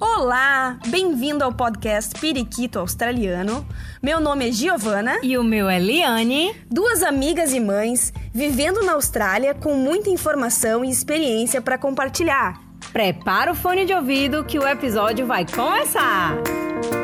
Olá, 0.00 0.78
bem-vindo 0.86 1.44
ao 1.44 1.52
podcast 1.52 2.18
Periquito 2.18 2.78
Australiano. 2.78 3.66
Meu 4.02 4.18
nome 4.18 4.48
é 4.48 4.52
Giovana. 4.52 5.18
E 5.22 5.36
o 5.36 5.44
meu 5.44 5.68
é 5.68 5.78
Liane. 5.78 6.56
Duas 6.70 7.02
amigas 7.02 7.52
e 7.52 7.60
mães 7.60 8.10
vivendo 8.32 8.82
na 8.82 8.94
Austrália 8.94 9.54
com 9.54 9.74
muita 9.74 10.08
informação 10.08 10.82
e 10.82 10.90
experiência 10.90 11.60
para 11.60 11.76
compartilhar. 11.76 12.58
Prepara 12.94 13.52
o 13.52 13.54
fone 13.54 13.84
de 13.84 13.92
ouvido 13.92 14.42
que 14.42 14.58
o 14.58 14.66
episódio 14.66 15.26
vai 15.26 15.44
começar! 15.44 16.34
Olá, 16.36 16.99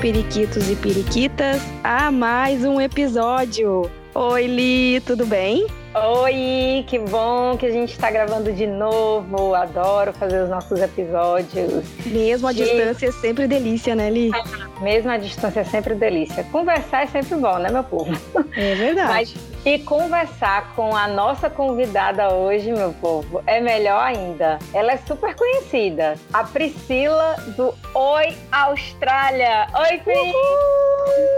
periquitos 0.00 0.70
e 0.70 0.76
periquitas, 0.76 1.60
a 1.84 2.10
mais 2.10 2.64
um 2.64 2.80
episódio. 2.80 3.90
Oi, 4.14 4.46
Li, 4.46 5.00
tudo 5.00 5.26
bem? 5.26 5.66
Oi, 5.92 6.84
que 6.86 7.00
bom 7.00 7.56
que 7.56 7.66
a 7.66 7.70
gente 7.70 7.92
está 7.92 8.12
gravando 8.12 8.52
de 8.52 8.64
novo. 8.64 9.56
Adoro 9.56 10.12
fazer 10.12 10.44
os 10.44 10.48
nossos 10.48 10.80
episódios. 10.80 11.84
Mesmo 12.06 12.46
a 12.46 12.52
distância 12.52 13.08
é 13.08 13.12
sempre 13.12 13.48
delícia, 13.48 13.96
né, 13.96 14.08
Li? 14.08 14.30
Mesmo 14.80 15.10
a 15.10 15.16
distância 15.16 15.60
é 15.60 15.64
sempre 15.64 15.96
delícia. 15.96 16.44
Conversar 16.44 17.02
é 17.02 17.06
sempre 17.08 17.36
bom, 17.36 17.58
né, 17.58 17.70
meu 17.70 17.82
povo? 17.82 18.12
É 18.56 18.74
verdade. 18.76 19.08
Mas 19.08 19.34
e 19.66 19.78
conversar 19.80 20.74
com 20.74 20.94
a 20.94 21.08
nossa 21.08 21.50
convidada 21.50 22.32
hoje, 22.32 22.72
meu 22.72 22.92
povo, 22.94 23.42
é 23.46 23.60
melhor 23.60 24.00
ainda. 24.00 24.58
Ela 24.72 24.92
é 24.92 24.96
super 24.96 25.34
conhecida. 25.34 26.14
A 26.32 26.44
Priscila 26.44 27.34
do 27.56 27.74
Oi 27.94 28.32
Austrália. 28.52 29.66
Oi, 29.76 29.98
Pri! 29.98 30.32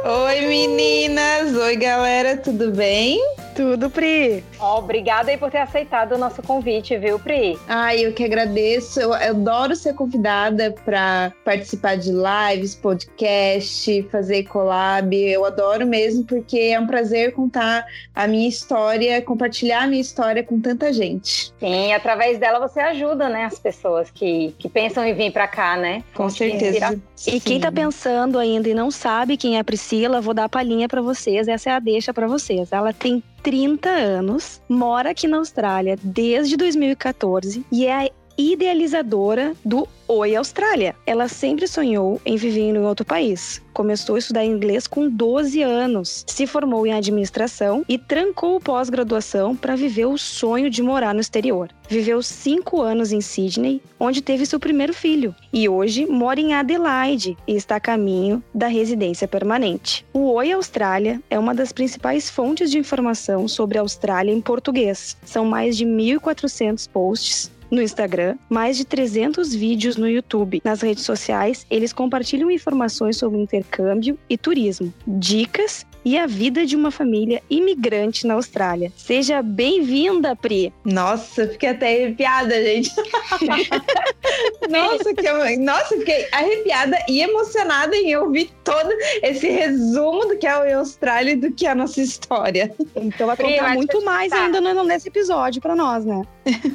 Oi 0.05 0.41
meninas, 0.47 1.57
oi 1.57 1.75
galera, 1.77 2.37
tudo 2.37 2.71
bem? 2.71 3.19
Tudo, 3.55 3.91
Pri. 3.91 4.43
Obrigada 4.59 5.31
aí 5.31 5.37
por 5.37 5.51
ter 5.51 5.59
aceitado 5.59 6.13
o 6.13 6.19
nosso 6.19 6.43
convite, 6.43 6.97
viu, 6.97 7.19
Pri? 7.19 7.59
Ai, 7.69 8.07
eu 8.07 8.13
que 8.13 8.25
agradeço. 8.25 9.01
Eu, 9.01 9.11
eu 9.15 9.31
adoro 9.31 9.77
ser 9.77 9.95
convidada 9.95 10.75
para 10.85 11.33
participar 11.45 11.97
de 11.97 12.11
lives, 12.11 12.75
podcast, 12.75 14.03
fazer 14.11 14.45
collab. 14.45 15.15
Eu 15.15 15.45
adoro 15.45 15.87
mesmo 15.87 16.25
porque 16.25 16.59
é 16.59 16.81
um 16.81 16.87
prazer 16.87 17.33
contar 17.33 17.85
a 18.15 18.27
minha 18.27 18.49
história, 18.49 19.21
compartilhar 19.21 19.83
a 19.83 19.87
minha 19.87 20.01
história 20.01 20.43
com 20.43 20.61
tanta 20.61 20.93
gente. 20.93 21.53
Sim, 21.59 21.93
através 21.93 22.39
dela 22.39 22.59
você 22.59 22.81
ajuda, 22.81 23.29
né, 23.29 23.45
as 23.45 23.59
pessoas 23.59 24.11
que, 24.11 24.55
que 24.59 24.69
pensam 24.69 25.05
em 25.05 25.15
vir 25.15 25.33
pra 25.33 25.47
cá, 25.47 25.77
né? 25.77 26.03
Com 26.15 26.29
certeza. 26.31 27.01
E 27.27 27.39
quem 27.39 27.61
tá 27.61 27.71
pensando 27.71 28.39
ainda 28.39 28.69
e 28.69 28.75
não 28.75 28.91
sabe 28.91 29.37
quem 29.37 29.57
é 29.57 29.61
a 29.61 29.65
Priscila, 29.65 30.21
vou 30.21 30.35
dar 30.35 30.45
a 30.45 30.49
palhinha 30.49 30.89
pra 30.89 31.01
vocês. 31.01 31.47
Essa 31.47 31.71
é 31.71 31.73
a 31.75 31.79
deixa 31.79 32.13
pra 32.13 32.27
vocês. 32.27 32.73
Ela 32.73 32.93
tem 32.93 33.23
30 33.43 33.89
anos, 33.89 34.61
mora 34.69 35.11
aqui 35.11 35.27
na 35.27 35.39
Austrália 35.39 35.99
desde 36.03 36.57
2014 36.57 37.65
e 37.73 37.87
é 37.87 38.11
idealizadora 38.37 39.55
do 39.65 39.89
Oi 40.09 40.37
Austrália. 40.37 40.95
Ela 41.07 41.27
sempre 41.29 41.67
sonhou 41.67 42.21
em 42.27 42.37
viver 42.37 42.61
em 42.61 42.79
outro 42.79 43.05
país. 43.05 43.63
Começou 43.73 44.17
a 44.17 44.19
estudar 44.19 44.45
inglês 44.45 44.87
com 44.87 45.09
12 45.09 45.63
anos, 45.63 46.25
se 46.27 46.47
formou 46.47 46.87
em 46.87 46.93
administração 46.93 47.85
e 47.89 47.97
trancou 47.97 48.61
pós-graduação 48.61 49.57
para 49.57 49.77
viver 49.77 50.05
o 50.05 50.19
sonho 50.19 50.69
de 50.69 50.83
morar 50.83 51.15
no 51.15 51.21
exterior. 51.21 51.71
Viveu 51.89 52.23
cinco 52.23 52.83
anos 52.83 53.13
em 53.13 53.21
Sydney, 53.21 53.81
onde 53.99 54.21
teve 54.21 54.45
seu 54.45 54.61
primeiro 54.61 54.93
filho, 54.93 55.35
e 55.53 55.69
hoje 55.69 56.05
mora 56.05 56.41
em 56.41 56.53
Adelaide 56.53 57.37
e 57.47 57.55
está 57.55 57.77
a 57.77 57.81
caminho 57.81 58.43
da 58.55 58.67
residência 58.67 59.29
permanente. 59.29 60.05
O 60.13 60.33
Oi 60.33 60.53
Austrália 60.53 61.23
é 61.31 61.39
uma 61.39 61.55
das 61.55 61.73
principais 61.73 62.29
fontes 62.29 62.71
de 62.71 62.79
informação 62.79 63.47
sobre 63.49 63.79
a 63.79 63.83
Austrália 63.83 64.33
em 64.33 64.41
português. 64.41 65.17
São 65.25 65.45
mais 65.45 65.77
de 65.77 65.87
1.400 65.87 66.89
posts 66.91 67.52
no 67.73 67.81
Instagram, 67.81 68.37
mais 68.51 68.77
de 68.77 68.85
300 68.85 69.55
vídeos 69.55 69.97
no 69.97 70.07
YouTube. 70.07 70.61
Nas 70.63 70.83
redes 70.83 71.05
sociais, 71.05 71.67
eles 71.71 71.91
compartilham 71.91 72.51
informações 72.51 73.17
sobre 73.17 73.39
intercâmbio 73.39 74.19
e 74.29 74.37
turismo, 74.37 74.93
dicas 75.07 75.87
e 76.05 76.19
a 76.19 76.27
vida 76.27 76.67
de 76.67 76.77
uma 76.77 76.91
família 76.91 77.43
imigrante 77.49 78.27
na 78.27 78.35
Austrália. 78.35 78.93
Seja 78.97 79.41
bem-vinda, 79.41 80.35
Pri! 80.37 80.73
Nossa, 80.85 81.49
fiquei 81.49 81.71
até 81.71 81.95
arrepiada, 81.95 82.63
gente. 82.63 82.91
Nossa, 84.69 85.15
que 85.15 85.57
nossa, 85.59 85.97
fiquei 85.97 86.27
arrepiada 86.33 86.97
e 87.09 87.21
emocionada 87.21 87.95
em 87.97 88.17
ouvir 88.17 88.51
todo 88.65 88.89
esse 89.23 89.49
resumo 89.49 90.27
do 90.27 90.39
que 90.39 90.47
é 90.47 90.51
a 90.51 90.79
Austrália 90.79 91.33
e 91.33 91.37
do 91.37 91.53
que 91.53 91.67
é 91.67 91.71
a 91.71 91.75
nossa 91.75 92.01
história. 92.01 92.73
Então 92.97 93.27
vai 93.27 93.37
Pri, 93.37 93.47
contar 93.47 93.63
mas 93.63 93.77
muito 93.77 94.05
mais 94.05 94.33
contar. 94.33 94.45
ainda 94.45 94.85
nesse 94.85 95.09
episódio 95.09 95.61
para 95.61 95.75
nós, 95.75 96.05
né? 96.05 96.23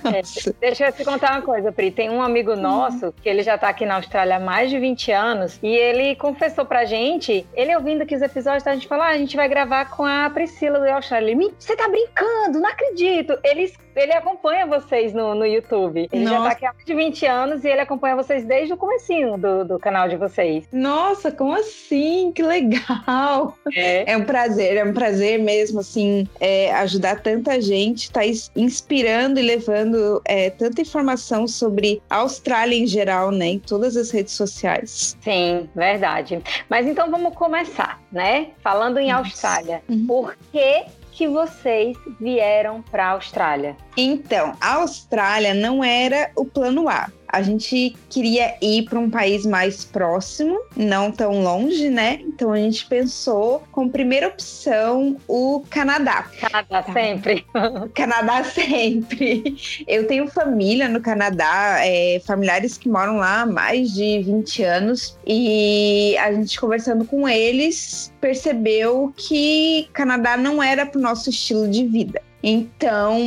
Nossa. 0.03 0.55
Deixa 0.61 0.86
eu 0.87 0.93
te 0.93 1.03
contar 1.03 1.31
uma 1.33 1.41
coisa, 1.41 1.71
Pri. 1.71 1.91
Tem 1.91 2.09
um 2.09 2.21
amigo 2.21 2.55
nosso 2.55 3.11
que 3.21 3.27
ele 3.29 3.43
já 3.43 3.57
tá 3.57 3.69
aqui 3.69 3.85
na 3.85 3.95
Austrália 3.95 4.37
há 4.37 4.39
mais 4.39 4.69
de 4.69 4.79
20 4.79 5.11
anos 5.11 5.59
e 5.61 5.67
ele 5.75 6.15
confessou 6.15 6.65
pra 6.65 6.85
gente, 6.85 7.45
ele 7.53 7.75
ouvindo 7.75 8.01
aqui 8.03 8.15
os 8.15 8.21
episódios, 8.21 8.65
a 8.67 8.73
gente 8.73 8.87
falou: 8.87 9.03
ah, 9.03 9.09
a 9.09 9.17
gente 9.17 9.35
vai 9.35 9.47
gravar 9.49 9.89
com 9.89 10.05
a 10.05 10.29
Priscila 10.29 10.79
do 10.79 10.85
Austrália. 10.89 11.27
Ele, 11.27 11.35
"Me- 11.35 11.53
você 11.57 11.75
tá 11.75 11.87
brincando, 11.87 12.59
não 12.59 12.69
acredito. 12.69 13.37
Ele, 13.43 13.71
ele 13.97 14.13
acompanha 14.13 14.65
vocês 14.65 15.13
no, 15.13 15.35
no 15.35 15.45
YouTube. 15.45 16.07
Ele 16.11 16.23
já 16.25 16.31
Nossa. 16.31 16.43
tá 16.43 16.51
aqui 16.51 16.65
há 16.65 16.73
mais 16.73 16.85
de 16.85 16.93
20 16.93 17.25
anos 17.25 17.63
e 17.63 17.69
ele 17.69 17.81
acompanha 17.81 18.15
vocês 18.15 18.45
desde 18.45 18.73
o 18.73 18.77
comecinho 18.77 19.37
do, 19.37 19.65
do 19.65 19.79
canal 19.79 20.07
de 20.07 20.15
vocês. 20.15 20.65
Nossa, 20.71 21.31
como 21.31 21.53
assim? 21.53 22.31
Que 22.33 22.43
legal! 22.43 23.57
É. 23.75 24.13
É 24.13 24.17
um 24.17 24.23
prazer, 24.23 24.77
é 24.77 24.83
um 24.83 24.93
prazer 24.93 25.39
mesmo, 25.39 25.79
assim, 25.79 26.27
é, 26.39 26.71
ajudar 26.75 27.21
tanta 27.21 27.59
gente, 27.61 28.11
tá 28.11 28.21
inspirando 28.55 29.39
e 29.39 29.43
levando 29.43 30.21
é, 30.25 30.49
tanta 30.49 30.81
informação 30.81 31.47
sobre 31.47 32.01
a 32.09 32.17
Austrália 32.17 32.75
em 32.75 32.87
geral, 32.87 33.31
né? 33.31 33.47
Em 33.47 33.59
todas 33.59 33.95
as 33.95 34.11
redes 34.11 34.33
sociais. 34.33 35.17
Sim, 35.21 35.69
verdade. 35.75 36.41
Mas 36.69 36.87
então 36.87 37.09
vamos 37.09 37.35
começar, 37.35 37.99
né? 38.11 38.49
Falando 38.61 38.99
em 38.99 39.11
Nossa. 39.11 39.29
Austrália. 39.29 39.81
Uhum. 39.89 40.07
Por 40.07 40.37
que 40.51 40.85
que 41.17 41.27
vocês 41.27 41.97
vieram 42.19 42.83
para 42.83 43.07
a 43.07 43.09
Austrália? 43.13 43.75
Então, 43.97 44.55
a 44.61 44.75
Austrália 44.75 45.51
não 45.51 45.83
era 45.83 46.29
o 46.35 46.45
plano 46.45 46.87
A. 46.87 47.09
A 47.27 47.41
gente 47.41 47.95
queria 48.09 48.55
ir 48.61 48.83
para 48.83 48.99
um 48.99 49.09
país 49.09 49.45
mais 49.45 49.83
próximo, 49.83 50.59
não 50.75 51.11
tão 51.11 51.43
longe, 51.43 51.89
né? 51.89 52.19
Então 52.21 52.51
a 52.51 52.57
gente 52.57 52.85
pensou 52.85 53.63
como 53.71 53.89
primeira 53.89 54.27
opção 54.27 55.17
o 55.27 55.63
Canadá. 55.69 56.29
Canadá 56.39 56.83
sempre. 56.93 57.45
Canadá 57.93 58.43
sempre. 58.43 59.57
Eu 59.87 60.07
tenho 60.07 60.27
família 60.27 60.87
no 60.87 61.01
Canadá, 61.01 61.79
é, 61.81 62.21
familiares 62.25 62.77
que 62.77 62.89
moram 62.89 63.17
lá 63.17 63.41
há 63.41 63.45
mais 63.45 63.91
de 63.93 64.19
20 64.19 64.63
anos, 64.63 65.17
e 65.25 66.15
a 66.19 66.31
gente 66.33 66.59
conversando 66.59 67.05
com 67.05 67.27
eles 67.27 68.13
percebeu 68.21 69.13
que 69.15 69.87
Canadá 69.93 70.37
não 70.37 70.61
era 70.61 70.85
para 70.85 70.99
o 70.99 71.01
nosso 71.01 71.29
estilo 71.29 71.67
de 71.67 71.85
vida. 71.85 72.21
Então 72.43 73.17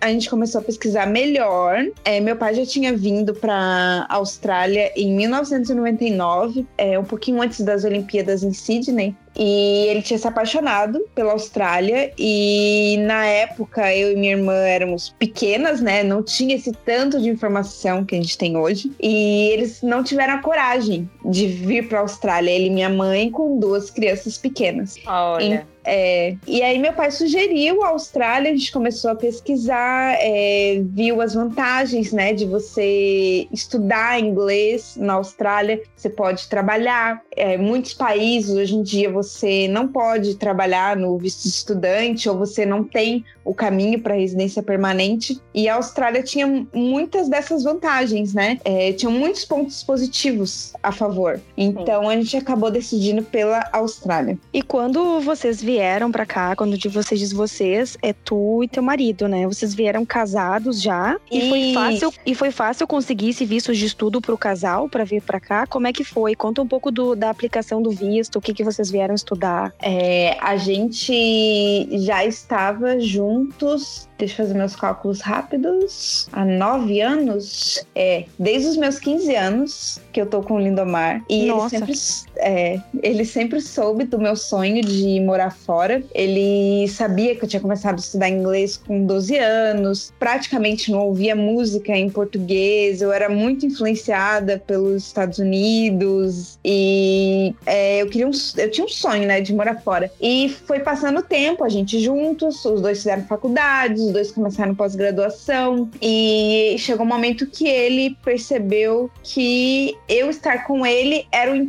a 0.00 0.08
gente 0.08 0.30
começou 0.30 0.60
a 0.60 0.64
pesquisar 0.64 1.06
melhor. 1.06 1.84
É, 2.04 2.20
meu 2.20 2.36
pai 2.36 2.54
já 2.54 2.64
tinha 2.64 2.96
vindo 2.96 3.34
para 3.34 4.06
Austrália 4.08 4.90
em 4.96 5.14
1999, 5.14 6.66
é, 6.78 6.98
um 6.98 7.04
pouquinho 7.04 7.40
antes 7.42 7.60
das 7.60 7.84
Olimpíadas 7.84 8.42
em 8.42 8.52
Sydney. 8.52 9.14
E 9.36 9.86
ele 9.88 10.02
tinha 10.02 10.18
se 10.18 10.26
apaixonado 10.26 11.06
pela 11.14 11.32
Austrália. 11.32 12.12
E 12.18 12.96
na 13.00 13.26
época 13.26 13.94
eu 13.94 14.12
e 14.12 14.16
minha 14.16 14.32
irmã 14.32 14.54
éramos 14.54 15.14
pequenas, 15.18 15.80
né? 15.80 16.02
Não 16.02 16.22
tinha 16.22 16.56
esse 16.56 16.72
tanto 16.72 17.20
de 17.20 17.28
informação 17.28 18.04
que 18.04 18.14
a 18.14 18.20
gente 18.20 18.38
tem 18.38 18.56
hoje. 18.56 18.92
E 19.00 19.50
eles 19.52 19.82
não 19.82 20.02
tiveram 20.02 20.34
a 20.34 20.38
coragem 20.38 21.08
de 21.24 21.46
vir 21.46 21.88
para 21.88 21.98
a 21.98 22.02
Austrália. 22.02 22.50
Ele 22.50 22.66
e 22.66 22.70
minha 22.70 22.88
mãe 22.88 23.30
com 23.30 23.58
duas 23.58 23.90
crianças 23.90 24.38
pequenas. 24.38 24.96
Olha. 25.06 25.66
É, 25.88 26.34
e 26.48 26.62
aí 26.62 26.80
meu 26.80 26.92
pai 26.92 27.12
sugeriu 27.12 27.84
a 27.84 27.90
Austrália, 27.90 28.50
a 28.50 28.56
gente 28.56 28.72
começou 28.72 29.12
a 29.12 29.14
pesquisar, 29.14 30.16
é, 30.18 30.80
viu 30.82 31.22
as 31.22 31.34
vantagens, 31.34 32.12
né, 32.12 32.32
de 32.32 32.44
você 32.44 33.46
estudar 33.52 34.18
inglês 34.18 34.96
na 34.96 35.12
Austrália, 35.12 35.80
você 35.94 36.10
pode 36.10 36.48
trabalhar, 36.48 37.22
é, 37.36 37.56
muitos 37.58 37.92
países 37.92 38.56
hoje 38.56 38.74
em 38.74 38.82
dia 38.82 39.10
você 39.10 39.68
não 39.68 39.86
pode 39.86 40.34
trabalhar 40.36 40.96
no 40.96 41.16
visto 41.18 41.42
de 41.42 41.48
estudante 41.48 42.28
ou 42.28 42.36
você 42.36 42.64
não 42.64 42.82
tem 42.82 43.24
o 43.44 43.54
caminho 43.54 44.00
para 44.00 44.14
residência 44.14 44.62
permanente. 44.62 45.40
E 45.54 45.68
a 45.68 45.76
Austrália 45.76 46.22
tinha 46.22 46.66
muitas 46.74 47.28
dessas 47.28 47.62
vantagens, 47.62 48.34
né? 48.34 48.58
É, 48.64 48.92
tinham 48.92 49.12
muitos 49.12 49.44
pontos 49.44 49.84
positivos 49.84 50.72
a 50.82 50.90
favor. 50.90 51.40
Então 51.56 52.02
Sim. 52.02 52.08
a 52.08 52.16
gente 52.16 52.36
acabou 52.36 52.70
decidindo 52.70 53.22
pela 53.22 53.68
Austrália. 53.72 54.38
E 54.52 54.62
quando 54.62 55.20
vocês 55.20 55.62
vieram 55.62 56.10
para 56.10 56.26
cá, 56.26 56.56
quando 56.56 56.76
de 56.76 56.88
vocês 56.88 57.20
diz 57.20 57.32
vocês, 57.32 57.96
é 58.02 58.12
tu 58.12 58.64
e 58.64 58.68
teu 58.68 58.82
marido, 58.82 59.28
né? 59.28 59.46
Vocês 59.46 59.74
vieram 59.74 60.04
casados 60.04 60.80
já 60.80 61.16
e, 61.30 61.38
e 61.38 61.48
foi 61.48 61.72
fácil 61.74 62.14
e 62.24 62.34
foi 62.34 62.50
fácil 62.50 62.86
conseguir 62.86 63.30
esse 63.30 63.44
visto 63.44 63.74
de 63.74 63.84
estudo 63.84 64.20
para 64.20 64.34
o 64.34 64.38
casal 64.38 64.88
para 64.88 65.04
vir 65.04 65.22
para 65.22 65.38
cá. 65.38 65.66
Como 65.66 65.86
é 65.86 65.92
que 65.92 66.02
foi? 66.02 66.34
Conta 66.34 66.62
um 66.62 66.66
pouco 66.66 66.90
do, 66.90 67.14
da 67.14 67.25
aplicação 67.30 67.82
do 67.82 67.90
visto, 67.90 68.36
o 68.36 68.40
que 68.40 68.54
que 68.54 68.64
vocês 68.64 68.90
vieram 68.90 69.14
estudar. 69.14 69.72
É, 69.80 70.36
a 70.40 70.56
gente 70.56 71.88
já 72.04 72.24
estava 72.24 72.98
juntos 72.98 74.08
deixa 74.18 74.42
eu 74.42 74.46
fazer 74.46 74.58
meus 74.58 74.74
cálculos 74.74 75.20
rápidos, 75.20 76.28
há 76.32 76.44
nove 76.44 77.00
anos, 77.00 77.84
é, 77.94 78.24
desde 78.38 78.68
os 78.68 78.76
meus 78.76 78.98
15 78.98 79.34
anos 79.34 80.00
que 80.12 80.20
eu 80.20 80.26
tô 80.26 80.42
com 80.42 80.54
o 80.54 80.58
Lindomar. 80.58 81.22
E 81.28 81.46
Nossa. 81.46 81.76
ele 81.76 81.94
sempre, 81.94 82.30
é, 82.36 82.80
ele 83.02 83.24
sempre 83.24 83.60
soube 83.60 84.04
do 84.04 84.18
meu 84.18 84.34
sonho 84.34 84.82
de 84.82 85.20
morar 85.20 85.50
fora. 85.50 86.02
Ele 86.14 86.88
sabia 86.88 87.36
que 87.36 87.44
eu 87.44 87.48
tinha 87.48 87.60
começado 87.60 87.96
a 87.96 87.98
estudar 87.98 88.28
inglês 88.28 88.76
com 88.76 89.04
12 89.04 89.36
anos, 89.36 90.12
praticamente 90.18 90.90
não 90.90 91.00
ouvia 91.00 91.36
música 91.36 91.96
em 91.96 92.08
português, 92.08 93.02
eu 93.02 93.12
era 93.12 93.28
muito 93.28 93.66
influenciada 93.66 94.62
pelos 94.66 95.06
Estados 95.06 95.38
Unidos 95.38 96.58
e 96.64 97.54
é, 97.66 98.02
eu 98.02 98.08
queria 98.08 98.26
um, 98.26 98.32
eu 98.56 98.70
tinha 98.70 98.84
um 98.86 98.88
sonho, 98.88 99.26
né, 99.26 99.40
de 99.40 99.54
morar 99.54 99.80
fora. 99.82 100.10
E 100.20 100.48
foi 100.66 100.80
passando 100.80 101.18
o 101.18 101.22
tempo, 101.22 101.62
a 101.64 101.68
gente 101.68 102.00
juntos, 102.00 102.64
os 102.64 102.80
dois 102.80 102.98
fizeram 102.98 103.24
faculdade, 103.24 104.05
os 104.06 104.12
dois 104.12 104.30
começaram 104.30 104.74
pós-graduação 104.74 105.90
e 106.00 106.76
chegou 106.78 107.04
um 107.04 107.08
momento 107.08 107.46
que 107.46 107.68
ele 107.68 108.16
percebeu 108.24 109.10
que 109.22 109.96
eu 110.08 110.30
estar 110.30 110.64
com 110.66 110.86
ele 110.86 111.26
era 111.32 111.50
um 111.50 111.68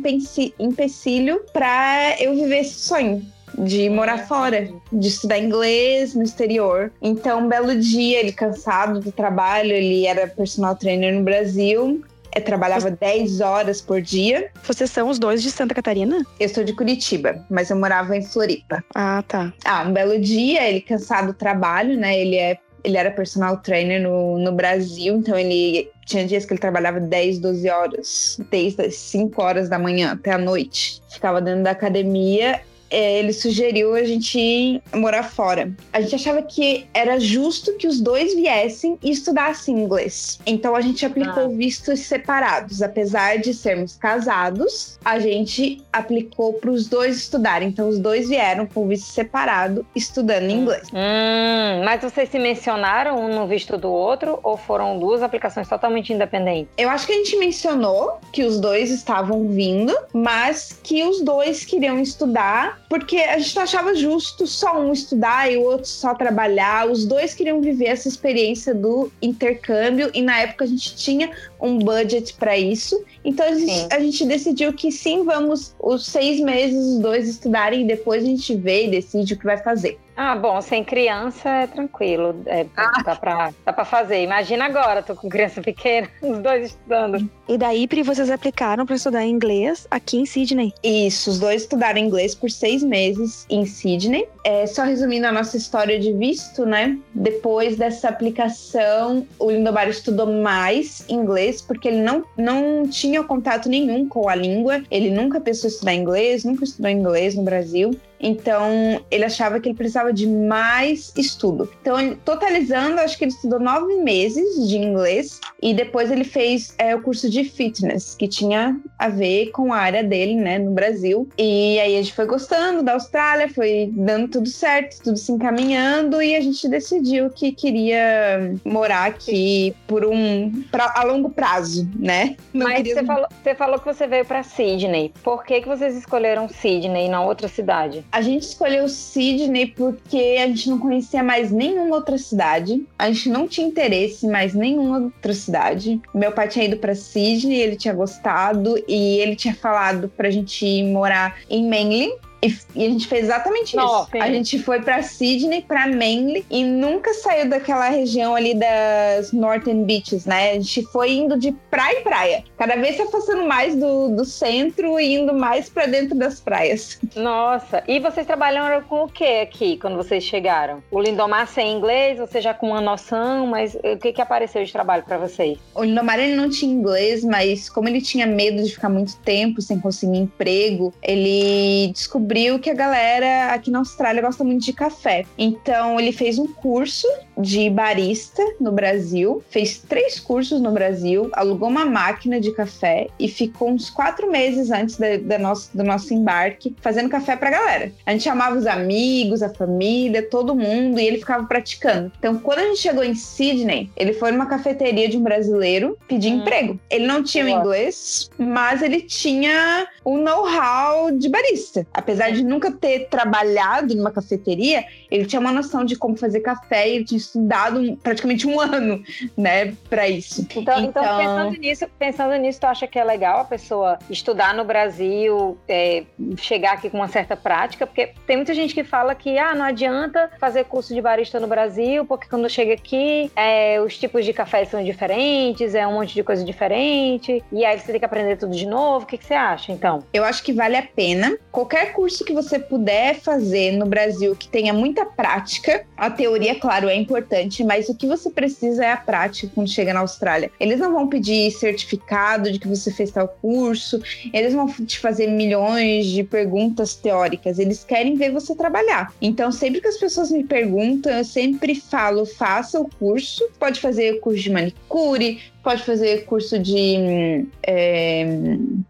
empecilho 0.58 1.40
para 1.52 2.16
eu 2.20 2.34
viver 2.34 2.60
esse 2.60 2.80
sonho 2.80 3.22
de 3.58 3.90
morar 3.90 4.26
fora, 4.28 4.68
de 4.92 5.08
estudar 5.08 5.38
inglês 5.38 6.14
no 6.14 6.22
exterior. 6.22 6.92
Então, 7.02 7.44
um 7.44 7.48
belo 7.48 7.74
dia, 7.74 8.20
ele 8.20 8.32
cansado 8.32 9.00
do 9.00 9.10
trabalho, 9.10 9.72
ele 9.72 10.06
era 10.06 10.28
personal 10.28 10.76
trainer 10.76 11.12
no 11.14 11.24
Brasil. 11.24 12.04
Eu 12.34 12.42
trabalhava 12.42 12.90
10 12.90 13.40
horas 13.40 13.80
por 13.80 14.00
dia. 14.00 14.50
Vocês 14.62 14.90
são 14.90 15.08
os 15.08 15.18
dois 15.18 15.42
de 15.42 15.50
Santa 15.50 15.74
Catarina? 15.74 16.24
Eu 16.38 16.48
sou 16.48 16.62
de 16.64 16.72
Curitiba, 16.72 17.44
mas 17.50 17.70
eu 17.70 17.76
morava 17.76 18.16
em 18.16 18.22
Floripa. 18.22 18.84
Ah, 18.94 19.22
tá. 19.26 19.52
Ah, 19.64 19.82
um 19.82 19.92
belo 19.92 20.20
dia, 20.20 20.68
ele 20.68 20.80
cansado 20.80 21.28
do 21.28 21.34
trabalho, 21.34 21.96
né? 21.96 22.18
Ele 22.18 22.36
é 22.36 22.58
ele 22.84 22.96
era 22.96 23.10
personal 23.10 23.56
trainer 23.58 24.00
no, 24.00 24.38
no 24.38 24.52
Brasil, 24.52 25.16
então 25.16 25.36
ele 25.36 25.90
tinha 26.06 26.24
dias 26.24 26.44
que 26.44 26.52
ele 26.52 26.60
trabalhava 26.60 27.00
10, 27.00 27.40
12 27.40 27.68
horas, 27.68 28.40
desde 28.50 28.82
as 28.82 28.94
5 28.94 29.42
horas 29.42 29.68
da 29.68 29.78
manhã 29.78 30.12
até 30.12 30.32
a 30.32 30.38
noite. 30.38 31.02
Ficava 31.10 31.40
dentro 31.40 31.64
da 31.64 31.72
academia 31.72 32.60
é, 32.90 33.18
ele 33.18 33.32
sugeriu 33.32 33.94
a 33.94 34.04
gente 34.04 34.82
morar 34.94 35.22
fora. 35.22 35.72
A 35.92 36.00
gente 36.00 36.14
achava 36.14 36.42
que 36.42 36.86
era 36.94 37.18
justo 37.18 37.74
que 37.74 37.86
os 37.86 38.00
dois 38.00 38.34
viessem 38.34 38.98
e 39.02 39.10
estudassem 39.10 39.78
inglês. 39.78 40.38
Então 40.46 40.74
a 40.74 40.80
gente 40.80 41.04
aplicou 41.04 41.44
ah. 41.44 41.48
vistos 41.48 42.00
separados. 42.00 42.82
Apesar 42.82 43.38
de 43.38 43.52
sermos 43.54 43.96
casados, 43.96 44.98
a 45.04 45.18
gente 45.18 45.82
aplicou 45.92 46.54
para 46.54 46.70
os 46.70 46.86
dois 46.88 47.16
estudarem. 47.16 47.68
Então 47.68 47.88
os 47.88 47.98
dois 47.98 48.28
vieram 48.28 48.66
com 48.66 48.86
visto 48.86 49.06
separado, 49.06 49.84
estudando 49.94 50.50
inglês. 50.50 50.88
Hum, 50.92 51.84
mas 51.84 52.02
vocês 52.02 52.28
se 52.28 52.38
mencionaram 52.38 53.18
um 53.18 53.34
no 53.34 53.46
visto 53.46 53.76
do 53.76 53.90
outro 53.90 54.38
ou 54.42 54.56
foram 54.56 54.98
duas 54.98 55.22
aplicações 55.22 55.68
totalmente 55.68 56.12
independentes? 56.12 56.72
Eu 56.76 56.88
acho 56.88 57.06
que 57.06 57.12
a 57.12 57.16
gente 57.16 57.36
mencionou 57.36 58.18
que 58.32 58.44
os 58.44 58.60
dois 58.60 58.90
estavam 58.90 59.48
vindo, 59.48 59.96
mas 60.12 60.78
que 60.82 61.02
os 61.04 61.20
dois 61.22 61.64
queriam 61.64 61.98
estudar 61.98 62.77
porque 62.88 63.16
a 63.16 63.38
gente 63.38 63.54
não 63.54 63.62
achava 63.62 63.94
justo 63.94 64.46
só 64.46 64.80
um 64.80 64.92
estudar 64.92 65.52
e 65.52 65.56
o 65.58 65.62
outro 65.62 65.88
só 65.88 66.14
trabalhar. 66.14 66.88
Os 66.90 67.04
dois 67.04 67.34
queriam 67.34 67.60
viver 67.60 67.86
essa 67.86 68.08
experiência 68.08 68.74
do 68.74 69.12
intercâmbio 69.20 70.10
e 70.14 70.22
na 70.22 70.40
época 70.40 70.64
a 70.64 70.68
gente 70.68 70.96
tinha 70.96 71.30
um 71.60 71.78
budget 71.78 72.34
para 72.34 72.56
isso. 72.56 73.04
Então 73.24 73.46
a 73.46 73.54
gente, 73.54 73.94
a 73.94 74.00
gente, 74.00 74.24
decidiu 74.24 74.72
que 74.72 74.90
sim, 74.90 75.24
vamos 75.24 75.74
os 75.78 76.06
seis 76.06 76.40
meses 76.40 76.94
os 76.94 76.98
dois 76.98 77.28
estudarem 77.28 77.82
e 77.82 77.86
depois 77.86 78.22
a 78.22 78.26
gente 78.26 78.54
vê 78.54 78.86
e 78.86 78.90
decide 78.90 79.34
o 79.34 79.38
que 79.38 79.44
vai 79.44 79.58
fazer. 79.58 79.98
Ah, 80.20 80.34
bom, 80.34 80.60
sem 80.60 80.82
criança 80.82 81.48
é 81.48 81.66
tranquilo, 81.68 82.42
é, 82.46 82.66
ah. 82.76 83.02
dá, 83.04 83.14
pra, 83.14 83.54
dá 83.64 83.72
pra 83.72 83.84
fazer. 83.84 84.20
Imagina 84.24 84.64
agora, 84.64 85.00
tô 85.00 85.14
com 85.14 85.28
criança 85.28 85.62
pequena, 85.62 86.08
os 86.20 86.40
dois 86.40 86.66
estudando. 86.70 87.30
E 87.48 87.56
daí, 87.56 87.86
Pri, 87.86 88.02
vocês 88.02 88.28
aplicaram 88.28 88.84
para 88.84 88.96
estudar 88.96 89.24
inglês 89.24 89.86
aqui 89.88 90.18
em 90.18 90.26
Sydney? 90.26 90.74
Isso, 90.82 91.30
os 91.30 91.38
dois 91.38 91.62
estudaram 91.62 92.00
inglês 92.00 92.34
por 92.34 92.50
seis 92.50 92.82
meses 92.82 93.46
em 93.48 93.64
Sydney. 93.64 94.26
É, 94.42 94.66
só 94.66 94.82
resumindo 94.82 95.24
a 95.28 95.30
nossa 95.30 95.56
história 95.56 96.00
de 96.00 96.12
visto, 96.12 96.66
né? 96.66 96.98
Depois 97.14 97.76
dessa 97.76 98.08
aplicação, 98.08 99.24
o 99.38 99.52
Lindomar 99.52 99.88
estudou 99.88 100.26
mais 100.26 101.08
inglês, 101.08 101.62
porque 101.62 101.86
ele 101.86 102.02
não, 102.02 102.24
não 102.36 102.88
tinha 102.88 103.22
contato 103.22 103.68
nenhum 103.68 104.08
com 104.08 104.28
a 104.28 104.34
língua. 104.34 104.82
Ele 104.90 105.10
nunca 105.10 105.40
pensou 105.40 105.70
em 105.70 105.72
estudar 105.72 105.94
inglês, 105.94 106.42
nunca 106.42 106.64
estudou 106.64 106.90
inglês 106.90 107.36
no 107.36 107.44
Brasil. 107.44 107.96
Então, 108.20 109.00
ele 109.10 109.24
achava 109.24 109.60
que 109.60 109.68
ele 109.68 109.76
precisava 109.76 110.12
de 110.12 110.26
mais 110.26 111.12
estudo. 111.16 111.70
Então, 111.80 112.14
totalizando, 112.24 113.00
acho 113.00 113.16
que 113.16 113.24
ele 113.24 113.32
estudou 113.32 113.60
nove 113.60 113.94
meses 113.96 114.68
de 114.68 114.76
inglês 114.76 115.40
e 115.62 115.72
depois 115.74 116.10
ele 116.10 116.24
fez 116.24 116.74
é, 116.78 116.94
o 116.94 117.02
curso 117.02 117.28
de 117.30 117.44
fitness, 117.44 118.14
que 118.14 118.28
tinha 118.28 118.78
a 118.98 119.08
ver 119.08 119.50
com 119.50 119.72
a 119.72 119.78
área 119.78 120.02
dele, 120.02 120.34
né, 120.34 120.58
no 120.58 120.72
Brasil. 120.72 121.28
E 121.36 121.78
aí 121.80 121.96
a 121.96 122.02
gente 122.02 122.14
foi 122.14 122.26
gostando 122.26 122.82
da 122.82 122.94
Austrália, 122.94 123.48
foi 123.48 123.90
dando 123.92 124.28
tudo 124.28 124.48
certo, 124.48 125.02
tudo 125.02 125.16
se 125.16 125.32
encaminhando 125.32 126.20
e 126.20 126.34
a 126.34 126.40
gente 126.40 126.68
decidiu 126.68 127.30
que 127.30 127.52
queria 127.52 128.54
morar 128.64 129.06
aqui 129.06 129.74
por 129.86 130.04
um 130.04 130.62
pra, 130.70 130.92
a 130.96 131.04
longo 131.04 131.30
prazo, 131.30 131.88
né? 131.96 132.36
Não 132.52 132.66
Mas 132.66 132.76
queria... 132.78 132.94
você, 132.94 133.04
falou, 133.04 133.28
você 133.42 133.54
falou 133.54 133.78
que 133.78 133.86
você 133.86 134.06
veio 134.06 134.24
para 134.24 134.42
Sydney. 134.42 135.12
Por 135.22 135.44
que, 135.44 135.60
que 135.60 135.68
vocês 135.68 135.96
escolheram 135.96 136.48
Sydney 136.48 137.06
e 137.06 137.08
não 137.08 137.26
outra 137.26 137.48
cidade? 137.48 138.04
A 138.10 138.22
gente 138.22 138.42
escolheu 138.42 138.88
Sydney 138.88 139.66
porque 139.66 140.36
a 140.42 140.46
gente 140.46 140.70
não 140.70 140.78
conhecia 140.78 141.22
mais 141.22 141.50
nenhuma 141.50 141.96
outra 141.96 142.16
cidade. 142.16 142.84
A 142.98 143.10
gente 143.10 143.28
não 143.28 143.46
tinha 143.46 143.66
interesse 143.66 144.26
em 144.26 144.30
mais 144.30 144.54
nenhuma 144.54 144.98
outra 144.98 145.34
cidade. 145.34 146.00
Meu 146.14 146.32
pai 146.32 146.48
tinha 146.48 146.64
ido 146.64 146.78
para 146.78 146.94
Sydney, 146.94 147.60
ele 147.60 147.76
tinha 147.76 147.92
gostado 147.92 148.82
e 148.88 149.18
ele 149.18 149.36
tinha 149.36 149.54
falado 149.54 150.10
pra 150.16 150.30
gente 150.30 150.82
morar 150.84 151.38
em 151.50 151.68
Manly, 151.68 152.10
e, 152.42 152.56
e, 152.74 152.86
a 152.86 152.88
gente 152.88 153.06
fez 153.08 153.24
exatamente 153.24 153.76
isso. 153.76 154.08
a 154.12 154.30
gente 154.30 154.58
foi 154.60 154.80
para 154.80 155.02
Sydney, 155.02 155.62
para 155.62 155.88
Manly 155.88 156.46
e 156.48 156.64
nunca 156.64 157.12
saiu 157.14 157.48
daquela 157.48 157.88
região 157.88 158.34
ali 158.34 158.54
das 158.54 159.32
Northern 159.32 159.84
Beaches, 159.84 160.24
né? 160.24 160.52
A 160.52 160.54
gente 160.54 160.82
foi 160.92 161.12
indo 161.12 161.36
de 161.38 161.52
praia 161.70 161.98
em 161.98 162.02
praia, 162.02 162.44
cada 162.56 162.76
vez 162.76 162.96
se 162.96 163.02
afastando 163.02 163.44
mais 163.46 163.74
do, 163.74 164.14
do 164.14 164.24
centro 164.24 165.00
e 165.00 165.16
indo 165.16 165.34
mais 165.34 165.68
para 165.68 165.86
dentro 165.86 166.16
das 166.16 166.40
praias. 166.40 166.98
Nossa, 167.16 167.82
e 167.88 167.98
vocês 167.98 168.26
trabalharam 168.26 168.82
com 168.82 169.04
o 169.04 169.08
que 169.08 169.40
aqui 169.40 169.76
quando 169.76 169.96
vocês 169.96 170.22
chegaram? 170.22 170.82
O 170.90 171.00
Lindomar 171.00 171.48
sem 171.48 171.72
inglês, 171.72 172.18
você 172.18 172.40
já 172.40 172.54
com 172.54 172.68
uma 172.68 172.80
noção, 172.80 173.46
mas 173.48 173.74
o 173.74 173.96
que 173.98 174.12
que 174.12 174.22
apareceu 174.22 174.62
de 174.64 174.72
trabalho 174.72 175.02
para 175.02 175.18
vocês? 175.18 175.58
O 175.74 175.82
Lindomar 175.82 176.20
ele 176.20 176.36
não 176.36 176.48
tinha 176.48 176.72
inglês, 176.72 177.24
mas 177.24 177.68
como 177.68 177.88
ele 177.88 178.00
tinha 178.00 178.26
medo 178.26 178.62
de 178.62 178.72
ficar 178.72 178.88
muito 178.88 179.16
tempo 179.18 179.60
sem 179.60 179.80
conseguir 179.80 180.18
emprego, 180.18 180.94
ele 181.02 181.90
descobriu 181.92 182.27
descobriu 182.28 182.58
que 182.58 182.68
a 182.68 182.74
galera 182.74 183.54
aqui 183.54 183.70
na 183.70 183.78
Austrália 183.78 184.20
gosta 184.20 184.44
muito 184.44 184.62
de 184.62 184.72
café. 184.72 185.24
Então 185.38 185.98
ele 185.98 186.12
fez 186.12 186.38
um 186.38 186.46
curso 186.46 187.06
de 187.38 187.70
barista 187.70 188.42
no 188.60 188.70
Brasil, 188.70 189.42
fez 189.50 189.78
três 189.78 190.20
cursos 190.20 190.60
no 190.60 190.70
Brasil, 190.70 191.30
alugou 191.32 191.68
uma 191.68 191.84
máquina 191.84 192.40
de 192.40 192.52
café 192.52 193.08
e 193.18 193.28
ficou 193.28 193.70
uns 193.70 193.88
quatro 193.90 194.30
meses 194.30 194.70
antes 194.70 194.96
da, 194.96 195.16
da 195.16 195.38
nosso, 195.38 195.76
do 195.76 195.82
nosso 195.82 196.12
embarque 196.12 196.74
fazendo 196.80 197.08
café 197.08 197.36
pra 197.36 197.50
galera. 197.50 197.92
A 198.04 198.12
gente 198.12 198.24
chamava 198.24 198.56
os 198.56 198.66
amigos, 198.66 199.42
a 199.42 199.48
família, 199.48 200.22
todo 200.22 200.54
mundo 200.54 201.00
e 201.00 201.06
ele 201.06 201.18
ficava 201.18 201.44
praticando. 201.46 202.12
Então, 202.18 202.38
quando 202.38 202.60
a 202.60 202.64
gente 202.64 202.80
chegou 202.80 203.02
em 203.02 203.14
Sydney, 203.14 203.90
ele 203.96 204.12
foi 204.12 204.32
numa 204.32 204.46
cafeteria 204.46 205.08
de 205.08 205.16
um 205.16 205.22
brasileiro 205.22 205.96
pedir 206.06 206.32
hum. 206.32 206.38
emprego. 206.38 206.78
Ele 206.90 207.06
não 207.06 207.22
tinha 207.22 207.44
o 207.44 207.48
inglês, 207.48 208.28
mas 208.36 208.82
ele 208.82 209.00
tinha 209.00 209.86
o 210.04 210.18
know-how 210.18 211.10
de 211.10 211.28
barista. 211.28 211.86
Apesar 211.92 212.18
apesar 212.18 212.30
de 212.30 212.42
nunca 212.42 212.72
ter 212.72 213.08
trabalhado 213.08 213.94
numa 213.94 214.10
cafeteria, 214.10 214.84
ele 215.10 215.24
tinha 215.24 215.38
uma 215.38 215.52
noção 215.52 215.84
de 215.84 215.94
como 215.94 216.16
fazer 216.16 216.40
café 216.40 216.88
e 216.88 216.96
ele 216.96 217.04
tinha 217.04 217.16
estudado 217.28 217.96
praticamente 218.02 218.46
um 218.46 218.58
ano, 218.60 219.02
né, 219.36 219.74
para 219.88 220.08
isso. 220.08 220.46
Então, 220.56 220.80
então, 220.80 220.84
então, 220.84 221.18
pensando 221.18 221.60
nisso, 221.60 221.86
pensando 221.98 222.36
nisso, 222.36 222.60
tu 222.60 222.66
acha 222.66 222.86
que 222.86 222.98
é 222.98 223.04
legal 223.04 223.40
a 223.40 223.44
pessoa 223.44 223.98
estudar 224.10 224.54
no 224.54 224.64
Brasil, 224.64 225.58
é, 225.68 226.04
chegar 226.36 226.72
aqui 226.72 226.90
com 226.90 226.96
uma 226.96 227.08
certa 227.08 227.36
prática? 227.36 227.86
Porque 227.86 228.12
tem 228.26 228.36
muita 228.36 228.54
gente 228.54 228.74
que 228.74 228.84
fala 228.84 229.14
que 229.14 229.38
ah, 229.38 229.54
não 229.54 229.64
adianta 229.64 230.30
fazer 230.38 230.64
curso 230.64 230.94
de 230.94 231.00
barista 231.00 231.38
no 231.38 231.46
Brasil, 231.46 232.04
porque 232.04 232.28
quando 232.28 232.48
chega 232.48 232.74
aqui, 232.74 233.30
é, 233.36 233.80
os 233.80 233.96
tipos 233.98 234.24
de 234.24 234.32
café 234.32 234.64
são 234.64 234.82
diferentes, 234.82 235.74
é 235.74 235.86
um 235.86 235.94
monte 235.94 236.14
de 236.14 236.22
coisa 236.22 236.44
diferente, 236.44 237.42
e 237.52 237.64
aí 237.64 237.78
você 237.78 237.92
tem 237.92 237.98
que 237.98 238.04
aprender 238.04 238.36
tudo 238.36 238.54
de 238.54 238.66
novo. 238.66 239.04
O 239.04 239.06
que, 239.06 239.18
que 239.18 239.24
você 239.24 239.34
acha, 239.34 239.72
então? 239.72 240.02
Eu 240.12 240.24
acho 240.24 240.42
que 240.42 240.52
vale 240.52 240.76
a 240.76 240.82
pena. 240.82 241.36
Qualquer 241.50 241.92
curso 241.92 242.24
que 242.24 242.32
você 242.32 242.58
puder 242.58 243.16
fazer 243.16 243.72
no 243.72 243.86
Brasil 243.86 244.34
que 244.36 244.48
tenha 244.48 244.72
muita 244.72 245.04
prática, 245.04 245.84
a 245.96 246.10
teoria, 246.10 246.54
claro, 246.54 246.88
é 246.88 246.94
importante, 246.94 247.17
mas 247.64 247.88
o 247.88 247.94
que 247.94 248.06
você 248.06 248.30
precisa 248.30 248.84
é 248.84 248.92
a 248.92 248.96
prática 248.96 249.50
quando 249.54 249.68
chega 249.68 249.92
na 249.92 250.00
Austrália. 250.00 250.50
Eles 250.58 250.78
não 250.78 250.92
vão 250.92 251.08
pedir 251.08 251.50
certificado 251.50 252.50
de 252.50 252.58
que 252.58 252.68
você 252.68 252.90
fez 252.90 253.10
tal 253.10 253.28
curso, 253.28 254.00
eles 254.32 254.54
vão 254.54 254.66
te 254.68 254.98
fazer 254.98 255.26
milhões 255.28 256.06
de 256.06 256.22
perguntas 256.22 256.94
teóricas, 256.94 257.58
eles 257.58 257.84
querem 257.84 258.16
ver 258.16 258.32
você 258.32 258.54
trabalhar. 258.54 259.12
Então, 259.20 259.50
sempre 259.50 259.80
que 259.80 259.88
as 259.88 259.96
pessoas 259.96 260.30
me 260.30 260.44
perguntam, 260.44 261.12
eu 261.12 261.24
sempre 261.24 261.74
falo: 261.74 262.24
faça 262.24 262.80
o 262.80 262.88
curso, 262.88 263.48
pode 263.58 263.80
fazer 263.80 264.20
curso 264.20 264.42
de 264.42 264.50
manicure, 264.50 265.40
pode 265.62 265.82
fazer 265.82 266.24
curso 266.24 266.58
de 266.58 267.46
é, 267.62 268.26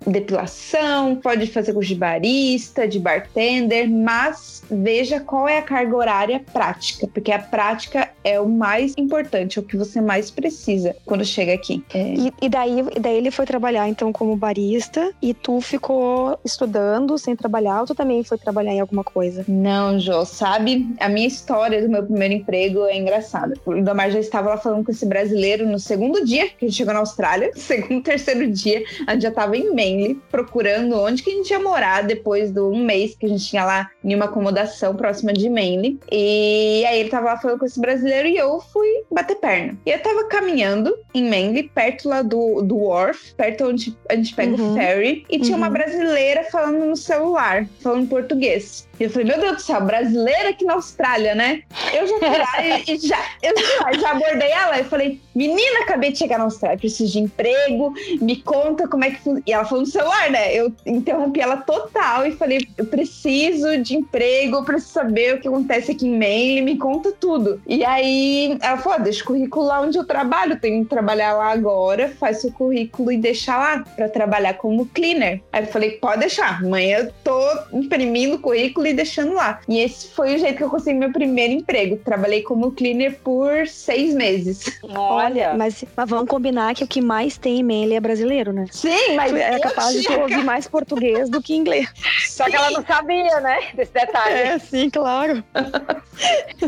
depilação, 0.07 1.17
pode 1.17 1.47
fazer 1.49 1.73
curso 1.73 1.89
de 1.89 1.97
barista, 1.97 2.87
de 2.87 2.99
bartender, 3.01 3.91
mas 3.91 4.63
veja 4.71 5.19
qual 5.19 5.49
é 5.49 5.59
a 5.59 5.63
carga 5.63 5.97
horária 5.97 6.41
prática, 6.53 7.09
porque 7.09 7.33
a 7.33 7.39
prática 7.39 8.11
é 8.25 8.41
o 8.41 8.49
mais 8.49 8.95
importante, 8.97 9.59
é 9.59 9.63
o 9.63 9.65
que 9.65 9.77
você 9.77 10.01
mais 10.01 10.31
precisa 10.31 10.95
quando 11.05 11.25
chega 11.25 11.53
aqui. 11.53 11.85
É... 11.93 12.15
E, 12.15 12.33
e, 12.43 12.49
daí, 12.49 12.85
daí 13.01 13.17
ele 13.17 13.31
foi 13.31 13.47
trabalhar 13.47 13.89
então 13.89 14.13
como 14.13 14.37
barista 14.37 15.13
e 15.23 15.33
tu 15.35 15.61
ficou 15.61 16.39
estudando 16.45 17.17
sem 17.19 17.35
trabalhar 17.35 17.81
ou 17.81 17.87
tu 17.87 17.95
também 17.95 18.23
foi 18.23 18.39
trabalhar 18.39 18.73
em 18.73 18.81
alguma 18.81 19.05
coisa? 19.05 19.45
Não, 19.49 19.99
Jô, 19.99 20.25
sabe? 20.25 20.89
A 21.01 21.09
minha 21.09 21.27
história 21.27 21.81
do 21.83 21.89
meu 21.89 22.05
primeiro 22.05 22.35
emprego 22.35 22.85
é 22.85 22.97
engraçada. 22.97 23.55
O 23.65 23.81
Damar 23.83 24.11
já 24.11 24.19
estava 24.19 24.51
lá 24.51 24.57
falando 24.57 24.85
com 24.85 24.91
esse 24.91 25.07
brasileiro 25.07 25.67
no 25.67 25.79
segundo 25.79 26.25
dia 26.25 26.49
que 26.49 26.65
a 26.65 26.69
gente 26.69 26.77
chegou 26.77 26.95
na 26.95 27.01
Austrália, 27.01 27.51
segundo, 27.57 28.03
terceiro 28.03 28.51
dia, 28.51 28.83
a 29.07 29.13
gente 29.13 29.23
já 29.23 29.29
estava 29.29 29.57
em 29.57 29.69
Manly, 29.71 30.21
procurando 30.31 30.99
onde 31.01 31.23
que 31.23 31.31
a 31.31 31.35
gente 31.35 31.51
ia 31.51 31.61
morar 31.61 32.03
depois 32.03 32.51
do 32.51 32.71
um 32.71 32.85
mês 32.85 33.15
que 33.15 33.27
a 33.27 33.29
gente 33.29 33.45
tinha 33.47 33.65
lá 33.65 33.91
em 34.05 34.15
uma 34.15 34.27
acomodação 34.27 34.95
próxima 34.95 35.33
de 35.33 35.49
Manly. 35.49 35.99
E 36.11 36.85
aí 36.87 37.01
ele 37.01 37.09
tava 37.09 37.27
lá 37.27 37.37
falando 37.39 37.59
com 37.59 37.67
esse 37.67 37.81
brasileiro 37.81 38.18
e 38.27 38.37
eu 38.37 38.61
fui 38.61 38.89
bater 39.11 39.37
perna. 39.37 39.77
E 39.85 39.91
eu 39.91 39.99
tava 40.01 40.25
caminhando 40.25 40.97
em 41.15 41.29
Manly, 41.29 41.71
perto 41.75 42.09
lá 42.09 42.23
do, 42.23 42.63
do 42.63 42.77
wharf, 42.77 43.35
perto 43.35 43.67
onde 43.67 43.97
a 44.09 44.17
gente 44.17 44.35
pega 44.35 44.61
uhum. 44.61 44.73
o 44.73 44.75
ferry, 44.75 45.27
e 45.29 45.39
tinha 45.39 45.57
uhum. 45.57 45.63
uma 45.63 45.71
brasileira 45.71 46.45
falando 46.45 46.85
no 46.85 46.97
celular, 46.97 47.69
falando 47.81 48.09
português. 48.09 48.88
E 48.99 49.05
eu 49.05 49.11
falei, 49.11 49.29
meu 49.29 49.41
Deus 49.41 49.57
do 49.57 49.63
céu, 49.63 49.81
brasileira 49.81 50.51
aqui 50.51 50.65
na 50.65 50.75
Austrália, 50.75 51.35
né? 51.35 51.63
Eu 51.93 52.07
já 52.07 52.19
fui 52.19 52.39
lá 52.39 52.65
e, 52.65 52.95
e, 52.95 52.99
já, 52.99 53.19
eu 53.43 53.55
lá, 53.81 53.93
já 53.93 54.11
abordei 54.11 54.51
ela 54.51 54.81
e 54.81 54.85
falei, 54.85 55.21
menina, 55.35 55.81
acabei 55.83 56.11
de 56.11 56.19
chegar 56.19 56.39
na 56.39 56.45
Austrália, 56.45 56.79
preciso 56.79 57.13
de 57.13 57.21
emprego, 57.21 57.95
me 58.21 58.37
conta 58.43 58.89
como 58.89 59.05
é 59.05 59.11
que. 59.11 59.19
E 59.47 59.53
ela 59.53 59.65
falou 59.65 59.85
no 59.85 59.91
celular, 59.91 60.31
né? 60.31 60.53
Eu 60.53 60.73
interrompi 60.85 61.41
ela 61.41 61.59
total 61.59 62.27
e 62.27 62.33
falei, 62.33 62.67
eu 62.77 62.87
preciso 62.87 63.79
de 63.79 63.97
emprego, 63.97 64.65
preciso 64.65 64.93
saber 64.93 65.37
o 65.37 65.41
que 65.41 65.49
acontece 65.49 65.93
aqui 65.93 66.07
em 66.07 66.19
Maine, 66.19 66.63
me 66.63 66.77
conta 66.77 67.13
tudo. 67.13 67.61
E 67.67 67.85
aí 67.85 68.59
ela 68.61 68.79
falou, 68.79 69.01
deixa 69.01 69.23
o 69.23 69.27
currículo 69.27 69.67
lá 69.67 69.81
onde 69.81 69.97
eu 69.97 70.05
trabalho, 70.05 70.59
tenho 70.59 70.83
que 70.83 70.91
trabalhar 70.91 71.35
lá 71.35 71.53
agora, 71.53 72.09
faz 72.09 72.41
seu 72.41 72.51
currículo 72.51 73.13
e 73.13 73.17
deixa 73.17 73.57
lá 73.57 73.85
para 73.95 74.09
trabalhar 74.09 74.55
como 74.55 74.87
cleaner. 74.87 75.41
Aí 75.53 75.63
eu 75.63 75.69
falei, 75.69 75.93
pode 75.93 76.21
deixar, 76.21 76.61
amanhã 76.61 76.99
eu 76.99 77.13
tô 77.23 77.39
imprimindo 77.73 78.37
o 78.37 78.41
currículo 78.41 78.88
e 78.89 78.95
deixando 78.95 79.35
lá. 79.35 79.61
E 79.69 79.79
esse 79.79 80.09
foi 80.09 80.35
o 80.35 80.39
jeito 80.39 80.57
que 80.57 80.65
eu 80.65 80.71
consegui 80.71 80.99
meu 80.99 81.13
primeiro 81.13 81.53
emprego. 81.53 81.97
Trabalhei 81.97 82.43
como 82.43 82.73
cleaner 82.73 83.19
por 83.23 83.67
seis 83.67 84.15
meses. 84.15 84.79
Olha, 84.83 85.55
mas, 85.55 85.85
mas 85.97 86.09
vamos 86.09 86.29
combinar 86.29 86.75
que 86.75 86.85
o 86.85 86.89
que 86.89 87.01
mais 87.01 87.37
tem 87.37 87.61
em 87.61 87.63
Manly 87.63 87.95
é 87.95 88.01
brasileiro, 88.01 88.53
né? 88.53 88.67
Sim, 88.71 89.15
mas 89.15 89.35
é 89.35 89.59
capaz 89.59 90.01
de 90.01 90.09
ouvir 90.09 90.45
mais 90.45 90.69
português 90.69 91.29
do 91.29 91.43
que 91.43 91.55
inglês. 91.55 91.89
Só 92.29 92.45
que 92.45 92.57
ela 92.57 92.71
não 92.71 92.85
sabia, 92.85 93.41
né? 93.41 93.59
Desse 93.75 93.93
detalhe. 93.93 94.35
É, 94.35 94.59
sim, 94.59 94.91
claro. 94.91 95.43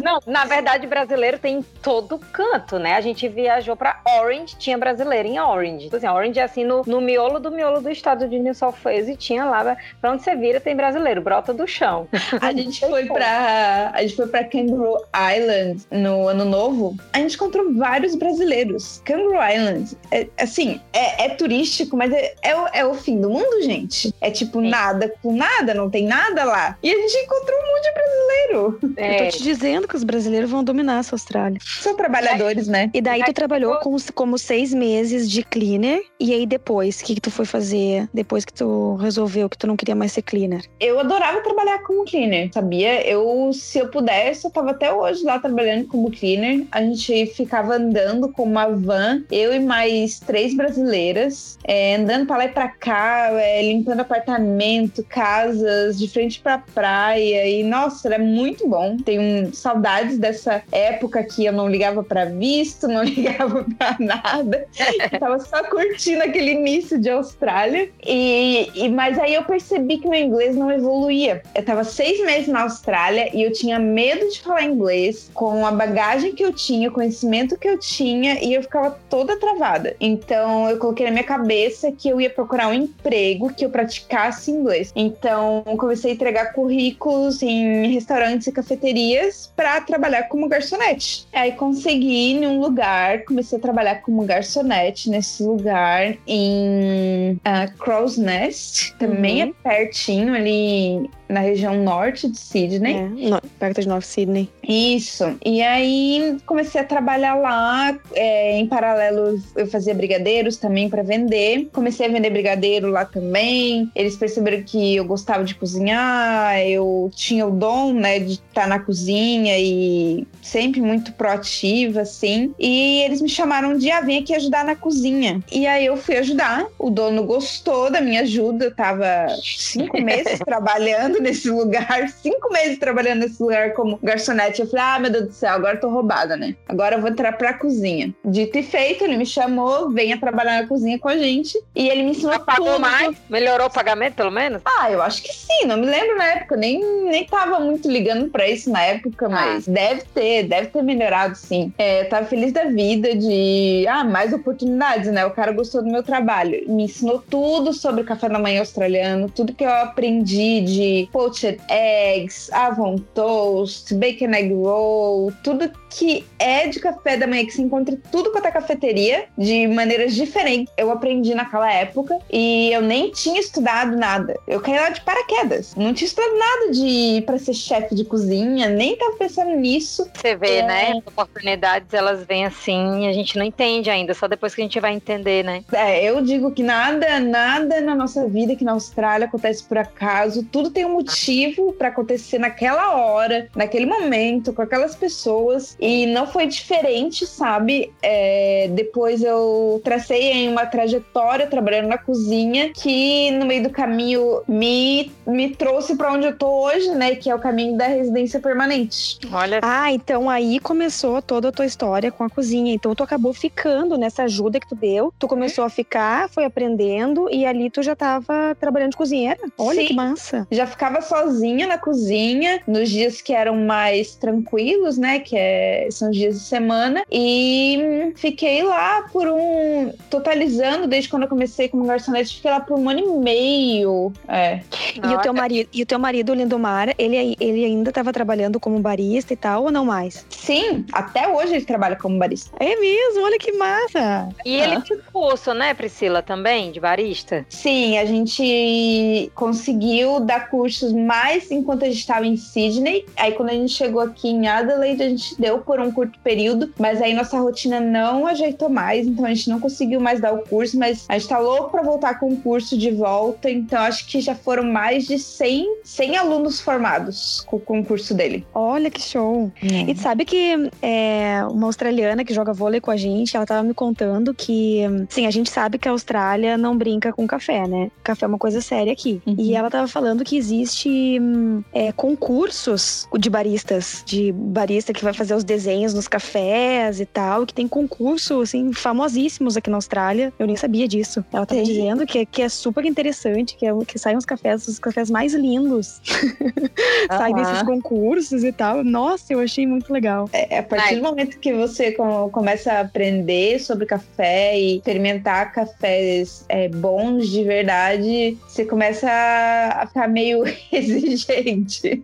Não, 0.02 0.20
na 0.26 0.44
verdade, 0.44 0.86
brasileiro 0.86 1.38
tem 1.38 1.58
em 1.58 1.62
todo 1.62 2.18
canto, 2.18 2.78
né? 2.78 2.94
A 2.94 3.00
gente 3.00 3.28
viajou 3.28 3.76
pra 3.76 4.00
Orange, 4.18 4.56
tinha 4.58 4.78
brasileiro 4.78 5.28
em 5.28 5.40
Orange. 5.40 5.86
Então, 5.86 5.96
assim, 5.96 6.08
Orange 6.08 6.38
é 6.38 6.42
assim 6.42 6.64
no, 6.64 6.82
no 6.86 7.00
miolo 7.00 7.40
do 7.40 7.50
miolo 7.50 7.80
do 7.80 7.90
estado 7.90 8.28
de 8.28 8.38
New 8.38 8.54
South 8.54 8.74
Wales 8.84 9.08
e 9.08 9.16
tinha 9.16 9.44
lá, 9.44 9.76
pra 10.00 10.12
onde 10.12 10.22
você 10.22 10.34
vira 10.36 10.60
tem 10.60 10.76
brasileiro, 10.76 11.20
brota 11.20 11.52
do 11.52 11.66
chão. 11.66 12.08
A 12.40 12.52
gente 12.52 12.80
foi 12.80 13.06
para 13.06 13.92
a 13.94 14.02
gente 14.02 14.16
foi 14.16 14.26
para 14.26 14.44
Kangaroo 14.44 14.98
Island 15.36 15.82
no 15.90 16.28
ano 16.28 16.44
novo. 16.44 16.96
A 17.12 17.18
gente 17.18 17.34
encontrou 17.34 17.72
vários 17.74 18.14
brasileiros. 18.14 19.00
Kangaroo 19.04 19.34
Island, 19.34 19.96
é, 20.10 20.26
assim, 20.38 20.80
é, 20.92 21.26
é 21.26 21.28
turístico, 21.30 21.96
mas 21.96 22.12
é, 22.12 22.34
é, 22.42 22.56
o, 22.56 22.66
é 22.72 22.86
o 22.86 22.94
fim 22.94 23.20
do 23.20 23.30
mundo, 23.30 23.62
gente. 23.62 24.14
É 24.20 24.30
tipo 24.30 24.60
Sim. 24.60 24.68
nada 24.68 25.12
com 25.22 25.34
nada, 25.34 25.74
não 25.74 25.90
tem 25.90 26.06
nada 26.06 26.44
lá. 26.44 26.76
E 26.82 26.90
a 26.90 26.96
gente 26.96 27.16
encontrou 27.16 27.58
um 27.58 27.66
monte 27.72 27.82
de 27.82 27.92
brasileiro. 27.92 28.94
É. 28.96 29.14
Eu 29.14 29.24
tô 29.30 29.36
te 29.36 29.42
dizendo 29.42 29.88
que 29.88 29.96
os 29.96 30.04
brasileiros 30.04 30.50
vão 30.50 30.64
dominar 30.64 31.00
essa 31.00 31.14
Austrália. 31.14 31.58
São 31.64 31.96
trabalhadores, 31.96 32.66
né? 32.68 32.90
E 32.92 33.00
daí 33.00 33.22
tu 33.24 33.32
trabalhou 33.32 33.76
com, 33.76 33.96
como 34.14 34.38
seis 34.38 34.72
meses 34.72 35.30
de 35.30 35.42
cleaner. 35.42 36.02
E 36.18 36.32
aí 36.32 36.46
depois, 36.46 37.00
o 37.00 37.04
que, 37.04 37.14
que 37.14 37.20
tu 37.20 37.30
foi 37.30 37.44
fazer 37.44 38.08
depois 38.12 38.44
que 38.44 38.52
tu 38.52 38.96
resolveu 38.96 39.48
que 39.48 39.58
tu 39.58 39.66
não 39.66 39.76
queria 39.76 39.94
mais 39.94 40.12
ser 40.12 40.22
cleaner? 40.22 40.64
Eu 40.78 40.98
adorava 40.98 41.40
trabalhar 41.40 41.78
como 42.00 42.04
cleaner, 42.04 42.50
sabia? 42.52 43.06
Eu, 43.06 43.52
se 43.52 43.78
eu 43.78 43.88
pudesse, 43.88 44.46
eu 44.46 44.50
tava 44.50 44.70
até 44.70 44.92
hoje 44.92 45.22
lá 45.24 45.38
trabalhando 45.38 45.86
como 45.86 46.10
cleaner. 46.10 46.66
A 46.70 46.80
gente 46.82 47.26
ficava 47.26 47.74
andando 47.74 48.28
com 48.30 48.44
uma 48.44 48.68
van, 48.68 49.22
eu 49.30 49.52
e 49.52 49.60
mais 49.60 50.18
três 50.20 50.54
brasileiras, 50.54 51.58
é, 51.64 51.96
andando 51.96 52.26
pra 52.26 52.38
lá 52.38 52.44
e 52.46 52.48
pra 52.48 52.68
cá, 52.68 53.30
é, 53.32 53.62
limpando 53.62 54.00
apartamento, 54.00 55.04
casas, 55.04 55.98
de 55.98 56.08
frente 56.08 56.40
pra 56.40 56.58
praia. 56.58 57.46
E, 57.46 57.62
nossa, 57.62 58.08
era 58.08 58.18
muito 58.18 58.68
bom. 58.68 58.96
Tenho 58.96 59.52
saudades 59.54 60.18
dessa 60.18 60.62
época 60.72 61.22
que 61.24 61.44
eu 61.44 61.52
não 61.52 61.68
ligava 61.68 62.02
pra 62.02 62.24
visto, 62.24 62.88
não 62.88 63.02
ligava 63.04 63.64
pra 63.76 63.96
nada. 63.98 64.66
Eu 65.12 65.18
tava 65.18 65.38
só 65.40 65.62
curtindo 65.64 66.22
aquele 66.22 66.52
início 66.52 66.98
de 66.98 67.10
Austrália. 67.10 67.90
E, 68.06 68.70
e, 68.74 68.88
mas 68.88 69.18
aí 69.18 69.34
eu 69.34 69.44
percebi 69.44 69.98
que 69.98 70.08
meu 70.08 70.20
inglês 70.20 70.56
não 70.56 70.70
evoluía. 70.70 71.42
Eu 71.54 71.64
tava 71.64 71.84
seis 71.90 72.24
meses 72.24 72.48
na 72.48 72.62
Austrália 72.62 73.30
e 73.34 73.42
eu 73.42 73.52
tinha 73.52 73.78
medo 73.78 74.28
de 74.30 74.40
falar 74.40 74.64
inglês 74.64 75.30
com 75.34 75.64
a 75.66 75.70
bagagem 75.70 76.32
que 76.32 76.44
eu 76.44 76.52
tinha, 76.52 76.88
o 76.88 76.92
conhecimento 76.92 77.58
que 77.58 77.68
eu 77.68 77.78
tinha 77.78 78.42
e 78.42 78.54
eu 78.54 78.62
ficava 78.62 78.98
toda 79.08 79.38
travada. 79.38 79.96
Então 80.00 80.68
eu 80.68 80.78
coloquei 80.78 81.06
na 81.06 81.12
minha 81.12 81.24
cabeça 81.24 81.92
que 81.92 82.08
eu 82.08 82.20
ia 82.20 82.30
procurar 82.30 82.68
um 82.68 82.74
emprego 82.74 83.52
que 83.52 83.64
eu 83.64 83.70
praticasse 83.70 84.50
inglês. 84.50 84.92
Então 84.94 85.62
comecei 85.76 86.12
a 86.12 86.14
entregar 86.14 86.52
currículos 86.52 87.42
em 87.42 87.92
restaurantes 87.92 88.46
e 88.46 88.52
cafeterias 88.52 89.52
para 89.54 89.80
trabalhar 89.80 90.24
como 90.24 90.48
garçonete. 90.48 91.26
Aí 91.32 91.52
consegui 91.52 92.32
em 92.32 92.46
um 92.46 92.60
lugar, 92.60 93.24
comecei 93.24 93.58
a 93.58 93.62
trabalhar 93.62 94.02
como 94.02 94.24
garçonete 94.24 95.10
nesse 95.10 95.42
lugar 95.42 96.16
em 96.26 97.32
uh, 97.32 97.78
Crow's 97.78 98.16
Nest, 98.16 98.94
também 98.98 99.42
uhum. 99.42 99.54
é 99.64 99.68
pertinho 99.68 100.34
ali 100.34 101.10
na 101.30 101.40
região 101.40 101.82
norte 101.82 102.28
de 102.28 102.38
Sydney. 102.38 102.96
É, 102.96 103.40
perto 103.58 103.80
de 103.80 103.88
North 103.88 104.04
Sydney. 104.04 104.48
Isso. 104.66 105.36
E 105.44 105.62
aí 105.62 106.36
comecei 106.44 106.80
a 106.80 106.84
trabalhar 106.84 107.34
lá. 107.34 107.96
É, 108.14 108.58
em 108.58 108.66
paralelo, 108.66 109.40
eu 109.56 109.66
fazia 109.66 109.94
brigadeiros 109.94 110.56
também 110.56 110.88
para 110.88 111.02
vender. 111.02 111.68
Comecei 111.72 112.06
a 112.06 112.08
vender 112.10 112.30
brigadeiro 112.30 112.90
lá 112.90 113.04
também. 113.04 113.90
Eles 113.94 114.16
perceberam 114.16 114.62
que 114.62 114.96
eu 114.96 115.04
gostava 115.04 115.44
de 115.44 115.54
cozinhar, 115.54 116.58
eu 116.60 117.10
tinha 117.14 117.46
o 117.46 117.50
dom, 117.50 117.92
né, 117.92 118.18
de 118.18 118.32
estar 118.32 118.66
na 118.66 118.78
cozinha 118.78 119.58
e 119.58 120.26
sempre 120.42 120.80
muito 120.80 121.12
proativa, 121.12 122.00
assim. 122.00 122.52
E 122.58 123.02
eles 123.02 123.20
me 123.20 123.28
chamaram 123.28 123.76
de 123.76 123.90
ah, 123.90 124.00
vem 124.00 124.18
aqui 124.18 124.34
ajudar 124.34 124.64
na 124.64 124.74
cozinha. 124.74 125.40
E 125.50 125.66
aí 125.66 125.86
eu 125.86 125.96
fui 125.96 126.16
ajudar. 126.16 126.66
O 126.78 126.90
dono 126.90 127.24
gostou 127.24 127.90
da 127.90 128.00
minha 128.00 128.22
ajuda. 128.22 128.66
Eu 128.66 128.74
tava 128.74 129.28
cinco 129.42 129.98
meses 130.02 130.38
trabalhando 130.40 131.19
nesse 131.30 131.50
lugar, 131.50 132.08
cinco 132.08 132.52
meses 132.52 132.78
trabalhando 132.78 133.20
nesse 133.20 133.42
lugar 133.42 133.72
como 133.72 133.98
garçonete. 134.02 134.60
Eu 134.60 134.68
falei, 134.68 134.84
ah, 134.84 134.98
meu 134.98 135.10
Deus 135.10 135.26
do 135.26 135.32
céu, 135.32 135.54
agora 135.54 135.76
eu 135.76 135.80
tô 135.80 135.88
roubada, 135.88 136.36
né? 136.36 136.54
Agora 136.68 136.96
eu 136.96 137.00
vou 137.00 137.10
entrar 137.10 137.32
pra 137.32 137.54
cozinha. 137.54 138.14
Dito 138.24 138.58
e 138.58 138.62
feito, 138.62 139.04
ele 139.04 139.16
me 139.16 139.26
chamou, 139.26 139.90
venha 139.90 140.18
trabalhar 140.18 140.62
na 140.62 140.68
cozinha 140.68 140.98
com 140.98 141.08
a 141.08 141.16
gente. 141.16 141.60
E 141.74 141.88
ele 141.88 142.02
me 142.02 142.10
ensinou 142.10 142.38
Pagou 142.40 142.66
tudo. 142.66 142.80
mais? 142.80 143.16
Melhorou 143.28 143.66
o 143.66 143.70
pagamento, 143.70 144.14
pelo 144.14 144.30
menos? 144.30 144.62
Ah, 144.64 144.90
eu 144.90 145.02
acho 145.02 145.22
que 145.22 145.32
sim, 145.32 145.66
não 145.66 145.76
me 145.76 145.86
lembro 145.86 146.16
na 146.16 146.24
época, 146.24 146.56
nem, 146.56 146.82
nem 147.04 147.24
tava 147.24 147.60
muito 147.60 147.90
ligando 147.90 148.30
pra 148.30 148.48
isso 148.48 148.70
na 148.70 148.82
época, 148.82 149.28
mas 149.28 149.66
deve 149.66 150.02
ter, 150.14 150.44
deve 150.44 150.68
ter 150.68 150.82
melhorado 150.82 151.34
sim. 151.36 151.72
É, 151.76 152.04
tava 152.04 152.26
feliz 152.26 152.52
da 152.52 152.64
vida 152.64 153.14
de, 153.14 153.84
ah, 153.88 154.04
mais 154.04 154.32
oportunidades, 154.32 155.10
né? 155.12 155.24
O 155.26 155.30
cara 155.30 155.52
gostou 155.52 155.82
do 155.82 155.90
meu 155.90 156.02
trabalho, 156.02 156.62
me 156.68 156.84
ensinou 156.84 157.22
tudo 157.28 157.72
sobre 157.72 158.04
café 158.04 158.28
da 158.28 158.38
manhã 158.38 158.60
australiano, 158.60 159.30
tudo 159.30 159.52
que 159.54 159.64
eu 159.64 159.70
aprendi 159.70 160.60
de 160.60 161.08
poached 161.12 161.60
eggs, 161.68 162.50
Avon 162.54 163.06
toast, 163.14 163.98
bacon 163.98 164.34
egg 164.34 164.52
roll, 164.52 165.32
tudo 165.42 165.72
que 165.90 166.24
é 166.38 166.68
de 166.68 166.78
café 166.80 167.16
da 167.16 167.26
manhã, 167.26 167.44
que 167.44 167.52
se 167.52 167.62
encontra 167.62 167.94
em 167.94 167.98
tudo 168.10 168.30
quanto 168.30 168.46
é 168.46 168.50
cafeteria, 168.50 169.24
de 169.36 169.66
maneiras 169.66 170.14
diferentes. 170.14 170.72
Eu 170.76 170.90
aprendi 170.90 171.34
naquela 171.34 171.70
época 171.72 172.18
e 172.32 172.72
eu 172.72 172.80
nem 172.80 173.10
tinha 173.10 173.40
estudado 173.40 173.96
nada. 173.96 174.38
Eu 174.46 174.60
caí 174.60 174.78
lá 174.78 174.90
de 174.90 175.00
paraquedas. 175.02 175.74
Não 175.74 175.92
tinha 175.92 176.06
estudado 176.06 176.36
nada 176.38 176.72
de 176.72 177.22
para 177.26 177.38
ser 177.38 177.54
chefe 177.54 177.94
de 177.94 178.04
cozinha, 178.04 178.68
nem 178.68 178.96
tava 178.96 179.16
pensando 179.16 179.50
nisso. 179.56 180.08
Você 180.14 180.36
vê, 180.36 180.58
É. 180.58 180.62
né? 180.66 180.92
As 180.92 181.06
oportunidades, 181.06 181.92
elas 181.92 182.24
vêm 182.24 182.44
assim, 182.46 183.08
a 183.08 183.12
gente 183.12 183.36
não 183.36 183.44
entende 183.44 183.90
ainda, 183.90 184.14
só 184.14 184.28
depois 184.28 184.54
que 184.54 184.60
a 184.60 184.64
gente 184.64 184.78
vai 184.80 184.92
entender, 184.94 185.44
né? 185.44 185.64
É, 185.72 186.04
eu 186.04 186.20
digo 186.22 186.52
que 186.52 186.62
nada, 186.62 187.18
nada 187.20 187.80
na 187.80 187.94
nossa 187.94 188.26
vida 188.28 188.52
aqui 188.52 188.64
na 188.64 188.72
Austrália 188.72 189.26
acontece 189.26 189.64
por 189.64 189.78
acaso. 189.78 190.44
Tudo 190.44 190.70
tem 190.70 190.84
um 190.84 190.92
motivo 190.92 191.72
para 191.72 191.88
acontecer 191.88 192.38
naquela 192.38 192.94
hora, 192.96 193.48
naquele 193.54 193.86
momento, 193.86 194.52
com 194.52 194.62
aquelas 194.62 194.94
pessoas. 194.94 195.76
E 195.80 196.06
não 196.06 196.26
foi 196.26 196.46
diferente, 196.46 197.26
sabe? 197.26 197.92
É, 198.02 198.68
depois 198.72 199.22
eu 199.22 199.80
tracei 199.82 200.30
em 200.32 200.48
uma 200.48 200.66
trajetória 200.66 201.46
trabalhando 201.46 201.88
na 201.88 201.96
cozinha 201.98 202.70
que 202.72 203.30
no 203.32 203.46
meio 203.46 203.62
do 203.62 203.70
caminho 203.70 204.42
me, 204.46 205.10
me 205.26 205.50
trouxe 205.54 205.96
para 205.96 206.12
onde 206.12 206.26
eu 206.26 206.36
tô 206.36 206.46
hoje, 206.66 206.90
né? 206.94 207.14
Que 207.14 207.30
é 207.30 207.34
o 207.34 207.38
caminho 207.38 207.76
da 207.76 207.86
residência 207.86 208.38
permanente. 208.40 209.18
Olha, 209.32 209.60
Ah, 209.62 209.90
então 209.92 210.28
aí 210.28 210.58
começou 210.60 211.22
toda 211.22 211.48
a 211.48 211.52
tua 211.52 211.64
história 211.66 212.10
com 212.12 212.24
a 212.24 212.28
cozinha. 212.30 212.74
Então 212.74 212.94
tu 212.94 213.02
acabou 213.02 213.32
ficando 213.32 213.96
nessa 213.96 214.24
ajuda 214.24 214.60
que 214.60 214.68
tu 214.68 214.74
deu. 214.74 215.12
Tu 215.18 215.26
começou 215.26 215.64
a 215.64 215.70
ficar, 215.70 216.28
foi 216.28 216.44
aprendendo 216.44 217.28
e 217.30 217.46
ali 217.46 217.70
tu 217.70 217.82
já 217.82 217.96
tava 217.96 218.54
trabalhando 218.60 218.90
de 218.90 218.96
cozinheira. 218.96 219.38
Olha 219.56 219.80
Sim. 219.80 219.86
que 219.86 219.94
massa. 219.94 220.46
Já 220.50 220.66
ficava 220.66 221.00
sozinha 221.00 221.66
na 221.66 221.78
cozinha 221.78 222.60
nos 222.66 222.90
dias 222.90 223.22
que 223.22 223.32
eram 223.32 223.56
mais 223.56 224.14
tranquilos, 224.14 224.98
né? 224.98 225.20
Que 225.20 225.36
é- 225.36 225.69
são 225.90 226.10
os 226.10 226.16
dias 226.16 226.34
de 226.34 226.40
semana. 226.40 227.04
E 227.10 228.12
fiquei 228.16 228.62
lá 228.62 229.02
por 229.12 229.26
um. 229.28 229.92
Totalizando, 230.08 230.86
desde 230.86 231.08
quando 231.08 231.22
eu 231.24 231.28
comecei 231.28 231.68
como 231.68 231.84
garçonete, 231.84 232.36
fiquei 232.36 232.50
lá 232.50 232.60
por 232.60 232.78
um 232.78 232.88
ano 232.88 233.00
e 233.00 233.06
meio. 233.18 234.12
É. 234.28 234.60
E 234.96 235.14
o 235.14 235.20
teu 235.20 235.32
marido, 235.32 235.68
e 235.72 235.82
o 235.82 235.86
teu 235.86 235.98
marido, 235.98 236.34
Lindomar, 236.34 236.94
ele, 236.98 237.36
ele 237.40 237.64
ainda 237.64 237.92
tava 237.92 238.12
trabalhando 238.12 238.58
como 238.60 238.78
barista 238.80 239.32
e 239.32 239.36
tal, 239.36 239.64
ou 239.64 239.70
não 239.70 239.84
mais? 239.84 240.26
Sim, 240.30 240.84
até 240.92 241.28
hoje 241.28 241.54
ele 241.54 241.64
trabalha 241.64 241.96
como 241.96 242.18
barista. 242.18 242.50
É 242.58 242.76
mesmo, 242.76 243.22
olha 243.24 243.38
que 243.38 243.52
massa. 243.52 244.28
E 244.44 244.56
ele 244.56 244.74
Ah. 244.76 244.80
tinha 244.80 244.98
um 244.98 245.02
curso, 245.12 245.52
né, 245.54 245.74
Priscila, 245.74 246.22
também, 246.22 246.70
de 246.72 246.80
barista? 246.80 247.44
Sim, 247.48 247.98
a 247.98 248.04
gente 248.04 249.30
conseguiu 249.34 250.20
dar 250.20 250.48
cursos 250.50 250.92
mais 250.92 251.50
enquanto 251.50 251.84
a 251.84 251.86
gente 251.86 251.98
estava 251.98 252.26
em 252.26 252.36
Sydney. 252.36 253.04
Aí 253.16 253.32
quando 253.32 253.50
a 253.50 253.54
gente 253.54 253.72
chegou 253.72 254.00
aqui 254.00 254.28
em 254.28 254.46
Adelaide, 254.48 255.02
a 255.02 255.08
gente 255.08 255.40
deu 255.40 255.58
por 255.60 255.80
um 255.80 255.90
curto 255.92 256.18
período, 256.20 256.72
mas 256.78 257.00
aí 257.00 257.14
nossa 257.14 257.38
rotina 257.38 257.80
não 257.80 258.26
ajeitou 258.26 258.68
mais, 258.68 259.06
então 259.06 259.24
a 259.24 259.28
gente 259.28 259.48
não 259.48 259.60
conseguiu 259.60 260.00
mais 260.00 260.20
dar 260.20 260.32
o 260.32 260.42
curso, 260.42 260.78
mas 260.78 261.04
a 261.08 261.18
gente 261.18 261.28
tá 261.28 261.38
louco 261.38 261.70
para 261.70 261.82
voltar 261.82 262.18
com 262.18 262.32
o 262.32 262.36
curso 262.36 262.76
de 262.76 262.90
volta, 262.90 263.50
então 263.50 263.80
acho 263.80 264.06
que 264.06 264.20
já 264.20 264.34
foram 264.34 264.64
mais 264.64 265.06
de 265.06 265.18
100, 265.18 265.80
100 265.84 266.16
alunos 266.16 266.60
formados 266.60 267.44
com, 267.46 267.80
o 267.80 267.84
curso 267.84 268.14
dele. 268.14 268.44
Olha 268.54 268.90
que 268.90 269.00
show. 269.00 269.50
E 269.62 269.94
tu 269.94 270.00
sabe 270.00 270.24
que 270.24 270.70
é, 270.82 271.44
uma 271.50 271.66
australiana 271.66 272.24
que 272.24 272.34
joga 272.34 272.52
vôlei 272.52 272.80
com 272.80 272.90
a 272.90 272.96
gente, 272.96 273.36
ela 273.36 273.46
tava 273.46 273.62
me 273.62 273.74
contando 273.74 274.34
que, 274.34 274.82
sim, 275.08 275.26
a 275.26 275.30
gente 275.30 275.50
sabe 275.50 275.78
que 275.78 275.88
a 275.88 275.92
Austrália 275.92 276.56
não 276.56 276.76
brinca 276.76 277.12
com 277.12 277.26
café, 277.26 277.66
né? 277.66 277.90
Café 278.02 278.24
é 278.24 278.28
uma 278.28 278.38
coisa 278.38 278.60
séria 278.60 278.92
aqui. 278.92 279.20
Uhum. 279.26 279.36
E 279.38 279.54
ela 279.54 279.70
tava 279.70 279.86
falando 279.86 280.24
que 280.24 280.36
existe 280.36 281.18
hum, 281.20 281.62
é, 281.72 281.92
concursos 281.92 283.08
de 283.18 283.30
baristas, 283.30 284.02
de 284.06 284.32
barista 284.32 284.92
que 284.92 285.04
vai 285.04 285.12
fazer 285.12 285.34
os 285.34 285.44
desenhos 285.50 285.92
nos 285.92 286.06
cafés 286.06 287.00
e 287.00 287.06
tal, 287.06 287.44
que 287.44 287.52
tem 287.52 287.66
concurso, 287.66 288.40
assim, 288.40 288.72
famosíssimos 288.72 289.56
aqui 289.56 289.68
na 289.68 289.76
Austrália. 289.76 290.32
Eu 290.38 290.46
nem 290.46 290.54
sabia 290.56 290.86
disso. 290.86 291.24
Ela 291.32 291.44
Tem. 291.44 291.62
dizendo 291.64 292.06
que, 292.06 292.24
que 292.24 292.40
é 292.42 292.48
super 292.48 292.84
interessante, 292.84 293.56
que, 293.56 293.66
é, 293.66 293.72
que 293.84 293.98
saem 293.98 294.16
os 294.16 294.24
cafés, 294.24 294.68
os 294.68 294.78
cafés 294.78 295.10
mais 295.10 295.34
lindos. 295.34 296.00
Saem 297.10 297.34
Aham. 297.34 297.42
desses 297.42 297.62
concursos 297.62 298.44
e 298.44 298.52
tal. 298.52 298.84
Nossa, 298.84 299.32
eu 299.32 299.40
achei 299.40 299.66
muito 299.66 299.92
legal. 299.92 300.28
É, 300.32 300.58
a 300.58 300.62
partir 300.62 300.94
Ai. 300.94 300.96
do 300.96 301.02
momento 301.02 301.38
que 301.40 301.52
você 301.52 301.92
co- 301.92 302.28
começa 302.30 302.72
a 302.72 302.80
aprender 302.80 303.58
sobre 303.58 303.86
café 303.86 304.56
e 304.58 304.76
experimentar 304.76 305.52
cafés 305.52 306.44
é, 306.48 306.68
bons 306.68 307.28
de 307.28 307.42
verdade, 307.42 308.38
você 308.46 308.64
começa 308.64 309.08
a 309.10 309.86
ficar 309.86 310.08
meio 310.08 310.44
exigente. 310.70 311.80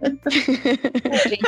Gente, 1.29 1.41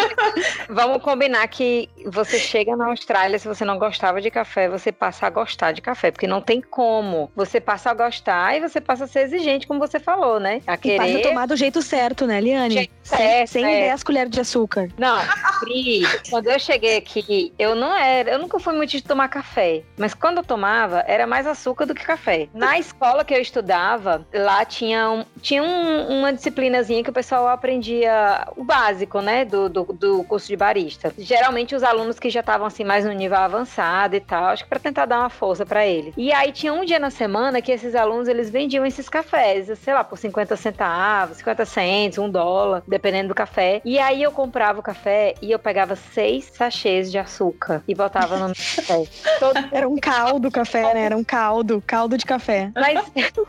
vamos 0.69 1.03
combinar 1.03 1.47
que 1.49 1.88
você 2.07 2.39
chega 2.39 2.77
na 2.77 2.87
Austrália, 2.87 3.39
se 3.39 3.47
você 3.49 3.65
não 3.65 3.79
gostava 3.79 4.21
de 4.21 4.31
café, 4.31 4.69
você 4.69 4.93
passa 4.93 5.27
a 5.27 5.31
gostar 5.31 5.73
de 5.73 5.81
café, 5.81 6.11
porque 6.11 6.27
não 6.27 6.41
tem 6.41 6.61
como. 6.61 7.31
Você 7.35 7.61
passa 7.61 7.91
a 7.91 7.95
gostar 7.95 8.57
e 8.57 8.61
você 8.61 8.81
passa 8.81 9.05
a 9.05 9.07
ser 9.07 9.21
exigente, 9.21 9.67
como 9.67 9.81
você 9.81 9.99
falou, 9.99 10.39
né? 10.39 10.63
A 10.67 10.75
E 10.75 10.77
passa 10.77 10.79
querer. 10.79 11.17
a 11.19 11.29
tomar 11.29 11.47
do 11.47 11.57
jeito 11.57 11.83
certo, 11.83 12.27
né, 12.27 12.41
Liane? 12.41 12.75
Jeito 12.75 12.93
certo, 13.03 13.49
sem 13.51 13.65
é. 13.65 13.81
10 13.89 14.03
colheres 14.03 14.31
de 14.31 14.41
açúcar. 14.41 14.89
Não, 14.97 15.19
Pri, 15.61 16.03
quando 16.31 16.47
eu 16.49 16.59
cheguei 16.61 16.97
aqui, 16.97 17.53
eu 17.59 17.75
não 17.75 17.95
era, 17.97 18.31
eu 18.31 18.39
nunca 18.39 18.59
fui 18.61 18.75
muito 18.75 18.91
de 18.91 19.03
tomar 19.03 19.29
café, 19.29 19.83
mas 19.97 20.15
quando 20.15 20.39
eu 20.39 20.45
tomava, 20.45 21.05
era 21.07 21.27
mais 21.27 21.47
açúcar 21.47 21.85
do 21.85 21.95
que 21.95 22.05
café. 22.05 22.49
Na 22.55 22.79
escola 22.79 23.25
que 23.25 23.35
eu 23.35 23.41
estudava, 23.41 24.25
lá 24.33 24.65
tinha, 24.65 25.11
um- 25.11 25.25
tinha 25.43 25.63
um- 25.63 26.19
uma 26.21 26.33
disciplinazinha 26.33 27.03
que 27.03 27.11
o 27.11 27.13
pessoal 27.13 27.49
aprendia 27.49 28.47
o 28.57 28.63
básico, 28.65 29.21
né, 29.21 29.45
do, 29.45 29.69
do, 29.69 29.85
do 29.85 30.25
curso 30.25 30.47
de 30.49 30.57
barista. 30.57 31.13
Geralmente 31.19 31.75
os 31.79 31.83
alunos 31.85 32.19
que 32.19 32.29
já 32.29 32.41
estavam 32.41 32.67
assim 32.67 32.85
mais 32.85 33.05
no 33.05 33.13
nível 33.13 33.39
avançado 33.39 34.17
e 34.17 34.21
tal, 34.21 34.47
acho 34.47 34.65
que 34.65 34.69
para 34.69 34.81
tentar 34.81 35.07
dar 35.07 35.21
uma 35.21 35.31
força 35.31 35.65
para 35.65 35.87
eles. 35.87 36.13
E 36.17 36.33
aí 36.33 36.53
tinha 36.53 36.73
um 36.73 36.85
dia 36.85 36.99
na 36.99 37.11
semana 37.11 37.63
que 37.63 37.71
esses 37.71 37.95
alunos 37.95 38.29
eles 38.29 38.51
vendiam 38.51 38.85
esses 38.85 39.09
cafés, 39.09 39.71
sei 39.79 39.95
lá, 39.95 40.03
por 40.03 40.19
50 40.19 40.57
centavos, 40.57 41.39
50 41.39 41.65
centos, 41.65 42.19
um 42.19 42.29
dólar, 42.29 42.83
dependendo 42.87 43.29
do 43.29 43.35
café. 43.35 43.81
E 43.85 43.99
aí 43.99 44.23
eu 44.23 44.33
comprava 44.33 44.81
o 44.81 44.83
café 44.83 45.35
e 45.41 45.53
eu 45.53 45.59
pegava 45.59 45.95
seis 45.95 46.51
sachês 46.53 47.11
de 47.11 47.19
açúcar 47.19 47.83
e 47.87 47.95
botava 47.95 48.37
no 48.37 48.47
meu 48.47 48.55
café. 48.77 49.05
Todo 49.39 49.69
Era 49.71 49.89
um 49.89 49.97
caldo 49.97 50.51
café, 50.51 50.95
né? 50.95 51.03
Era 51.03 51.17
um 51.17 51.25
caldo, 51.25 51.83
caldo 51.87 52.19
de 52.19 52.25
café. 52.25 52.73
Mas, 52.75 53.01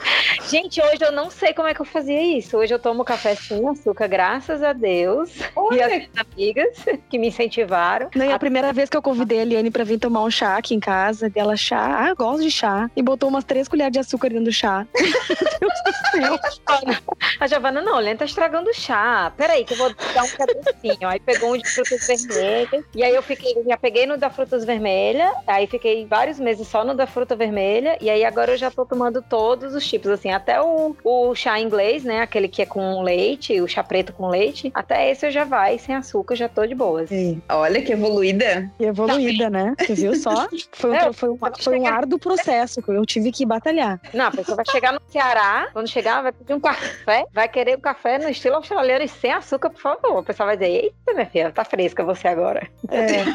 gente, 0.49 0.79
hoje 0.81 1.03
eu 1.03 1.11
não 1.11 1.31
sei 1.31 1.53
como 1.53 1.67
é 1.67 1.73
que 1.73 1.81
eu 1.81 1.85
fazia 1.85 2.21
isso. 2.21 2.57
Hoje 2.57 2.73
eu 2.73 2.79
tomo 2.79 3.03
café 3.03 3.33
sem 3.33 3.67
açúcar, 3.67 4.07
graças 4.07 4.61
a 4.61 4.71
Deus. 4.71 5.39
E 5.39 5.43
Olha, 5.55 5.85
as 5.85 5.91
minhas 5.91 6.09
amigas 6.17 6.85
que 7.09 7.17
me 7.17 7.27
incentivaram. 7.29 8.08
Não, 8.15 8.25
e 8.25 8.31
a 8.31 8.39
primeira 8.39 8.71
vez 8.73 8.89
que 8.89 8.97
eu 8.97 9.01
convidei 9.01 9.41
a 9.41 9.45
Liane 9.45 9.71
pra 9.71 9.83
vir 9.83 9.99
tomar 9.99 10.23
um 10.23 10.31
chá 10.31 10.57
aqui 10.57 10.73
em 10.73 10.79
casa, 10.79 11.29
dela 11.29 11.55
chá, 11.55 12.03
ah, 12.03 12.09
eu 12.09 12.15
gosto 12.15 12.41
de 12.41 12.51
chá, 12.51 12.89
e 12.95 13.01
botou 13.01 13.29
umas 13.29 13.43
três 13.43 13.67
colheres 13.67 13.93
de 13.93 13.99
açúcar 13.99 14.29
dentro 14.29 14.45
do 14.45 14.51
chá. 14.51 14.85
Meu 15.61 15.69
Deus 15.69 16.39
do 16.39 16.93
céu. 16.93 17.19
A 17.39 17.47
Giovana, 17.47 17.81
não, 17.81 17.97
Lena 17.99 18.19
tá 18.19 18.25
estragando 18.25 18.69
o 18.69 18.73
chá. 18.73 19.31
Peraí, 19.35 19.63
que 19.63 19.73
eu 19.73 19.77
vou 19.77 19.93
dar 20.13 20.23
um 20.23 20.29
pedacinho. 20.29 21.07
Aí 21.07 21.19
pegou 21.19 21.53
um 21.53 21.57
de 21.57 21.69
frutas 21.69 22.05
vermelhas. 22.05 22.85
E 22.95 23.03
aí 23.03 23.15
eu 23.15 23.23
fiquei, 23.23 23.55
já 23.65 23.77
peguei 23.77 24.05
no 24.05 24.17
da 24.17 24.29
frutas 24.29 24.65
vermelhas. 24.65 25.31
Aí 25.47 25.67
fiquei 25.67 26.05
vários 26.05 26.39
meses 26.39 26.67
só 26.67 26.83
no 26.83 26.93
da 26.93 27.07
fruta 27.07 27.35
vermelha. 27.35 27.97
E 28.01 28.09
aí 28.09 28.25
agora 28.25 28.51
eu 28.51 28.57
já 28.57 28.69
tô 28.69 28.85
tomando 28.85 29.21
todos 29.21 29.73
os 29.73 29.87
tipos, 29.87 30.11
assim, 30.11 30.31
até 30.31 30.61
o, 30.61 30.95
o 31.03 31.35
chá 31.35 31.59
inglês, 31.59 32.03
né? 32.03 32.21
Aquele 32.21 32.47
que 32.47 32.61
é 32.61 32.65
com 32.65 33.01
leite, 33.01 33.59
o 33.61 33.67
chá 33.67 33.83
preto 33.83 34.13
com 34.13 34.27
leite. 34.27 34.71
Até 34.73 35.09
esse 35.09 35.27
eu 35.27 35.31
já 35.31 35.43
vai, 35.43 35.77
sem 35.77 35.95
açúcar, 35.95 36.35
já 36.35 36.49
tô 36.49 36.65
de 36.65 36.75
boas. 36.75 37.09
Olha 37.49 37.81
que 37.81 37.95
evoluída. 37.99 38.71
E 38.79 38.85
evoluída, 38.85 39.49
né? 39.49 39.75
Você 39.79 39.93
viu 39.93 40.15
só? 40.15 40.47
Foi 40.71 40.91
um, 40.91 40.95
É, 40.95 41.13
foi 41.13 41.29
um, 41.29 41.37
foi 41.59 41.79
um 41.79 41.85
árduo 41.85 42.17
processo 42.17 42.81
que 42.81 42.89
eu 42.89 43.05
tive 43.05 43.31
que 43.31 43.45
batalhar. 43.45 43.99
Não, 44.13 44.27
a 44.27 44.31
pessoa 44.31 44.55
vai 44.55 44.65
chegar 44.65 44.93
no 44.93 45.01
Ceará, 45.09 45.67
quando 45.73 45.89
chegar, 45.89 46.21
vai 46.21 46.31
pedir 46.31 46.53
um 46.53 46.59
café, 46.59 47.25
vai 47.33 47.47
querer 47.49 47.77
um 47.77 47.81
café 47.81 48.17
no 48.17 48.29
estilo 48.29 48.55
australiano 48.55 49.03
e 49.03 49.07
sem 49.07 49.31
açúcar, 49.31 49.69
por 49.69 49.81
favor. 49.81 50.19
O 50.19 50.23
pessoal 50.23 50.47
vai 50.47 50.57
dizer, 50.57 50.71
eita, 50.71 51.13
minha 51.13 51.25
filha, 51.25 51.51
tá 51.51 51.65
fresca 51.65 52.03
você 52.03 52.27
agora. 52.27 52.67
É. 52.89 53.25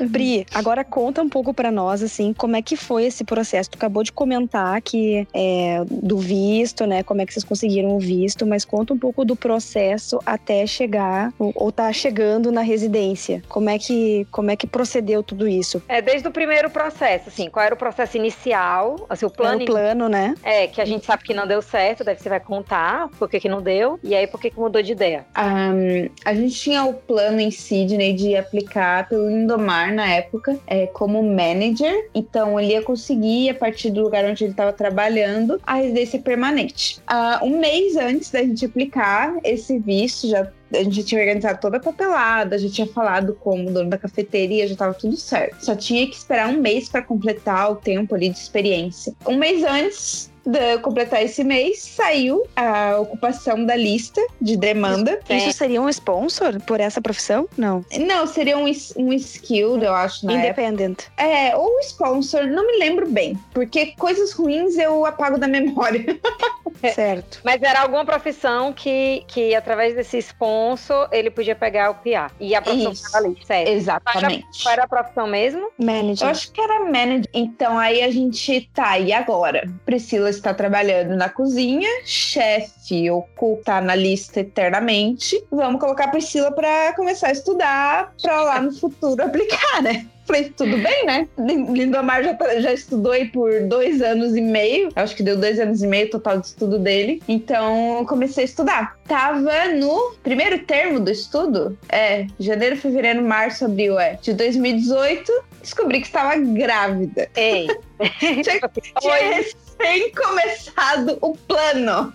Pri, 0.10 0.46
agora 0.54 0.84
conta 0.84 1.22
um 1.22 1.28
pouco 1.28 1.54
pra 1.54 1.70
nós, 1.70 2.02
assim, 2.02 2.32
como 2.32 2.56
é 2.56 2.62
que 2.62 2.76
foi 2.76 3.04
esse 3.04 3.24
processo. 3.24 3.70
Tu 3.70 3.76
acabou 3.76 4.02
de 4.02 4.12
comentar 4.12 4.80
que 4.82 5.26
é, 5.32 5.84
do 5.86 6.18
visto, 6.18 6.86
né? 6.86 7.02
Como 7.02 7.20
é 7.20 7.26
que 7.26 7.32
vocês 7.32 7.44
conseguiram 7.44 7.90
o 7.90 8.00
visto, 8.00 8.46
mas 8.46 8.64
conta 8.64 8.92
um 8.92 8.98
pouco 8.98 9.24
do 9.24 9.36
processo 9.36 10.18
até 10.24 10.66
chegar 10.66 11.32
ou, 11.38 11.52
ou 11.54 11.70
tá 11.70 11.92
chegando 11.92 12.23
na 12.50 12.60
residência. 12.60 13.42
Como 13.48 13.70
é 13.70 13.78
que 13.78 14.26
como 14.30 14.50
é 14.50 14.56
que 14.56 14.66
procedeu 14.66 15.22
tudo 15.22 15.46
isso? 15.46 15.82
É, 15.88 16.02
desde 16.02 16.26
o 16.26 16.30
primeiro 16.30 16.70
processo, 16.70 17.28
assim, 17.28 17.48
qual 17.48 17.64
era 17.64 17.74
o 17.74 17.78
processo 17.78 18.16
inicial, 18.16 19.06
assim, 19.08 19.26
o 19.26 19.30
Plano, 19.30 19.58
plano 19.58 19.62
o 19.62 19.66
plano, 19.66 20.08
né? 20.08 20.34
É, 20.42 20.66
que 20.66 20.80
a 20.80 20.84
gente 20.84 21.04
sabe 21.04 21.22
que 21.22 21.34
não 21.34 21.46
deu 21.46 21.60
certo, 21.60 22.04
deve 22.04 22.20
você 22.20 22.28
vai 22.28 22.40
contar 22.40 23.08
por 23.18 23.28
que, 23.28 23.38
que 23.38 23.48
não 23.48 23.60
deu, 23.60 23.98
e 24.02 24.14
aí 24.14 24.26
por 24.26 24.40
que, 24.40 24.50
que 24.50 24.58
mudou 24.58 24.82
de 24.82 24.92
ideia. 24.92 25.26
Um, 25.36 26.08
a 26.24 26.34
gente 26.34 26.54
tinha 26.54 26.84
o 26.84 26.94
plano 26.94 27.40
em 27.40 27.50
Sydney 27.50 28.14
de 28.14 28.36
aplicar 28.36 29.08
pelo 29.08 29.28
Lindomar 29.28 29.92
na 29.92 30.08
época 30.08 30.58
é, 30.66 30.86
como 30.86 31.22
manager, 31.22 32.08
então 32.14 32.58
ele 32.58 32.72
ia 32.72 32.82
conseguir, 32.82 33.50
a 33.50 33.54
partir 33.54 33.90
do 33.90 34.02
lugar 34.02 34.24
onde 34.24 34.44
ele 34.44 34.52
estava 34.52 34.72
trabalhando, 34.72 35.60
a 35.66 35.74
residência 35.74 36.18
permanente. 36.18 36.98
Uh, 37.10 37.44
um 37.44 37.58
mês 37.58 37.96
antes 37.96 38.30
da 38.30 38.40
gente 38.40 38.64
aplicar 38.64 39.34
esse 39.44 39.78
visto, 39.78 40.28
já 40.28 40.48
a 40.76 40.84
gente 40.84 41.04
tinha 41.04 41.20
organizado 41.20 41.60
toda 41.60 41.76
a 41.76 41.80
papelada, 41.80 42.58
já 42.58 42.68
tinha 42.68 42.86
falado 42.86 43.34
com 43.34 43.66
o 43.66 43.72
dono 43.72 43.90
da 43.90 43.98
cafeteria, 43.98 44.66
já 44.66 44.72
estava 44.72 44.94
tudo 44.94 45.16
certo. 45.16 45.64
Só 45.64 45.74
tinha 45.74 46.06
que 46.06 46.16
esperar 46.16 46.48
um 46.48 46.60
mês 46.60 46.88
para 46.88 47.02
completar 47.02 47.70
o 47.72 47.76
tempo 47.76 48.14
ali 48.14 48.28
de 48.28 48.38
experiência. 48.38 49.14
Um 49.26 49.36
mês 49.36 49.62
antes 49.62 50.33
de 50.44 50.78
completar 50.78 51.22
esse 51.22 51.42
mês, 51.42 51.82
saiu 51.82 52.46
a 52.56 52.98
ocupação 52.98 53.64
da 53.64 53.76
lista 53.76 54.20
de 54.40 54.56
demanda. 54.56 55.20
Isso 55.28 55.52
seria 55.52 55.80
um 55.80 55.88
sponsor 55.88 56.60
por 56.62 56.80
essa 56.80 57.00
profissão? 57.00 57.48
Não. 57.56 57.84
Não, 57.98 58.26
seria 58.26 58.58
um, 58.58 58.64
um 58.96 59.12
skill, 59.12 59.78
eu 59.82 59.94
acho, 59.94 60.30
Independent. 60.30 61.04
Época. 61.16 61.22
É, 61.22 61.56
ou 61.56 61.80
sponsor, 61.80 62.46
não 62.46 62.66
me 62.66 62.78
lembro 62.78 63.08
bem. 63.08 63.38
Porque 63.52 63.94
coisas 63.98 64.32
ruins 64.32 64.76
eu 64.76 65.06
apago 65.06 65.38
da 65.38 65.48
memória. 65.48 66.04
certo. 66.94 67.40
Mas 67.44 67.62
era 67.62 67.80
alguma 67.80 68.04
profissão 68.04 68.72
que, 68.72 69.24
que 69.28 69.54
através 69.54 69.94
desse 69.94 70.18
sponsor, 70.18 71.08
ele 71.12 71.30
podia 71.30 71.54
pegar 71.54 71.90
o 71.90 71.94
PA. 71.94 72.30
E 72.38 72.54
a 72.54 72.60
profissão 72.60 72.92
Isso. 72.92 73.06
estava 73.06 73.24
ali, 73.24 73.38
certo. 73.44 73.68
Exatamente. 73.68 74.62
Qual 74.62 74.72
era 74.72 74.84
a 74.84 74.88
profissão 74.88 75.26
mesmo? 75.26 75.70
Manager. 75.78 76.26
Eu 76.26 76.30
acho 76.30 76.52
que 76.52 76.60
era 76.60 76.80
manager. 76.80 77.28
Então 77.32 77.78
aí 77.78 78.02
a 78.02 78.10
gente 78.10 78.68
tá, 78.74 78.98
e 78.98 79.12
agora? 79.12 79.68
Priscila 79.84 80.33
está 80.36 80.54
trabalhando 80.54 81.16
na 81.16 81.28
cozinha, 81.28 81.88
chefe 82.04 83.10
oculta 83.10 83.80
na 83.80 83.94
lista 83.94 84.40
eternamente. 84.40 85.42
Vamos 85.50 85.80
colocar 85.80 86.04
a 86.04 86.08
Priscila 86.08 86.52
para 86.52 86.92
começar 86.94 87.28
a 87.28 87.32
estudar 87.32 88.12
para 88.20 88.42
lá 88.42 88.60
no 88.60 88.72
futuro 88.72 89.22
aplicar, 89.24 89.82
né? 89.82 90.06
Falei, 90.26 90.50
tudo 90.56 90.78
bem, 90.78 91.04
né? 91.04 91.28
Lindomar 91.36 92.24
já, 92.24 92.60
já 92.60 92.72
estudou 92.72 93.12
aí 93.12 93.26
por 93.26 93.60
dois 93.64 94.00
anos 94.00 94.34
e 94.34 94.40
meio. 94.40 94.88
Acho 94.96 95.14
que 95.14 95.22
deu 95.22 95.36
dois 95.36 95.60
anos 95.60 95.82
e 95.82 95.86
meio 95.86 96.08
total 96.08 96.40
de 96.40 96.46
estudo 96.46 96.78
dele. 96.78 97.22
Então, 97.28 98.04
comecei 98.08 98.44
a 98.44 98.46
estudar. 98.46 98.96
Tava 99.06 99.68
no 99.74 100.14
primeiro 100.22 100.60
termo 100.60 100.98
do 100.98 101.10
estudo. 101.10 101.78
É, 101.90 102.26
janeiro, 102.40 102.76
fevereiro, 102.76 103.22
março, 103.22 103.66
abril, 103.66 103.98
é. 103.98 104.18
De 104.22 104.32
2018, 104.32 105.30
descobri 105.60 106.00
que 106.00 106.06
estava 106.06 106.36
grávida. 106.36 107.28
Ei. 107.36 107.68
Tinha, 108.18 108.60
tinha 109.00 109.44
recém 109.78 110.10
começado 110.12 111.18
o 111.20 111.36
plano. 111.36 112.12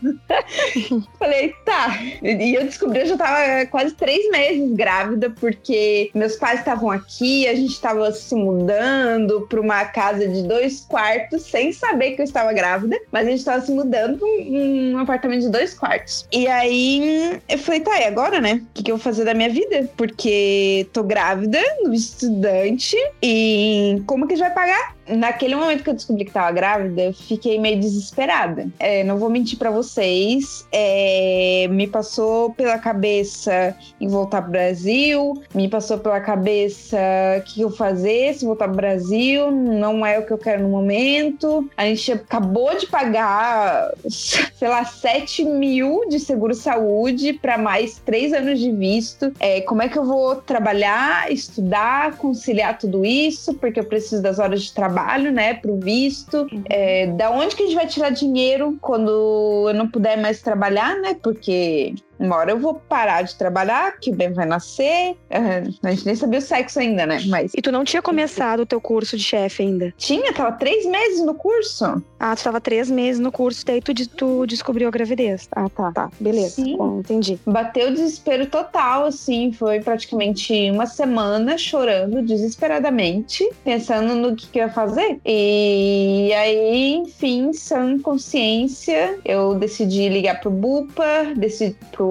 Falei, 1.20 1.54
tá. 1.66 2.00
E 2.22 2.56
eu 2.56 2.66
descobri, 2.66 3.02
eu 3.02 3.08
já 3.08 3.18
tava 3.18 3.66
quase 3.68 3.94
três 3.94 4.30
meses 4.30 4.72
grávida, 4.76 5.30
porque 5.30 6.10
meus 6.14 6.36
pais 6.36 6.60
estavam 6.60 6.90
aqui, 6.90 7.48
a 7.48 7.56
gente 7.56 7.80
tava 7.80 8.12
se 8.12 8.36
mudando 8.36 9.48
pra 9.48 9.62
uma 9.62 9.86
casa 9.86 10.28
de 10.28 10.44
dois 10.44 10.82
quartos, 10.82 11.44
sem 11.44 11.72
saber 11.72 12.12
que 12.12 12.22
eu 12.22 12.26
estava 12.26 12.54
grávida, 12.54 13.00
mas 13.12 13.28
a 13.28 13.32
gente 13.32 13.46
tava 13.46 13.62
se 13.62 13.72
mudando 13.72 14.18
pra 14.18 14.28
um, 14.28 14.94
um 14.94 14.98
apartamento 14.98 15.42
de 15.42 15.50
dois 15.50 15.74
quartos. 15.74 16.28
E 16.32 16.48
aí 16.48 17.40
eu 17.48 17.58
falei, 17.58 17.82
tá, 17.82 18.00
e 18.00 18.06
agora, 18.06 18.42
né? 18.42 18.62
O 18.70 18.74
que, 18.74 18.84
que 18.84 18.92
eu 18.92 18.98
vou 18.98 19.04
fazer 19.04 19.26
da 19.26 19.34
minha 19.34 19.50
vida? 19.50 19.90
Porque 19.96 20.88
tô 20.94 21.04
grávida, 21.04 21.60
estudante, 21.92 22.96
e 23.22 24.02
como 24.06 24.28
que 24.28 24.34
a 24.34 24.38
gente 24.38 24.46
vai 24.46 24.54
pagar? 24.54 24.99
Naquele 25.16 25.56
momento 25.56 25.84
que 25.84 25.90
eu 25.90 25.94
descobri 25.94 26.26
que 26.26 26.32
tava 26.32 26.52
grávida, 26.52 27.02
eu 27.02 27.14
fiquei 27.14 27.60
meio 27.60 27.80
desesperada. 27.80 28.68
É, 28.80 29.04
não 29.04 29.18
vou 29.18 29.30
mentir 29.30 29.58
para 29.58 29.72
vocês, 29.72 30.68
é, 30.72 31.68
me 31.70 31.88
passou 31.88 32.52
pela 32.54 32.78
cabeça 32.78 33.76
em 34.00 34.08
voltar 34.08 34.42
pro 34.42 34.52
Brasil, 34.52 35.42
me 35.54 35.68
passou 35.68 35.98
pela 35.98 36.20
cabeça 36.20 36.98
o 37.38 37.42
que 37.42 37.62
eu 37.62 37.72
fazer 37.72 38.34
se 38.34 38.46
voltar 38.46 38.68
pro 38.68 38.76
Brasil, 38.76 39.52
não 39.52 40.06
é 40.06 40.20
o 40.20 40.26
que 40.26 40.32
eu 40.32 40.38
quero 40.38 40.64
no 40.64 40.70
momento. 40.70 41.70
A 41.76 41.86
gente 41.86 42.12
acabou 42.12 42.76
de 42.78 42.88
pagar, 42.88 43.92
sei 44.08 44.68
lá, 44.68 44.86
7 44.86 45.44
mil 45.46 46.08
de 46.10 46.20
seguro-saúde 46.20 47.34
para 47.34 47.58
mais 47.58 48.00
três 48.06 48.34
anos 48.34 48.60
de 48.60 48.72
visto. 48.72 49.34
É, 49.40 49.62
como 49.62 49.82
é 49.82 49.90
que 49.90 49.98
eu 49.98 50.06
vou 50.06 50.36
trabalhar, 50.36 51.32
estudar, 51.32 52.18
conciliar 52.18 52.78
tudo 52.78 53.06
isso? 53.06 53.54
Porque 53.56 53.80
eu 53.80 53.86
preciso 53.86 54.22
das 54.22 54.40
horas 54.40 54.64
de 54.64 54.74
trabalho 54.74 54.99
trabalho, 55.00 55.32
né, 55.32 55.54
pro 55.54 55.78
visto. 55.78 56.48
É, 56.70 57.08
da 57.08 57.32
onde 57.32 57.56
que 57.56 57.64
a 57.64 57.66
gente 57.66 57.76
vai 57.76 57.88
tirar 57.88 58.10
dinheiro 58.10 58.78
quando 58.82 59.66
eu 59.68 59.74
não 59.74 59.88
puder 59.88 60.18
mais 60.18 60.42
trabalhar, 60.42 60.96
né? 61.00 61.16
Porque 61.22 61.96
uma 62.20 62.36
hora 62.36 62.52
eu 62.52 62.60
vou 62.60 62.74
parar 62.74 63.22
de 63.22 63.36
trabalhar, 63.36 63.98
que 63.98 64.12
o 64.12 64.16
Ben 64.16 64.34
vai 64.34 64.46
nascer. 64.46 65.12
Uh, 65.32 65.74
a 65.82 65.92
gente 65.92 66.06
nem 66.06 66.16
sabia 66.16 66.40
o 66.40 66.42
sexo 66.42 66.80
ainda, 66.80 67.06
né? 67.06 67.22
Mas. 67.28 67.54
E 67.56 67.62
tu 67.62 67.72
não 67.72 67.86
tinha 67.86 68.02
começado 68.02 68.62
o 68.62 68.66
teu 68.66 68.82
curso 68.82 69.16
de 69.16 69.24
chefe 69.24 69.64
ainda? 69.64 69.94
Tinha, 69.98 70.34
tava 70.34 70.52
três 70.52 70.86
meses 70.86 71.24
no 71.26 71.34
curso. 71.34 72.04
Ah, 72.20 72.36
tu 72.36 72.44
tava 72.44 72.60
três 72.60 72.92
meses 72.92 73.20
no 73.20 73.32
curso, 73.32 73.66
daí 73.66 73.82
tu, 73.82 73.94
tu 74.10 74.46
descobriu 74.46 74.90
a 74.90 74.92
gravidez. 74.92 75.48
Ah, 75.56 75.70
tá, 75.70 75.92
tá. 75.94 76.12
Beleza. 76.20 76.56
Sim. 76.56 76.76
Bom, 76.76 77.00
entendi. 77.00 77.40
Bateu 77.46 77.90
o 77.90 77.94
desespero 77.94 78.46
total, 78.48 79.06
assim. 79.06 79.54
Foi 79.54 79.80
praticamente 79.80 80.70
uma 80.72 80.86
semana 80.86 81.58
chorando 81.58 82.22
desesperadamente, 82.22 83.50
pensando 83.64 84.16
no 84.16 84.36
que, 84.36 84.48
que 84.48 84.60
eu 84.60 84.64
ia 84.64 84.70
fazer. 84.70 85.20
E 85.26 86.34
aí, 86.34 86.96
enfim, 86.96 87.54
sem 87.54 88.00
consciência, 88.00 89.18
eu 89.24 89.56
decidi 89.56 90.10
ligar 90.10 90.42
pro 90.42 90.52
BUPA, 90.52 91.34
decidi 91.36 91.78
pro 91.92 92.09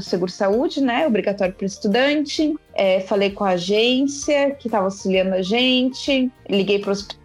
seguro-saúde, 0.00 0.80
né? 0.80 1.06
Obrigatório 1.06 1.54
para 1.54 1.66
estudante. 1.66 2.54
É, 2.74 3.00
falei 3.00 3.30
com 3.30 3.44
a 3.44 3.50
agência 3.50 4.52
que 4.52 4.68
estava 4.68 4.84
auxiliando 4.84 5.34
a 5.34 5.42
gente, 5.42 6.30
liguei 6.48 6.78
para 6.78 6.88
o 6.88 6.92
hospital, 6.92 7.21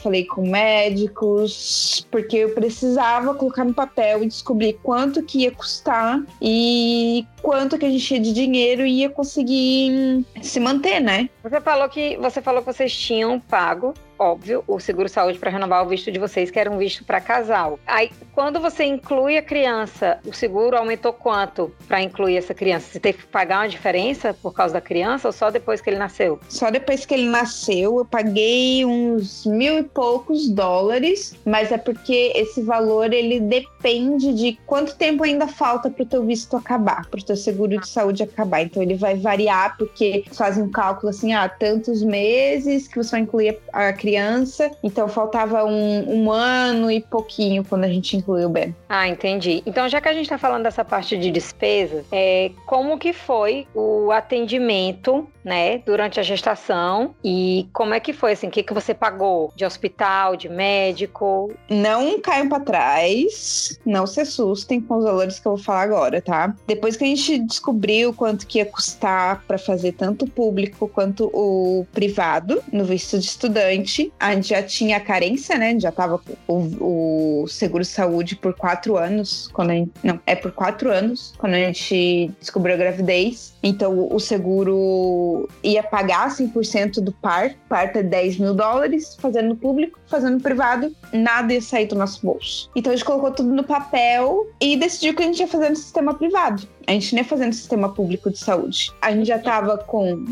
falei 0.00 0.24
com 0.24 0.48
médicos, 0.48 2.06
porque 2.10 2.38
eu 2.38 2.54
precisava 2.54 3.34
colocar 3.34 3.64
no 3.64 3.74
papel 3.74 4.22
e 4.22 4.26
descobrir 4.26 4.74
quanto 4.82 5.22
que 5.22 5.42
ia 5.42 5.50
custar 5.50 6.22
e 6.40 7.26
quanto 7.42 7.78
que 7.78 7.86
a 7.86 7.90
gente 7.90 8.14
ia 8.14 8.20
de 8.20 8.32
dinheiro 8.32 8.86
e 8.86 9.00
ia 9.00 9.10
conseguir 9.10 10.24
se 10.42 10.60
manter, 10.60 11.00
né? 11.00 11.28
Você 11.42 11.60
falou 11.60 11.88
que 11.88 12.16
você 12.16 12.42
falou 12.42 12.62
que 12.62 12.72
vocês 12.72 12.96
tinham 12.96 13.40
pago 13.40 13.94
óbvio, 14.20 14.62
o 14.68 14.78
seguro 14.78 15.08
saúde 15.08 15.38
para 15.38 15.50
renovar 15.50 15.82
o 15.82 15.88
visto 15.88 16.12
de 16.12 16.18
vocês, 16.18 16.50
que 16.50 16.58
era 16.58 16.70
um 16.70 16.76
visto 16.76 17.02
para 17.04 17.20
casal. 17.22 17.80
Aí, 17.86 18.10
quando 18.34 18.60
você 18.60 18.84
inclui 18.84 19.38
a 19.38 19.42
criança, 19.42 20.20
o 20.26 20.32
seguro 20.34 20.76
aumentou 20.76 21.12
quanto 21.12 21.72
para 21.88 22.02
incluir 22.02 22.36
essa 22.36 22.52
criança? 22.52 22.92
Você 22.92 23.00
teve 23.00 23.18
que 23.18 23.26
pagar 23.26 23.60
uma 23.60 23.68
diferença 23.68 24.34
por 24.34 24.52
causa 24.52 24.74
da 24.74 24.80
criança 24.80 25.28
ou 25.28 25.32
só 25.32 25.50
depois 25.50 25.80
que 25.80 25.88
ele 25.88 25.98
nasceu? 25.98 26.38
Só 26.50 26.70
depois 26.70 27.06
que 27.06 27.14
ele 27.14 27.30
nasceu, 27.30 27.98
eu 27.98 28.04
paguei 28.04 28.84
uns 28.84 29.29
mil 29.46 29.78
e 29.78 29.82
poucos 29.82 30.48
dólares, 30.48 31.34
mas 31.44 31.72
é 31.72 31.78
porque 31.78 32.32
esse 32.34 32.62
valor 32.62 33.12
ele 33.12 33.40
depende 33.40 34.32
de 34.32 34.58
quanto 34.66 34.96
tempo 34.96 35.24
ainda 35.24 35.46
falta 35.46 35.90
para 35.90 36.02
o 36.02 36.06
teu 36.06 36.24
visto 36.24 36.56
acabar, 36.56 37.06
para 37.06 37.20
o 37.20 37.24
teu 37.24 37.36
seguro 37.36 37.78
de 37.78 37.88
saúde 37.88 38.22
acabar. 38.22 38.62
Então 38.62 38.82
ele 38.82 38.94
vai 38.94 39.16
variar 39.16 39.76
porque 39.76 40.24
fazem 40.32 40.64
um 40.64 40.70
cálculo 40.70 41.10
assim, 41.10 41.32
ah, 41.32 41.48
tantos 41.48 42.02
meses 42.02 42.88
que 42.88 42.96
você 42.96 43.12
vai 43.12 43.20
incluir 43.20 43.58
a 43.72 43.92
criança 43.92 44.70
então 44.82 45.08
faltava 45.08 45.64
um, 45.64 46.24
um, 46.24 46.30
ano 46.30 46.90
e 46.90 47.00
pouquinho 47.00 47.64
quando 47.64 47.84
a 47.84 47.88
gente 47.88 48.16
incluiu 48.16 48.48
o 48.48 48.50
Ben. 48.50 48.74
Ah, 48.88 49.08
entendi. 49.08 49.62
Então, 49.66 49.88
já 49.88 50.00
que 50.00 50.08
a 50.08 50.12
gente 50.12 50.24
está 50.24 50.38
falando 50.38 50.64
dessa 50.64 50.84
parte 50.84 51.16
de 51.16 51.30
despesa, 51.30 52.04
é, 52.10 52.50
como 52.66 52.98
que 52.98 53.12
foi 53.12 53.66
o 53.74 54.10
atendimento 54.10 55.28
né, 55.44 55.78
durante 55.78 56.20
a 56.20 56.22
gestação. 56.22 57.14
E 57.24 57.68
como 57.72 57.94
é 57.94 58.00
que 58.00 58.12
foi, 58.12 58.32
assim, 58.32 58.48
o 58.48 58.50
que, 58.50 58.62
que 58.62 58.74
você 58.74 58.94
pagou 58.94 59.52
de 59.56 59.64
hospital, 59.64 60.36
de 60.36 60.48
médico? 60.48 61.52
Não 61.68 62.20
caiam 62.20 62.48
para 62.48 62.60
trás, 62.60 63.78
não 63.84 64.06
se 64.06 64.20
assustem 64.20 64.80
com 64.80 64.98
os 64.98 65.04
valores 65.04 65.38
que 65.38 65.46
eu 65.46 65.56
vou 65.56 65.64
falar 65.64 65.82
agora, 65.82 66.20
tá? 66.20 66.54
Depois 66.66 66.96
que 66.96 67.04
a 67.04 67.06
gente 67.06 67.38
descobriu 67.38 68.12
quanto 68.12 68.46
que 68.46 68.58
ia 68.58 68.66
custar 68.66 69.42
para 69.46 69.58
fazer 69.58 69.92
tanto 69.92 70.24
o 70.24 70.30
público 70.30 70.88
quanto 70.88 71.30
o 71.32 71.86
privado 71.92 72.62
no 72.72 72.84
visto 72.84 73.18
de 73.18 73.26
estudante, 73.26 74.12
a 74.18 74.34
gente 74.34 74.48
já 74.48 74.62
tinha 74.62 74.96
a 74.96 75.00
carência, 75.00 75.56
né? 75.56 75.78
Já 75.78 75.92
tava 75.92 76.18
com 76.18 76.34
o, 76.48 77.42
o 77.44 77.48
seguro 77.48 77.84
saúde 77.84 78.36
por 78.36 78.54
quatro 78.54 78.96
anos, 78.96 79.48
quando 79.52 79.70
a 79.70 79.74
gente, 79.74 79.90
não, 80.02 80.20
é 80.26 80.34
por 80.34 80.52
quatro 80.52 80.90
anos, 80.90 81.32
quando 81.38 81.54
a 81.54 81.58
gente 81.58 82.30
descobriu 82.40 82.74
a 82.74 82.78
gravidez. 82.78 83.54
Então 83.62 84.08
o 84.10 84.18
seguro 84.18 85.29
ia 85.62 85.82
pagar 85.82 86.28
100% 86.28 87.00
do 87.00 87.12
par, 87.12 87.54
parto 87.68 87.98
é 87.98 88.02
10 88.02 88.38
mil 88.38 88.54
dólares, 88.54 89.16
fazendo 89.18 89.56
público, 89.56 89.98
fazendo 90.06 90.42
privado, 90.42 90.94
nada 91.12 91.52
ia 91.52 91.62
sair 91.62 91.86
do 91.86 91.96
nosso 91.96 92.24
bolso. 92.24 92.70
Então 92.74 92.92
a 92.92 92.96
gente 92.96 93.04
colocou 93.04 93.30
tudo 93.30 93.50
no 93.50 93.64
papel 93.64 94.46
e 94.60 94.76
decidiu 94.76 95.14
que 95.14 95.22
a 95.22 95.26
gente 95.26 95.40
ia 95.40 95.48
fazer 95.48 95.70
no 95.70 95.76
sistema 95.76 96.14
privado. 96.14 96.66
A 96.90 96.92
gente 96.92 97.14
nem 97.14 97.22
ia 97.22 97.28
fazer 97.28 97.46
no 97.46 97.52
sistema 97.52 97.88
público 97.90 98.32
de 98.32 98.38
saúde. 98.38 98.90
A 99.00 99.12
gente 99.12 99.26
já 99.28 99.36
estava 99.36 99.78
com 99.78 100.24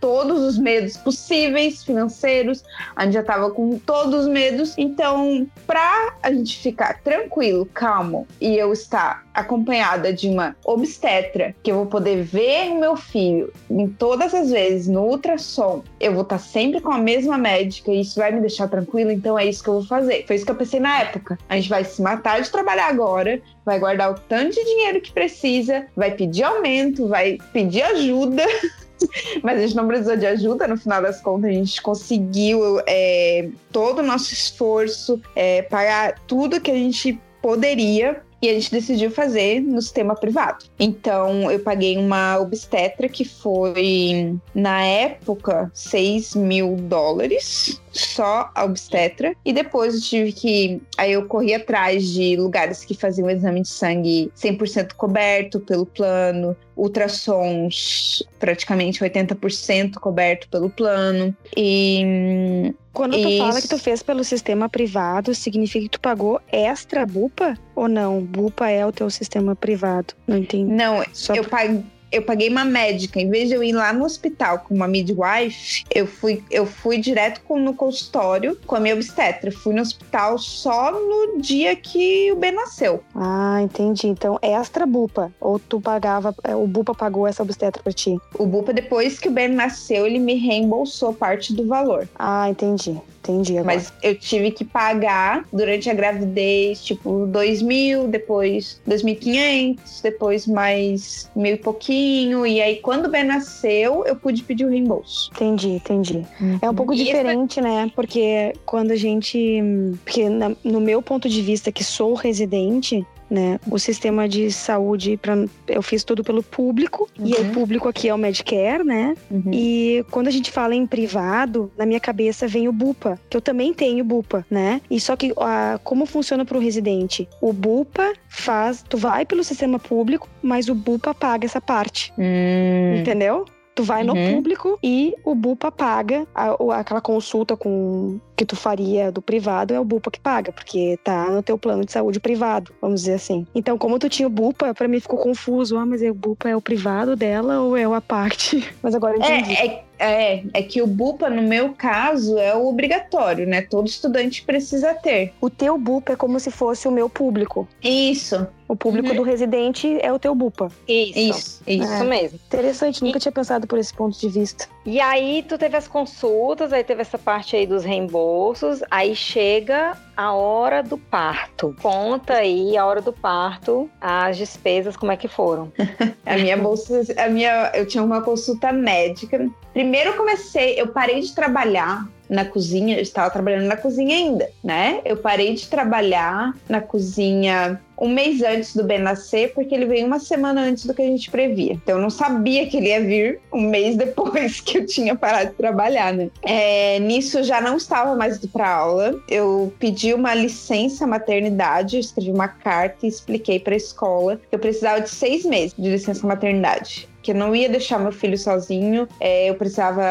todos 0.00 0.40
os 0.40 0.56
medos 0.56 0.96
possíveis 0.96 1.82
financeiros, 1.82 2.62
a 2.94 3.04
gente 3.04 3.14
já 3.14 3.20
estava 3.20 3.50
com 3.50 3.76
todos 3.80 4.20
os 4.20 4.28
medos. 4.28 4.74
Então, 4.78 5.48
para 5.66 6.14
a 6.22 6.32
gente 6.32 6.56
ficar 6.58 7.00
tranquilo, 7.02 7.66
calmo 7.74 8.24
e 8.40 8.56
eu 8.56 8.72
estar 8.72 9.26
acompanhada 9.34 10.12
de 10.12 10.28
uma 10.28 10.54
obstetra, 10.64 11.54
que 11.60 11.72
eu 11.72 11.76
vou 11.76 11.86
poder 11.86 12.22
ver 12.22 12.70
o 12.70 12.78
meu 12.78 12.96
filho 12.96 13.52
em 13.68 13.88
todas 13.88 14.32
as 14.32 14.50
vezes 14.52 14.86
no 14.86 15.02
ultrassom, 15.02 15.82
eu 15.98 16.12
vou 16.12 16.22
estar 16.22 16.38
sempre 16.38 16.80
com 16.80 16.92
a 16.92 16.98
mesma 16.98 17.36
médica 17.36 17.90
e 17.90 18.02
isso 18.02 18.20
vai 18.20 18.30
me 18.30 18.40
deixar 18.40 18.68
tranquila, 18.68 19.12
então 19.12 19.36
é 19.36 19.44
isso 19.44 19.62
que 19.62 19.68
eu 19.68 19.74
vou 19.74 19.84
fazer. 19.84 20.24
Foi 20.24 20.36
isso 20.36 20.44
que 20.44 20.52
eu 20.52 20.56
pensei 20.56 20.78
na 20.78 21.00
época. 21.00 21.36
A 21.48 21.56
gente 21.56 21.68
vai 21.68 21.82
se 21.82 22.00
matar 22.00 22.40
de 22.40 22.48
trabalhar 22.48 22.86
agora, 22.86 23.42
vai 23.64 23.78
guardar 23.78 24.10
o 24.10 24.14
tanto 24.14 24.54
de 24.54 24.64
dinheiro 24.64 25.00
que 25.00 25.12
precisa, 25.12 25.86
vai 25.96 26.12
pedir 26.12 26.42
aumento, 26.42 27.08
vai 27.08 27.38
pedir 27.52 27.82
ajuda. 27.82 28.42
Mas 29.42 29.58
a 29.58 29.60
gente 29.62 29.76
não 29.76 29.86
precisou 29.86 30.16
de 30.16 30.26
ajuda, 30.26 30.68
no 30.68 30.76
final 30.76 31.02
das 31.02 31.20
contas, 31.20 31.50
a 31.50 31.52
gente 31.52 31.82
conseguiu 31.82 32.80
é, 32.86 33.48
todo 33.70 33.98
o 33.98 34.02
nosso 34.02 34.32
esforço, 34.32 35.20
é, 35.34 35.62
pagar 35.62 36.18
tudo 36.26 36.60
que 36.60 36.70
a 36.70 36.74
gente 36.74 37.18
poderia 37.42 38.22
e 38.44 38.50
a 38.50 38.54
gente 38.54 38.70
decidiu 38.70 39.10
fazer 39.10 39.60
no 39.60 39.80
sistema 39.80 40.14
privado. 40.14 40.64
Então, 40.78 41.50
eu 41.50 41.58
paguei 41.60 41.96
uma 41.96 42.38
obstetra 42.38 43.08
que 43.08 43.24
foi, 43.24 44.36
na 44.54 44.84
época, 44.84 45.70
6 45.72 46.34
mil 46.34 46.76
dólares 46.76 47.80
só 47.90 48.50
a 48.54 48.64
obstetra. 48.64 49.34
E 49.44 49.52
depois 49.52 49.94
eu 49.94 50.00
tive 50.00 50.32
que. 50.32 50.82
Aí 50.98 51.12
eu 51.12 51.26
corri 51.26 51.54
atrás 51.54 52.06
de 52.08 52.36
lugares 52.36 52.84
que 52.84 52.94
faziam 52.94 53.30
exame 53.30 53.62
de 53.62 53.68
sangue 53.68 54.30
100% 54.36 54.94
coberto 54.94 55.60
pelo 55.60 55.86
plano, 55.86 56.56
ultrassons 56.76 58.22
praticamente 58.38 59.00
80% 59.00 59.94
coberto 59.94 60.48
pelo 60.48 60.68
plano. 60.70 61.34
E. 61.56 62.74
Quando 62.92 63.20
tu 63.20 63.38
fala 63.38 63.60
que 63.60 63.68
tu 63.68 63.78
fez 63.78 64.02
pelo 64.04 64.22
sistema 64.22 64.68
privado, 64.68 65.34
significa 65.34 65.84
que 65.84 65.90
tu 65.90 66.00
pagou 66.00 66.40
extra 66.52 67.04
bupa 67.04 67.58
ou 67.74 67.88
não? 67.88 68.20
Bupa 68.20 68.70
é 68.70 68.86
o 68.86 68.92
teu 68.92 69.10
sistema 69.10 69.56
privado. 69.56 70.14
Não 70.28 70.38
entendi. 70.38 70.70
Não, 70.70 71.04
Só 71.12 71.34
eu 71.34 71.44
paguei 71.44 71.82
eu 72.14 72.22
paguei 72.22 72.48
uma 72.48 72.64
médica, 72.64 73.20
em 73.20 73.28
vez 73.28 73.48
de 73.48 73.54
eu 73.54 73.62
ir 73.62 73.72
lá 73.72 73.92
no 73.92 74.04
hospital 74.04 74.60
com 74.60 74.74
uma 74.74 74.86
midwife, 74.86 75.84
eu 75.92 76.06
fui, 76.06 76.42
eu 76.50 76.64
fui 76.64 76.98
direto 76.98 77.40
com, 77.42 77.58
no 77.58 77.74
consultório 77.74 78.56
com 78.66 78.76
a 78.76 78.80
minha 78.80 78.94
obstetra. 78.94 79.50
Fui 79.50 79.74
no 79.74 79.82
hospital 79.82 80.38
só 80.38 80.92
no 80.92 81.40
dia 81.40 81.74
que 81.74 82.30
o 82.30 82.36
Ben 82.36 82.52
nasceu. 82.52 83.02
Ah, 83.14 83.60
entendi. 83.60 84.06
Então, 84.06 84.38
extra 84.40 84.86
bupa. 84.86 85.32
Ou 85.40 85.58
tu 85.58 85.80
pagava, 85.80 86.34
é, 86.44 86.54
o 86.54 86.66
bupa 86.66 86.94
pagou 86.94 87.26
essa 87.26 87.42
obstetra 87.42 87.82
pra 87.82 87.92
ti? 87.92 88.16
O 88.38 88.46
bupa, 88.46 88.72
depois 88.72 89.18
que 89.18 89.28
o 89.28 89.32
Ben 89.32 89.48
nasceu, 89.48 90.06
ele 90.06 90.18
me 90.18 90.34
reembolsou 90.34 91.12
parte 91.12 91.52
do 91.52 91.66
valor. 91.66 92.08
Ah, 92.16 92.48
entendi. 92.48 93.00
Entendi 93.24 93.56
agora. 93.56 93.76
Mas 93.76 93.92
eu 94.02 94.14
tive 94.14 94.50
que 94.50 94.64
pagar 94.64 95.46
durante 95.50 95.88
a 95.88 95.94
gravidez, 95.94 96.84
tipo, 96.84 97.26
dois 97.26 97.62
mil, 97.62 98.06
depois 98.06 98.80
dois 98.86 99.02
mil 99.02 99.16
quinhentos, 99.16 100.02
depois 100.02 100.46
mais 100.46 101.30
mil 101.34 101.54
e 101.54 101.56
pouquinho. 101.56 102.46
E 102.46 102.60
aí, 102.60 102.76
quando 102.76 103.06
o 103.06 103.08
Ben 103.08 103.24
nasceu, 103.24 104.04
eu 104.04 104.14
pude 104.14 104.42
pedir 104.42 104.66
o 104.66 104.68
reembolso. 104.68 105.30
Entendi, 105.34 105.70
entendi. 105.70 106.26
Uhum. 106.38 106.58
É 106.60 106.68
um 106.68 106.74
pouco 106.74 106.92
e 106.92 106.96
diferente, 106.96 107.58
essa... 107.58 107.68
né? 107.68 107.90
Porque 107.96 108.52
quando 108.66 108.90
a 108.90 108.96
gente... 108.96 109.62
Porque 110.04 110.24
no 110.62 110.80
meu 110.80 111.00
ponto 111.00 111.28
de 111.28 111.40
vista, 111.40 111.72
que 111.72 111.82
sou 111.82 112.12
residente, 112.12 113.06
né? 113.34 113.58
O 113.68 113.78
sistema 113.78 114.28
de 114.28 114.50
saúde, 114.52 115.16
pra, 115.16 115.34
eu 115.66 115.82
fiz 115.82 116.04
tudo 116.04 116.22
pelo 116.22 116.42
público, 116.42 117.08
uhum. 117.18 117.26
e 117.26 117.32
o 117.32 117.52
público 117.52 117.88
aqui 117.88 118.08
é 118.08 118.14
o 118.14 118.18
Medicare, 118.18 118.84
né? 118.84 119.16
Uhum. 119.28 119.50
E 119.52 120.06
quando 120.10 120.28
a 120.28 120.30
gente 120.30 120.52
fala 120.52 120.74
em 120.74 120.86
privado, 120.86 121.70
na 121.76 121.84
minha 121.84 121.98
cabeça 121.98 122.46
vem 122.46 122.68
o 122.68 122.72
BUPA, 122.72 123.18
que 123.28 123.36
eu 123.36 123.40
também 123.40 123.74
tenho 123.74 124.04
BUPA, 124.04 124.46
né? 124.48 124.80
E 124.88 125.00
só 125.00 125.16
que 125.16 125.34
a, 125.36 125.80
como 125.82 126.06
funciona 126.06 126.44
para 126.44 126.56
o 126.56 126.60
residente? 126.60 127.28
O 127.40 127.52
BUPA 127.52 128.12
faz, 128.28 128.84
tu 128.88 128.96
vai 128.96 129.26
pelo 129.26 129.42
sistema 129.42 129.78
público, 129.78 130.28
mas 130.40 130.68
o 130.68 130.74
BUPA 130.74 131.12
paga 131.12 131.44
essa 131.44 131.60
parte. 131.60 132.12
Hum. 132.16 132.96
Entendeu? 133.00 133.46
Tu 133.74 133.82
vai 133.82 134.06
uhum. 134.06 134.14
no 134.14 134.34
público 134.34 134.78
e 134.82 135.14
o 135.24 135.34
Bupa 135.34 135.72
paga 135.72 136.26
a, 136.34 136.54
aquela 136.78 137.00
consulta 137.00 137.56
com 137.56 138.20
que 138.36 138.44
tu 138.44 138.56
faria 138.56 139.10
do 139.10 139.22
privado 139.22 139.74
é 139.74 139.80
o 139.80 139.84
Bupa 139.84 140.10
que 140.10 140.20
paga, 140.20 140.52
porque 140.52 140.98
tá 141.02 141.30
no 141.30 141.42
teu 141.42 141.56
plano 141.56 141.84
de 141.84 141.92
saúde 141.92 142.20
privado, 142.20 142.72
vamos 142.80 143.00
dizer 143.00 143.14
assim. 143.14 143.46
Então, 143.54 143.78
como 143.78 143.98
tu 143.98 144.08
tinha 144.08 144.26
o 144.26 144.30
Bupa, 144.30 144.74
para 144.74 144.88
mim 144.88 145.00
ficou 145.00 145.18
confuso. 145.18 145.76
Ah, 145.76 145.86
mas 145.86 146.02
é 146.02 146.10
o 146.10 146.14
Bupa 146.14 146.48
é 146.48 146.56
o 146.56 146.60
privado 146.60 147.16
dela 147.16 147.60
ou 147.60 147.76
é 147.76 147.86
o 147.86 147.94
a 147.94 148.00
parte? 148.00 148.68
Mas 148.82 148.94
agora 148.94 149.16
eu 149.16 149.20
entendi. 149.20 149.54
É, 149.54 149.66
é 149.66 149.84
é, 150.04 150.44
é 150.52 150.62
que 150.62 150.82
o 150.82 150.86
BUPA, 150.86 151.30
no 151.30 151.42
meu 151.42 151.72
caso, 151.72 152.38
é 152.38 152.54
o 152.54 152.66
obrigatório, 152.66 153.46
né? 153.46 153.62
Todo 153.62 153.86
estudante 153.86 154.42
precisa 154.42 154.94
ter. 154.94 155.32
O 155.40 155.48
teu 155.48 155.78
BUPA 155.78 156.12
é 156.12 156.16
como 156.16 156.38
se 156.38 156.50
fosse 156.50 156.86
o 156.86 156.90
meu 156.90 157.08
público. 157.08 157.66
Isso. 157.82 158.46
O 158.68 158.74
público 158.74 159.08
uhum. 159.10 159.16
do 159.16 159.22
residente 159.22 159.98
é 160.00 160.12
o 160.12 160.18
teu 160.18 160.34
BUPA. 160.34 160.70
Isso, 160.88 161.18
isso, 161.18 161.62
isso 161.66 161.92
é. 161.92 162.04
mesmo. 162.04 162.38
Interessante, 162.46 163.02
nunca 163.04 163.18
e... 163.18 163.20
tinha 163.20 163.32
pensado 163.32 163.66
por 163.66 163.78
esse 163.78 163.92
ponto 163.92 164.18
de 164.18 164.28
vista. 164.28 164.68
E 164.86 165.00
aí 165.00 165.42
tu 165.48 165.56
teve 165.56 165.76
as 165.76 165.88
consultas, 165.88 166.72
aí 166.72 166.84
teve 166.84 167.00
essa 167.00 167.16
parte 167.16 167.56
aí 167.56 167.66
dos 167.66 167.84
reembolsos, 167.84 168.82
aí 168.90 169.16
chega 169.16 169.96
a 170.14 170.32
hora 170.32 170.82
do 170.82 170.98
parto. 170.98 171.74
Conta 171.80 172.34
aí 172.34 172.76
a 172.76 172.84
hora 172.84 173.00
do 173.00 173.12
parto, 173.12 173.90
as 174.00 174.36
despesas, 174.36 174.96
como 174.96 175.10
é 175.10 175.16
que 175.16 175.26
foram? 175.26 175.72
a 176.26 176.36
minha 176.36 176.56
bolsa, 176.56 177.02
a 177.16 177.28
minha, 177.28 177.72
eu 177.74 177.86
tinha 177.86 178.02
uma 178.02 178.20
consulta 178.20 178.72
médica. 178.72 179.48
Primeiro 179.72 180.10
eu 180.10 180.16
comecei, 180.16 180.80
eu 180.80 180.88
parei 180.88 181.20
de 181.20 181.34
trabalhar 181.34 182.06
na 182.28 182.44
cozinha, 182.44 182.96
eu 182.96 183.02
estava 183.02 183.30
trabalhando 183.30 183.66
na 183.66 183.76
cozinha 183.76 184.16
ainda, 184.16 184.50
né? 184.62 185.00
Eu 185.04 185.16
parei 185.16 185.54
de 185.54 185.66
trabalhar 185.68 186.54
na 186.68 186.80
cozinha 186.80 187.80
um 187.98 188.08
mês 188.08 188.42
antes 188.42 188.74
do 188.74 188.84
Ben 188.84 188.98
nascer, 188.98 189.52
porque 189.54 189.74
ele 189.74 189.86
veio 189.86 190.06
uma 190.06 190.18
semana 190.18 190.62
antes 190.62 190.84
do 190.86 190.94
que 190.94 191.02
a 191.02 191.06
gente 191.06 191.30
previa. 191.30 191.72
Então 191.72 191.96
eu 191.96 192.02
não 192.02 192.10
sabia 192.10 192.66
que 192.66 192.76
ele 192.76 192.88
ia 192.88 193.00
vir 193.00 193.40
um 193.52 193.68
mês 193.68 193.96
depois 193.98 194.60
que 194.60 194.78
eu 194.78 194.86
tinha 194.86 195.14
parado 195.14 195.50
de 195.50 195.56
trabalhar, 195.56 196.12
né? 196.12 196.30
É, 196.42 196.98
nisso 196.98 197.38
eu 197.38 197.44
já 197.44 197.60
não 197.60 197.76
estava 197.76 198.14
mais 198.14 198.38
indo 198.38 198.48
para 198.48 198.68
aula. 198.68 199.20
Eu 199.28 199.72
pedi 199.78 200.12
uma 200.12 200.34
licença 200.34 201.06
maternidade, 201.06 201.98
escrevi 201.98 202.30
uma 202.30 202.48
carta 202.48 203.06
e 203.06 203.08
expliquei 203.08 203.58
para 203.58 203.74
a 203.74 203.76
escola 203.76 204.40
que 204.48 204.54
eu 204.54 204.58
precisava 204.58 205.00
de 205.00 205.10
seis 205.10 205.44
meses 205.44 205.74
de 205.76 205.88
licença 205.88 206.26
maternidade 206.26 207.08
que 207.24 207.30
eu 207.30 207.34
não 207.34 207.56
ia 207.56 207.70
deixar 207.70 207.98
meu 207.98 208.12
filho 208.12 208.36
sozinho, 208.36 209.08
é, 209.18 209.48
eu 209.48 209.54
precisava 209.54 210.04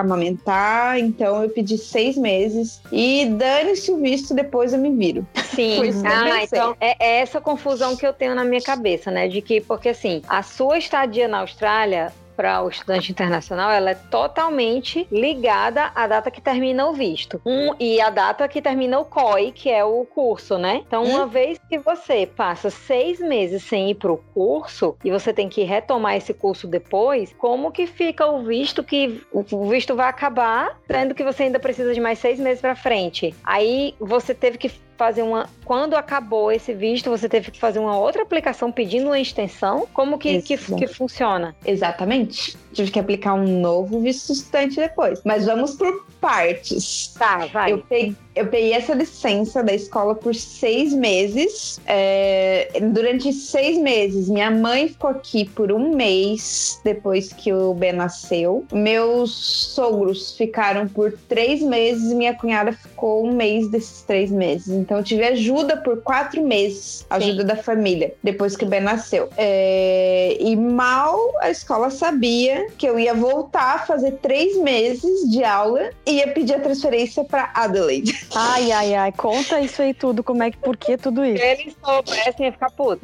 amamentar, 0.00 0.98
então 0.98 1.42
eu 1.44 1.48
pedi 1.48 1.78
seis 1.78 2.16
meses 2.16 2.82
e 2.90 3.26
dane-se 3.26 3.92
o 3.92 3.98
visto, 3.98 4.34
depois 4.34 4.72
eu 4.72 4.80
me 4.80 4.90
viro. 4.90 5.24
Sim, 5.54 5.80
ah, 6.04 6.42
então 6.42 6.76
é, 6.80 6.96
é 6.98 7.20
essa 7.20 7.40
confusão 7.40 7.96
que 7.96 8.04
eu 8.04 8.12
tenho 8.12 8.34
na 8.34 8.44
minha 8.44 8.60
cabeça, 8.60 9.12
né? 9.12 9.28
De 9.28 9.40
que, 9.40 9.60
porque 9.60 9.90
assim, 9.90 10.20
a 10.28 10.42
sua 10.42 10.76
estadia 10.76 11.28
na 11.28 11.38
Austrália 11.38 12.12
para 12.36 12.62
o 12.62 12.68
estudante 12.68 13.10
internacional, 13.10 13.70
ela 13.70 13.90
é 13.90 13.94
totalmente 13.94 15.06
ligada 15.10 15.90
à 15.94 16.06
data 16.06 16.30
que 16.30 16.40
termina 16.40 16.86
o 16.86 16.92
visto. 16.92 17.40
Um, 17.44 17.74
e 17.80 18.00
a 18.00 18.10
data 18.10 18.46
que 18.46 18.60
termina 18.60 18.98
o 19.00 19.04
COI, 19.04 19.52
que 19.52 19.70
é 19.70 19.84
o 19.84 20.04
curso, 20.04 20.58
né? 20.58 20.82
Então, 20.86 21.04
uma 21.04 21.24
hum. 21.24 21.28
vez 21.28 21.58
que 21.68 21.78
você 21.78 22.26
passa 22.26 22.70
seis 22.70 23.18
meses 23.20 23.62
sem 23.62 23.90
ir 23.90 23.94
para 23.94 24.12
o 24.12 24.18
curso 24.18 24.96
e 25.04 25.10
você 25.10 25.32
tem 25.32 25.48
que 25.48 25.62
retomar 25.62 26.16
esse 26.16 26.34
curso 26.34 26.66
depois, 26.66 27.34
como 27.38 27.72
que 27.72 27.86
fica 27.86 28.26
o 28.26 28.42
visto 28.42 28.84
que 28.84 29.22
o 29.32 29.68
visto 29.68 29.94
vai 29.94 30.08
acabar, 30.08 30.78
sendo 30.86 31.14
que 31.14 31.24
você 31.24 31.44
ainda 31.44 31.58
precisa 31.58 31.94
de 31.94 32.00
mais 32.00 32.18
seis 32.18 32.38
meses 32.38 32.60
para 32.60 32.76
frente? 32.76 33.34
Aí 33.44 33.94
você 33.98 34.34
teve 34.34 34.58
que 34.58 34.70
fazer 34.96 35.22
uma. 35.22 35.48
Quando 35.64 35.94
acabou 35.94 36.50
esse 36.50 36.72
visto, 36.72 37.10
você 37.10 37.28
teve 37.28 37.50
que 37.50 37.58
fazer 37.58 37.78
uma 37.78 37.98
outra 37.98 38.22
aplicação 38.22 38.72
pedindo 38.72 39.06
uma 39.06 39.18
extensão? 39.18 39.86
Como 39.92 40.18
que, 40.18 40.40
que, 40.42 40.56
que, 40.56 40.86
funciona? 40.86 41.54
Exatamente. 41.64 42.56
Tive 42.76 42.90
que 42.90 42.98
aplicar 42.98 43.34
um 43.34 43.60
novo 43.60 44.00
visto 44.00 44.32
estudante 44.32 44.76
depois. 44.76 45.20
Mas 45.24 45.46
vamos 45.46 45.74
por 45.74 46.04
partes. 46.20 47.14
Tá, 47.18 47.46
vai. 47.46 47.72
Eu 47.72 47.78
peguei, 47.78 48.14
eu 48.34 48.46
peguei 48.46 48.72
essa 48.72 48.94
licença 48.94 49.62
da 49.62 49.72
escola 49.72 50.14
por 50.14 50.34
seis 50.34 50.92
meses. 50.92 51.80
É, 51.86 52.68
durante 52.92 53.32
seis 53.32 53.78
meses, 53.78 54.28
minha 54.28 54.50
mãe 54.50 54.88
ficou 54.88 55.10
aqui 55.10 55.44
por 55.44 55.72
um 55.72 55.94
mês 55.94 56.80
depois 56.84 57.32
que 57.32 57.52
o 57.52 57.74
Ben 57.74 57.92
nasceu. 57.92 58.64
Meus 58.72 59.32
sogros 59.74 60.36
ficaram 60.36 60.86
por 60.86 61.12
três 61.28 61.62
meses 61.62 62.10
e 62.10 62.14
minha 62.14 62.34
cunhada 62.34 62.72
ficou 62.72 63.26
um 63.26 63.32
mês 63.32 63.68
desses 63.70 64.02
três 64.02 64.30
meses. 64.30 64.68
Então, 64.68 64.98
eu 64.98 65.04
tive 65.04 65.24
ajuda 65.24 65.76
por 65.76 66.02
quatro 66.02 66.42
meses 66.42 67.06
ajuda 67.08 67.40
Sim. 67.42 67.46
da 67.46 67.56
família 67.56 68.14
depois 68.22 68.56
que 68.56 68.64
o 68.64 68.68
Ben 68.68 68.80
nasceu. 68.80 69.28
É, 69.36 70.36
e 70.40 70.54
mal 70.56 71.18
a 71.40 71.50
escola 71.50 71.90
sabia 71.90 72.65
que 72.76 72.86
eu 72.86 72.98
ia 72.98 73.14
voltar 73.14 73.74
a 73.74 73.78
fazer 73.78 74.12
três 74.22 74.56
meses 74.58 75.28
de 75.30 75.44
aula 75.44 75.90
e 76.04 76.18
ia 76.18 76.28
pedir 76.28 76.54
a 76.54 76.60
transferência 76.60 77.24
para 77.24 77.50
Adelaide. 77.54 78.26
Ai, 78.34 78.72
ai, 78.72 78.94
ai, 78.94 79.12
conta 79.12 79.60
isso 79.60 79.82
aí 79.82 79.94
tudo, 79.94 80.22
como 80.22 80.42
é 80.42 80.50
que, 80.50 80.58
por 80.58 80.76
que 80.76 80.96
tudo 80.96 81.24
isso? 81.24 81.42
Eles 81.42 81.76
soubessem 81.84 82.46
ia 82.46 82.52
ficar 82.52 82.70
puto. 82.70 83.00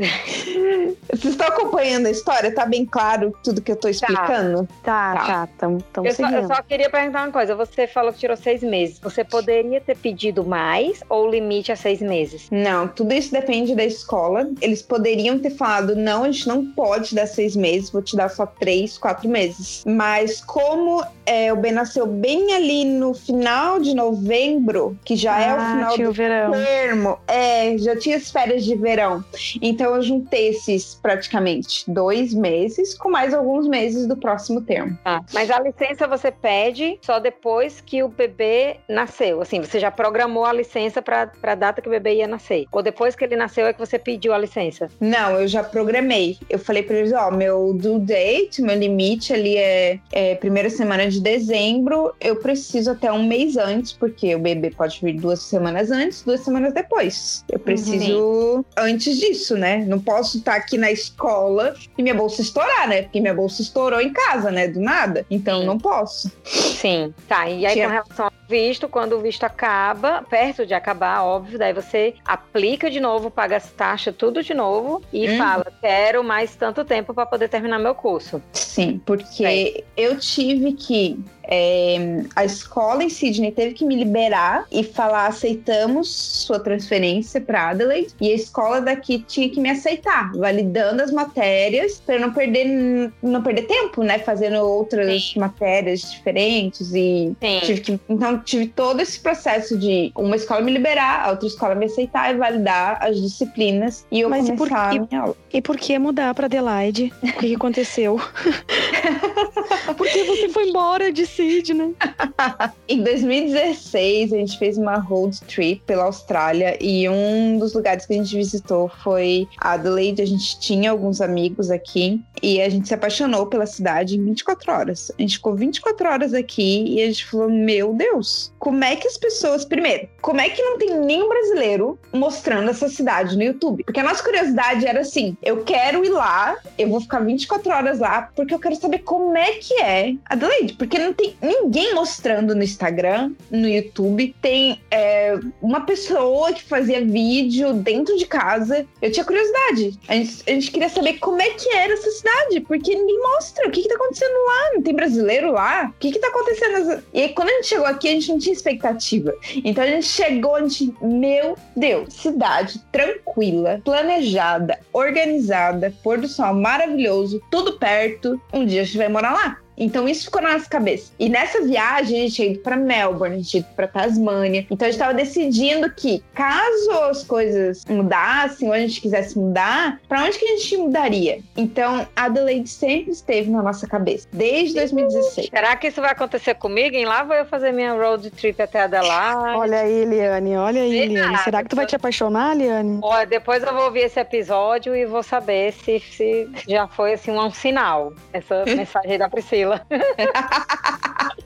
Vocês 1.10 1.32
estão 1.32 1.46
acompanhando 1.46 2.06
a 2.06 2.10
história? 2.10 2.54
Tá 2.54 2.66
bem 2.66 2.84
claro 2.84 3.34
tudo 3.42 3.60
que 3.60 3.72
eu 3.72 3.76
tô 3.76 3.88
explicando? 3.88 4.68
Tá, 4.82 5.14
tá, 5.14 5.26
tá 5.26 5.48
tamo, 5.58 5.82
tamo 5.92 6.06
eu, 6.06 6.14
só, 6.14 6.28
eu 6.28 6.46
só 6.46 6.62
queria 6.62 6.90
perguntar 6.90 7.24
uma 7.24 7.32
coisa, 7.32 7.54
você 7.54 7.86
falou 7.86 8.12
que 8.12 8.18
tirou 8.18 8.36
seis 8.36 8.62
meses, 8.62 8.98
você 8.98 9.24
poderia 9.24 9.80
ter 9.80 9.96
pedido 9.96 10.44
mais 10.44 11.02
ou 11.08 11.26
o 11.26 11.30
limite 11.30 11.72
a 11.72 11.76
seis 11.76 12.00
meses? 12.00 12.48
Não, 12.50 12.88
tudo 12.88 13.12
isso 13.12 13.32
depende 13.32 13.74
da 13.74 13.84
escola. 13.84 14.50
Eles 14.60 14.82
poderiam 14.82 15.38
ter 15.38 15.50
falado, 15.50 15.94
não, 15.94 16.24
a 16.24 16.30
gente 16.30 16.48
não 16.48 16.66
pode 16.72 17.14
dar 17.14 17.26
seis 17.26 17.56
meses, 17.56 17.90
vou 17.90 18.02
te 18.02 18.16
dar 18.16 18.28
só 18.28 18.46
três, 18.46 18.98
quatro 18.98 19.28
meses. 19.28 19.51
Mas 19.86 20.40
como 20.44 21.02
é, 21.26 21.52
o 21.52 21.56
Ben 21.56 21.72
nasceu 21.72 22.06
bem 22.06 22.54
ali 22.54 22.84
no 22.84 23.14
final 23.14 23.78
de 23.78 23.94
novembro, 23.94 24.96
que 25.04 25.16
já 25.16 25.36
ah, 25.36 25.42
é 25.42 25.54
o 25.54 25.60
ah, 25.60 25.70
final 25.72 25.98
do 25.98 26.12
verão. 26.12 26.52
termo, 26.52 27.18
é, 27.26 27.76
já 27.78 27.96
tinha 27.96 28.16
as 28.16 28.30
férias 28.30 28.64
de 28.64 28.74
verão. 28.74 29.24
Então 29.60 29.94
eu 29.94 30.02
juntei 30.02 30.48
esses 30.48 30.94
praticamente 30.94 31.90
dois 31.90 32.34
meses 32.34 32.94
com 32.94 33.10
mais 33.10 33.34
alguns 33.34 33.68
meses 33.68 34.06
do 34.06 34.16
próximo 34.16 34.60
termo. 34.60 34.98
Ah, 35.04 35.20
mas 35.32 35.50
a 35.50 35.60
licença 35.60 36.06
você 36.06 36.30
pede 36.30 36.98
só 37.02 37.18
depois 37.18 37.80
que 37.80 38.02
o 38.02 38.08
bebê 38.08 38.76
nasceu. 38.88 39.40
Assim, 39.40 39.60
você 39.60 39.78
já 39.78 39.90
programou 39.90 40.44
a 40.44 40.52
licença 40.52 41.00
para 41.00 41.30
a 41.42 41.54
data 41.54 41.80
que 41.80 41.88
o 41.88 41.90
bebê 41.90 42.16
ia 42.16 42.26
nascer. 42.26 42.66
Ou 42.72 42.82
depois 42.82 43.14
que 43.14 43.24
ele 43.24 43.36
nasceu 43.36 43.66
é 43.66 43.72
que 43.72 43.78
você 43.78 43.98
pediu 43.98 44.32
a 44.32 44.38
licença? 44.38 44.88
Não, 45.00 45.40
eu 45.40 45.46
já 45.46 45.62
programei. 45.62 46.38
Eu 46.48 46.58
falei 46.58 46.82
para 46.82 46.96
eles, 46.96 47.12
ó, 47.12 47.30
meu 47.30 47.72
due 47.74 47.98
date, 48.00 48.62
meu 48.62 48.76
limite 48.76 49.32
ali 49.32 49.41
é, 49.56 49.98
é 50.12 50.34
primeira 50.34 50.70
semana 50.70 51.08
de 51.08 51.20
dezembro. 51.20 52.14
Eu 52.20 52.36
preciso 52.36 52.90
até 52.90 53.12
um 53.12 53.22
mês 53.22 53.56
antes, 53.56 53.92
porque 53.92 54.34
o 54.34 54.38
bebê 54.38 54.70
pode 54.70 55.00
vir 55.02 55.14
duas 55.14 55.42
semanas 55.42 55.90
antes, 55.90 56.22
duas 56.22 56.40
semanas 56.40 56.72
depois. 56.72 57.44
Eu 57.50 57.58
preciso 57.58 58.18
uhum. 58.18 58.64
antes 58.76 59.18
disso, 59.18 59.56
né? 59.56 59.84
Não 59.86 59.98
posso 59.98 60.38
estar 60.38 60.54
aqui 60.54 60.76
na 60.78 60.90
escola 60.90 61.74
e 61.96 62.02
minha 62.02 62.14
bolsa 62.14 62.42
estourar, 62.42 62.88
né? 62.88 63.02
Porque 63.02 63.20
minha 63.20 63.34
bolsa 63.34 63.62
estourou 63.62 64.00
em 64.00 64.12
casa, 64.12 64.50
né? 64.50 64.68
Do 64.68 64.80
nada. 64.80 65.26
Então 65.30 65.60
Sim. 65.60 65.66
não 65.66 65.78
posso. 65.78 66.30
Sim. 66.44 67.14
Tá. 67.28 67.48
E 67.48 67.66
aí, 67.66 67.74
Tinha... 67.74 67.86
com 67.86 67.92
relação 67.92 68.26
ao 68.26 68.32
visto, 68.48 68.86
quando 68.86 69.14
o 69.14 69.20
visto 69.20 69.44
acaba, 69.44 70.22
perto 70.28 70.66
de 70.66 70.74
acabar, 70.74 71.24
óbvio, 71.24 71.58
daí 71.58 71.72
você 71.72 72.14
aplica 72.22 72.90
de 72.90 73.00
novo, 73.00 73.30
paga 73.30 73.56
as 73.56 73.70
taxas, 73.70 74.14
tudo 74.14 74.42
de 74.42 74.52
novo 74.52 75.02
e 75.12 75.30
hum. 75.30 75.38
fala: 75.38 75.66
quero 75.80 76.22
mais 76.22 76.54
tanto 76.54 76.84
tempo 76.84 77.14
para 77.14 77.24
poder 77.24 77.48
terminar 77.48 77.78
meu 77.78 77.94
curso. 77.94 78.42
Sim, 78.52 79.00
porque 79.06 79.31
é. 79.40 79.82
eu 79.96 80.18
tive 80.18 80.72
que 80.72 81.18
é, 81.44 82.22
a 82.36 82.44
escola 82.44 83.02
em 83.02 83.08
Sydney 83.08 83.52
teve 83.52 83.74
que 83.74 83.84
me 83.84 83.96
liberar 83.96 84.66
e 84.70 84.82
falar: 84.82 85.26
aceitamos 85.26 86.08
sua 86.08 86.60
transferência 86.60 87.40
para 87.40 87.70
Adelaide. 87.70 88.14
E 88.20 88.30
a 88.30 88.34
escola 88.34 88.80
daqui 88.80 89.24
tinha 89.26 89.48
que 89.48 89.60
me 89.60 89.70
aceitar, 89.70 90.32
validando 90.32 91.02
as 91.02 91.10
matérias 91.10 92.00
para 92.04 92.18
não 92.18 92.32
perder, 92.32 93.12
não 93.22 93.42
perder 93.42 93.62
tempo, 93.62 94.02
né? 94.02 94.18
Fazendo 94.18 94.56
outras 94.56 95.32
Sim. 95.32 95.40
matérias 95.40 96.12
diferentes. 96.12 96.92
E 96.94 97.36
tive 97.64 97.80
que, 97.80 98.00
então 98.08 98.38
tive 98.40 98.68
todo 98.68 99.00
esse 99.00 99.18
processo 99.20 99.76
de 99.78 100.12
uma 100.16 100.36
escola 100.36 100.60
me 100.60 100.72
liberar, 100.72 101.26
a 101.26 101.30
outra 101.30 101.46
escola 101.46 101.74
me 101.74 101.86
aceitar 101.86 102.34
e 102.34 102.38
validar 102.38 102.98
as 103.00 103.20
disciplinas. 103.20 104.06
E 104.10 104.20
eu 104.20 104.30
Mas 104.30 104.46
começar 104.46 104.94
e 104.94 104.98
por, 104.98 105.02
a 105.02 105.06
minha 105.08 105.22
aula. 105.22 105.36
E 105.52 105.62
por 105.62 105.76
que 105.76 105.98
mudar 105.98 106.34
para 106.34 106.46
Adelaide? 106.46 107.12
O 107.22 107.32
que 107.38 107.54
aconteceu? 107.54 108.20
Porque 109.96 110.24
você 110.24 110.48
foi 110.48 110.68
embora 110.68 111.12
de 111.12 111.26
Sydney. 111.34 111.94
em 112.88 113.02
2016, 113.02 114.32
a 114.32 114.36
gente 114.36 114.58
fez 114.58 114.78
uma 114.78 114.96
road 114.96 115.40
trip 115.42 115.82
pela 115.86 116.04
Austrália 116.04 116.76
e 116.80 117.08
um 117.08 117.58
dos 117.58 117.74
lugares 117.74 118.06
que 118.06 118.14
a 118.14 118.16
gente 118.16 118.34
visitou 118.36 118.90
foi 119.02 119.46
Adelaide. 119.58 120.22
A 120.22 120.26
gente 120.26 120.58
tinha 120.60 120.90
alguns 120.90 121.20
amigos 121.20 121.70
aqui 121.70 122.20
e 122.42 122.60
a 122.60 122.68
gente 122.68 122.88
se 122.88 122.94
apaixonou 122.94 123.46
pela 123.46 123.66
cidade 123.66 124.16
em 124.16 124.24
24 124.24 124.72
horas. 124.72 125.12
A 125.16 125.22
gente 125.22 125.36
ficou 125.36 125.54
24 125.54 126.08
horas 126.08 126.34
aqui 126.34 126.84
e 126.88 127.02
a 127.02 127.06
gente 127.06 127.24
falou: 127.26 127.48
Meu 127.48 127.94
Deus, 127.94 128.52
como 128.58 128.82
é 128.84 128.96
que 128.96 129.06
as 129.06 129.16
pessoas. 129.16 129.64
Primeiro, 129.64 130.08
como 130.20 130.40
é 130.40 130.48
que 130.48 130.62
não 130.62 130.78
tem 130.78 130.98
nenhum 130.98 131.28
brasileiro 131.28 131.98
mostrando 132.12 132.70
essa 132.70 132.88
cidade 132.88 133.36
no 133.36 133.42
YouTube? 133.42 133.84
Porque 133.84 134.00
a 134.00 134.04
nossa 134.04 134.22
curiosidade 134.22 134.86
era 134.86 135.00
assim: 135.00 135.36
eu 135.42 135.62
quero 135.64 136.04
ir 136.04 136.10
lá, 136.10 136.56
eu 136.76 136.88
vou 136.88 137.00
ficar 137.00 137.20
24 137.20 137.72
horas 137.72 137.98
lá, 138.00 138.30
porque 138.34 138.54
eu 138.54 138.58
quero 138.58 138.76
saber 138.76 138.98
como 139.00 139.36
é 139.36 139.52
que 139.52 139.74
é 139.80 140.14
Adelaide. 140.26 140.74
Porque 140.74 140.98
não 140.98 141.12
tem 141.12 141.21
ninguém 141.40 141.94
mostrando 141.94 142.54
no 142.54 142.62
Instagram, 142.62 143.32
no 143.50 143.68
YouTube. 143.68 144.34
Tem 144.40 144.80
é, 144.90 145.38
uma 145.60 145.82
pessoa 145.82 146.52
que 146.52 146.62
fazia 146.62 147.04
vídeo 147.04 147.72
dentro 147.74 148.16
de 148.16 148.26
casa. 148.26 148.86
Eu 149.00 149.10
tinha 149.10 149.24
curiosidade. 149.24 149.98
A 150.08 150.14
gente, 150.14 150.42
a 150.46 150.50
gente 150.50 150.70
queria 150.70 150.88
saber 150.88 151.14
como 151.18 151.40
é 151.40 151.50
que 151.50 151.68
era 151.70 151.92
essa 151.92 152.10
cidade, 152.10 152.60
porque 152.60 152.94
ninguém 152.94 153.18
mostra. 153.20 153.68
O 153.68 153.70
que, 153.70 153.82
que 153.82 153.88
tá 153.88 153.94
acontecendo 153.94 154.32
lá? 154.46 154.70
Não 154.74 154.82
tem 154.82 154.94
brasileiro 154.94 155.52
lá? 155.52 155.92
O 155.94 155.98
que, 155.98 156.12
que 156.12 156.18
tá 156.18 156.28
acontecendo? 156.28 157.02
E 157.12 157.22
aí, 157.22 157.28
quando 157.30 157.48
a 157.50 157.52
gente 157.54 157.66
chegou 157.66 157.86
aqui, 157.86 158.08
a 158.08 158.12
gente 158.12 158.28
não 158.28 158.38
tinha 158.38 158.52
expectativa. 158.52 159.34
Então 159.64 159.84
a 159.84 159.86
gente 159.86 160.06
chegou, 160.06 160.56
a 160.56 160.60
gente, 160.60 160.94
meu 161.00 161.56
Deus, 161.76 162.14
cidade 162.14 162.80
tranquila, 162.90 163.80
planejada, 163.84 164.78
organizada, 164.92 165.92
pôr 166.02 166.18
do 166.18 166.28
sol 166.28 166.54
maravilhoso, 166.54 167.40
tudo 167.50 167.78
perto. 167.78 168.40
Um 168.52 168.64
dia 168.64 168.82
a 168.82 168.84
gente 168.84 168.98
vai 168.98 169.08
morar 169.08 169.32
lá. 169.32 169.61
Então 169.76 170.08
isso 170.08 170.24
ficou 170.24 170.42
na 170.42 170.52
nossa 170.52 170.68
cabeça. 170.68 171.12
E 171.18 171.28
nessa 171.28 171.62
viagem 171.62 172.18
a 172.18 172.22
gente 172.22 172.34
tinha 172.34 172.48
ido 172.48 172.58
para 172.60 172.76
Melbourne, 172.76 173.34
a 173.34 173.38
gente 173.38 173.50
tinha 173.50 173.60
ido 173.60 173.70
para 173.74 173.88
Tasmânia. 173.88 174.66
Então 174.70 174.86
a 174.86 174.90
gente 174.90 175.00
estava 175.00 175.14
decidindo 175.14 175.90
que 175.90 176.22
caso 176.34 176.90
as 177.10 177.24
coisas 177.24 177.84
mudassem 177.86 178.68
ou 178.68 178.74
a 178.74 178.78
gente 178.78 179.00
quisesse 179.00 179.38
mudar, 179.38 180.00
para 180.08 180.24
onde 180.24 180.38
que 180.38 180.44
a 180.44 180.56
gente 180.56 180.76
mudaria? 180.76 181.40
Então 181.56 182.06
Adelaide 182.14 182.68
sempre 182.68 183.12
esteve 183.12 183.50
na 183.50 183.62
nossa 183.62 183.86
cabeça 183.86 184.28
desde 184.32 184.74
2016. 184.74 185.48
Será 185.48 185.76
que 185.76 185.88
isso 185.88 186.00
vai 186.00 186.10
acontecer 186.10 186.54
comigo? 186.54 186.96
Em 186.96 187.04
lá 187.04 187.22
vou 187.22 187.36
eu 187.36 187.44
fazer 187.44 187.72
minha 187.72 187.94
road 187.94 188.30
trip 188.30 188.60
até 188.60 188.82
Adelaide. 188.82 189.56
Olha 189.56 189.80
aí, 189.80 190.02
Eliane, 190.02 190.56
olha 190.56 190.82
aí, 190.82 190.98
Eliane. 190.98 191.38
Será 191.38 191.62
que 191.62 191.68
tu 191.68 191.76
vai 191.76 191.86
te 191.86 191.96
apaixonar, 191.96 192.54
Eliane? 192.54 193.00
Olha, 193.02 193.26
depois 193.26 193.62
eu 193.62 193.72
vou 193.72 193.84
ouvir 193.84 194.00
esse 194.00 194.20
episódio 194.20 194.94
e 194.94 195.06
vou 195.06 195.22
saber 195.22 195.72
se, 195.72 196.00
se 196.00 196.48
já 196.68 196.86
foi 196.86 197.14
assim 197.14 197.30
um, 197.30 197.40
um 197.40 197.50
sinal 197.50 198.12
essa 198.32 198.64
mensagem 198.66 199.18
da 199.18 199.28
Priscila. 199.28 199.61
Sheila. 199.62 199.86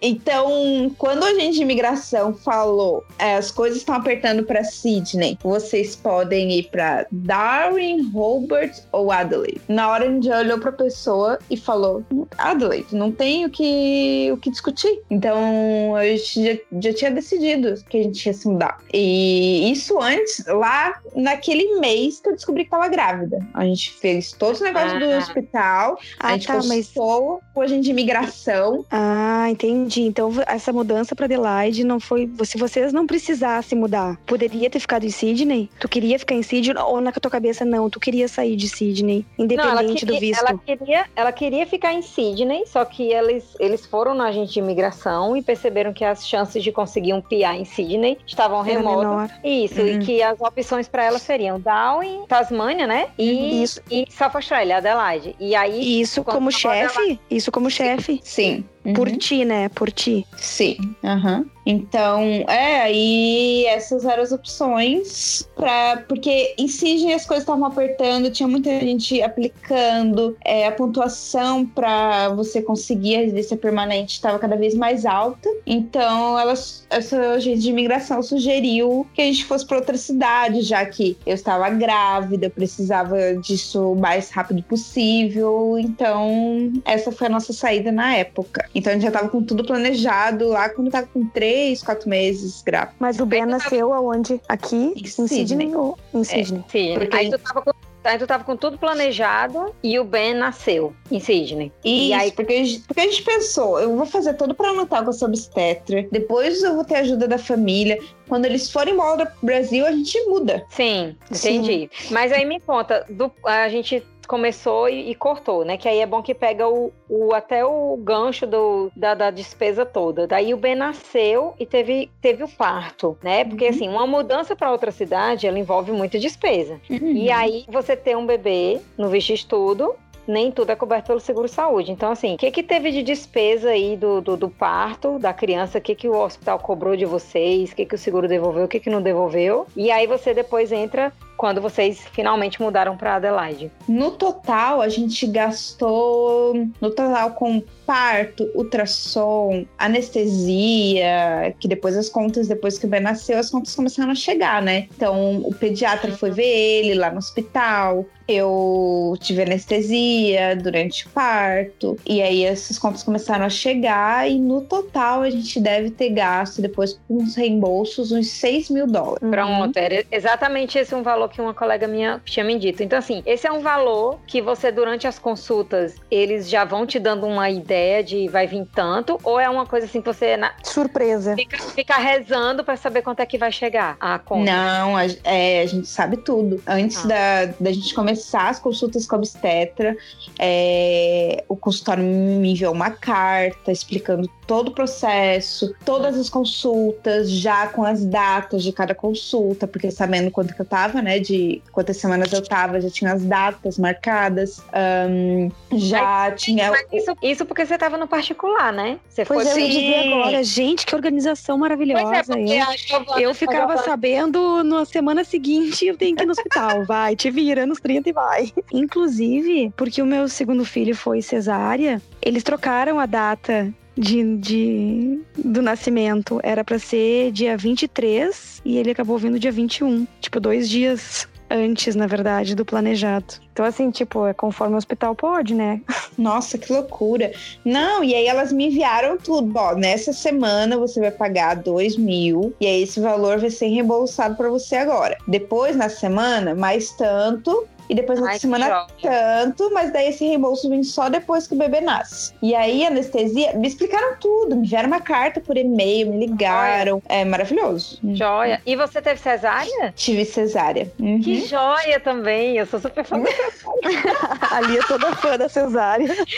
então, 0.00 0.94
quando 0.98 1.24
a 1.24 1.34
gente 1.34 1.56
de 1.56 1.62
imigração 1.62 2.34
falou, 2.34 3.04
é, 3.18 3.36
as 3.36 3.50
coisas 3.50 3.78
estão 3.78 3.94
apertando 3.94 4.44
para 4.44 4.62
Sydney, 4.62 5.38
vocês 5.42 5.96
podem 5.96 6.52
ir 6.52 6.64
para 6.70 7.06
Darwin, 7.10 8.10
Hobart 8.14 8.78
ou 8.92 9.10
Adelaide. 9.10 9.60
Na 9.68 9.88
hora 9.88 10.04
a 10.04 10.08
gente 10.08 10.28
olhou 10.28 10.58
para 10.58 10.70
a 10.70 10.74
pessoa 10.74 11.38
e 11.50 11.56
falou: 11.56 12.04
Adelaide, 12.36 12.94
não 12.94 13.10
tem 13.10 13.44
o 13.44 13.50
que, 13.50 14.30
o 14.32 14.36
que 14.36 14.50
discutir. 14.50 15.00
Então, 15.10 15.96
a 15.96 16.04
gente 16.04 16.44
já, 16.44 16.80
já 16.80 16.94
tinha 16.94 17.10
decidido 17.10 17.74
que 17.88 17.98
a 17.98 18.02
gente 18.02 18.26
ia 18.26 18.34
se 18.34 18.46
mudar. 18.48 18.78
E 18.92 19.70
isso 19.72 20.00
antes, 20.00 20.44
lá 20.46 21.00
naquele 21.14 21.78
mês 21.80 22.20
que 22.20 22.28
eu 22.28 22.34
descobri 22.34 22.64
que 22.64 22.68
estava 22.68 22.88
grávida. 22.88 23.38
A 23.54 23.64
gente 23.64 23.92
fez 23.92 24.32
todos 24.32 24.60
os 24.60 24.66
negócios 24.66 24.94
ah. 24.94 24.98
do 24.98 25.10
hospital, 25.16 25.98
a 26.18 26.32
gente 26.32 26.50
ah, 26.50 26.60
tá, 26.60 26.66
mas 26.66 26.88
com 26.92 27.40
a 27.56 27.64
agente 27.64 27.84
de 27.84 27.90
imigração. 27.90 28.84
Ah, 28.90 29.05
entendi. 29.50 29.76
entendi. 29.76 30.02
Então 30.02 30.32
essa 30.46 30.72
mudança 30.72 31.14
para 31.14 31.26
Adelaide 31.26 31.84
não 31.84 32.00
foi. 32.00 32.28
Se 32.44 32.58
vocês 32.58 32.92
não 32.92 33.06
precisassem 33.06 33.78
mudar, 33.78 34.18
poderia 34.26 34.70
ter 34.70 34.80
ficado 34.80 35.04
em 35.04 35.10
Sydney? 35.10 35.70
Tu 35.78 35.88
queria 35.88 36.18
ficar 36.18 36.34
em 36.34 36.42
Sydney 36.42 36.82
ou 36.82 37.00
na 37.00 37.12
tua 37.12 37.30
cabeça 37.30 37.64
não? 37.64 37.90
Tu 37.90 38.00
queria 38.00 38.28
sair 38.28 38.56
de 38.56 38.68
Sydney, 38.68 39.24
independente 39.38 39.74
não, 39.74 39.94
queria, 39.94 40.06
do 40.06 40.20
visto? 40.20 40.40
Ela 40.40 40.58
queria, 40.58 41.06
ela 41.14 41.32
queria 41.32 41.66
ficar 41.66 41.92
em 41.92 42.02
Sydney, 42.02 42.66
só 42.66 42.84
que 42.84 43.12
eles, 43.12 43.56
eles 43.58 43.86
foram 43.86 44.14
na 44.14 44.26
agente 44.26 44.54
de 44.54 44.58
imigração 44.58 45.36
e 45.36 45.42
perceberam 45.42 45.92
que 45.92 46.04
as 46.04 46.26
chances 46.26 46.62
de 46.62 46.72
conseguir 46.72 47.12
um 47.12 47.20
PA 47.20 47.54
em 47.54 47.64
Sydney 47.64 48.18
estavam 48.26 48.62
remotas. 48.62 49.30
Isso, 49.44 49.80
uhum. 49.80 49.86
e 49.86 49.98
que 49.98 50.22
as 50.22 50.40
opções 50.40 50.88
para 50.88 51.04
ela 51.04 51.18
seriam 51.18 51.60
Darwin, 51.60 52.24
Tasmânia, 52.26 52.86
né? 52.86 53.08
E, 53.18 53.62
Isso. 53.62 53.80
e 53.90 54.06
South 54.10 54.32
Australia, 54.34 54.78
Adelaide. 54.78 55.34
E 55.38 55.54
aí. 55.54 56.00
Isso 56.00 56.22
como 56.24 56.50
chefe? 56.50 57.18
Isso 57.30 57.50
como 57.50 57.70
chefe? 57.70 58.20
Sim. 58.22 58.64
Uhum. 58.86 58.94
Por 58.94 59.10
ti, 59.16 59.44
né? 59.44 59.68
Por 59.68 59.90
ti. 59.90 60.24
Sim. 60.36 60.76
Uhum. 61.02 61.44
Então, 61.66 62.22
é, 62.48 62.80
aí 62.82 63.66
essas 63.66 64.04
eram 64.04 64.22
as 64.22 64.30
opções 64.30 65.48
para 65.56 66.04
porque 66.08 66.54
em 66.56 66.68
Sydney 66.68 67.12
as 67.12 67.26
coisas 67.26 67.42
estavam 67.42 67.64
apertando, 67.64 68.30
tinha 68.30 68.48
muita 68.48 68.70
gente 68.78 69.20
aplicando, 69.20 70.36
é, 70.44 70.68
a 70.68 70.72
pontuação 70.72 71.66
para 71.66 72.28
você 72.28 72.62
conseguir 72.62 73.16
a 73.16 73.18
residência 73.18 73.56
permanente 73.56 74.14
estava 74.14 74.38
cada 74.38 74.54
vez 74.54 74.76
mais 74.76 75.04
alta. 75.04 75.48
Então, 75.66 76.38
elas, 76.38 76.86
essa 76.88 77.32
agente 77.32 77.62
de 77.62 77.70
imigração 77.70 78.22
sugeriu 78.22 79.04
que 79.12 79.22
a 79.22 79.24
gente 79.24 79.44
fosse 79.44 79.66
para 79.66 79.78
outra 79.78 79.96
cidade, 79.96 80.62
já 80.62 80.86
que 80.86 81.16
eu 81.26 81.34
estava 81.34 81.68
grávida, 81.70 82.46
eu 82.46 82.50
precisava 82.50 83.34
disso 83.36 83.92
o 83.92 83.96
mais 83.96 84.30
rápido 84.30 84.62
possível. 84.62 85.76
Então, 85.78 86.72
essa 86.84 87.10
foi 87.10 87.26
a 87.26 87.30
nossa 87.30 87.52
saída 87.52 87.90
na 87.90 88.14
época. 88.14 88.68
Então, 88.72 88.92
a 88.92 88.94
gente 88.94 89.02
já 89.02 89.08
estava 89.08 89.28
com 89.28 89.42
tudo 89.42 89.64
planejado 89.64 90.48
lá 90.48 90.68
quando 90.68 90.88
estava 90.88 91.06
com 91.06 91.26
três 91.26 91.55
três, 91.56 91.82
quatro 91.82 92.08
meses 92.08 92.62
grávida. 92.62 92.94
Mas 92.98 93.18
o 93.18 93.24
Ben 93.24 93.46
nasceu 93.46 93.94
aonde? 93.94 94.40
Aqui? 94.46 94.92
Em, 94.94 95.00
em 95.00 95.26
Sydney. 95.26 95.74
Ou 95.74 95.98
em 96.12 96.20
é, 96.20 96.24
Sydney? 96.24 96.64
É, 96.66 96.70
sim. 96.70 96.94
Porque... 96.94 97.16
Aí 97.16 97.30
tu 97.30 97.38
tava 97.38 97.62
com 97.62 97.72
Aí 98.04 98.18
tu 98.18 98.26
tava 98.26 98.44
com 98.44 98.56
tudo 98.56 98.78
planejado 98.78 99.74
e 99.82 99.98
o 99.98 100.04
Ben 100.04 100.32
nasceu 100.32 100.94
em 101.10 101.18
Sydney. 101.18 101.72
Isso, 101.84 102.04
e 102.04 102.12
aí... 102.12 102.30
porque, 102.30 102.52
a 102.52 102.64
gente, 102.64 102.80
porque 102.86 103.00
a 103.00 103.04
gente 103.04 103.22
pensou, 103.24 103.80
eu 103.80 103.96
vou 103.96 104.06
fazer 104.06 104.34
tudo 104.34 104.54
para 104.54 104.68
anotar 104.68 105.02
com 105.02 105.10
essa 105.10 105.26
obstetra, 105.26 106.06
depois 106.12 106.62
eu 106.62 106.76
vou 106.76 106.84
ter 106.84 106.98
ajuda 106.98 107.26
da 107.26 107.36
família. 107.36 107.98
Quando 108.28 108.44
eles 108.44 108.70
forem 108.70 108.94
embora 108.94 109.26
pro 109.26 109.46
Brasil, 109.46 109.84
a 109.84 109.90
gente 109.90 110.20
muda. 110.26 110.64
Sim, 110.70 111.16
entendi. 111.28 111.90
Sim. 111.92 112.14
Mas 112.14 112.30
aí 112.30 112.44
me 112.44 112.60
conta, 112.60 113.04
do, 113.10 113.30
a 113.42 113.68
gente 113.68 114.00
começou 114.26 114.88
e, 114.88 115.10
e, 115.10 115.14
cortou, 115.14 115.64
né? 115.64 115.76
Que 115.76 115.88
aí 115.88 116.00
é 116.00 116.06
bom 116.06 116.22
que 116.22 116.34
pega 116.34 116.68
o, 116.68 116.92
o 117.08 117.34
até 117.34 117.64
o 117.64 117.96
gancho 117.96 118.46
do, 118.46 118.90
da, 118.94 119.14
da, 119.14 119.30
despesa 119.30 119.84
toda. 119.84 120.26
Daí 120.26 120.52
o 120.52 120.56
Ben 120.56 120.74
nasceu 120.74 121.54
e 121.58 121.66
teve, 121.66 122.10
teve 122.20 122.42
o 122.42 122.48
parto, 122.48 123.16
né? 123.22 123.44
Porque 123.44 123.64
uhum. 123.64 123.70
assim, 123.70 123.88
uma 123.88 124.06
mudança 124.06 124.56
para 124.56 124.72
outra 124.72 124.90
cidade, 124.90 125.46
ela 125.46 125.58
envolve 125.58 125.92
muita 125.92 126.18
despesa. 126.18 126.80
Uhum. 126.88 127.12
E 127.12 127.30
aí 127.30 127.64
você 127.68 127.96
ter 127.96 128.16
um 128.16 128.26
bebê 128.26 128.80
no 128.96 129.08
visto 129.08 129.32
estudo, 129.32 129.94
nem 130.26 130.50
tudo 130.50 130.70
é 130.70 130.76
coberto 130.76 131.06
pelo 131.06 131.20
seguro 131.20 131.48
saúde. 131.48 131.92
Então, 131.92 132.10
assim, 132.10 132.34
o 132.34 132.38
que, 132.38 132.50
que 132.50 132.62
teve 132.62 132.90
de 132.90 133.02
despesa 133.02 133.70
aí 133.70 133.96
do, 133.96 134.20
do, 134.20 134.36
do 134.36 134.50
parto 134.50 135.18
da 135.18 135.32
criança? 135.32 135.78
O 135.78 135.80
que, 135.80 135.94
que 135.94 136.08
o 136.08 136.16
hospital 136.16 136.58
cobrou 136.58 136.96
de 136.96 137.04
vocês? 137.04 137.70
O 137.70 137.76
que, 137.76 137.86
que 137.86 137.94
o 137.94 137.98
seguro 137.98 138.26
devolveu? 138.26 138.64
O 138.64 138.68
que, 138.68 138.80
que 138.80 138.90
não 138.90 139.00
devolveu? 139.00 139.66
E 139.76 139.90
aí 139.90 140.06
você 140.06 140.34
depois 140.34 140.72
entra 140.72 141.12
quando 141.36 141.60
vocês 141.60 142.00
finalmente 142.12 142.60
mudaram 142.60 142.96
para 142.96 143.16
Adelaide? 143.16 143.70
No 143.88 144.10
total, 144.12 144.80
a 144.80 144.88
gente 144.88 145.26
gastou 145.26 146.54
no 146.80 146.90
total 146.90 147.32
com 147.32 147.62
parto, 147.86 148.50
ultrassom, 148.54 149.64
anestesia, 149.78 151.54
que 151.60 151.68
depois 151.68 151.96
as 151.96 152.08
contas, 152.08 152.48
depois 152.48 152.78
que 152.78 152.86
o 152.86 152.88
Ben 152.88 153.00
nasceu, 153.00 153.38
as 153.38 153.48
contas 153.48 153.74
começaram 153.74 154.10
a 154.10 154.14
chegar, 154.14 154.60
né? 154.60 154.88
Então, 154.96 155.38
o 155.44 155.54
pediatra 155.54 156.10
foi 156.12 156.32
ver 156.32 156.42
ele 156.44 156.94
lá 156.94 157.10
no 157.10 157.18
hospital. 157.18 158.04
Eu 158.28 159.14
tive 159.20 159.42
anestesia 159.42 160.56
durante 160.56 161.06
o 161.06 161.10
parto, 161.10 161.96
e 162.04 162.20
aí 162.20 162.42
essas 162.42 162.76
contas 162.76 163.04
começaram 163.04 163.44
a 163.44 163.48
chegar, 163.48 164.28
e 164.28 164.36
no 164.36 164.62
total 164.62 165.22
a 165.22 165.30
gente 165.30 165.60
deve 165.60 165.90
ter 165.90 166.10
gasto 166.10 166.60
depois 166.60 166.98
com 167.06 167.18
os 167.18 167.36
reembolsos 167.36 168.10
uns 168.10 168.28
6 168.30 168.70
mil 168.70 168.88
dólares. 168.88 169.20
Pronto, 169.30 169.76
era 169.76 170.04
exatamente 170.10 170.76
esse 170.76 170.92
um 170.92 171.04
valor 171.04 171.25
valor 171.26 171.28
que 171.28 171.40
uma 171.40 171.54
colega 171.54 171.86
minha 171.86 172.20
tinha 172.24 172.44
me 172.44 172.58
dito. 172.58 172.82
Então, 172.82 172.98
assim, 172.98 173.22
esse 173.26 173.46
é 173.46 173.52
um 173.52 173.60
valor 173.60 174.18
que 174.26 174.40
você, 174.40 174.70
durante 174.70 175.06
as 175.06 175.18
consultas, 175.18 175.96
eles 176.10 176.48
já 176.48 176.64
vão 176.64 176.86
te 176.86 176.98
dando 176.98 177.26
uma 177.26 177.50
ideia 177.50 178.02
de 178.02 178.28
vai 178.28 178.46
vir 178.46 178.66
tanto, 178.74 179.18
ou 179.22 179.38
é 179.38 179.48
uma 179.48 179.66
coisa 179.66 179.86
assim 179.86 180.00
que 180.00 180.06
você. 180.06 180.36
Na... 180.36 180.52
Surpresa. 180.62 181.34
Fica, 181.34 181.58
fica 181.58 181.96
rezando 181.96 182.64
para 182.64 182.76
saber 182.76 183.02
quanto 183.02 183.20
é 183.20 183.26
que 183.26 183.38
vai 183.38 183.52
chegar 183.52 183.96
a 184.00 184.18
conta. 184.18 184.50
Não, 184.50 184.96
a, 184.96 185.04
é, 185.24 185.62
a 185.62 185.66
gente 185.66 185.86
sabe 185.86 186.16
tudo. 186.18 186.62
Antes 186.66 187.04
ah. 187.04 187.08
da, 187.08 187.44
da 187.60 187.72
gente 187.72 187.94
começar 187.94 188.48
as 188.48 188.58
consultas 188.58 189.06
com 189.06 189.16
a 189.16 189.18
obstetra, 189.18 189.96
é, 190.38 191.44
o 191.48 191.56
consultório 191.56 192.02
me 192.02 192.52
enviou 192.52 192.72
uma 192.72 192.90
carta 192.90 193.72
explicando 193.72 194.28
todo 194.46 194.68
o 194.68 194.70
processo, 194.70 195.74
todas 195.84 196.16
as 196.16 196.30
consultas, 196.30 197.30
já 197.30 197.66
com 197.66 197.82
as 197.82 198.04
datas 198.04 198.62
de 198.62 198.72
cada 198.72 198.94
consulta, 198.94 199.66
porque 199.66 199.90
sabendo 199.90 200.30
quanto 200.30 200.54
que 200.54 200.60
eu 200.60 200.66
tava, 200.66 201.02
né? 201.02 201.15
De 201.20 201.62
quantas 201.72 201.96
semanas 201.96 202.32
eu 202.32 202.42
tava, 202.42 202.80
já 202.80 202.90
tinha 202.90 203.12
as 203.12 203.24
datas 203.24 203.78
marcadas. 203.78 204.62
Um, 205.08 205.50
já 205.72 206.30
mas, 206.30 206.42
tinha. 206.42 206.70
Mas 206.70 206.86
isso, 206.92 207.16
isso 207.22 207.46
porque 207.46 207.64
você 207.64 207.78
tava 207.78 207.96
no 207.96 208.06
particular, 208.06 208.72
né? 208.72 208.98
Você 209.08 209.24
pois 209.24 209.50
foi. 209.50 209.62
Eu 209.62 209.66
dizer 209.68 210.12
agora, 210.12 210.44
gente, 210.44 210.86
que 210.86 210.94
organização 210.94 211.58
maravilhosa. 211.58 212.34
É, 212.38 212.60
eu, 212.90 213.20
eu 213.20 213.34
ficava 213.34 213.76
sabendo 213.78 214.62
na 214.62 214.84
semana 214.84 215.24
seguinte 215.24 215.86
eu 215.86 215.96
tenho 215.96 216.16
que 216.16 216.22
ir 216.22 216.26
no 216.26 216.32
hospital. 216.32 216.84
Vai, 216.86 217.16
te 217.16 217.30
vira 217.30 217.66
nos 217.66 217.80
30 217.80 218.08
e 218.08 218.12
vai. 218.12 218.52
Inclusive, 218.72 219.72
porque 219.76 220.00
o 220.00 220.06
meu 220.06 220.28
segundo 220.28 220.64
filho 220.64 220.94
foi 220.94 221.22
cesárea, 221.22 222.00
eles 222.22 222.42
trocaram 222.42 222.98
a 222.98 223.06
data 223.06 223.72
de, 223.96 224.36
de, 224.36 225.20
do 225.36 225.62
nascimento 225.62 226.38
era 226.42 226.62
para 226.62 226.78
ser 226.78 227.32
dia 227.32 227.56
23 227.56 228.60
e 228.64 228.76
ele 228.76 228.90
acabou 228.90 229.18
vindo 229.18 229.38
dia 229.38 229.52
21. 229.52 230.06
Tipo, 230.20 230.38
dois 230.38 230.68
dias 230.68 231.26
antes, 231.50 231.94
na 231.94 232.06
verdade, 232.06 232.54
do 232.54 232.64
planejado. 232.64 233.34
Então, 233.52 233.64
assim, 233.64 233.90
tipo, 233.90 234.26
é 234.26 234.34
conforme 234.34 234.74
o 234.74 234.78
hospital 234.78 235.14
pode, 235.14 235.54
né? 235.54 235.80
Nossa, 236.18 236.58
que 236.58 236.72
loucura. 236.72 237.32
Não, 237.64 238.02
e 238.04 238.14
aí 238.14 238.26
elas 238.26 238.52
me 238.52 238.66
enviaram 238.66 239.16
tudo. 239.16 239.52
Ó, 239.56 239.74
nessa 239.74 240.12
semana 240.12 240.76
você 240.76 241.00
vai 241.00 241.10
pagar 241.10 241.54
dois 241.54 241.96
mil 241.96 242.54
e 242.60 242.66
aí 242.66 242.82
esse 242.82 243.00
valor 243.00 243.38
vai 243.38 243.50
ser 243.50 243.68
reembolsado 243.68 244.36
para 244.36 244.48
você 244.48 244.76
agora. 244.76 245.16
Depois, 245.26 245.76
na 245.76 245.88
semana, 245.88 246.54
mais 246.54 246.90
tanto 246.92 247.66
e 247.88 247.94
depois 247.94 248.20
na 248.20 248.38
semana 248.38 248.86
tanto, 249.00 249.72
mas 249.72 249.92
daí 249.92 250.08
esse 250.08 250.24
reembolso 250.24 250.68
vem 250.68 250.82
só 250.82 251.08
depois 251.08 251.46
que 251.46 251.54
o 251.54 251.58
bebê 251.58 251.80
nasce. 251.80 252.34
E 252.42 252.54
aí, 252.54 252.84
anestesia, 252.84 253.52
me 253.54 253.68
explicaram 253.68 254.16
tudo, 254.20 254.56
me 254.56 254.66
enviaram 254.66 254.88
uma 254.88 255.00
carta 255.00 255.40
por 255.40 255.56
e-mail, 255.56 256.12
me 256.12 256.26
ligaram. 256.26 257.02
Joia. 257.06 257.20
É 257.20 257.24
maravilhoso. 257.24 257.98
Joia. 258.14 258.60
E 258.66 258.76
você 258.76 259.00
teve 259.00 259.20
cesárea? 259.20 259.92
Tive 259.94 260.24
cesárea. 260.24 260.92
Uhum. 260.98 261.20
Que 261.20 261.46
joia 261.46 262.00
também. 262.00 262.56
Eu 262.56 262.66
sou 262.66 262.80
super 262.80 263.04
fã 263.04 263.20
da 263.20 263.30
Ali 264.50 264.78
é 264.78 264.82
toda 264.82 265.14
fã 265.16 265.36
da 265.36 265.48
cesárea. 265.48 266.06
Gente, 266.06 266.36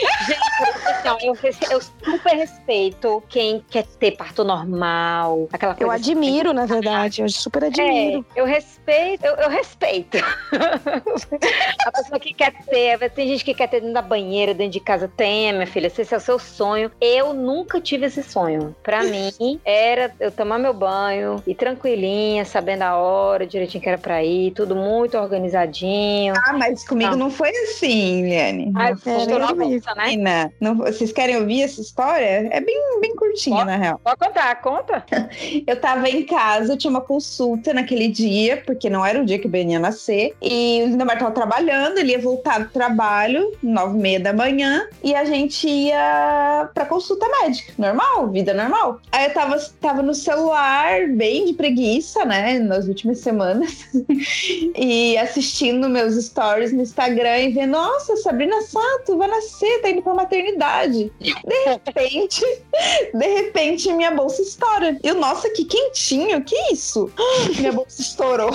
então, 1.00 1.18
eu, 1.22 1.36
eu 1.70 1.80
super 1.80 2.36
respeito 2.36 3.22
quem 3.28 3.64
quer 3.70 3.84
ter 3.84 4.12
parto 4.12 4.44
normal, 4.44 5.48
aquela 5.52 5.74
coisa. 5.74 5.84
Eu 5.84 5.90
admiro, 5.90 6.52
na 6.52 6.66
verdade. 6.66 7.22
Eu 7.22 7.28
super 7.28 7.64
admiro. 7.64 8.24
É, 8.34 8.40
eu 8.40 8.44
respeito, 8.44 9.24
eu, 9.24 9.34
eu 9.36 9.50
respeito. 9.50 10.18
a 11.86 11.92
pessoa 11.92 12.20
que 12.20 12.32
quer 12.32 12.52
ter, 12.64 13.10
tem 13.10 13.28
gente 13.28 13.44
que 13.44 13.54
quer 13.54 13.68
ter 13.68 13.80
dentro 13.80 13.94
da 13.94 14.02
banheira, 14.02 14.54
dentro 14.54 14.72
de 14.72 14.80
casa. 14.80 15.10
Tem, 15.16 15.52
minha 15.52 15.66
filha, 15.66 15.90
se 15.90 16.02
esse 16.02 16.14
é 16.14 16.16
o 16.16 16.20
seu 16.20 16.38
sonho. 16.38 16.90
Eu 17.00 17.32
nunca 17.32 17.80
tive 17.80 18.06
esse 18.06 18.22
sonho. 18.22 18.74
Pra 18.82 19.02
mim, 19.02 19.60
era 19.64 20.12
eu 20.20 20.30
tomar 20.30 20.58
meu 20.58 20.74
banho 20.74 21.42
e 21.46 21.54
tranquilinha, 21.54 22.44
sabendo 22.44 22.82
a 22.82 22.96
hora, 22.96 23.46
direitinho 23.46 23.82
que 23.82 23.88
era 23.88 23.98
pra 23.98 24.22
ir, 24.22 24.52
tudo 24.52 24.74
muito 24.74 25.16
organizadinho. 25.16 26.34
Ah, 26.46 26.52
mas 26.52 26.86
comigo 26.86 27.12
não, 27.12 27.18
não 27.18 27.30
foi 27.30 27.50
assim, 27.50 28.22
Liane. 28.22 28.72
Ah, 28.76 28.90
estou 28.92 29.38
na 29.38 29.52
bolsa, 29.52 29.94
né? 29.94 30.50
Não, 30.60 30.76
vocês 30.76 31.12
querem 31.12 31.36
ouvir 31.36 31.62
essa 31.62 31.80
história? 31.80 32.48
É 32.50 32.60
bem, 32.60 33.00
bem 33.00 33.14
curtinha, 33.16 33.56
pode, 33.56 33.70
na 33.70 33.76
real. 33.76 34.00
Pode 34.02 34.16
contar, 34.18 34.60
conta. 34.60 35.04
eu 35.66 35.80
tava 35.80 36.08
em 36.08 36.24
casa, 36.24 36.76
tinha 36.76 36.90
uma 36.90 37.00
consulta 37.00 37.72
naquele 37.72 38.08
dia, 38.08 38.62
porque 38.64 38.90
não 38.90 39.04
era 39.04 39.20
o 39.20 39.24
dia 39.24 39.38
que 39.38 39.46
o 39.46 39.50
Ben 39.50 39.72
ia 39.72 39.78
nascer, 39.78 40.34
e 40.42 40.82
o 40.84 40.88
Lindamar 40.88 41.18
tava 41.18 41.27
tava 41.28 41.34
trabalhando, 41.34 41.98
ele 41.98 42.12
ia 42.12 42.18
voltar 42.18 42.58
do 42.58 42.68
trabalho, 42.70 43.52
nove 43.62 43.98
e 43.98 44.00
meia 44.00 44.20
da 44.20 44.32
manhã, 44.32 44.86
e 45.02 45.14
a 45.14 45.24
gente 45.24 45.68
ia 45.68 46.70
pra 46.74 46.86
consulta 46.86 47.26
médica. 47.40 47.72
Normal, 47.78 48.28
vida 48.28 48.54
normal. 48.54 49.00
Aí 49.12 49.26
eu 49.26 49.34
tava, 49.34 49.58
tava 49.80 50.02
no 50.02 50.14
celular, 50.14 51.08
bem 51.08 51.46
de 51.46 51.52
preguiça, 51.52 52.24
né, 52.24 52.58
nas 52.58 52.86
últimas 52.86 53.18
semanas, 53.18 53.86
e 54.76 55.16
assistindo 55.18 55.88
meus 55.88 56.14
stories 56.14 56.72
no 56.72 56.82
Instagram 56.82 57.38
e 57.38 57.52
vendo, 57.52 57.72
nossa, 57.72 58.16
Sabrina 58.16 58.60
Sato 58.62 59.16
vai 59.16 59.28
nascer, 59.28 59.80
tá 59.82 59.90
indo 59.90 60.02
pra 60.02 60.14
maternidade. 60.14 61.12
De 61.20 61.64
repente, 61.66 62.44
de 63.14 63.26
repente, 63.26 63.92
minha 63.92 64.10
bolsa 64.10 64.42
estoura. 64.42 64.98
Eu, 65.02 65.14
nossa, 65.14 65.48
que 65.50 65.64
quentinho, 65.64 66.42
que 66.42 66.56
isso? 66.72 67.10
Minha 67.58 67.72
bolsa 67.72 68.00
estourou. 68.00 68.50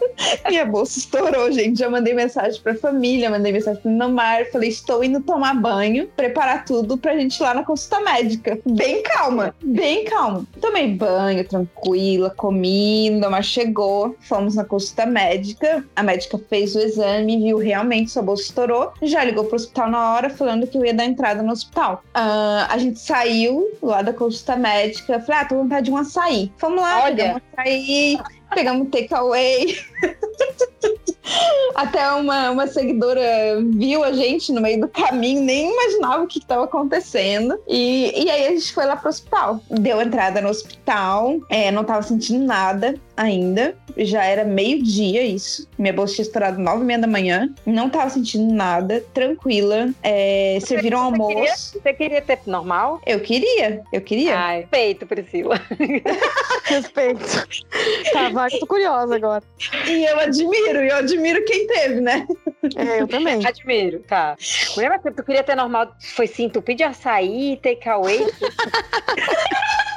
minha 0.48 0.64
bolsa 0.64 0.98
estourou, 0.98 1.50
gente. 1.52 1.78
Já 1.78 1.88
mandei 1.88 2.14
mensagem 2.18 2.60
pra 2.60 2.74
família, 2.74 3.30
mandei 3.30 3.52
mensagem 3.52 3.80
pro 3.80 3.90
Nomar, 3.90 4.44
falei, 4.50 4.68
estou 4.68 5.02
indo 5.02 5.20
tomar 5.20 5.54
banho, 5.54 6.08
preparar 6.16 6.64
tudo 6.64 6.98
pra 6.98 7.16
gente 7.16 7.38
ir 7.38 7.42
lá 7.42 7.54
na 7.54 7.64
consulta 7.64 8.00
médica. 8.00 8.58
Bem 8.66 9.02
calma, 9.02 9.54
bem 9.62 10.04
calma. 10.04 10.44
Tomei 10.60 10.88
banho, 10.88 11.44
tranquila, 11.44 12.30
comi, 12.30 13.10
Nomar 13.10 13.42
chegou, 13.42 14.16
fomos 14.20 14.56
na 14.56 14.64
consulta 14.64 15.06
médica, 15.06 15.84
a 15.94 16.02
médica 16.02 16.38
fez 16.48 16.74
o 16.74 16.80
exame, 16.80 17.38
viu 17.38 17.58
realmente 17.58 18.10
sua 18.10 18.22
bolsa 18.22 18.42
estourou, 18.42 18.92
já 19.02 19.24
ligou 19.24 19.44
pro 19.44 19.56
hospital 19.56 19.90
na 19.90 20.14
hora, 20.14 20.30
falando 20.30 20.66
que 20.66 20.76
eu 20.76 20.84
ia 20.84 20.94
dar 20.94 21.04
entrada 21.04 21.42
no 21.42 21.52
hospital. 21.52 22.02
Uh, 22.08 22.66
a 22.68 22.78
gente 22.78 22.98
saiu 22.98 23.68
lá 23.82 24.02
da 24.02 24.12
consulta 24.12 24.56
médica, 24.56 25.20
falei, 25.20 25.40
ah, 25.40 25.44
tô 25.44 25.54
com 25.54 25.62
vontade 25.62 25.86
de 25.86 25.92
um 25.92 25.96
açaí. 25.96 26.52
Vamos 26.58 26.82
lá, 26.82 27.04
Olha. 27.04 27.16
pegamos 27.16 27.42
um 27.42 27.60
açaí, 27.60 28.18
pegamos 28.54 28.88
takeaway. 28.90 29.78
Até 31.74 32.10
uma, 32.12 32.50
uma 32.50 32.66
seguidora 32.66 33.22
viu 33.74 34.02
a 34.02 34.12
gente 34.12 34.52
no 34.52 34.60
meio 34.60 34.80
do 34.80 34.88
caminho, 34.88 35.42
nem 35.42 35.70
imaginava 35.70 36.24
o 36.24 36.26
que 36.26 36.38
estava 36.38 36.64
acontecendo. 36.64 37.58
E, 37.68 38.12
e 38.24 38.30
aí 38.30 38.46
a 38.46 38.50
gente 38.50 38.72
foi 38.72 38.84
lá 38.84 38.96
pro 38.96 39.08
hospital. 39.08 39.60
Deu 39.70 40.00
entrada 40.00 40.40
no 40.40 40.48
hospital, 40.48 41.38
é, 41.48 41.70
não 41.70 41.84
tava 41.84 42.02
sentindo 42.02 42.44
nada 42.44 42.94
ainda. 43.16 43.76
Já 43.96 44.24
era 44.24 44.44
meio-dia 44.44 45.22
isso. 45.24 45.68
Minha 45.76 45.92
bolsa 45.92 46.14
tinha 46.14 46.24
estourado 46.24 46.60
nove 46.60 46.82
e 46.82 46.86
meia 46.86 47.00
da 47.00 47.06
manhã. 47.06 47.52
Não 47.66 47.90
tava 47.90 48.08
sentindo 48.10 48.52
nada, 48.52 49.04
tranquila. 49.12 49.90
É, 50.02 50.58
serviram 50.62 50.98
Você 50.98 51.04
almoço. 51.04 51.34
queria, 51.34 51.56
você 51.56 51.94
queria 51.94 52.22
ter 52.22 52.38
normal? 52.46 53.00
Eu 53.04 53.20
queria, 53.20 53.82
eu 53.92 54.00
queria. 54.00 54.38
Ai, 54.38 54.66
feito, 54.70 55.04
Priscila. 55.06 55.60
Respeito. 56.64 57.24
tá, 58.12 58.28
vai, 58.28 58.50
tô 58.50 58.66
curiosa 58.66 59.16
agora. 59.16 59.42
E 59.86 60.04
eu 60.04 60.20
admiro, 60.20 60.67
e 60.76 60.88
eu 60.88 60.96
admiro 60.96 61.44
quem 61.44 61.66
teve, 61.66 62.00
né? 62.00 62.26
É, 62.76 63.00
eu 63.00 63.08
também. 63.08 63.44
Admiro, 63.46 64.00
tá. 64.00 64.36
Mulher, 64.76 64.90
mas 64.90 65.14
tu 65.14 65.22
queria 65.22 65.42
ter 65.42 65.54
normal, 65.54 65.94
foi 66.00 66.26
sim, 66.26 66.44
entupir 66.44 66.76
de 66.76 66.82
açaí, 66.82 67.58
takeaway. 67.62 68.26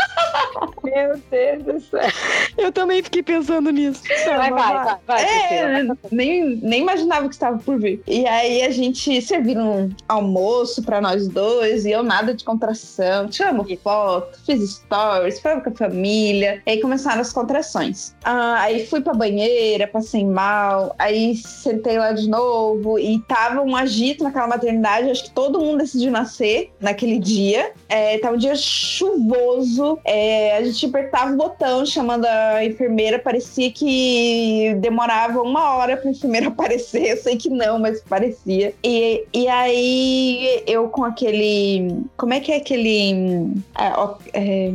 Meu 0.84 1.20
Deus 1.30 1.64
do 1.64 1.80
céu. 1.80 2.10
Eu 2.58 2.72
também 2.72 3.02
fiquei 3.04 3.24
pensando 3.24 3.70
nisso. 3.72 4.02
Vai, 4.26 4.52
vai, 4.52 4.52
vai, 4.52 4.98
vai, 5.08 5.26
Priscila. 5.26 5.98
É, 6.04 6.16
nem, 6.16 6.56
nem 6.58 6.82
imaginava 6.82 7.28
que 7.28 7.34
estava 7.34 7.58
por 7.58 7.80
vir. 7.80 8.02
E 8.08 8.28
aí 8.28 8.64
a 8.64 8.70
gente 8.72 9.22
serviram 9.22 9.86
um 9.86 9.90
almoço 10.08 10.84
pra 10.84 11.00
nós 11.00 11.28
dois, 11.28 11.86
e 11.86 11.92
eu 11.92 12.04
nada 12.04 12.34
de 12.34 12.44
contração. 12.44 13.28
Tiramos 13.28 13.72
foto, 13.82 14.38
fiz 14.46 14.70
stories, 14.70 15.40
falava 15.40 15.62
com 15.62 15.70
a 15.70 15.74
família. 15.74 16.62
Aí 16.68 16.82
começaram 16.82 17.22
as 17.22 17.32
contrações. 17.32 18.16
Ah, 18.24 18.62
aí 18.62 18.86
fui 18.86 19.02
pra 19.02 19.14
banheira, 19.14 19.88
passei 19.88 20.26
mal, 20.26 20.96
aí 20.98 21.36
sentei 21.36 21.98
lá 21.98 22.12
de 22.12 22.30
novo 22.30 23.00
e 23.00 23.20
tava 23.22 23.62
um 23.62 23.76
agito 23.76 24.24
naquela 24.24 24.48
maternidade. 24.48 25.10
Acho 25.10 25.26
que 25.26 25.32
todo 25.32 25.60
mundo 25.60 25.80
decidiu 25.80 26.12
nascer 26.12 26.72
naquele 26.80 27.20
dia. 27.20 27.72
É, 27.88 28.18
tava 28.18 28.36
um 28.36 28.38
dia 28.38 28.56
chuvoso. 28.56 30.00
É, 30.14 30.58
a 30.58 30.64
gente 30.66 30.86
apertava 30.88 31.32
o 31.32 31.38
botão 31.38 31.86
chamando 31.86 32.26
a 32.26 32.66
enfermeira, 32.66 33.18
parecia 33.18 33.72
que 33.72 34.76
demorava 34.82 35.42
uma 35.42 35.78
hora 35.78 35.96
pra 35.96 36.12
enfermeira 36.12 36.50
aparecer. 36.52 37.12
Eu 37.12 37.18
sei 37.18 37.38
que 37.38 37.50
não, 37.50 37.80
mas 37.80 38.02
parecia. 38.02 38.74
E, 38.84 39.24
e 39.34 39.48
aí 39.48 40.64
eu 40.68 40.90
com 40.90 41.06
aquele. 41.06 42.04
Como 42.18 42.34
é 42.34 42.42
que 42.42 42.52
é 42.52 42.58
aquele. 42.58 43.54
é, 43.80 43.88
é, 44.34 44.74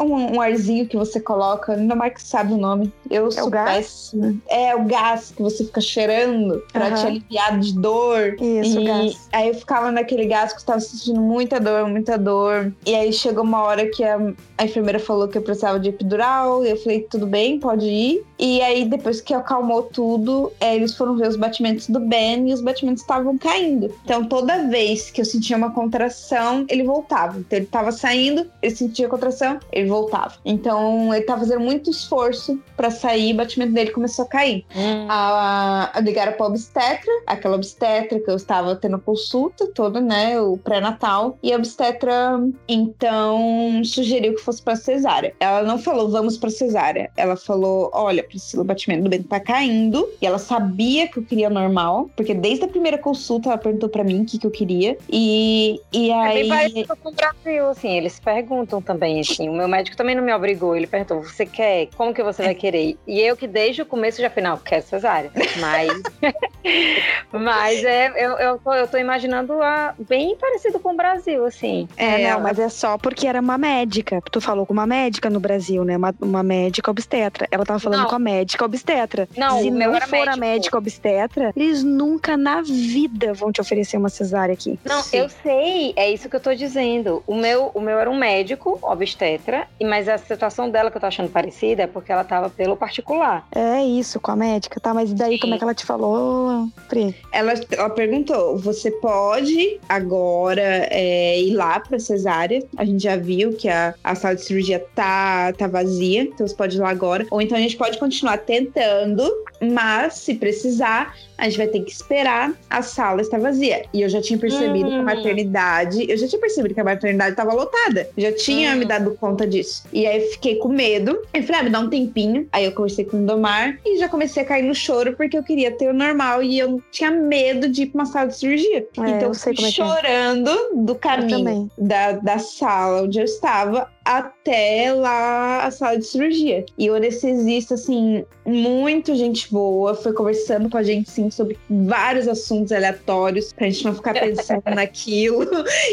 um, 0.00 0.36
um 0.36 0.40
arzinho 0.40 0.86
que 0.86 0.96
você 0.96 1.20
coloca, 1.20 1.76
não 1.76 1.96
mais 1.96 2.14
que 2.14 2.22
sabe 2.22 2.52
o 2.52 2.56
nome. 2.56 2.92
Eu 3.10 3.30
sou 3.30 3.46
o 3.46 3.50
gás? 3.50 3.76
péssima. 3.76 4.34
É 4.48 4.74
o 4.74 4.84
gás 4.84 5.32
que 5.34 5.42
você 5.42 5.64
fica 5.64 5.80
cheirando 5.80 6.62
pra 6.72 6.86
Aham. 6.86 6.94
te 6.94 7.06
aliviar 7.06 7.58
de 7.58 7.78
dor. 7.78 8.36
Isso, 8.40 8.80
e 8.80 8.84
gás. 8.84 9.28
aí 9.32 9.48
eu 9.48 9.54
ficava 9.54 9.90
naquele 9.90 10.26
gás 10.26 10.52
que 10.52 10.60
eu 10.60 10.66
tava 10.66 10.80
sentindo 10.80 11.20
muita 11.20 11.60
dor, 11.60 11.88
muita 11.88 12.16
dor. 12.16 12.72
E 12.86 12.94
aí 12.94 13.12
chegou 13.12 13.44
uma 13.44 13.62
hora 13.62 13.86
que 13.88 14.04
a, 14.04 14.18
a 14.58 14.64
enfermeira 14.64 14.98
falou 14.98 15.28
que 15.28 15.38
eu 15.38 15.42
precisava 15.42 15.78
de 15.78 15.88
epidural. 15.88 16.64
E 16.64 16.70
eu 16.70 16.76
falei, 16.76 17.06
tudo 17.10 17.26
bem, 17.26 17.58
pode 17.58 17.86
ir. 17.86 18.24
E 18.38 18.62
aí, 18.62 18.86
depois 18.86 19.20
que 19.20 19.34
acalmou 19.34 19.82
tudo, 19.82 20.50
é, 20.58 20.74
eles 20.74 20.96
foram 20.96 21.16
ver 21.16 21.28
os 21.28 21.36
batimentos 21.36 21.88
do 21.88 22.00
Ben 22.00 22.48
e 22.48 22.54
os 22.54 22.62
batimentos 22.62 23.02
estavam 23.02 23.36
caindo. 23.36 23.92
Então, 24.02 24.24
toda 24.24 24.66
vez 24.68 25.10
que 25.10 25.20
eu 25.20 25.24
sentia 25.26 25.56
uma 25.56 25.72
contração, 25.72 26.64
ele 26.68 26.82
voltava. 26.82 27.38
Então, 27.38 27.58
ele 27.58 27.66
tava 27.66 27.92
saindo, 27.92 28.50
ele 28.62 28.74
sentia 28.74 29.06
a 29.06 29.10
contração, 29.10 29.58
ele 29.72 29.88
voltava. 29.88 30.34
Então, 30.44 31.12
ele 31.14 31.24
tava 31.24 31.40
fazendo 31.40 31.60
muito 31.60 31.90
esforço 31.90 32.58
pra 32.76 32.90
sair, 32.90 33.32
o 33.32 33.36
batimento 33.36 33.72
dele 33.72 33.90
começou 33.90 34.24
a 34.24 34.28
cair. 34.28 34.64
Hum. 34.74 35.06
A, 35.08 35.90
a 35.94 36.00
ligaram 36.00 36.32
pra 36.32 36.46
obstetra, 36.46 37.10
aquela 37.26 37.56
obstetra 37.56 38.18
que 38.20 38.30
eu 38.30 38.36
estava 38.36 38.74
tendo 38.76 38.98
consulta 38.98 39.66
toda, 39.74 40.00
né? 40.00 40.40
O 40.40 40.56
pré-natal. 40.56 41.38
E 41.42 41.52
a 41.52 41.56
obstetra, 41.56 42.40
então, 42.68 43.82
sugeriu 43.84 44.34
que 44.34 44.42
fosse 44.42 44.62
pra 44.62 44.76
cesárea. 44.76 45.34
Ela 45.40 45.62
não 45.62 45.78
falou, 45.78 46.10
vamos 46.10 46.36
pra 46.36 46.50
cesárea. 46.50 47.10
Ela 47.16 47.36
falou: 47.36 47.90
olha, 47.92 48.22
Priscila, 48.22 48.62
o 48.62 48.66
batimento 48.66 49.04
do 49.04 49.10
Ben 49.10 49.22
tá 49.22 49.40
caindo. 49.40 50.08
E 50.20 50.26
ela 50.26 50.38
sabia 50.38 51.08
que 51.08 51.18
eu 51.18 51.22
queria 51.22 51.50
normal, 51.50 52.10
porque 52.16 52.34
desde 52.34 52.64
a 52.64 52.68
primeira 52.68 52.98
consulta 52.98 53.48
ela 53.48 53.58
perguntou 53.58 53.88
pra 53.88 54.04
mim 54.04 54.22
o 54.22 54.24
que, 54.24 54.38
que 54.38 54.46
eu 54.46 54.50
queria. 54.50 54.96
E, 55.10 55.80
e 55.92 56.10
É 56.10 56.28
bem 56.28 56.42
aí. 56.42 56.48
parecido 56.48 56.96
com 56.96 57.08
o 57.10 57.12
Brasil, 57.12 57.68
assim, 57.68 57.90
eles 57.96 58.18
perguntam 58.20 58.80
também, 58.80 59.20
assim, 59.20 59.48
o 59.48 59.52
meu 59.60 59.68
médico 59.68 59.96
também 59.96 60.14
não 60.14 60.22
me 60.22 60.32
obrigou, 60.32 60.74
ele 60.76 60.86
perguntou, 60.86 61.22
você 61.22 61.46
quer, 61.46 61.86
como 61.96 62.14
que 62.14 62.22
você 62.22 62.42
vai 62.42 62.54
querer? 62.54 62.96
E 63.06 63.20
eu 63.20 63.36
que 63.36 63.46
desde 63.46 63.82
o 63.82 63.86
começo 63.86 64.20
já 64.20 64.28
falei, 64.30 64.50
não, 64.50 64.58
quero 64.58 64.82
cesárea, 64.82 65.30
mas, 65.58 65.90
mas 67.32 67.84
é, 67.84 68.08
eu, 68.16 68.32
eu, 68.38 68.58
tô, 68.58 68.72
eu 68.74 68.86
tô 68.88 68.98
imaginando 68.98 69.62
a, 69.62 69.94
bem 70.08 70.36
parecido 70.36 70.78
com 70.78 70.92
o 70.92 70.96
Brasil, 70.96 71.44
assim. 71.44 71.88
É, 71.96 72.22
É, 72.22 72.30
não, 72.32 72.40
mas 72.40 72.58
é 72.58 72.68
só 72.68 72.98
porque 72.98 73.26
era 73.26 73.40
uma 73.40 73.56
médica. 73.58 74.20
Tu 74.30 74.40
falou 74.40 74.66
com 74.66 74.72
uma 74.72 74.86
médica 74.86 75.30
no 75.30 75.40
Brasil, 75.40 75.84
né? 75.84 75.96
Uma, 75.96 76.14
uma 76.20 76.42
médica 76.42 76.90
obstetra. 76.90 77.46
Ela 77.50 77.64
tava 77.64 77.78
falando 77.78 78.00
Não. 78.02 78.08
com 78.08 78.14
a 78.14 78.18
médica 78.18 78.64
obstetra. 78.64 79.28
Não, 79.36 79.60
Se 79.60 79.70
não 79.70 79.94
for 79.94 80.02
a 80.02 80.06
médico. 80.06 80.38
médica 80.40 80.78
obstetra, 80.78 81.52
eles 81.56 81.82
nunca 81.82 82.36
na 82.36 82.62
vida 82.62 83.32
vão 83.32 83.52
te 83.52 83.60
oferecer 83.60 83.96
uma 83.96 84.08
cesárea 84.08 84.52
aqui. 84.52 84.78
Não, 84.84 85.02
Sim. 85.02 85.18
eu 85.18 85.28
sei, 85.28 85.92
é 85.96 86.10
isso 86.10 86.28
que 86.28 86.36
eu 86.36 86.40
tô 86.40 86.54
dizendo. 86.54 87.22
O 87.26 87.34
meu, 87.34 87.70
o 87.74 87.80
meu 87.80 87.98
era 87.98 88.10
um 88.10 88.16
médico, 88.16 88.78
obstetra, 88.82 89.39
e- 89.78 89.84
mas 89.84 90.08
a 90.08 90.18
situação 90.18 90.70
dela 90.70 90.90
que 90.90 90.96
eu 90.96 91.00
tô 91.00 91.06
achando 91.06 91.30
parecida 91.30 91.82
é 91.82 91.86
porque 91.86 92.12
ela 92.12 92.24
tava 92.24 92.50
pelo 92.50 92.76
particular. 92.76 93.46
É 93.54 93.82
isso, 93.82 94.20
com 94.20 94.30
a 94.30 94.36
médica, 94.36 94.80
tá? 94.80 94.92
Mas 94.94 95.12
daí 95.12 95.34
Sim. 95.34 95.38
como 95.40 95.54
é 95.54 95.58
que 95.58 95.64
ela 95.64 95.74
te 95.74 95.84
falou, 95.86 96.68
Pri? 96.88 97.14
Ela, 97.32 97.54
ela 97.70 97.90
perguntou: 97.90 98.56
você 98.58 98.90
pode 98.90 99.80
agora 99.88 100.86
é, 100.90 101.40
ir 101.40 101.54
lá 101.54 101.80
pra 101.80 101.98
cesárea? 101.98 102.62
A 102.76 102.84
gente 102.84 103.02
já 103.02 103.16
viu 103.16 103.52
que 103.56 103.68
a, 103.68 103.94
a 104.02 104.14
sala 104.14 104.34
de 104.34 104.42
cirurgia 104.42 104.84
tá, 104.94 105.52
tá 105.52 105.66
vazia, 105.66 106.22
então 106.22 106.46
você 106.46 106.54
pode 106.54 106.76
ir 106.76 106.80
lá 106.80 106.90
agora. 106.90 107.26
Ou 107.30 107.40
então 107.40 107.56
a 107.56 107.60
gente 107.60 107.76
pode 107.76 107.98
continuar 107.98 108.38
tentando, 108.38 109.22
mas 109.60 110.14
se 110.14 110.34
precisar, 110.34 111.14
a 111.40 111.44
gente 111.44 111.56
vai 111.58 111.66
ter 111.68 111.80
que 111.80 111.90
esperar 111.90 112.52
a 112.68 112.82
sala 112.82 113.20
estar 113.22 113.38
vazia. 113.40 113.82
E 113.94 114.02
eu 114.02 114.08
já 114.08 114.20
tinha 114.20 114.38
percebido 114.38 114.88
que 114.90 114.94
a 114.94 115.00
Hum. 115.00 115.04
maternidade, 115.04 116.06
eu 116.10 116.16
já 116.16 116.28
tinha 116.28 116.40
percebido 116.40 116.74
que 116.74 116.80
a 116.80 116.84
maternidade 116.84 117.30
estava 117.30 117.52
lotada. 117.54 118.08
Já 118.16 118.30
tinha 118.32 118.72
Hum. 118.72 118.76
me 118.76 118.84
dado 118.84 119.16
conta 119.18 119.46
disso. 119.46 119.84
E 119.92 120.06
aí 120.06 120.22
eu 120.22 120.30
fiquei 120.32 120.56
com 120.56 120.68
medo. 120.68 121.18
Eu 121.32 121.42
falei, 121.42 121.60
ah, 121.60 121.64
me 121.64 121.70
dá 121.70 121.80
um 121.80 121.88
tempinho. 121.88 122.46
Aí 122.52 122.64
eu 122.64 122.72
conversei 122.72 123.04
com 123.04 123.22
o 123.22 123.26
Domar 123.26 123.78
e 123.84 123.98
já 123.98 124.08
comecei 124.08 124.42
a 124.42 124.46
cair 124.46 124.62
no 124.62 124.74
choro 124.74 125.14
porque 125.16 125.36
eu 125.36 125.42
queria 125.42 125.70
ter 125.70 125.88
o 125.88 125.94
normal 125.94 126.42
e 126.42 126.58
eu 126.58 126.82
tinha 126.90 127.10
medo 127.10 127.68
de 127.68 127.82
ir 127.82 127.86
pra 127.86 128.00
uma 128.02 128.06
sala 128.06 128.26
de 128.28 128.36
cirurgia. 128.36 128.86
então 128.92 129.28
eu 129.28 129.34
fui 129.34 129.52
é 129.58 129.62
é. 129.66 129.70
chorando 129.70 130.50
do 130.84 130.92
Eu 130.92 130.96
caminho 130.96 131.70
da, 131.78 132.12
da 132.12 132.38
sala 132.38 133.02
onde 133.02 133.18
eu 133.18 133.24
estava 133.24 133.88
até 134.18 134.92
lá 134.92 135.64
a 135.64 135.70
sala 135.70 135.98
de 135.98 136.04
cirurgia. 136.04 136.64
E 136.76 136.90
o 136.90 136.94
anestesista, 136.94 137.74
assim, 137.74 138.24
muito 138.44 139.14
gente 139.14 139.50
boa, 139.52 139.94
foi 139.94 140.12
conversando 140.12 140.68
com 140.68 140.76
a 140.76 140.82
gente, 140.82 141.10
sim, 141.10 141.30
sobre 141.30 141.58
vários 141.68 142.26
assuntos 142.26 142.72
aleatórios, 142.72 143.52
pra 143.52 143.68
gente 143.68 143.84
não 143.84 143.94
ficar 143.94 144.14
pensando 144.14 144.62
naquilo. 144.74 145.46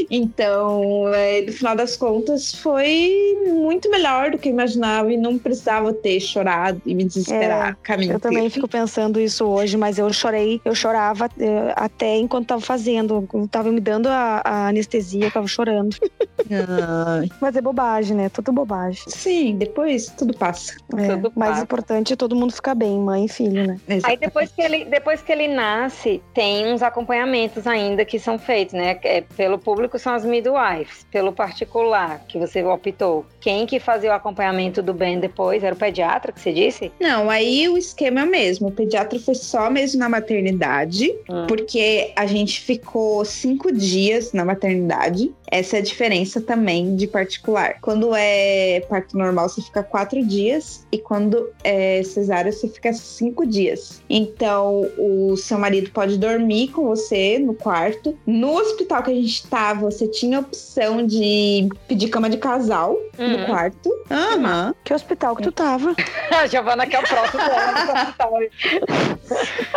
Então, 0.09 1.13
é, 1.13 1.41
no 1.41 1.51
final 1.51 1.75
das 1.75 1.95
contas, 1.95 2.53
foi 2.55 3.37
muito 3.45 3.89
melhor 3.89 4.31
do 4.31 4.37
que 4.37 4.49
eu 4.49 4.53
imaginava 4.53 5.11
e 5.11 5.17
não 5.17 5.37
precisava 5.37 5.93
ter 5.93 6.19
chorado 6.19 6.81
e 6.85 6.95
me 6.95 7.03
desesperar 7.03 7.71
É, 7.71 7.75
caminho 7.83 8.13
Eu 8.13 8.19
também 8.19 8.49
fico 8.49 8.67
pensando 8.67 9.19
isso 9.19 9.45
hoje, 9.45 9.77
mas 9.77 9.97
eu 9.97 10.11
chorei, 10.11 10.59
eu 10.63 10.73
chorava 10.73 11.29
eh, 11.39 11.73
até 11.75 12.17
enquanto 12.17 12.47
tava 12.47 12.61
fazendo. 12.61 13.27
Tava 13.51 13.71
me 13.71 13.79
dando 13.79 14.07
a, 14.07 14.41
a 14.43 14.67
anestesia, 14.69 15.25
eu 15.25 15.31
tava 15.31 15.47
chorando. 15.47 15.95
Ai, 16.49 17.29
Mas 17.41 17.55
é 17.55 17.61
bobagem, 17.61 18.06
né? 18.15 18.29
Tudo 18.29 18.51
bobagem. 18.51 19.03
sim, 19.07 19.55
depois 19.57 20.07
tudo 20.17 20.35
passa. 20.37 20.75
É, 20.97 21.15
Tudo 21.15 21.31
mais 21.35 21.51
passa. 21.51 21.63
importante 21.63 22.13
é 22.13 22.15
todo 22.15 22.35
mundo 22.35 22.53
ficar 22.53 22.75
bem, 22.75 22.97
mãe 22.99 23.25
e 23.25 23.29
filho, 23.29 23.65
né? 23.67 23.77
Aí 24.03 24.17
depois 24.17 24.51
que, 24.51 24.61
ele, 24.61 24.85
depois 24.85 25.21
que 25.21 25.31
ele 25.31 25.47
nasce, 25.47 26.21
tem 26.33 26.71
uns 26.71 26.81
acompanhamentos 26.81 27.65
ainda 27.67 28.03
que 28.05 28.19
são 28.19 28.37
feitos, 28.39 28.73
né? 28.73 28.97
É, 29.03 29.21
pelo 29.21 29.57
público 29.57 29.97
são 29.99 30.13
as 30.13 30.23
midwives, 30.25 31.05
pelo 31.11 31.31
particular 31.31 32.23
que 32.27 32.37
você 32.37 32.63
optou. 32.63 33.25
Quem 33.39 33.65
que 33.65 33.79
fazia 33.79 34.11
o 34.11 34.13
acompanhamento 34.13 34.81
do 34.81 34.93
Ben 34.93 35.19
depois? 35.19 35.63
Era 35.63 35.75
o 35.75 35.77
pediatra 35.77 36.31
que 36.31 36.39
você 36.39 36.51
disse? 36.53 36.91
Não, 36.99 37.29
aí 37.29 37.67
o 37.69 37.77
esquema 37.77 38.21
é 38.21 38.23
o 38.23 38.27
mesmo. 38.29 38.67
O 38.67 38.71
pediatra 38.71 39.19
foi 39.19 39.35
só 39.35 39.69
mesmo 39.69 39.99
na 39.99 40.09
maternidade, 40.09 41.13
Hum. 41.29 41.45
porque 41.47 42.11
a 42.15 42.25
gente 42.25 42.61
ficou 42.61 43.23
cinco 43.25 43.71
dias 43.71 44.33
na 44.33 44.43
maternidade. 44.45 45.31
Essa 45.49 45.77
é 45.77 45.79
a 45.79 45.83
diferença 45.83 46.41
também 46.41 46.95
de 46.95 47.07
particular. 47.07 47.77
Quando 47.81 47.96
é 48.15 48.81
parto 48.89 49.17
normal, 49.17 49.49
você 49.49 49.61
fica 49.61 49.83
quatro 49.83 50.23
dias, 50.25 50.85
e 50.91 50.97
quando 50.97 51.49
é 51.63 52.01
cesárea, 52.03 52.51
você 52.51 52.67
fica 52.67 52.91
cinco 52.93 53.45
dias. 53.45 54.01
Então, 54.09 54.89
o 54.97 55.35
seu 55.37 55.57
marido 55.57 55.89
pode 55.91 56.17
dormir 56.17 56.69
com 56.69 56.85
você 56.85 57.39
no 57.39 57.53
quarto. 57.53 58.17
No 58.25 58.55
hospital 58.57 59.03
que 59.03 59.11
a 59.11 59.15
gente 59.15 59.27
estava, 59.43 59.81
você 59.89 60.07
tinha 60.07 60.37
a 60.37 60.41
opção 60.41 61.05
de 61.05 61.67
pedir 61.87 62.09
cama 62.09 62.29
de 62.29 62.37
casal 62.37 62.97
no 63.17 63.37
Hum. 63.39 63.45
quarto. 63.45 63.89
Aham. 64.11 64.73
Que 64.83 64.93
hospital 64.93 65.35
que 65.35 65.43
tu 65.43 65.51
tava? 65.51 65.95
A 66.31 66.45
Giovana 66.47 66.85
que 66.85 66.95
é 66.95 66.99
o 66.99 67.03
próximo. 67.03 67.41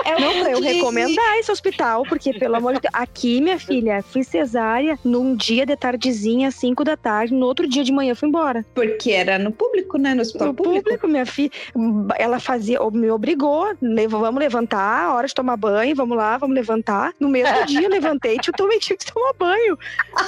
É 0.04 0.18
Não, 0.18 0.32
pra 0.40 0.50
eu 0.52 0.60
recomendar 0.60 1.38
esse 1.38 1.50
hospital, 1.50 2.04
porque, 2.08 2.32
pelo 2.32 2.56
amor 2.56 2.74
de 2.74 2.80
Deus, 2.80 2.92
aqui, 2.94 3.40
minha 3.40 3.58
filha, 3.58 4.02
fiz 4.02 4.26
cesárea 4.28 4.98
num 5.04 5.34
dia 5.34 5.66
de 5.66 5.76
tardezinha, 5.76 6.48
às 6.48 6.54
5 6.56 6.84
da 6.84 6.96
tarde, 6.96 7.34
no 7.34 7.46
outro 7.46 7.68
dia 7.68 7.82
de 7.84 7.92
manhã 7.92 7.99
eu 8.08 8.16
fui 8.16 8.28
embora. 8.28 8.64
Porque 8.74 9.10
era 9.12 9.38
no 9.38 9.52
público, 9.52 9.98
né? 9.98 10.14
No 10.14 10.22
hospital 10.22 10.48
No 10.48 10.54
público. 10.54 10.84
público, 10.84 11.08
minha 11.08 11.26
filha, 11.26 11.50
ela 12.18 12.38
fazia, 12.40 12.78
me 12.92 13.10
obrigou, 13.10 13.74
leva- 13.82 14.18
vamos 14.18 14.40
levantar, 14.40 15.14
hora 15.14 15.26
de 15.26 15.34
tomar 15.34 15.56
banho, 15.56 15.94
vamos 15.94 16.16
lá, 16.16 16.36
vamos 16.38 16.54
levantar. 16.54 17.12
No 17.20 17.28
mesmo 17.28 17.66
dia 17.66 17.82
eu 17.82 17.90
levantei, 17.90 18.36
eu 18.46 18.52
também 18.52 18.78
tive 18.78 18.98
que 18.98 19.12
tomar 19.12 19.32
banho. 19.34 19.78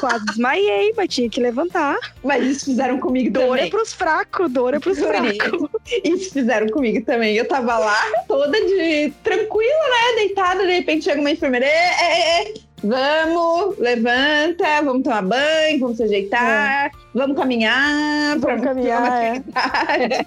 Quase 0.00 0.24
desmaiei, 0.26 0.92
mas 0.96 1.08
tinha 1.08 1.28
que 1.30 1.40
levantar. 1.40 1.96
Mas 2.22 2.44
isso 2.44 2.64
fizeram 2.66 2.98
comigo 2.98 3.30
Dor 3.32 3.42
é 3.42 3.48
também. 3.48 3.70
pros 3.70 3.92
fracos, 3.92 4.50
dor 4.50 4.74
é 4.74 4.78
pros 4.80 4.98
fracos. 4.98 5.68
Isso 6.04 6.32
fizeram 6.32 6.68
comigo 6.68 7.04
também. 7.04 7.34
Eu 7.36 7.46
tava 7.46 7.78
lá, 7.78 8.00
toda 8.28 8.58
de 8.60 9.12
tranquila, 9.22 9.62
né? 9.88 10.16
Deitada, 10.16 10.64
de 10.66 10.72
repente 10.72 11.04
chega 11.04 11.20
uma 11.20 11.30
enfermeira. 11.30 11.66
"Ê, 11.66 11.70
ê, 11.70 12.42
ê, 12.48 12.54
Vamos, 12.82 13.78
levanta, 13.78 14.82
vamos 14.82 15.04
tomar 15.04 15.22
banho, 15.22 15.78
vamos 15.78 15.96
se 15.98 16.02
ajeitar, 16.02 16.90
vamos 17.14 17.36
caminhar, 17.36 18.38
Vamos 18.38 18.64
caminhar, 18.64 19.24
é. 19.24 19.42
maternidade." 19.42 20.26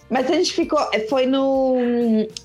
Mas 0.08 0.30
a 0.30 0.34
gente 0.34 0.52
ficou, 0.52 0.78
foi 1.08 1.26
no, 1.26 1.76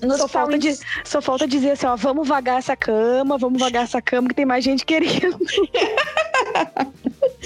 no 0.02 0.16
Só 0.16 0.26
falta, 0.26 0.58
de, 0.58 0.76
só 1.04 1.20
falta 1.20 1.46
dizer 1.46 1.72
assim, 1.72 1.86
ó, 1.86 1.94
vamos 1.94 2.26
vagar 2.26 2.58
essa 2.58 2.74
cama, 2.74 3.38
vamos 3.38 3.60
vagar 3.60 3.84
essa 3.84 4.02
cama, 4.02 4.28
que 4.28 4.34
tem 4.34 4.44
mais 4.44 4.64
gente 4.64 4.84
querendo. 4.84 5.38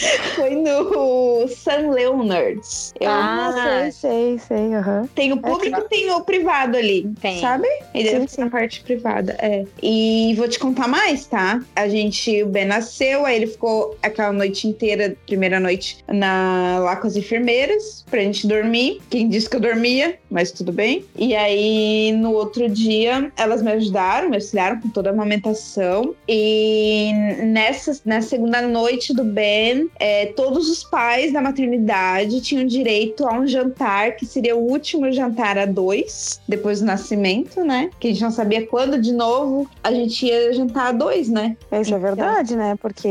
Foi 0.36 0.54
no 0.54 1.46
San 1.48 1.90
Leonards. 1.90 2.92
Eu 3.00 3.10
Ah, 3.10 3.88
sei, 3.90 3.92
sei, 3.92 4.38
sei, 4.38 4.74
aham. 4.74 5.08
Tem 5.14 5.32
o 5.32 5.36
público 5.38 5.80
e 5.80 5.88
tem 5.88 6.10
o 6.10 6.20
privado 6.22 6.76
ali. 6.76 7.10
Tem. 7.20 7.40
Sabe? 7.40 7.66
E 7.94 7.98
Sim, 8.04 8.04
deve 8.04 8.20
sim. 8.28 8.36
ser 8.36 8.42
a 8.42 8.50
parte 8.50 8.82
privada. 8.82 9.36
É. 9.38 9.64
E 9.82 10.34
vou 10.36 10.48
te 10.48 10.58
contar 10.58 10.88
mais, 10.88 11.26
tá? 11.26 11.60
A 11.76 11.88
gente, 11.88 12.42
o 12.42 12.46
Ben 12.46 12.64
nasceu, 12.64 13.24
aí 13.26 13.36
ele 13.36 13.46
ficou 13.46 13.96
aquela 14.02 14.32
noite 14.32 14.66
inteira, 14.66 15.16
primeira 15.26 15.58
noite, 15.60 15.98
na, 16.08 16.78
lá 16.80 16.96
com 16.96 17.06
as 17.06 17.16
enfermeiras, 17.16 18.04
pra 18.10 18.20
gente 18.20 18.46
dormir. 18.46 19.00
Quem 19.10 19.28
disse 19.28 19.48
que 19.48 19.56
eu 19.56 19.60
dormia, 19.60 20.18
mas 20.30 20.50
tudo 20.52 20.72
bem. 20.72 21.04
E 21.16 21.34
aí, 21.34 22.12
no 22.12 22.32
outro 22.32 22.68
dia, 22.68 23.30
elas 23.36 23.62
me 23.62 23.72
ajudaram, 23.72 24.28
me 24.30 24.36
auxiliaram 24.36 24.80
com 24.80 24.88
toda 24.88 25.10
a 25.10 25.12
amamentação. 25.12 26.14
E 26.28 27.10
nessa, 27.42 28.00
na 28.04 28.22
segunda 28.22 28.62
noite 28.62 29.12
do 29.14 29.24
Ben, 29.24 29.89
é, 29.98 30.26
todos 30.26 30.70
os 30.70 30.82
pais 30.82 31.32
da 31.32 31.42
maternidade 31.42 32.40
tinham 32.40 32.66
direito 32.66 33.26
a 33.26 33.32
um 33.32 33.46
jantar, 33.46 34.16
que 34.16 34.24
seria 34.24 34.56
o 34.56 34.60
último 34.60 35.12
jantar 35.12 35.58
a 35.58 35.66
dois, 35.66 36.40
depois 36.48 36.80
do 36.80 36.86
nascimento, 36.86 37.62
né? 37.62 37.90
Que 38.00 38.08
a 38.08 38.10
gente 38.12 38.22
não 38.22 38.30
sabia 38.30 38.66
quando, 38.66 39.00
de 39.00 39.12
novo, 39.12 39.68
a 39.84 39.92
gente 39.92 40.24
ia 40.24 40.52
jantar 40.54 40.88
a 40.88 40.92
dois, 40.92 41.28
né? 41.28 41.56
Isso 41.72 41.94
é 41.94 41.98
verdade, 41.98 42.56
né? 42.56 42.76
Porque 42.80 43.08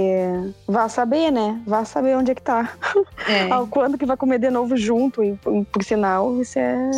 vá 0.68 0.90
saber, 0.90 1.32
né? 1.32 1.62
Vá 1.66 1.86
saber 1.86 2.16
onde 2.16 2.32
é 2.32 2.36
que 2.36 2.42
tá. 2.42 2.76
É. 3.28 3.50
Ao 3.54 3.68
quando 3.68 3.98
que 3.98 4.06
vai 4.06 4.18
comer 4.18 4.40
de 4.40 4.50
novo 4.50 4.76
junto. 4.76 5.24
E, 5.24 5.34
por, 5.36 5.66
por 5.66 5.84
sinal, 5.84 6.42
isso 6.42 6.58
é. 6.58 6.92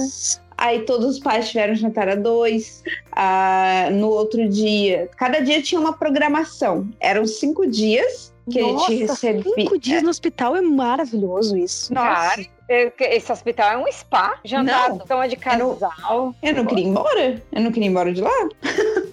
Aí 0.58 0.82
todos 0.84 1.08
os 1.08 1.20
pais 1.20 1.50
tiveram 1.50 1.76
jantar 1.76 2.08
a 2.08 2.16
dois. 2.16 2.84
Ah, 3.12 3.90
no 3.92 4.10
outro 4.10 4.48
dia, 4.48 5.10
cada 5.18 5.40
dia 5.40 5.62
tinha 5.62 5.82
uma 5.82 5.94
programação. 5.94 6.88
Eram 7.00 7.26
cinco 7.26 7.68
dias 7.68 8.31
que 8.50 8.62
Nossa, 8.62 8.92
recebia. 8.92 9.54
cinco 9.56 9.78
dias 9.78 10.02
no 10.04 10.10
hospital 10.10 10.56
é 10.56 10.62
maravilhoso 10.62 11.58
isso. 11.58 11.94
Cara, 11.94 12.42
eu- 12.42 12.48
esse 13.00 13.32
hospital 13.32 13.72
é 13.72 13.78
um 13.78 13.92
spa. 13.92 14.36
Jantar, 14.44 14.90
Não. 14.90 15.00
cama 15.00 15.28
de 15.28 15.36
casal. 15.36 16.36
Eu 16.42 16.54
não 16.56 16.66
queria 16.66 16.84
ir 16.84 16.88
embora. 16.88 17.42
Eu 17.52 17.62
não 17.62 17.72
queria 17.72 17.88
ir 17.88 17.92
embora 17.92 18.14
de 18.14 18.22
lá. 18.22 18.50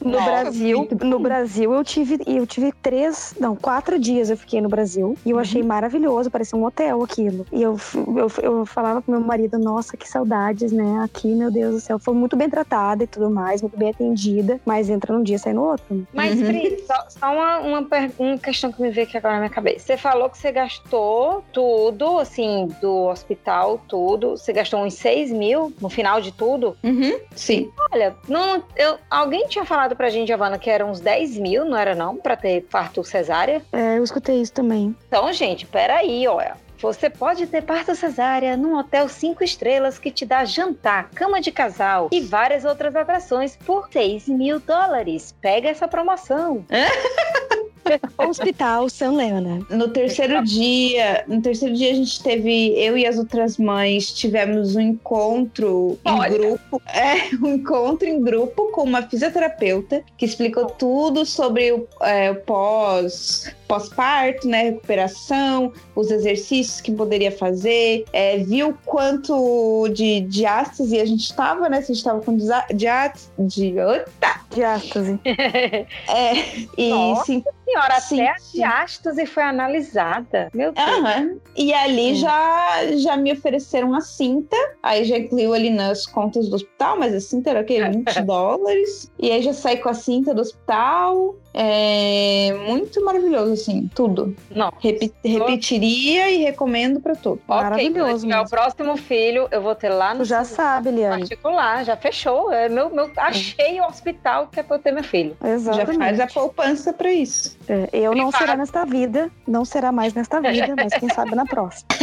No 0.00 0.12
Nossa, 0.12 0.24
Brasil, 0.24 0.88
no 1.02 1.18
Brasil 1.18 1.72
eu 1.74 1.84
tive, 1.84 2.18
eu 2.26 2.46
tive 2.46 2.72
três, 2.80 3.34
não, 3.38 3.56
quatro 3.56 3.98
dias 3.98 4.30
eu 4.30 4.36
fiquei 4.36 4.60
no 4.60 4.68
Brasil 4.68 5.16
e 5.26 5.30
eu 5.30 5.38
achei 5.38 5.62
maravilhoso, 5.62 6.30
parecia 6.30 6.56
um 6.58 6.64
hotel 6.64 7.02
aquilo. 7.02 7.44
E 7.52 7.62
eu, 7.62 7.76
eu, 8.16 8.30
eu 8.42 8.66
falava 8.66 9.02
pro 9.02 9.10
meu 9.10 9.20
marido, 9.20 9.58
nossa, 9.58 9.96
que 9.96 10.08
saudades, 10.08 10.70
né? 10.72 11.00
Aqui, 11.04 11.28
meu 11.34 11.50
Deus 11.50 11.74
do 11.74 11.80
céu, 11.80 11.98
foi 11.98 12.14
muito 12.14 12.36
bem 12.36 12.48
tratada 12.48 13.04
e 13.04 13.06
tudo 13.06 13.28
mais, 13.28 13.60
muito 13.60 13.76
bem 13.76 13.90
atendida, 13.90 14.60
mas 14.64 14.88
entra 14.88 15.12
num 15.12 15.22
dia 15.22 15.36
e 15.36 15.38
sai 15.38 15.52
no 15.52 15.64
outro. 15.64 16.06
Mas, 16.12 16.38
Uhum. 16.38 16.46
Pri, 16.46 16.84
só, 16.86 17.04
só 17.08 17.32
uma, 17.32 17.58
uma, 17.58 17.88
uma 18.18 18.38
questão 18.38 18.70
que 18.72 18.80
me 18.80 18.90
veio 18.90 19.06
aqui 19.06 19.16
agora 19.16 19.34
na 19.34 19.40
minha 19.40 19.50
cabeça. 19.50 19.86
Você 19.86 19.96
falou 19.96 20.30
que 20.30 20.38
você 20.38 20.52
gastou 20.52 21.44
tudo, 21.52 22.18
assim, 22.18 22.68
do 22.80 23.06
hospital, 23.06 23.47
tudo. 23.88 24.30
Você 24.30 24.52
gastou 24.52 24.84
uns 24.84 24.94
6 24.94 25.30
mil 25.30 25.72
no 25.80 25.88
final 25.88 26.20
de 26.20 26.32
tudo? 26.32 26.76
Uhum, 26.82 27.18
sim. 27.34 27.70
Olha, 27.92 28.14
não, 28.28 28.62
eu, 28.76 28.98
alguém 29.10 29.46
tinha 29.48 29.64
falado 29.64 29.96
pra 29.96 30.10
gente, 30.10 30.28
Giovana, 30.28 30.58
que 30.58 30.70
eram 30.70 30.90
uns 30.90 31.00
10 31.00 31.38
mil, 31.38 31.64
não 31.64 31.76
era 31.76 31.94
não? 31.94 32.16
Pra 32.16 32.36
ter 32.36 32.62
parto 32.70 33.02
cesárea? 33.04 33.62
É, 33.72 33.98
eu 33.98 34.04
escutei 34.04 34.40
isso 34.40 34.52
também. 34.52 34.94
Então, 35.06 35.32
gente, 35.32 35.66
peraí, 35.66 36.26
olha. 36.26 36.56
Você 36.80 37.10
pode 37.10 37.44
ter 37.48 37.62
parto 37.62 37.92
cesárea 37.96 38.56
num 38.56 38.78
hotel 38.78 39.08
cinco 39.08 39.42
estrelas 39.42 39.98
que 39.98 40.12
te 40.12 40.24
dá 40.24 40.44
jantar, 40.44 41.10
cama 41.10 41.40
de 41.40 41.50
casal 41.50 42.08
e 42.12 42.20
várias 42.20 42.64
outras 42.64 42.94
atrações 42.94 43.56
por 43.56 43.88
6 43.90 44.28
mil 44.28 44.60
dólares. 44.60 45.34
Pega 45.40 45.68
essa 45.68 45.88
promoção. 45.88 46.64
Hospital 48.18 48.88
San 48.88 49.12
Leonard. 49.12 49.66
No 49.70 49.88
terceiro 49.88 50.42
dia, 50.44 51.24
no 51.26 51.40
terceiro 51.40 51.74
dia 51.74 51.92
a 51.92 51.94
gente 51.94 52.22
teve, 52.22 52.74
eu 52.78 52.96
e 52.96 53.06
as 53.06 53.18
outras 53.18 53.58
mães 53.58 54.12
tivemos 54.12 54.76
um 54.76 54.80
encontro 54.80 55.98
em 56.04 56.10
Olha. 56.10 56.30
grupo, 56.30 56.82
é, 56.88 57.34
um 57.42 57.54
encontro 57.54 58.08
em 58.08 58.20
grupo 58.22 58.70
com 58.72 58.82
uma 58.82 59.02
fisioterapeuta 59.02 60.02
que 60.16 60.24
explicou 60.24 60.66
tudo 60.66 61.24
sobre 61.24 61.72
o, 61.72 61.86
é, 62.02 62.30
o 62.30 62.36
pós 62.36 63.52
pós-parto, 63.68 64.48
né, 64.48 64.62
recuperação, 64.62 65.72
os 65.94 66.10
exercícios 66.10 66.80
que 66.80 66.90
poderia 66.90 67.30
fazer, 67.30 68.04
é, 68.14 68.38
viu 68.38 68.74
quanto 68.86 69.88
de 69.90 70.22
diástase 70.22 70.98
a 70.98 71.04
gente 71.04 71.24
estava, 71.24 71.68
né, 71.68 71.82
se 71.82 71.92
a 71.92 71.94
gente 71.94 71.96
estava 71.98 72.20
com 72.22 72.36
diástase, 72.74 73.28
de, 73.38 73.66
Eita! 73.66 74.40
Diástase. 74.50 75.20
é, 75.24 76.66
e 76.76 76.88
Nossa. 76.88 77.24
sim, 77.26 77.44
Senhora, 77.68 78.00
Sim, 78.00 78.20
até 78.22 78.30
a 78.30 78.36
diástase 78.54 79.26
foi 79.26 79.42
analisada. 79.42 80.48
Meu 80.54 80.72
Deus. 80.72 80.88
Aham. 80.88 81.38
E 81.54 81.74
ali 81.74 82.14
já, 82.14 82.96
já 82.96 83.16
me 83.16 83.32
ofereceram 83.32 83.94
a 83.94 84.00
cinta. 84.00 84.56
Aí 84.82 85.04
já 85.04 85.18
incluiu 85.18 85.52
ali 85.52 85.68
nas 85.68 86.06
contas 86.06 86.48
do 86.48 86.56
hospital, 86.56 86.98
mas 86.98 87.14
a 87.14 87.20
cinta 87.20 87.50
era 87.50 87.60
o 87.60 87.64
quê? 87.64 87.84
20 87.84 88.22
dólares. 88.22 89.12
E 89.18 89.30
aí 89.30 89.42
já 89.42 89.52
saí 89.52 89.76
com 89.76 89.90
a 89.90 89.94
cinta 89.94 90.32
do 90.32 90.40
hospital. 90.40 91.36
É 91.54 92.52
muito 92.66 93.04
maravilhoso, 93.04 93.52
assim, 93.52 93.88
tudo. 93.94 94.34
Não. 94.50 94.72
Repi 94.78 95.12
repetiria 95.24 96.30
e 96.30 96.38
recomendo 96.44 97.00
pra 97.00 97.14
tudo. 97.14 97.40
Ok, 97.48 97.62
Maravilhoso 97.62 98.02
quando 98.02 98.20
tiver 98.20 98.34
o 98.34 98.38
mesmo. 98.42 98.50
próximo 98.50 98.96
filho, 98.96 99.48
eu 99.50 99.60
vou 99.60 99.74
ter 99.74 99.88
lá 99.88 100.14
no 100.14 100.20
Tu 100.20 100.26
já 100.26 100.44
sabe, 100.44 100.90
Liane. 100.90 101.20
particular, 101.20 101.84
já 101.84 101.96
fechou. 101.96 102.52
É 102.52 102.68
meu, 102.68 102.90
meu, 102.90 103.10
achei 103.16 103.80
o 103.80 103.86
hospital 103.86 104.48
que 104.48 104.60
é 104.60 104.62
pra 104.62 104.76
eu 104.76 104.80
ter 104.80 104.92
meu 104.92 105.04
filho. 105.04 105.36
Já 105.42 105.48
Exatamente. 105.50 105.98
faz 105.98 106.20
a 106.20 106.26
poupança 106.26 106.92
pra 106.92 107.12
isso. 107.12 107.56
É, 107.68 107.88
eu 107.92 108.14
não 108.14 108.30
será 108.30 108.56
nesta 108.56 108.84
vida, 108.84 109.30
não 109.46 109.64
será 109.64 109.92
mais 109.92 110.14
nesta 110.14 110.40
vida, 110.40 110.74
mas 110.76 110.94
quem 110.94 111.08
sabe 111.08 111.34
na 111.34 111.44
próxima. 111.46 111.88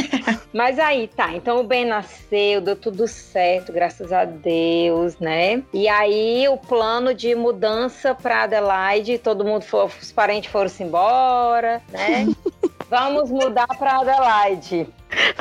Mas 0.53 0.79
aí, 0.79 1.09
tá. 1.09 1.35
Então 1.35 1.59
o 1.59 1.63
Ben 1.63 1.85
nasceu, 1.85 2.61
deu 2.61 2.77
tudo 2.77 3.07
certo, 3.09 3.73
graças 3.73 4.13
a 4.13 4.23
Deus, 4.23 5.19
né? 5.19 5.61
E 5.73 5.87
aí 5.89 6.47
o 6.47 6.55
plano 6.57 7.13
de 7.13 7.35
mudança 7.35 8.15
pra 8.15 8.43
Adelaide, 8.43 9.17
todo 9.17 9.34
mundo 9.43 9.63
foi, 9.63 9.85
os 9.85 10.11
parentes 10.11 10.51
foram-se 10.51 10.83
embora, 10.83 11.81
né? 11.89 12.27
Vamos 12.89 13.31
mudar 13.31 13.67
pra 13.67 13.99
Adelaide. 13.99 14.87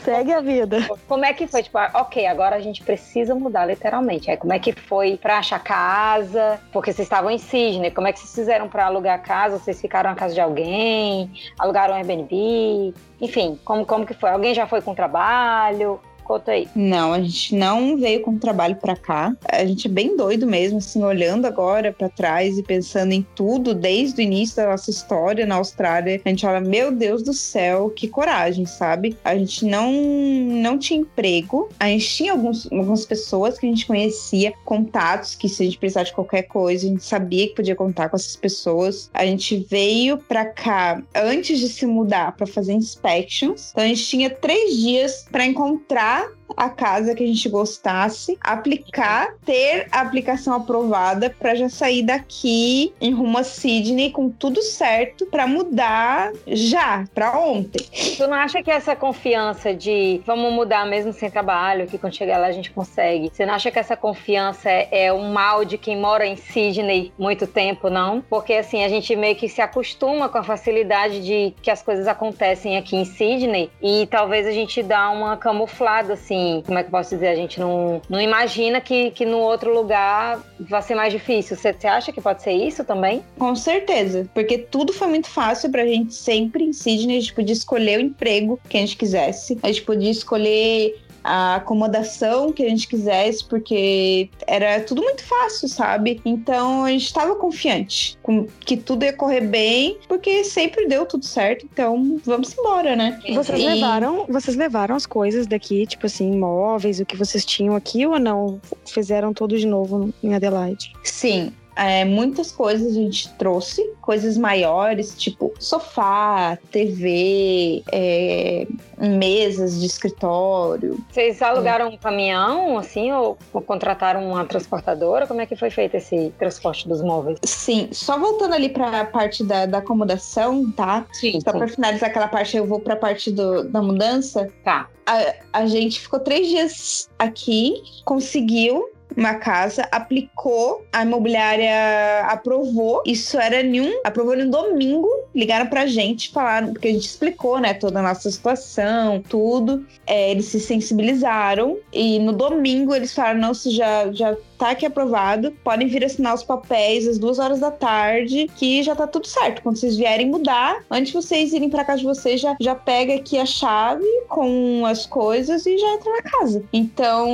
Segue 0.02 0.32
a 0.32 0.40
vida. 0.40 0.78
Como 1.06 1.24
é 1.24 1.32
que 1.32 1.46
foi? 1.46 1.62
Tipo, 1.62 1.78
ok, 1.94 2.26
agora 2.26 2.56
a 2.56 2.60
gente 2.60 2.82
precisa 2.82 3.34
mudar, 3.34 3.66
literalmente. 3.66 4.30
Aí, 4.30 4.36
como 4.36 4.52
é 4.52 4.58
que 4.58 4.72
foi 4.72 5.18
pra 5.18 5.38
achar 5.38 5.62
casa? 5.62 6.60
Porque 6.72 6.92
vocês 6.92 7.06
estavam 7.06 7.30
em 7.30 7.38
Sydney. 7.38 7.90
Como 7.90 8.06
é 8.06 8.12
que 8.12 8.20
vocês 8.20 8.34
fizeram 8.34 8.68
pra 8.68 8.86
alugar 8.86 9.22
casa? 9.22 9.58
Vocês 9.58 9.80
ficaram 9.80 10.10
na 10.10 10.16
casa 10.16 10.34
de 10.34 10.40
alguém? 10.40 11.30
Alugaram 11.58 11.94
um 11.94 11.96
Airbnb? 11.96 12.94
Enfim, 13.20 13.58
como, 13.64 13.84
como 13.84 14.06
que 14.06 14.14
foi? 14.14 14.30
Alguém 14.30 14.54
já 14.54 14.66
foi 14.66 14.80
com 14.80 14.94
trabalho? 14.94 16.00
Conta 16.24 16.52
aí. 16.52 16.66
Não, 16.74 17.12
a 17.12 17.20
gente 17.20 17.54
não 17.54 17.98
veio 17.98 18.22
com 18.22 18.38
trabalho 18.38 18.76
pra 18.76 18.96
cá. 18.96 19.36
A 19.46 19.64
gente 19.64 19.86
é 19.86 19.90
bem 19.90 20.16
doido 20.16 20.46
mesmo, 20.46 20.78
assim, 20.78 21.02
olhando 21.02 21.46
agora 21.46 21.92
pra 21.92 22.08
trás 22.08 22.58
e 22.58 22.62
pensando 22.62 23.12
em 23.12 23.24
tudo 23.34 23.74
desde 23.74 24.20
o 24.20 24.22
início 24.22 24.56
da 24.56 24.70
nossa 24.70 24.90
história 24.90 25.44
na 25.44 25.56
Austrália. 25.56 26.20
A 26.24 26.28
gente 26.28 26.46
olha, 26.46 26.60
meu 26.60 26.90
Deus 26.90 27.22
do 27.22 27.34
céu, 27.34 27.90
que 27.90 28.08
coragem, 28.08 28.64
sabe? 28.64 29.16
A 29.22 29.36
gente 29.36 29.66
não 29.66 29.92
não 29.92 30.78
tinha 30.78 31.00
emprego. 31.00 31.68
A 31.78 31.88
gente 31.88 32.08
tinha 32.08 32.32
alguns, 32.32 32.70
algumas 32.72 33.04
pessoas 33.04 33.58
que 33.58 33.66
a 33.66 33.68
gente 33.68 33.86
conhecia, 33.86 34.52
contatos 34.64 35.34
que 35.34 35.48
se 35.48 35.62
a 35.62 35.66
gente 35.66 35.78
precisar 35.78 36.04
de 36.04 36.12
qualquer 36.12 36.44
coisa, 36.44 36.86
a 36.86 36.88
gente 36.88 37.04
sabia 37.04 37.48
que 37.48 37.54
podia 37.54 37.76
contar 37.76 38.08
com 38.08 38.16
essas 38.16 38.36
pessoas. 38.36 39.10
A 39.12 39.26
gente 39.26 39.66
veio 39.68 40.16
pra 40.16 40.46
cá 40.46 41.02
antes 41.14 41.58
de 41.58 41.68
se 41.68 41.84
mudar 41.86 42.34
pra 42.34 42.46
fazer 42.46 42.72
inspections. 42.72 43.70
Então 43.72 43.84
a 43.84 43.88
gente 43.88 44.04
tinha 44.04 44.30
três 44.30 44.76
dias 44.76 45.26
pra 45.30 45.44
encontrar 45.44 46.13
kita 46.14 46.43
a 46.56 46.68
casa 46.68 47.14
que 47.14 47.22
a 47.24 47.26
gente 47.26 47.48
gostasse, 47.48 48.38
aplicar, 48.40 49.34
ter 49.44 49.86
a 49.90 50.00
aplicação 50.00 50.54
aprovada 50.54 51.30
para 51.30 51.54
já 51.54 51.68
sair 51.68 52.02
daqui 52.02 52.92
em 53.00 53.12
rumo 53.12 53.38
a 53.38 53.44
Sydney 53.44 54.10
com 54.10 54.28
tudo 54.30 54.62
certo 54.62 55.26
para 55.26 55.46
mudar 55.46 56.32
já, 56.46 57.04
para 57.14 57.38
ontem. 57.38 57.84
Tu 58.16 58.26
não 58.26 58.34
acha 58.34 58.62
que 58.62 58.70
essa 58.70 58.94
confiança 58.94 59.74
de 59.74 60.20
vamos 60.26 60.52
mudar 60.52 60.86
mesmo 60.86 61.12
sem 61.12 61.30
trabalho, 61.30 61.86
que 61.86 61.98
quando 61.98 62.14
chegar 62.14 62.38
lá 62.38 62.46
a 62.46 62.52
gente 62.52 62.70
consegue? 62.70 63.30
Você 63.32 63.44
não 63.44 63.54
acha 63.54 63.70
que 63.70 63.78
essa 63.78 63.96
confiança 63.96 64.70
é, 64.70 65.06
é 65.06 65.12
um 65.12 65.32
mal 65.32 65.64
de 65.64 65.78
quem 65.78 65.96
mora 65.96 66.26
em 66.26 66.36
Sydney 66.36 67.12
muito 67.18 67.46
tempo, 67.46 67.88
não? 67.88 68.20
Porque 68.20 68.54
assim, 68.54 68.84
a 68.84 68.88
gente 68.88 69.14
meio 69.16 69.36
que 69.36 69.48
se 69.48 69.60
acostuma 69.60 70.28
com 70.28 70.38
a 70.38 70.42
facilidade 70.42 71.24
de 71.24 71.54
que 71.62 71.70
as 71.70 71.82
coisas 71.82 72.06
acontecem 72.06 72.76
aqui 72.76 72.96
em 72.96 73.04
Sydney 73.04 73.70
e 73.82 74.06
talvez 74.06 74.46
a 74.46 74.52
gente 74.52 74.82
dá 74.82 75.10
uma 75.10 75.36
camuflada, 75.36 76.14
assim, 76.14 76.33
como 76.66 76.78
é 76.78 76.82
que 76.82 76.88
eu 76.88 76.90
posso 76.90 77.10
dizer? 77.10 77.28
A 77.28 77.36
gente 77.36 77.58
não, 77.60 78.00
não 78.08 78.20
imagina 78.20 78.80
que, 78.80 79.10
que 79.10 79.24
no 79.24 79.38
outro 79.38 79.72
lugar 79.72 80.42
vai 80.60 80.82
ser 80.82 80.94
mais 80.94 81.12
difícil. 81.12 81.56
Você 81.56 81.74
acha 81.86 82.12
que 82.12 82.20
pode 82.20 82.42
ser 82.42 82.52
isso 82.52 82.84
também? 82.84 83.22
Com 83.38 83.54
certeza, 83.54 84.28
porque 84.34 84.58
tudo 84.58 84.92
foi 84.92 85.08
muito 85.08 85.28
fácil 85.28 85.70
pra 85.70 85.86
gente 85.86 86.14
sempre 86.14 86.64
em 86.64 86.72
Sydney, 86.72 87.18
a 87.18 87.20
gente 87.20 87.34
podia 87.34 87.52
escolher 87.52 87.98
o 87.98 88.02
emprego 88.02 88.58
que 88.68 88.76
a 88.76 88.80
gente 88.80 88.96
quisesse, 88.96 89.58
a 89.62 89.68
gente 89.68 89.82
podia 89.82 90.10
escolher 90.10 90.96
a 91.24 91.56
acomodação 91.56 92.52
que 92.52 92.62
a 92.62 92.68
gente 92.68 92.86
quisesse, 92.86 93.42
porque 93.44 94.28
era 94.46 94.78
tudo 94.80 95.02
muito 95.02 95.24
fácil, 95.24 95.68
sabe? 95.68 96.20
Então 96.24 96.84
a 96.84 96.90
gente 96.90 97.06
estava 97.06 97.34
confiante 97.34 98.18
com 98.22 98.46
que 98.60 98.76
tudo 98.76 99.04
ia 99.04 99.12
correr 99.12 99.40
bem, 99.40 99.96
porque 100.06 100.44
sempre 100.44 100.86
deu 100.86 101.06
tudo 101.06 101.24
certo. 101.24 101.66
Então 101.72 102.20
vamos 102.24 102.56
embora, 102.56 102.94
né? 102.94 103.18
Vocês 103.34 103.58
E- 103.58 103.66
levaram, 103.66 104.26
vocês 104.28 104.56
levaram 104.56 104.94
as 104.94 105.06
coisas 105.06 105.46
daqui, 105.46 105.86
tipo 105.86 106.06
assim, 106.06 106.36
móveis, 106.36 107.00
o 107.00 107.06
que 107.06 107.16
vocês 107.16 107.44
tinham 107.44 107.74
aqui 107.74 108.06
ou 108.06 108.18
não? 108.18 108.60
Fizeram 108.86 109.32
tudo 109.32 109.58
de 109.58 109.66
novo 109.66 110.12
em 110.22 110.34
Adelaide? 110.34 110.92
Sim. 111.02 111.52
É, 111.76 112.04
muitas 112.04 112.52
coisas 112.52 112.92
a 112.92 112.94
gente 113.00 113.32
trouxe, 113.34 113.82
coisas 114.00 114.36
maiores, 114.36 115.14
tipo 115.16 115.52
sofá, 115.58 116.58
TV, 116.70 117.82
é, 117.90 118.66
mesas 118.98 119.80
de 119.80 119.86
escritório. 119.86 120.98
Vocês 121.10 121.40
alugaram 121.42 121.88
um 121.88 121.96
caminhão, 121.96 122.78
assim, 122.78 123.12
ou 123.12 123.36
contrataram 123.66 124.28
uma 124.28 124.44
transportadora? 124.44 125.26
Como 125.26 125.40
é 125.40 125.46
que 125.46 125.56
foi 125.56 125.70
feito 125.70 125.96
esse 125.96 126.32
transporte 126.38 126.88
dos 126.88 127.02
móveis? 127.02 127.38
Sim, 127.44 127.88
só 127.92 128.18
voltando 128.18 128.54
ali 128.54 128.68
para 128.68 129.00
a 129.00 129.04
parte 129.04 129.42
da, 129.44 129.66
da 129.66 129.78
acomodação, 129.78 130.70
tá? 130.72 131.06
Sim, 131.12 131.38
Só 131.40 131.52
para 131.52 131.68
finalizar 131.68 132.10
aquela 132.10 132.28
parte, 132.28 132.56
eu 132.56 132.66
vou 132.66 132.80
para 132.80 132.94
a 132.94 132.96
parte 132.98 133.30
do- 133.30 133.64
da 133.64 133.82
mudança. 133.82 134.48
Tá. 134.62 134.88
A, 135.06 135.34
a 135.60 135.66
gente 135.66 136.00
ficou 136.00 136.18
três 136.20 136.48
dias 136.48 137.10
aqui, 137.18 137.74
conseguiu 138.04 138.88
uma 139.16 139.34
casa, 139.34 139.86
aplicou, 139.90 140.84
a 140.92 141.02
imobiliária 141.02 142.24
aprovou. 142.26 143.02
Isso 143.06 143.38
era 143.38 143.60
em 143.60 143.80
um, 143.80 144.00
aprovou 144.04 144.36
no 144.36 144.50
domingo. 144.50 145.08
Ligaram 145.34 145.66
pra 145.66 145.86
gente, 145.86 146.30
falaram, 146.30 146.72
porque 146.72 146.88
a 146.88 146.92
gente 146.92 147.06
explicou, 147.06 147.58
né, 147.60 147.74
toda 147.74 148.00
a 148.00 148.02
nossa 148.02 148.30
situação, 148.30 149.22
tudo. 149.28 149.86
É, 150.06 150.30
eles 150.30 150.46
se 150.46 150.60
sensibilizaram 150.60 151.78
e 151.92 152.18
no 152.18 152.32
domingo 152.32 152.94
eles 152.94 153.14
falaram: 153.14 153.40
não, 153.40 153.54
já, 153.54 154.12
já 154.12 154.36
tá 154.58 154.70
aqui 154.70 154.86
aprovado, 154.86 155.50
podem 155.64 155.88
vir 155.88 156.04
assinar 156.04 156.34
os 156.34 156.42
papéis 156.42 157.06
às 157.08 157.18
duas 157.18 157.38
horas 157.38 157.60
da 157.60 157.70
tarde, 157.70 158.50
que 158.56 158.82
já 158.82 158.94
tá 158.94 159.06
tudo 159.06 159.26
certo. 159.26 159.62
Quando 159.62 159.76
vocês 159.78 159.96
vierem 159.96 160.26
mudar, 160.30 160.82
antes 160.90 161.08
de 161.08 161.14
vocês 161.14 161.52
irem 161.52 161.68
pra 161.70 161.84
casa 161.84 161.98
de 162.00 162.06
vocês, 162.06 162.40
já, 162.40 162.56
já 162.60 162.74
pega 162.74 163.14
aqui 163.14 163.38
a 163.38 163.46
chave 163.46 164.04
com 164.28 164.84
as 164.86 165.06
coisas 165.06 165.66
e 165.66 165.76
já 165.78 165.94
entra 165.94 166.10
na 166.12 166.22
casa. 166.22 166.64
Então, 166.72 167.28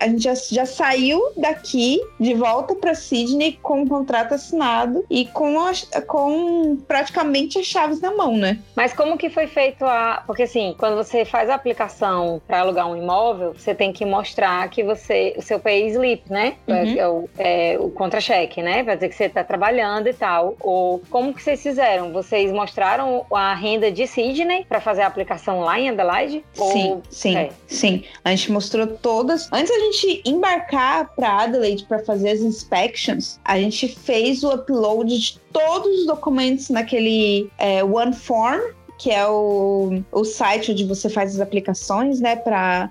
a 0.00 0.08
gente 0.08 0.22
já, 0.22 0.34
já 0.34 0.66
saiu 0.66 1.20
daqui 1.36 2.00
de 2.20 2.34
volta 2.34 2.74
pra 2.74 2.94
Sydney 2.94 3.58
com 3.62 3.82
o 3.82 3.88
contrato 3.88 4.34
assinado 4.34 5.04
e 5.10 5.26
com, 5.26 5.58
as- 5.60 5.88
com 6.06 6.76
praticamente 6.86 7.58
as 7.58 7.66
chaves 7.66 8.00
na 8.00 8.12
mão, 8.14 8.36
né? 8.36 8.58
Mas 8.76 8.92
como 8.92 9.16
que 9.18 9.30
foi 9.30 9.46
feito 9.46 9.84
a. 9.84 10.22
Porque 10.26 10.44
assim, 10.44 10.74
quando 10.78 10.96
você 10.96 11.24
faz 11.24 11.48
a 11.50 11.54
aplicação 11.54 12.40
para 12.46 12.60
alugar 12.60 12.88
um 12.90 12.96
imóvel, 12.96 13.52
você 13.54 13.74
tem 13.74 13.92
que 13.92 14.04
mostrar 14.04 14.68
que 14.68 14.82
você. 14.82 15.34
O 15.36 15.42
seu 15.42 15.58
pay 15.58 15.88
slip, 15.88 16.22
né? 16.30 16.43
Uhum. 16.66 17.28
É, 17.38 17.78
o, 17.78 17.86
o 17.86 17.90
contra-cheque, 17.90 18.62
né? 18.62 18.82
Pra 18.82 18.94
dizer 18.94 19.08
que 19.08 19.14
você 19.14 19.28
tá 19.28 19.42
trabalhando 19.44 20.08
e 20.08 20.14
tal. 20.14 20.56
Ou 20.60 21.02
como 21.10 21.32
que 21.32 21.42
vocês 21.42 21.62
fizeram? 21.62 22.12
Vocês 22.12 22.52
mostraram 22.52 23.24
a 23.32 23.54
renda 23.54 23.90
de 23.90 24.06
Sydney 24.06 24.64
para 24.68 24.80
fazer 24.80 25.02
a 25.02 25.06
aplicação 25.06 25.60
lá 25.60 25.78
em 25.78 25.90
Adelaide? 25.90 26.44
Sim, 26.52 26.90
Ou- 26.90 27.02
sim, 27.10 27.36
é. 27.36 27.50
sim. 27.66 28.04
A 28.24 28.30
gente 28.30 28.52
mostrou 28.52 28.86
todas. 28.86 29.48
Antes 29.52 29.70
da 29.70 29.78
gente 29.84 30.22
embarcar 30.24 31.14
para 31.14 31.42
Adelaide 31.42 31.84
para 31.84 31.98
fazer 32.00 32.30
as 32.30 32.40
inspections, 32.40 33.40
a 33.44 33.58
gente 33.58 33.88
fez 33.88 34.42
o 34.42 34.52
upload 34.52 35.18
de 35.18 35.38
todos 35.52 36.00
os 36.00 36.06
documentos 36.06 36.68
naquele 36.70 37.50
é, 37.58 37.82
OneForm. 37.84 38.60
Que 38.98 39.10
é 39.10 39.26
o, 39.26 40.02
o 40.12 40.24
site 40.24 40.72
onde 40.72 40.84
você 40.84 41.08
faz 41.08 41.34
as 41.34 41.40
aplicações, 41.40 42.20
né, 42.20 42.36
para 42.36 42.90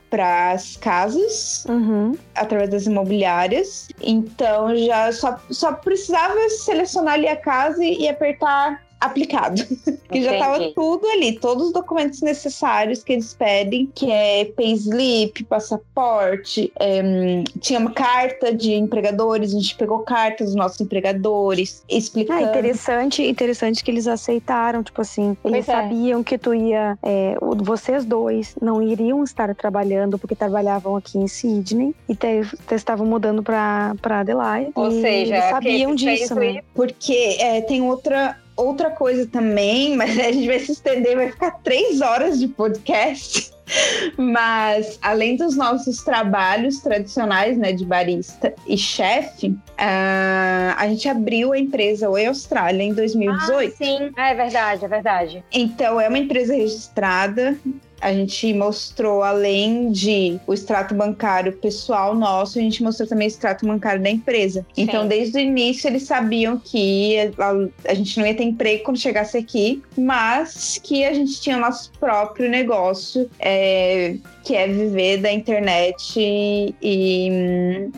as 0.51 0.75
casas 0.77 1.65
Uhum. 1.67 2.17
através 2.35 2.69
das 2.69 2.85
imobiliárias. 2.85 3.87
Então 4.01 4.75
já 4.75 5.11
só, 5.11 5.39
só 5.49 5.73
precisava 5.73 6.37
selecionar 6.49 7.15
ali 7.15 7.27
a 7.27 7.35
casa 7.37 7.83
e, 7.83 8.01
e 8.01 8.09
apertar 8.09 8.82
aplicado. 9.05 9.61
que 10.11 10.21
já 10.21 10.33
estava 10.33 10.69
tudo 10.71 11.07
ali, 11.07 11.39
todos 11.39 11.67
os 11.67 11.73
documentos 11.73 12.21
necessários 12.21 13.03
que 13.03 13.13
eles 13.13 13.33
pedem, 13.33 13.89
que 13.95 14.11
é 14.11 14.45
payslip, 14.45 15.43
passaporte, 15.45 16.71
em, 16.79 17.43
tinha 17.59 17.79
uma 17.79 17.91
carta 17.91 18.53
de 18.53 18.73
empregadores, 18.73 19.53
a 19.53 19.59
gente 19.59 19.75
pegou 19.75 19.99
cartas 19.99 20.47
dos 20.47 20.55
nossos 20.55 20.79
empregadores, 20.81 21.81
Ah, 21.83 21.95
explicando. 21.97 22.41
interessante, 22.43 23.23
interessante 23.23 23.83
que 23.83 23.89
eles 23.91 24.07
aceitaram, 24.07 24.83
tipo 24.83 25.01
assim, 25.01 25.35
eles 25.43 25.65
Pois 25.65 25.69
é. 25.69 25.71
sabiam 25.71 26.23
que 26.23 26.37
tu 26.37 26.53
ia, 26.53 26.97
é, 27.01 27.35
vocês 27.57 28.05
dois 28.05 28.55
não 28.61 28.81
iriam 28.81 29.23
estar 29.23 29.53
trabalhando 29.55 30.17
porque 30.19 30.35
trabalhavam 30.35 30.95
aqui 30.95 31.17
em 31.17 31.27
Sydney 31.27 31.95
e 32.07 32.15
te- 32.15 32.41
te- 32.67 32.75
estavam 32.75 33.05
mudando 33.07 33.41
pra, 33.41 33.95
pra 34.01 34.19
Adelaide. 34.19 34.71
Ou 34.75 34.89
e 34.91 35.01
seja, 35.01 35.41
sabiam 35.49 35.95
disso, 35.95 36.35
né? 36.35 36.61
Porque 36.73 37.37
é, 37.39 37.61
tem 37.61 37.81
outra, 37.81 38.37
outra 38.55 38.89
coisa 38.89 39.25
também, 39.25 39.95
mas 39.97 40.17
a 40.19 40.31
gente 40.31 40.47
vai 40.47 40.59
se 40.59 40.71
estender, 40.71 41.15
vai 41.15 41.31
ficar 41.31 41.51
três 41.63 42.01
horas 42.01 42.39
de 42.39 42.47
podcast. 42.47 43.53
Mas, 44.17 44.99
além 45.01 45.37
dos 45.37 45.55
nossos 45.55 46.03
trabalhos 46.03 46.79
tradicionais, 46.79 47.57
né, 47.57 47.71
de 47.71 47.85
barista 47.85 48.53
e 48.67 48.77
chefe, 48.77 49.47
uh, 49.49 50.75
a 50.77 50.85
gente 50.89 51.07
abriu 51.07 51.53
a 51.53 51.57
empresa 51.57 52.09
Oi 52.09 52.25
Austrália 52.25 52.83
em 52.83 52.93
2018. 52.93 53.73
Ah, 53.73 53.77
sim, 53.77 54.11
é 54.17 54.35
verdade, 54.35 54.85
é 54.85 54.87
verdade. 54.87 55.43
Então, 55.51 55.99
é 55.99 56.09
uma 56.09 56.19
empresa 56.19 56.53
registrada 56.53 57.57
a 58.03 58.11
gente 58.11 58.53
mostrou, 58.53 59.23
além 59.23 59.89
de 59.89 60.37
o 60.45 60.53
extrato 60.53 60.93
bancário 60.93 61.53
pessoal 61.53 62.13
nosso, 62.13 62.59
a 62.59 62.61
gente 62.61 62.83
mostrou 62.83 63.07
também 63.07 63.27
o 63.27 63.29
extrato 63.29 63.65
bancário 63.65 64.03
da 64.03 64.09
empresa. 64.09 64.65
Sim. 64.75 64.83
Então, 64.83 65.07
desde 65.07 65.37
o 65.37 65.39
início, 65.39 65.87
eles 65.87 66.03
sabiam 66.03 66.57
que 66.57 67.17
a, 67.37 67.91
a, 67.91 67.93
gente 67.93 68.19
não 68.19 68.27
ia 68.27 68.35
ter 68.35 68.43
emprego 68.43 68.83
quando 68.83 68.99
chegasse 68.99 69.37
aqui, 69.37 69.81
mas 69.97 70.81
que 70.83 71.05
a 71.05 71.13
gente 71.13 71.39
tinha 71.39 71.55
o 71.55 71.61
nosso 71.61 71.93
próprio 71.97 72.49
negócio, 72.49 73.29
é, 73.39 74.17
que 74.43 74.55
é 74.55 74.67
viver 74.67 75.17
da 75.17 75.31
internet. 75.31 76.19
E, 76.19 76.75
e 76.81 77.27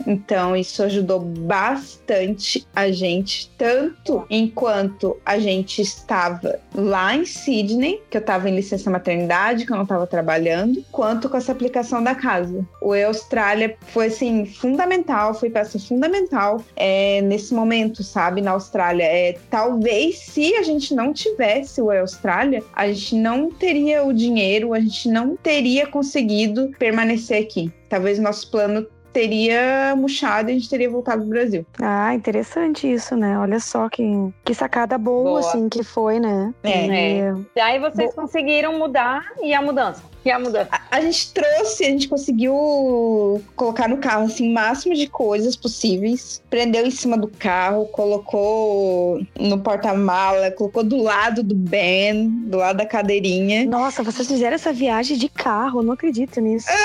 então, 0.06 0.56
isso 0.56 0.82
ajudou 0.84 1.20
bastante 1.20 2.66
a 2.74 2.90
gente, 2.90 3.50
tanto 3.58 4.24
enquanto 4.30 5.16
a 5.26 5.38
gente 5.38 5.82
estava 5.82 6.60
lá 6.74 7.16
em 7.16 7.24
Sydney, 7.24 8.00
que 8.08 8.16
eu 8.16 8.20
estava 8.20 8.48
em 8.48 8.54
licença 8.54 8.88
maternidade, 8.90 9.66
que 9.66 9.72
eu 9.72 9.76
não 9.76 9.82
estava 9.82 10.06
trabalhando, 10.06 10.84
quanto 10.92 11.28
com 11.28 11.36
essa 11.36 11.52
aplicação 11.52 12.02
da 12.02 12.14
casa. 12.14 12.64
O 12.80 12.94
E-Austrália 12.94 13.76
foi, 13.88 14.06
assim, 14.06 14.46
fundamental, 14.46 15.34
foi 15.34 15.50
peça 15.50 15.78
fundamental 15.78 16.62
é, 16.76 17.20
nesse 17.22 17.52
momento, 17.52 18.04
sabe, 18.04 18.40
na 18.40 18.52
Austrália. 18.52 19.04
É, 19.04 19.36
talvez 19.50 20.18
se 20.18 20.54
a 20.54 20.62
gente 20.62 20.94
não 20.94 21.12
tivesse 21.12 21.82
o 21.82 21.90
E-Austrália, 21.90 22.62
a 22.72 22.86
gente 22.86 23.16
não 23.16 23.50
teria 23.50 24.04
o 24.04 24.12
dinheiro, 24.12 24.72
a 24.72 24.80
gente 24.80 25.08
não 25.08 25.36
teria 25.36 25.86
conseguido 25.86 26.35
permanecer 26.78 27.42
aqui. 27.42 27.72
Talvez 27.88 28.18
nosso 28.18 28.50
plano 28.50 28.86
teria 29.16 29.94
murchado 29.96 30.50
e 30.50 30.52
a 30.52 30.54
gente 30.54 30.68
teria 30.68 30.90
voltado 30.90 31.22
pro 31.22 31.30
Brasil. 31.30 31.64
Ah, 31.80 32.14
interessante 32.14 32.92
isso, 32.92 33.16
né? 33.16 33.38
Olha 33.38 33.58
só 33.58 33.88
que, 33.88 34.04
que 34.44 34.52
sacada 34.52 34.98
boa, 34.98 35.24
boa. 35.24 35.40
assim, 35.40 35.70
que 35.70 35.82
foi, 35.82 36.20
né? 36.20 36.52
É. 36.62 36.86
E... 36.86 37.20
é. 37.20 37.34
E 37.56 37.60
aí 37.60 37.78
vocês 37.78 38.14
Bo... 38.14 38.22
conseguiram 38.22 38.78
mudar 38.78 39.24
e 39.42 39.54
a 39.54 39.62
mudança? 39.62 40.02
E 40.26 40.30
a 40.32 40.40
mudança? 40.40 40.68
A, 40.72 40.96
a, 40.96 41.00
gente 41.00 41.32
trouxe, 41.32 41.84
a 41.84 41.88
gente 41.88 42.08
conseguiu 42.08 43.40
colocar 43.54 43.88
no 43.88 43.98
carro, 43.98 44.24
assim, 44.24 44.50
o 44.50 44.52
máximo 44.52 44.92
de 44.92 45.06
coisas 45.06 45.54
possíveis. 45.54 46.42
Prendeu 46.50 46.84
em 46.84 46.90
cima 46.90 47.16
do 47.16 47.28
carro, 47.28 47.86
colocou 47.86 49.24
no 49.38 49.60
porta-mala, 49.60 50.50
colocou 50.50 50.82
do 50.82 51.00
lado 51.00 51.44
do 51.44 51.54
Ben, 51.54 52.28
do 52.28 52.56
lado 52.56 52.78
da 52.78 52.84
cadeirinha. 52.84 53.66
Nossa, 53.66 54.02
vocês 54.02 54.26
fizeram 54.26 54.56
essa 54.56 54.72
viagem 54.72 55.16
de 55.16 55.28
carro, 55.28 55.80
não 55.80 55.92
acredito 55.92 56.40
nisso. 56.40 56.66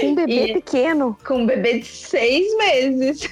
Com 0.00 0.06
um 0.06 0.14
bebê 0.14 0.46
e 0.46 0.52
pequeno. 0.54 1.16
Com 1.26 1.38
um 1.38 1.46
bebê 1.46 1.80
de 1.80 1.86
seis 1.86 2.46
meses. 2.58 3.28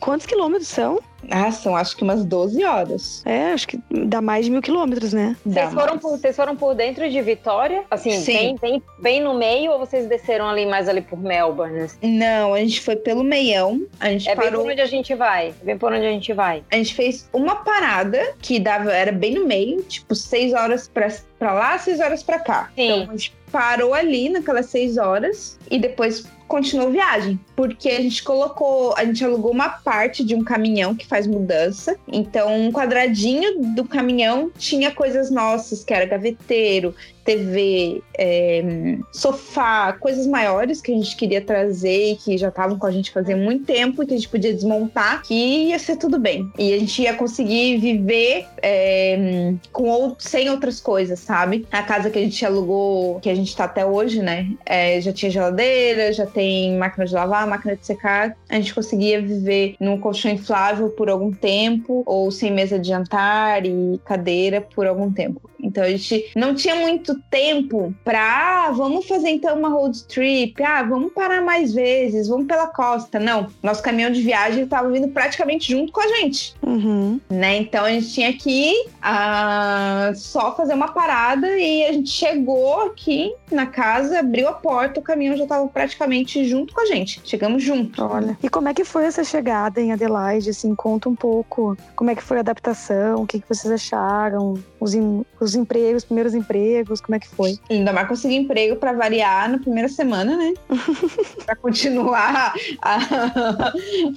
Quantos 0.00 0.26
quilômetros 0.26 0.68
são? 0.68 1.00
Ah, 1.30 1.50
são 1.50 1.76
acho 1.76 1.96
que 1.96 2.02
umas 2.02 2.24
12 2.24 2.64
horas. 2.64 3.22
É, 3.24 3.52
acho 3.52 3.68
que 3.68 3.80
dá 3.90 4.20
mais 4.20 4.44
de 4.44 4.50
mil 4.50 4.62
quilômetros, 4.62 5.12
né? 5.12 5.36
Vocês 5.44 5.72
foram, 5.72 5.98
por, 5.98 6.10
vocês 6.10 6.36
foram 6.36 6.56
por 6.56 6.74
dentro 6.74 7.08
de 7.08 7.20
Vitória? 7.22 7.84
Assim, 7.90 8.22
Bem, 8.24 8.56
bem, 8.60 8.82
bem 8.98 9.20
no 9.20 9.34
meio 9.34 9.72
ou 9.72 9.78
vocês 9.78 10.06
desceram 10.06 10.48
ali 10.48 10.66
mais 10.66 10.88
ali 10.88 11.00
por 11.00 11.18
Melbourne? 11.18 11.88
Não, 12.02 12.54
a 12.54 12.58
gente 12.58 12.80
foi 12.80 12.96
pelo 12.96 13.22
meião. 13.22 13.82
A 14.00 14.10
gente 14.10 14.28
é 14.28 14.34
parou... 14.34 14.50
bem 14.50 14.60
por 14.60 14.70
onde 14.70 14.80
a 14.80 14.86
gente 14.86 15.14
vai. 15.14 15.54
Bem 15.62 15.78
por 15.78 15.92
onde 15.92 16.06
a 16.06 16.10
gente 16.10 16.32
vai. 16.32 16.62
A 16.70 16.76
gente 16.76 16.94
fez 16.94 17.28
uma 17.32 17.56
parada 17.56 18.34
que 18.40 18.58
dava, 18.58 18.92
era 18.92 19.12
bem 19.12 19.34
no 19.34 19.46
meio, 19.46 19.82
tipo, 19.82 20.14
seis 20.14 20.52
horas 20.52 20.88
pra, 20.88 21.08
pra 21.38 21.52
lá, 21.52 21.78
seis 21.78 22.00
horas 22.00 22.22
pra 22.22 22.38
cá. 22.38 22.70
Sim. 22.74 23.02
Então 23.02 23.14
a 23.14 23.16
gente 23.16 23.41
parou 23.52 23.92
ali 23.92 24.30
naquelas 24.30 24.66
seis 24.66 24.96
horas 24.96 25.58
e 25.70 25.78
depois 25.78 26.24
continuou 26.48 26.90
viagem, 26.90 27.40
porque 27.56 27.88
a 27.88 28.00
gente 28.00 28.22
colocou, 28.22 28.94
a 28.96 29.04
gente 29.04 29.24
alugou 29.24 29.52
uma 29.52 29.68
parte 29.68 30.22
de 30.22 30.34
um 30.34 30.44
caminhão 30.44 30.94
que 30.94 31.06
faz 31.06 31.26
mudança. 31.26 31.96
Então, 32.06 32.54
um 32.54 32.70
quadradinho 32.70 33.74
do 33.74 33.84
caminhão 33.84 34.50
tinha 34.58 34.90
coisas 34.90 35.30
nossas, 35.30 35.82
que 35.82 35.94
era 35.94 36.04
gaveteiro, 36.04 36.94
TV, 37.24 38.02
é, 38.18 38.98
sofá, 39.12 39.92
coisas 39.94 40.26
maiores 40.26 40.80
que 40.80 40.92
a 40.92 40.94
gente 40.94 41.16
queria 41.16 41.40
trazer 41.40 42.12
e 42.12 42.16
que 42.16 42.36
já 42.36 42.48
estavam 42.48 42.78
com 42.78 42.86
a 42.86 42.90
gente 42.90 43.10
fazia 43.10 43.36
muito 43.36 43.64
tempo 43.64 44.02
e 44.02 44.06
que 44.06 44.14
a 44.14 44.16
gente 44.16 44.28
podia 44.28 44.52
desmontar, 44.52 45.22
que 45.22 45.34
ia 45.34 45.78
ser 45.78 45.96
tudo 45.96 46.18
bem. 46.18 46.50
E 46.58 46.72
a 46.72 46.78
gente 46.78 47.02
ia 47.02 47.14
conseguir 47.14 47.78
viver 47.78 48.46
é, 48.62 49.54
com 49.72 49.88
outro, 49.88 50.16
sem 50.26 50.50
outras 50.50 50.80
coisas, 50.80 51.18
sabe? 51.20 51.66
A 51.70 51.82
casa 51.82 52.10
que 52.10 52.18
a 52.18 52.22
gente 52.22 52.44
alugou, 52.44 53.20
que 53.20 53.30
a 53.30 53.34
gente 53.34 53.54
tá 53.56 53.64
até 53.64 53.84
hoje, 53.84 54.20
né? 54.20 54.50
É, 54.66 55.00
já 55.00 55.12
tinha 55.12 55.30
geladeira, 55.30 56.12
já 56.12 56.26
tem 56.26 56.76
máquina 56.76 57.06
de 57.06 57.14
lavar, 57.14 57.46
máquina 57.46 57.76
de 57.76 57.86
secar. 57.86 58.36
A 58.48 58.56
gente 58.56 58.74
conseguia 58.74 59.20
viver 59.20 59.76
num 59.78 59.98
colchão 59.98 60.30
inflável 60.30 60.90
por 60.90 61.08
algum 61.08 61.30
tempo, 61.32 62.02
ou 62.06 62.30
sem 62.30 62.52
mesa 62.52 62.78
de 62.78 62.88
jantar 62.88 63.64
e 63.64 64.00
cadeira 64.04 64.60
por 64.60 64.86
algum 64.86 65.12
tempo. 65.12 65.51
Então 65.62 65.84
a 65.84 65.88
gente 65.88 66.30
não 66.36 66.54
tinha 66.54 66.74
muito 66.74 67.18
tempo 67.30 67.94
pra 68.04 68.66
ah, 68.66 68.70
vamos 68.72 69.06
fazer 69.06 69.30
então 69.30 69.56
uma 69.56 69.68
road 69.68 70.04
trip, 70.04 70.62
ah, 70.62 70.82
vamos 70.82 71.12
parar 71.12 71.40
mais 71.40 71.72
vezes, 71.72 72.28
vamos 72.28 72.46
pela 72.46 72.66
costa. 72.66 73.18
Não, 73.18 73.46
nosso 73.62 73.82
caminhão 73.82 74.10
de 74.10 74.20
viagem 74.22 74.64
estava 74.64 74.90
vindo 74.90 75.08
praticamente 75.08 75.70
junto 75.70 75.92
com 75.92 76.00
a 76.00 76.08
gente, 76.08 76.54
uhum. 76.62 77.20
né? 77.30 77.56
Então 77.58 77.84
a 77.84 77.90
gente 77.90 78.12
tinha 78.12 78.32
que 78.32 78.74
uh, 78.98 80.14
só 80.14 80.54
fazer 80.56 80.74
uma 80.74 80.88
parada 80.88 81.46
e 81.58 81.84
a 81.84 81.92
gente 81.92 82.10
chegou 82.10 82.82
aqui 82.82 83.34
na 83.50 83.66
casa, 83.66 84.20
abriu 84.20 84.48
a 84.48 84.52
porta, 84.52 85.00
o 85.00 85.02
caminhão 85.02 85.36
já 85.36 85.44
estava 85.44 85.66
praticamente 85.68 86.44
junto 86.44 86.72
com 86.72 86.80
a 86.80 86.86
gente. 86.86 87.20
Chegamos 87.24 87.62
junto. 87.62 88.02
Olha. 88.02 88.36
E 88.42 88.48
como 88.48 88.68
é 88.68 88.74
que 88.74 88.84
foi 88.84 89.04
essa 89.04 89.22
chegada 89.22 89.80
em 89.80 89.92
Adelaide? 89.92 90.50
Assim, 90.50 90.74
conta 90.74 91.08
um 91.08 91.14
pouco 91.14 91.76
como 91.94 92.10
é 92.10 92.14
que 92.14 92.22
foi 92.22 92.38
a 92.38 92.40
adaptação, 92.40 93.22
o 93.22 93.26
que, 93.26 93.40
que 93.40 93.48
vocês 93.48 93.72
acharam, 93.72 94.54
os, 94.80 94.92
os 95.40 95.51
os 95.52 95.56
empregos, 95.56 96.04
primeiros 96.04 96.34
empregos, 96.34 97.00
como 97.00 97.14
é 97.14 97.18
que 97.18 97.28
foi? 97.28 97.58
Ainda 97.70 97.92
mais 97.92 98.08
conseguir 98.08 98.36
emprego 98.36 98.76
para 98.76 98.92
variar 98.92 99.50
na 99.50 99.58
primeira 99.58 99.88
semana, 99.88 100.36
né? 100.36 100.54
para 101.44 101.54
continuar 101.56 102.54
a, 102.80 103.72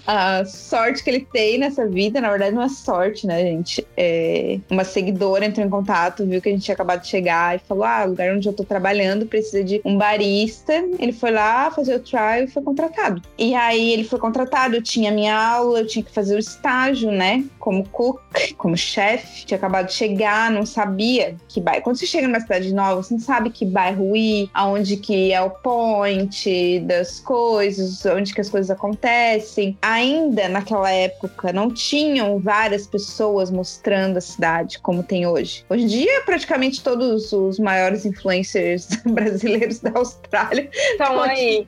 a, 0.08 0.46
sorte 0.46 1.04
que 1.04 1.10
ele 1.10 1.28
tem 1.32 1.58
nessa 1.58 1.88
vida. 1.88 2.22
Na 2.22 2.30
verdade, 2.30 2.56
não 2.56 2.64
é 2.64 2.70
sorte, 2.70 3.28
né, 3.28 3.42
gente? 3.42 3.86
É, 3.98 4.60
uma 4.70 4.84
seguidora 4.84 5.46
entrou 5.46 5.66
em 5.66 5.70
contato, 5.70 6.26
viu 6.26 6.42
que 6.42 6.50
a 6.50 6.52
gente 6.52 6.64
tinha 6.64 6.76
acabado 6.76 7.02
de 7.02 7.08
chegar 7.08 7.56
e 7.56 7.60
falou: 7.60 7.84
Ah, 7.84 8.04
o 8.06 8.10
lugar 8.10 8.34
onde 8.34 8.48
eu 8.48 8.54
tô 8.54 8.64
trabalhando 8.64 9.26
precisa 9.26 9.64
de 9.64 9.82
um 9.84 9.98
barista. 9.98 10.74
Ele 11.00 11.12
foi 11.12 11.32
lá 11.32 11.70
fazer 11.72 11.96
o 11.96 12.00
trial 12.00 12.44
e 12.44 12.48
foi 12.48 12.64
contratado. 12.64 13.22
E 13.38 13.54
aí 13.54 13.92
ele 13.92 14.04
foi 14.04 14.20
contratado, 14.20 14.76
eu 14.76 14.82
tinha 14.82 15.12
minha 15.12 15.38
aula, 15.38 15.80
eu 15.80 15.88
tinha 15.88 16.04
que 16.04 16.12
fazer 16.12 16.36
o 16.36 16.40
estágio, 16.40 17.12
né? 17.12 17.44
Como 17.60 17.88
cook, 17.90 18.22
como 18.58 18.78
chefe. 18.78 19.46
Tinha 19.46 19.58
acabado 19.58 19.88
de 19.88 19.94
chegar, 19.94 20.50
não 20.52 20.66
sabia 20.66 21.25
que 21.48 21.62
bairro. 21.62 21.82
Quando 21.84 21.98
você 21.98 22.06
chega 22.06 22.28
numa 22.28 22.40
cidade 22.40 22.74
nova, 22.74 23.02
você 23.02 23.14
não 23.14 23.22
sabe 23.22 23.50
que 23.50 23.66
bairro 23.66 24.16
ir, 24.16 24.50
aonde 24.54 24.98
que 24.98 25.32
é 25.32 25.42
o 25.42 25.50
point 25.50 26.80
das 26.82 27.20
coisas, 27.20 28.06
onde 28.06 28.34
que 28.34 28.42
as 28.42 28.50
coisas 28.50 28.70
acontecem. 28.70 29.78
Ainda 29.82 30.48
naquela 30.50 30.92
época 30.92 31.52
não 31.54 31.70
tinham 31.70 32.40
várias 32.40 32.88
pessoas 32.88 33.50
mostrando 33.52 34.18
a 34.18 34.22
cidade 34.22 34.80
como 34.80 35.04
tem 35.04 35.26
hoje. 35.26 35.66
Hoje 35.70 35.84
em 35.84 35.88
dia, 35.88 36.22
praticamente 36.26 36.84
todos 36.84 37.32
os 37.32 37.60
maiores 37.60 38.06
influencers 38.06 38.88
brasileiros 39.06 39.80
da 39.80 39.92
Austrália 39.96 40.70
estão 40.74 41.22
aí. 41.24 41.66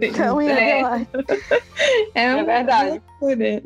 Estão 0.00 0.38
aí. 0.38 0.48
É, 0.50 0.80
é, 2.14 2.24
é 2.24 2.44
verdade. 2.44 3.02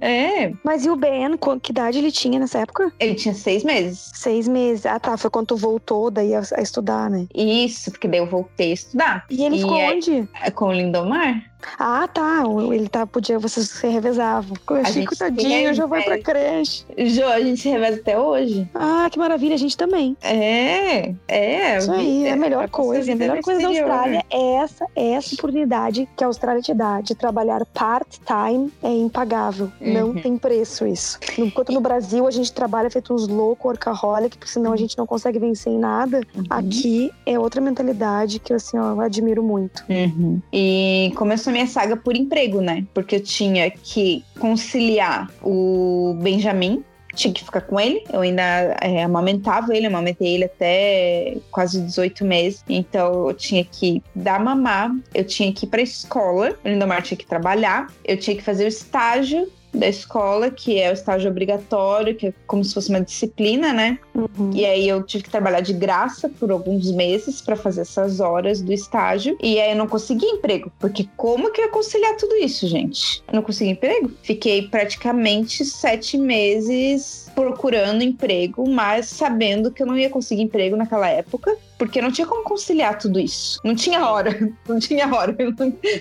É. 0.00 0.52
Mas 0.64 0.84
e 0.84 0.90
o 0.90 0.96
Ben, 0.96 1.36
que 1.62 1.72
idade 1.72 1.98
ele 1.98 2.12
tinha 2.12 2.38
nessa 2.38 2.60
época? 2.60 2.92
Ele 2.98 3.14
tinha 3.14 3.34
seis 3.34 3.64
meses. 3.64 4.10
Seis 4.14 4.46
meses. 4.46 4.86
Ah, 4.86 4.98
tá. 4.98 5.16
Foi 5.16 5.30
quando 5.30 5.48
tu 5.48 5.56
voltou 5.56 6.10
daí 6.10 6.34
a, 6.34 6.42
a 6.54 6.62
estudar, 6.62 7.10
né? 7.10 7.26
Isso, 7.34 7.90
porque 7.90 8.08
daí 8.08 8.20
eu 8.20 8.26
voltei 8.26 8.70
a 8.70 8.74
estudar. 8.74 9.26
E 9.28 9.44
ele 9.44 9.56
e 9.56 9.60
ficou 9.60 9.76
é, 9.76 9.90
onde? 9.90 10.28
É 10.42 10.50
com 10.50 10.66
o 10.66 10.72
Lindomar. 10.72 11.49
Ah, 11.78 12.08
tá. 12.08 12.42
Ele 12.72 12.88
tá, 12.88 13.06
podia, 13.06 13.38
vocês 13.38 13.68
se 13.68 13.86
revezavam. 13.86 14.56
Chico, 14.92 15.16
tadinho, 15.16 15.74
já 15.74 15.86
vai 15.86 16.02
pra 16.02 16.18
creche. 16.18 16.84
Jo, 16.98 17.26
a 17.26 17.40
gente 17.40 17.60
se 17.60 17.68
reveza 17.68 18.00
até 18.00 18.18
hoje. 18.18 18.68
Ah, 18.74 19.08
que 19.10 19.18
maravilha, 19.18 19.54
a 19.54 19.58
gente 19.58 19.76
também. 19.76 20.16
É, 20.22 21.14
é. 21.28 21.78
Isso 21.78 21.92
aí, 21.92 22.26
é 22.26 22.32
a 22.32 22.36
melhor 22.36 22.68
coisa. 22.68 23.12
A 23.12 23.14
melhor 23.14 23.40
coisa 23.40 23.60
da 23.60 23.68
Austrália 23.68 24.24
é 24.30 24.54
essa, 24.54 24.86
é 24.94 25.10
essa 25.12 25.34
oportunidade 25.34 26.08
que 26.16 26.24
a 26.24 26.26
Austrália 26.26 26.62
te 26.62 26.74
dá 26.74 27.00
de 27.00 27.14
trabalhar 27.14 27.64
part-time 27.66 28.72
é 28.82 28.90
impagável. 28.92 29.70
Uhum. 29.80 29.92
Não 29.92 30.14
tem 30.14 30.36
preço 30.36 30.86
isso. 30.86 31.18
Enquanto 31.38 31.72
no 31.72 31.80
Brasil 31.80 32.26
a 32.26 32.30
gente 32.30 32.52
trabalha 32.52 32.90
feito 32.90 33.14
uns 33.14 33.26
loucos, 33.26 33.64
workaholic, 33.64 34.36
porque 34.38 34.52
senão 34.52 34.72
a 34.72 34.76
gente 34.76 34.96
não 34.96 35.06
consegue 35.06 35.38
vencer 35.38 35.72
em 35.72 35.78
nada. 35.78 36.20
Uhum. 36.34 36.44
Aqui 36.50 37.12
é 37.26 37.38
outra 37.38 37.60
mentalidade 37.60 38.38
que 38.38 38.52
assim, 38.52 38.78
ó, 38.78 38.92
eu 38.92 39.00
admiro 39.00 39.42
muito. 39.42 39.84
Uhum. 39.88 40.40
E 40.52 41.12
começou 41.16 41.49
a 41.50 41.52
minha 41.52 41.66
saga 41.66 41.96
por 41.96 42.16
emprego, 42.16 42.60
né? 42.60 42.86
Porque 42.94 43.16
eu 43.16 43.20
tinha 43.20 43.70
que 43.70 44.24
conciliar 44.38 45.30
o 45.42 46.16
Benjamin, 46.22 46.82
tinha 47.14 47.34
que 47.34 47.44
ficar 47.44 47.60
com 47.62 47.78
ele. 47.78 48.04
Eu 48.12 48.20
ainda 48.20 48.42
é, 48.80 49.02
amamentava 49.02 49.76
ele, 49.76 49.86
amamentei 49.86 50.34
ele 50.34 50.44
até 50.44 51.36
quase 51.50 51.80
18 51.80 52.24
meses. 52.24 52.64
Então 52.68 53.28
eu 53.28 53.34
tinha 53.34 53.64
que 53.64 54.02
dar 54.14 54.40
mamar, 54.40 54.94
eu 55.14 55.24
tinha 55.24 55.52
que 55.52 55.66
ir 55.66 55.68
pra 55.68 55.82
escola, 55.82 56.56
o 56.64 56.68
Lindomar 56.68 57.02
tinha 57.02 57.18
que 57.18 57.26
trabalhar, 57.26 57.92
eu 58.04 58.16
tinha 58.16 58.36
que 58.36 58.42
fazer 58.42 58.64
o 58.64 58.68
estágio 58.68 59.50
da 59.72 59.88
escola, 59.88 60.50
que 60.50 60.78
é 60.78 60.90
o 60.90 60.92
estágio 60.92 61.30
obrigatório, 61.30 62.14
que 62.14 62.28
é 62.28 62.34
como 62.46 62.64
se 62.64 62.74
fosse 62.74 62.90
uma 62.90 63.00
disciplina, 63.00 63.72
né? 63.72 63.98
Uhum. 64.14 64.50
E 64.52 64.64
aí 64.64 64.88
eu 64.88 65.02
tive 65.02 65.24
que 65.24 65.30
trabalhar 65.30 65.60
de 65.60 65.72
graça 65.72 66.28
por 66.28 66.50
alguns 66.50 66.90
meses 66.90 67.40
para 67.40 67.56
fazer 67.56 67.82
essas 67.82 68.20
horas 68.20 68.60
do 68.60 68.72
estágio. 68.72 69.36
E 69.40 69.60
aí 69.60 69.70
eu 69.70 69.76
não 69.76 69.86
consegui 69.86 70.26
emprego, 70.26 70.72
porque 70.78 71.08
como 71.16 71.52
que 71.52 71.60
eu 71.60 71.66
ia 71.66 71.70
conciliar 71.70 72.16
tudo 72.16 72.34
isso, 72.36 72.66
gente? 72.66 73.22
Eu 73.28 73.34
não 73.34 73.42
consegui 73.42 73.70
emprego. 73.70 74.10
Fiquei 74.22 74.68
praticamente 74.68 75.64
sete 75.64 76.18
meses 76.18 77.30
procurando 77.34 78.02
emprego, 78.02 78.68
mas 78.68 79.06
sabendo 79.06 79.70
que 79.70 79.82
eu 79.82 79.86
não 79.86 79.96
ia 79.96 80.10
conseguir 80.10 80.42
emprego 80.42 80.76
naquela 80.76 81.08
época 81.08 81.56
porque 81.80 82.02
não 82.02 82.12
tinha 82.12 82.26
como 82.26 82.44
conciliar 82.44 82.98
tudo 82.98 83.18
isso. 83.18 83.58
Não 83.64 83.74
tinha 83.74 84.06
hora, 84.06 84.38
não 84.68 84.78
tinha 84.78 85.10
hora. 85.10 85.34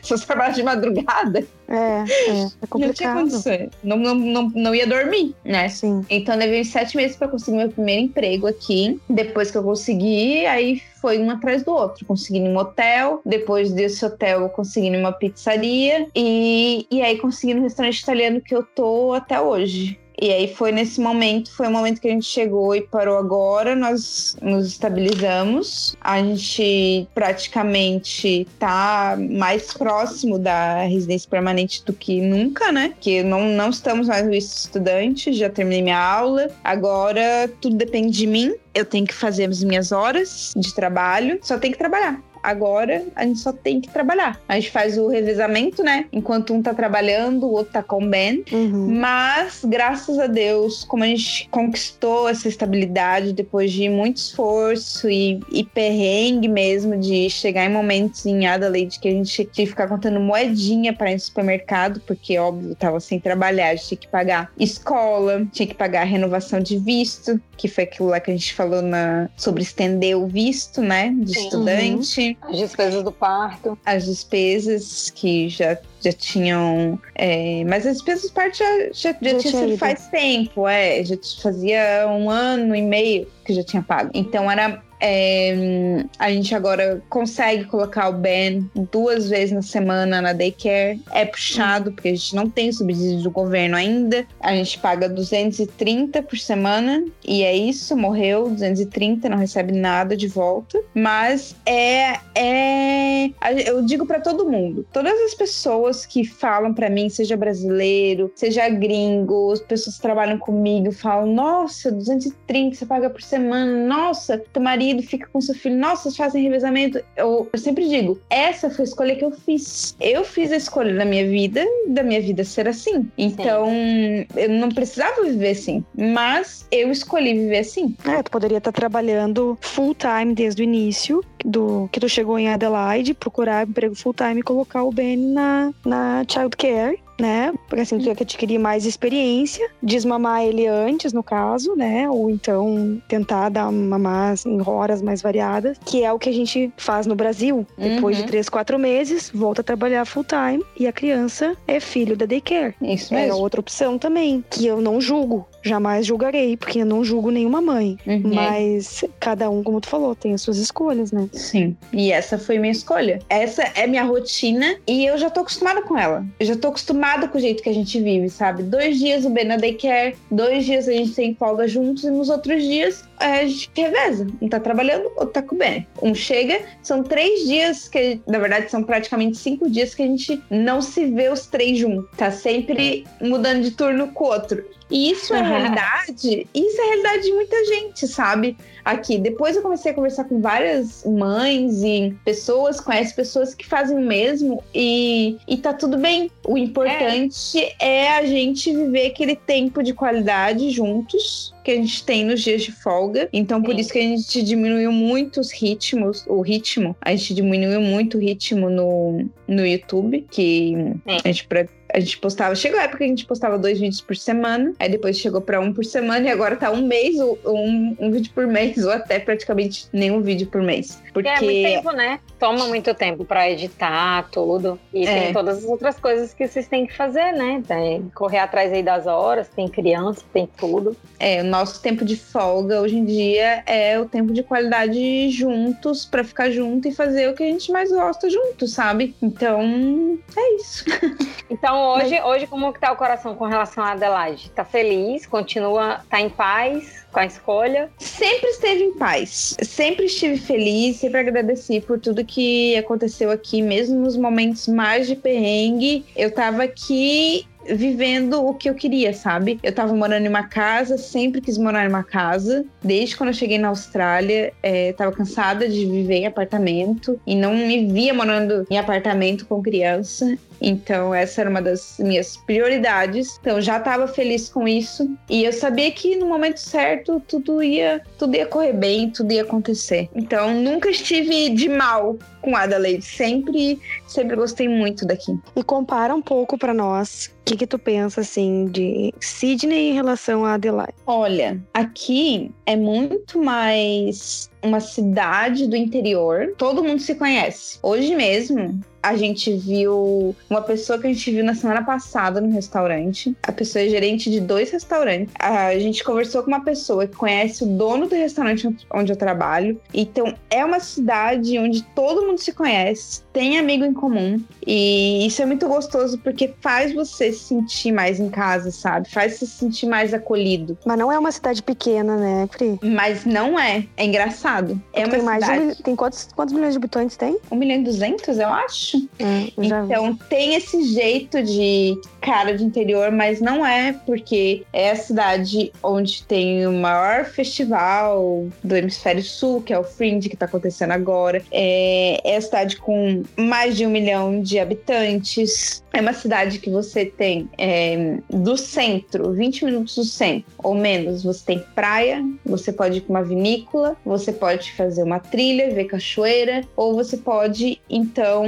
Se 0.03 0.13
eu 0.13 0.19
trabalhar 0.19 0.51
de 0.51 0.61
madrugada. 0.61 1.47
É, 1.69 2.03
é, 2.03 2.49
é 2.61 2.67
complicado. 2.67 2.79
Não 2.89 2.93
tinha 2.93 3.13
condições. 3.13 3.69
Não, 3.83 3.95
não, 3.95 4.15
não, 4.15 4.49
não 4.55 4.75
ia 4.75 4.87
dormir, 4.87 5.35
né? 5.45 5.69
Sim. 5.69 6.03
Então 6.09 6.35
levei 6.35 6.63
sete 6.63 6.97
meses 6.97 7.15
para 7.15 7.27
conseguir 7.27 7.57
meu 7.57 7.69
primeiro 7.69 8.01
emprego 8.01 8.47
aqui. 8.47 8.99
Depois 9.07 9.51
que 9.51 9.57
eu 9.57 9.63
consegui, 9.63 10.47
aí 10.47 10.81
foi 10.99 11.19
um 11.19 11.29
atrás 11.29 11.63
do 11.63 11.71
outro. 11.71 12.03
Consegui 12.05 12.39
em 12.39 12.49
um 12.49 12.57
hotel, 12.57 13.21
depois 13.23 13.71
desse 13.71 14.03
hotel 14.03 14.41
eu 14.41 14.49
consegui 14.49 14.87
em 14.87 14.99
uma 14.99 15.11
pizzaria 15.11 16.07
e, 16.15 16.87
e 16.89 17.01
aí 17.03 17.19
consegui 17.19 17.53
no 17.53 17.61
restaurante 17.61 17.99
italiano 17.99 18.41
que 18.41 18.55
eu 18.55 18.63
tô 18.63 19.13
até 19.13 19.39
hoje. 19.39 19.99
E 20.21 20.31
aí 20.31 20.53
foi 20.53 20.71
nesse 20.71 20.99
momento, 20.99 21.51
foi 21.51 21.67
o 21.67 21.71
momento 21.71 22.01
que 22.01 22.07
a 22.07 22.11
gente 22.11 22.25
chegou 22.25 22.75
e 22.75 22.81
parou 22.81 23.17
agora, 23.17 23.75
nós 23.75 24.35
nos 24.41 24.67
estabilizamos. 24.67 25.95
A 26.01 26.21
gente 26.21 27.07
praticamente 27.15 28.45
tá 28.59 29.17
mais 29.17 29.73
próximo 29.73 30.37
da 30.37 30.83
residência 30.83 31.29
permanente 31.29 31.83
do 31.85 31.93
que 31.93 32.19
nunca, 32.21 32.71
né? 32.71 32.93
Que 32.99 33.23
não, 33.23 33.45
não 33.45 33.69
estamos 33.69 34.07
mais 34.07 34.25
no 34.25 34.33
estudante, 34.33 35.31
já 35.31 35.49
terminei 35.49 35.81
minha 35.81 35.99
aula. 35.99 36.49
Agora 36.63 37.49
tudo 37.61 37.77
depende 37.77 38.17
de 38.17 38.27
mim. 38.27 38.53
Eu 38.73 38.85
tenho 38.85 39.05
que 39.05 39.13
fazer 39.13 39.49
as 39.49 39.63
minhas 39.63 39.91
horas 39.91 40.53
de 40.55 40.73
trabalho, 40.73 41.39
só 41.41 41.57
tenho 41.57 41.73
que 41.73 41.79
trabalhar. 41.79 42.21
Agora 42.41 43.05
a 43.15 43.25
gente 43.25 43.39
só 43.39 43.51
tem 43.51 43.81
que 43.81 43.89
trabalhar. 43.89 44.39
A 44.47 44.55
gente 44.55 44.71
faz 44.71 44.97
o 44.97 45.07
revezamento, 45.07 45.83
né? 45.83 46.05
Enquanto 46.11 46.53
um 46.53 46.61
tá 46.61 46.73
trabalhando, 46.73 47.45
o 47.45 47.51
outro 47.51 47.73
tá 47.73 47.83
com 47.83 48.03
o 48.03 48.07
Ben. 48.07 48.43
Uhum. 48.51 48.87
Mas, 48.99 49.63
graças 49.63 50.17
a 50.19 50.27
Deus, 50.27 50.83
como 50.83 51.03
a 51.03 51.07
gente 51.07 51.47
conquistou 51.49 52.29
essa 52.29 52.47
estabilidade 52.47 53.33
depois 53.33 53.71
de 53.71 53.89
muito 53.89 54.17
esforço 54.17 55.09
e, 55.09 55.39
e 55.51 55.63
perrengue 55.63 56.47
mesmo, 56.47 56.97
de 56.97 57.29
chegar 57.29 57.65
em 57.65 57.73
momentos 57.73 58.25
em 58.25 58.47
Adelaide 58.47 58.99
que 58.99 59.07
a 59.07 59.11
gente 59.11 59.31
tinha 59.31 59.47
que 59.47 59.65
ficar 59.65 59.87
contando 59.87 60.19
moedinha 60.19 60.93
para 60.93 61.11
ir 61.11 61.15
no 61.15 61.19
supermercado, 61.19 62.01
porque, 62.05 62.37
óbvio, 62.37 62.75
tava 62.75 62.99
sem 62.99 63.19
trabalhar, 63.19 63.69
a 63.69 63.75
gente 63.75 63.87
tinha 63.87 63.97
que 63.97 64.07
pagar 64.07 64.51
escola, 64.59 65.47
tinha 65.51 65.67
que 65.67 65.75
pagar 65.75 66.03
renovação 66.03 66.59
de 66.59 66.77
visto, 66.77 67.39
que 67.57 67.67
foi 67.67 67.83
aquilo 67.83 68.09
lá 68.09 68.19
que 68.19 68.31
a 68.31 68.33
gente 68.33 68.53
falou 68.53 68.81
na, 68.81 69.29
sobre 69.35 69.63
estender 69.63 70.17
o 70.17 70.27
visto, 70.27 70.81
né? 70.81 71.13
De 71.17 71.33
Sim. 71.33 71.43
estudante. 71.43 72.21
Uhum. 72.21 72.28
As 72.41 72.57
despesas 72.57 73.03
do 73.03 73.11
parto. 73.11 73.77
As 73.85 74.05
despesas 74.05 75.09
que 75.09 75.49
já, 75.49 75.77
já 76.01 76.11
tinham. 76.11 76.99
É, 77.15 77.63
mas 77.65 77.85
as 77.85 77.97
despesas 77.97 78.29
do 78.29 78.33
parto 78.33 78.57
já, 78.57 78.65
já, 78.93 79.13
já, 79.13 79.29
já 79.31 79.37
tinha 79.37 79.53
sido 79.53 79.77
faz 79.77 80.07
tempo, 80.07 80.67
é. 80.67 81.03
Já 81.03 81.15
fazia 81.41 82.07
um 82.07 82.29
ano 82.29 82.75
e 82.75 82.81
meio 82.81 83.27
que 83.45 83.53
já 83.53 83.63
tinha 83.63 83.81
pago. 83.81 84.11
Então 84.13 84.49
era 84.49 84.81
é, 85.01 86.05
a 86.17 86.31
gente 86.31 86.53
agora 86.53 87.01
consegue 87.09 87.65
colocar 87.65 88.09
o 88.09 88.13
Ben 88.13 88.69
duas 88.91 89.29
vezes 89.29 89.51
na 89.51 89.61
semana 89.61 90.21
na 90.21 90.33
daycare. 90.33 91.01
É 91.11 91.25
puxado, 91.25 91.91
porque 91.91 92.09
a 92.09 92.15
gente 92.15 92.35
não 92.35 92.49
tem 92.49 92.71
subsídio 92.71 93.23
do 93.23 93.31
governo 93.31 93.75
ainda. 93.75 94.25
A 94.39 94.53
gente 94.55 94.77
paga 94.79 95.07
230 95.07 96.21
por 96.23 96.37
semana 96.37 97.03
e 97.25 97.43
é 97.43 97.55
isso, 97.55 97.95
morreu 97.95 98.49
230, 98.49 99.29
não 99.29 99.37
recebe 99.37 99.71
nada 99.71 100.15
de 100.15 100.27
volta. 100.27 100.81
Mas 100.93 101.55
é. 101.65 102.19
é 102.35 103.29
eu 103.67 103.81
digo 103.83 104.05
para 104.05 104.19
todo 104.19 104.49
mundo: 104.49 104.85
todas 104.91 105.13
as 105.21 105.33
pessoas 105.33 106.05
que 106.05 106.25
falam 106.25 106.73
para 106.73 106.89
mim, 106.89 107.09
seja 107.09 107.37
brasileiro, 107.37 108.31
seja 108.35 108.67
gringo, 108.69 109.51
as 109.51 109.61
pessoas 109.61 109.95
que 109.95 110.01
trabalham 110.01 110.37
comigo, 110.37 110.91
falam: 110.91 111.33
nossa, 111.33 111.91
230 111.91 112.75
você 112.75 112.85
paga 112.85 113.09
por 113.09 113.21
semana, 113.21 113.87
nossa, 113.87 114.37
teu 114.37 114.61
marido 114.89 114.99
marido 114.99 115.03
fica 115.03 115.27
com 115.31 115.39
seu 115.39 115.55
filho, 115.55 115.77
nossa, 115.77 116.03
vocês 116.03 116.17
fazem 116.17 116.43
revezamento. 116.43 116.99
Eu, 117.15 117.47
eu 117.51 117.59
sempre 117.59 117.87
digo, 117.87 118.19
essa 118.29 118.69
foi 118.69 118.83
a 118.83 118.87
escolha 118.87 119.15
que 119.15 119.23
eu 119.23 119.31
fiz. 119.31 119.95
Eu 119.99 120.23
fiz 120.23 120.51
a 120.51 120.57
escolha 120.57 120.95
da 120.95 121.05
minha 121.05 121.27
vida, 121.27 121.65
da 121.87 122.03
minha 122.03 122.21
vida 122.21 122.43
ser 122.43 122.67
assim. 122.67 123.09
Então, 123.17 123.67
Sim. 123.67 124.25
eu 124.35 124.49
não 124.49 124.69
precisava 124.69 125.23
viver 125.23 125.51
assim, 125.51 125.83
mas 125.95 126.67
eu 126.71 126.91
escolhi 126.91 127.33
viver 127.33 127.59
assim. 127.59 127.95
É, 128.05 128.23
tu 128.23 128.31
poderia 128.31 128.57
estar 128.57 128.71
trabalhando 128.71 129.57
full 129.61 129.95
time 129.95 130.33
desde 130.33 130.61
o 130.61 130.63
início, 130.63 131.23
do 131.45 131.87
que 131.91 131.99
tu 131.99 132.09
chegou 132.09 132.37
em 132.37 132.49
Adelaide, 132.49 133.13
procurar 133.13 133.67
emprego 133.67 133.95
full 133.95 134.13
time 134.13 134.39
e 134.39 134.43
colocar 134.43 134.83
o 134.83 134.91
Ben 134.91 135.17
na, 135.17 135.71
na 135.85 136.23
child 136.27 136.55
care 136.57 136.99
né? 137.19 137.53
Porque 137.67 137.81
assim, 137.81 137.97
tu 137.97 138.05
ia 138.05 138.11
adquirir 138.13 138.59
mais 138.59 138.85
experiência, 138.85 139.69
desmamar 139.81 140.43
ele 140.43 140.67
antes, 140.67 141.13
no 141.13 141.23
caso, 141.23 141.75
né? 141.75 142.09
Ou 142.09 142.29
então 142.29 143.01
tentar 143.07 143.49
dar 143.49 143.71
mamar 143.71 144.35
em 144.45 144.61
horas 144.65 145.01
mais 145.01 145.21
variadas, 145.21 145.77
que 145.85 146.03
é 146.03 146.11
o 146.11 146.19
que 146.19 146.29
a 146.29 146.33
gente 146.33 146.71
faz 146.77 147.05
no 147.05 147.15
Brasil. 147.15 147.65
Depois 147.77 148.17
uhum. 148.17 148.23
de 148.23 148.29
três, 148.29 148.49
quatro 148.49 148.77
meses, 148.77 149.31
volta 149.33 149.61
a 149.61 149.63
trabalhar 149.63 150.05
full 150.05 150.23
time 150.23 150.63
e 150.77 150.87
a 150.87 150.91
criança 150.91 151.55
é 151.67 151.79
filho 151.79 152.15
da 152.15 152.25
daycare. 152.25 152.75
Isso 152.81 153.13
é 153.13 153.21
mesmo. 153.21 153.37
É 153.37 153.41
outra 153.41 153.59
opção 153.59 153.97
também, 153.97 154.43
que 154.49 154.65
eu 154.65 154.81
não 154.81 155.01
julgo. 155.01 155.47
Jamais 155.61 156.05
julgarei, 156.05 156.55
porque 156.55 156.79
eu 156.79 156.85
não 156.85 157.03
julgo 157.03 157.31
nenhuma 157.31 157.61
mãe. 157.61 157.97
Uhum. 158.07 158.33
Mas 158.33 159.03
cada 159.19 159.49
um, 159.49 159.61
como 159.61 159.81
tu 159.81 159.89
falou, 159.89 160.15
tem 160.15 160.33
as 160.33 160.41
suas 160.41 160.57
escolhas, 160.57 161.11
né? 161.11 161.29
Sim. 161.33 161.75
E 161.91 162.11
essa 162.11 162.37
foi 162.37 162.57
minha 162.57 162.71
escolha. 162.71 163.19
Essa 163.29 163.63
é 163.75 163.85
minha 163.85 164.03
rotina 164.03 164.77
e 164.87 165.05
eu 165.05 165.17
já 165.17 165.29
tô 165.29 165.41
acostumada 165.41 165.81
com 165.81 165.97
ela. 165.97 166.25
Eu 166.39 166.45
já 166.45 166.55
tô 166.55 166.69
acostumada 166.69 167.08
com 167.17 167.37
o 167.37 167.41
jeito 167.41 167.63
que 167.63 167.69
a 167.69 167.73
gente 167.73 167.99
vive, 167.99 168.29
sabe? 168.29 168.63
Dois 168.63 168.99
dias 168.99 169.25
o 169.25 169.29
Ben 169.29 169.47
daycare, 169.47 170.15
dois 170.29 170.65
dias 170.65 170.87
a 170.87 170.91
gente 170.91 171.13
tem 171.13 171.35
folga 171.35 171.67
juntos 171.67 172.03
e 172.03 172.11
nos 172.11 172.29
outros 172.29 172.61
dias 172.63 173.03
a 173.17 173.45
gente 173.45 173.69
reveza. 173.75 174.27
Um 174.41 174.47
tá 174.47 174.59
trabalhando, 174.59 175.05
outro 175.15 175.29
tá 175.29 175.41
com 175.41 175.55
o 175.55 175.57
Ben. 175.57 175.85
Um 176.01 176.13
chega, 176.13 176.61
são 176.83 177.03
três 177.03 177.47
dias 177.47 177.87
que, 177.87 178.21
na 178.27 178.39
verdade, 178.39 178.69
são 178.69 178.83
praticamente 178.83 179.37
cinco 179.37 179.69
dias 179.69 179.95
que 179.95 180.03
a 180.03 180.07
gente 180.07 180.41
não 180.49 180.81
se 180.81 181.05
vê 181.05 181.29
os 181.29 181.47
três 181.47 181.77
juntos. 181.77 182.09
Tá 182.15 182.31
sempre 182.31 183.05
mudando 183.21 183.63
de 183.63 183.71
turno 183.71 184.09
com 184.09 184.25
o 184.25 184.27
outro. 184.27 184.63
E 184.89 185.11
isso 185.11 185.33
é 185.33 185.41
realidade, 185.41 186.47
isso 186.53 186.81
é 186.81 186.85
realidade 186.85 187.23
de 187.23 187.31
muita 187.31 187.65
gente, 187.65 188.07
sabe? 188.07 188.57
Aqui. 188.83 189.19
Depois 189.19 189.55
eu 189.55 189.61
comecei 189.61 189.91
a 189.91 189.93
conversar 189.93 190.23
com 190.23 190.41
várias 190.41 191.03
mães 191.05 191.83
e 191.83 192.15
pessoas, 192.25 192.79
conhece 192.79 193.13
pessoas 193.13 193.53
que 193.53 193.65
fazem 193.65 193.97
o 193.97 194.01
mesmo 194.01 194.63
e, 194.73 195.37
e 195.47 195.57
tá 195.57 195.73
tudo 195.73 195.97
bem. 195.97 196.31
O 196.47 196.57
importante 196.57 197.59
é. 197.79 198.03
é 198.03 198.17
a 198.17 198.25
gente 198.25 198.75
viver 198.75 199.07
aquele 199.07 199.35
tempo 199.35 199.83
de 199.83 199.93
qualidade 199.93 200.71
juntos 200.71 201.53
que 201.63 201.71
a 201.71 201.75
gente 201.75 202.03
tem 202.03 202.25
nos 202.25 202.41
dias 202.41 202.63
de 202.63 202.71
folga. 202.71 203.29
Então, 203.31 203.61
por 203.61 203.75
Sim. 203.75 203.81
isso 203.81 203.93
que 203.93 203.99
a 203.99 204.01
gente 204.01 204.41
diminuiu 204.41 204.91
muito 204.91 205.39
os 205.39 205.51
ritmos, 205.51 206.25
o 206.27 206.41
ritmo. 206.41 206.95
A 207.01 207.11
gente 207.11 207.35
diminuiu 207.35 207.81
muito 207.81 208.17
o 208.17 208.21
ritmo 208.21 208.69
no, 208.69 209.29
no 209.47 209.65
YouTube, 209.65 210.25
que 210.31 210.73
Sim. 211.07 211.17
a 211.23 211.27
gente 211.27 211.47
a 211.93 211.99
gente 211.99 212.17
postava, 212.17 212.55
chegou 212.55 212.79
a 212.79 212.83
época 212.83 212.99
que 212.99 213.03
a 213.03 213.07
gente 213.07 213.25
postava 213.25 213.57
dois 213.57 213.79
vídeos 213.79 214.01
por 214.01 214.15
semana, 214.15 214.73
aí 214.79 214.89
depois 214.89 215.17
chegou 215.17 215.41
para 215.41 215.59
um 215.59 215.73
por 215.73 215.83
semana 215.83 216.27
e 216.27 216.31
agora 216.31 216.55
tá 216.55 216.71
um 216.71 216.85
mês, 216.85 217.19
um, 217.19 217.95
um 217.99 218.11
vídeo 218.11 218.31
por 218.33 218.45
mês, 218.45 218.77
ou 218.85 218.91
até 218.91 219.19
praticamente 219.19 219.87
nenhum 219.91 220.21
vídeo 220.21 220.47
por 220.47 220.61
mês. 220.61 221.01
Porque 221.13 221.27
é 221.27 221.41
muito 221.41 221.67
tempo, 221.67 221.91
né? 221.91 222.19
Toma 222.37 222.67
muito 222.67 222.93
tempo 222.93 223.25
para 223.25 223.49
editar 223.49 224.29
tudo. 224.31 224.79
E 224.93 225.05
é. 225.05 225.23
tem 225.23 225.33
todas 225.33 225.59
as 225.59 225.63
outras 225.65 225.99
coisas 225.99 226.33
que 226.33 226.47
vocês 226.47 226.67
têm 226.67 226.85
que 226.85 226.95
fazer, 226.95 227.33
né? 227.33 227.61
Tem 227.67 228.09
correr 228.13 228.39
atrás 228.39 228.71
aí 228.71 228.83
das 228.83 229.07
horas, 229.07 229.49
tem 229.49 229.67
criança, 229.67 230.23
tem 230.31 230.47
tudo. 230.57 230.95
É, 231.19 231.41
o 231.41 231.45
nosso 231.45 231.81
tempo 231.81 232.05
de 232.05 232.15
folga 232.15 232.81
hoje 232.81 232.97
em 232.97 233.05
dia 233.05 233.63
é 233.65 233.99
o 233.99 234.05
tempo 234.05 234.31
de 234.31 234.43
qualidade 234.43 235.29
juntos, 235.31 236.05
para 236.05 236.23
ficar 236.23 236.49
junto 236.51 236.87
e 236.87 236.91
fazer 236.91 237.29
o 237.29 237.33
que 237.33 237.43
a 237.43 237.47
gente 237.47 237.71
mais 237.71 237.91
gosta 237.91 238.29
juntos, 238.29 238.73
sabe? 238.73 239.15
Então, 239.21 240.19
é 240.37 240.55
isso. 240.55 240.85
Então, 241.51 241.78
hoje, 241.79 242.15
Mas... 242.19 242.25
hoje 242.25 242.47
como 242.47 242.71
que 242.73 242.79
tá 242.79 242.91
o 242.91 242.95
coração 242.95 243.35
com 243.35 243.45
relação 243.45 243.83
a 243.83 243.91
Adelaide? 243.91 244.49
Tá 244.51 244.63
feliz? 244.63 245.25
Continua, 245.25 246.01
tá 246.09 246.21
em 246.21 246.29
paz 246.29 247.05
com 247.11 247.19
a 247.19 247.25
escolha? 247.25 247.89
Sempre 247.97 248.49
esteve 248.49 248.83
em 248.83 248.97
paz. 248.97 249.55
Sempre 249.61 250.05
estive 250.05 250.37
feliz, 250.37 250.97
sempre 250.97 251.19
agradeci 251.19 251.81
por 251.81 251.99
tudo 251.99 252.23
que 252.23 252.77
aconteceu 252.77 253.31
aqui, 253.31 253.61
mesmo 253.61 253.99
nos 253.99 254.15
momentos 254.15 254.67
mais 254.67 255.07
de 255.07 255.15
perrengue. 255.15 256.05
Eu 256.15 256.31
tava 256.31 256.63
aqui 256.63 257.47
vivendo 257.75 258.45
o 258.45 258.53
que 258.53 258.69
eu 258.69 258.75
queria, 258.75 259.13
sabe? 259.13 259.59
Eu 259.63 259.73
tava 259.73 259.93
morando 259.93 260.25
em 260.25 260.29
uma 260.29 260.43
casa, 260.43 260.97
sempre 260.97 261.41
quis 261.41 261.57
morar 261.57 261.85
em 261.85 261.89
uma 261.89 262.03
casa. 262.03 262.65
Desde 262.83 263.15
quando 263.15 263.29
eu 263.29 263.33
cheguei 263.33 263.57
na 263.57 263.69
Austrália, 263.69 264.53
é, 264.61 264.93
tava 264.93 265.11
cansada 265.11 265.67
de 265.67 265.85
viver 265.85 266.15
em 266.15 266.27
apartamento 266.27 267.19
e 267.25 267.35
não 267.35 267.55
me 267.55 267.91
via 267.91 268.13
morando 268.13 268.65
em 268.69 268.77
apartamento 268.77 269.45
com 269.45 269.61
criança. 269.61 270.37
Então, 270.61 271.13
essa 271.13 271.41
era 271.41 271.49
uma 271.49 271.61
das 271.61 271.95
minhas 271.99 272.35
prioridades. 272.37 273.37
Então, 273.39 273.61
já 273.61 273.77
estava 273.77 274.07
feliz 274.07 274.49
com 274.49 274.67
isso. 274.67 275.09
E 275.29 275.43
eu 275.45 275.53
sabia 275.53 275.89
que 275.91 276.15
no 276.15 276.27
momento 276.27 276.57
certo 276.57 277.21
tudo 277.27 277.63
ia, 277.63 278.01
tudo 278.17 278.35
ia 278.35 278.45
correr 278.45 278.73
bem, 278.73 279.09
tudo 279.09 279.31
ia 279.31 279.43
acontecer. 279.43 280.09
Então, 280.13 280.53
nunca 280.53 280.89
estive 280.89 281.49
de 281.49 281.69
mal 281.69 282.17
com 282.41 282.55
Adelaide. 282.55 283.03
Sempre, 283.03 283.79
sempre 284.07 284.35
gostei 284.35 284.67
muito 284.67 285.05
daqui. 285.05 285.37
E 285.55 285.63
compara 285.63 286.13
um 286.13 286.21
pouco 286.21 286.57
para 286.57 286.73
nós. 286.73 287.31
O 287.41 287.45
que, 287.45 287.57
que 287.57 287.67
tu 287.67 287.79
pensa 287.79 288.21
assim 288.21 288.65
de 288.65 289.13
Sydney 289.19 289.89
em 289.89 289.93
relação 289.93 290.45
a 290.45 290.53
Adelaide? 290.53 290.93
Olha, 291.07 291.59
aqui 291.73 292.51
é 292.65 292.75
muito 292.75 293.41
mais 293.41 294.49
uma 294.61 294.79
cidade 294.79 295.67
do 295.67 295.75
interior. 295.75 296.53
Todo 296.57 296.83
mundo 296.83 296.99
se 296.99 297.15
conhece. 297.15 297.79
Hoje 297.81 298.15
mesmo, 298.15 298.79
a 299.01 299.15
gente 299.15 299.51
viu 299.55 300.35
uma 300.49 300.61
pessoa 300.61 300.99
que 300.99 301.07
a 301.07 301.13
gente 301.13 301.31
viu 301.31 301.43
na 301.43 301.55
semana 301.55 301.83
passada 301.83 302.41
no 302.41 302.51
restaurante. 302.51 303.35
A 303.43 303.51
pessoa 303.51 303.83
é 303.83 303.89
gerente 303.89 304.29
de 304.29 304.39
dois 304.39 304.71
restaurantes. 304.71 305.33
A 305.39 305.77
gente 305.79 306.03
conversou 306.03 306.43
com 306.43 306.49
uma 306.49 306.63
pessoa 306.63 307.07
que 307.07 307.15
conhece 307.15 307.63
o 307.63 307.67
dono 307.67 308.07
do 308.07 308.15
restaurante 308.15 308.67
onde 308.93 309.11
eu 309.11 309.15
trabalho. 309.15 309.79
Então, 309.93 310.33
é 310.49 310.63
uma 310.63 310.79
cidade 310.79 311.57
onde 311.57 311.83
todo 311.95 312.25
mundo 312.25 312.39
se 312.39 312.51
conhece, 312.51 313.21
tem 313.33 313.57
amigo 313.57 313.85
em 313.85 313.93
comum. 313.93 314.41
E 314.65 315.25
isso 315.25 315.41
é 315.41 315.45
muito 315.45 315.67
gostoso 315.67 316.17
porque 316.19 316.53
faz 316.61 316.93
você 316.93 317.31
se 317.31 317.39
sentir 317.45 317.91
mais 317.91 318.19
em 318.19 318.29
casa, 318.29 318.71
sabe? 318.71 319.09
Faz 319.09 319.33
você 319.33 319.45
se 319.45 319.53
sentir 319.53 319.85
mais 319.87 320.13
acolhido. 320.13 320.77
Mas 320.85 320.97
não 320.97 321.11
é 321.11 321.17
uma 321.17 321.31
cidade 321.31 321.63
pequena, 321.63 322.15
né, 322.17 322.47
Pri? 322.47 322.79
Mas 322.83 323.25
não 323.25 323.59
é. 323.59 323.85
É 323.97 324.05
engraçado. 324.05 324.79
É 324.93 325.05
uma 325.05 325.09
tem 325.15 325.21
mais 325.23 325.43
de 325.43 325.49
um 325.49 325.53
cidade... 325.53 325.65
mil- 325.67 325.83
tem 325.83 325.95
quantos, 325.95 326.27
quantos 326.35 326.53
milhões 326.53 326.73
de 326.73 326.77
habitantes 326.77 327.17
tem? 327.17 327.37
Um 327.51 327.55
milhão 327.55 327.77
e 327.79 327.83
duzentos, 327.83 328.37
eu 328.37 328.49
acho. 328.49 328.98
É, 329.19 329.51
já 329.63 329.81
vi. 329.81 329.87
Então 329.87 330.15
tem 330.29 330.55
esse 330.55 330.83
jeito 330.83 331.41
de 331.43 331.99
cara 332.21 332.55
de 332.55 332.63
interior, 332.63 333.11
mas 333.11 333.39
não 333.39 333.65
é 333.65 333.93
porque 334.05 334.63
é 334.73 334.91
a 334.91 334.95
cidade 334.95 335.71
onde 335.81 336.23
tem 336.23 336.67
o 336.67 336.73
maior 336.73 337.25
festival 337.25 338.47
do 338.63 338.75
hemisfério 338.75 339.23
sul, 339.23 339.61
que 339.61 339.73
é 339.73 339.79
o 339.79 339.83
Fringe, 339.83 340.29
que 340.29 340.37
tá 340.37 340.45
acontecendo 340.45 340.91
agora. 340.91 341.41
É, 341.51 342.19
é 342.23 342.37
a 342.37 342.41
cidade 342.41 342.77
com 342.77 343.23
mais 343.37 343.75
de 343.77 343.85
um 343.85 343.89
milhão 343.89 344.41
de 344.41 344.59
habitantes. 344.59 345.83
É 345.93 346.01
uma 346.01 346.13
cidade 346.13 346.59
que 346.59 346.69
você 346.69 347.05
tem 347.05 347.49
é, 347.57 348.17
do 348.29 348.55
centro, 348.55 349.31
20 349.33 349.65
minutos 349.65 349.95
do 349.95 350.03
centro, 350.03 350.51
ou 350.57 350.75
menos. 350.75 351.23
Você 351.23 351.45
tem 351.45 351.65
praia, 351.73 352.23
você 352.45 352.71
pode 352.71 352.99
ir 352.99 353.01
para 353.01 353.11
uma 353.11 353.23
vinícola, 353.23 353.97
você 354.05 354.31
pode 354.31 354.71
fazer 354.73 355.03
uma 355.03 355.19
trilha, 355.19 355.73
ver 355.73 355.85
cachoeira, 355.85 356.61
ou 356.75 356.93
você 356.95 357.17
pode, 357.17 357.81
então, 357.89 358.45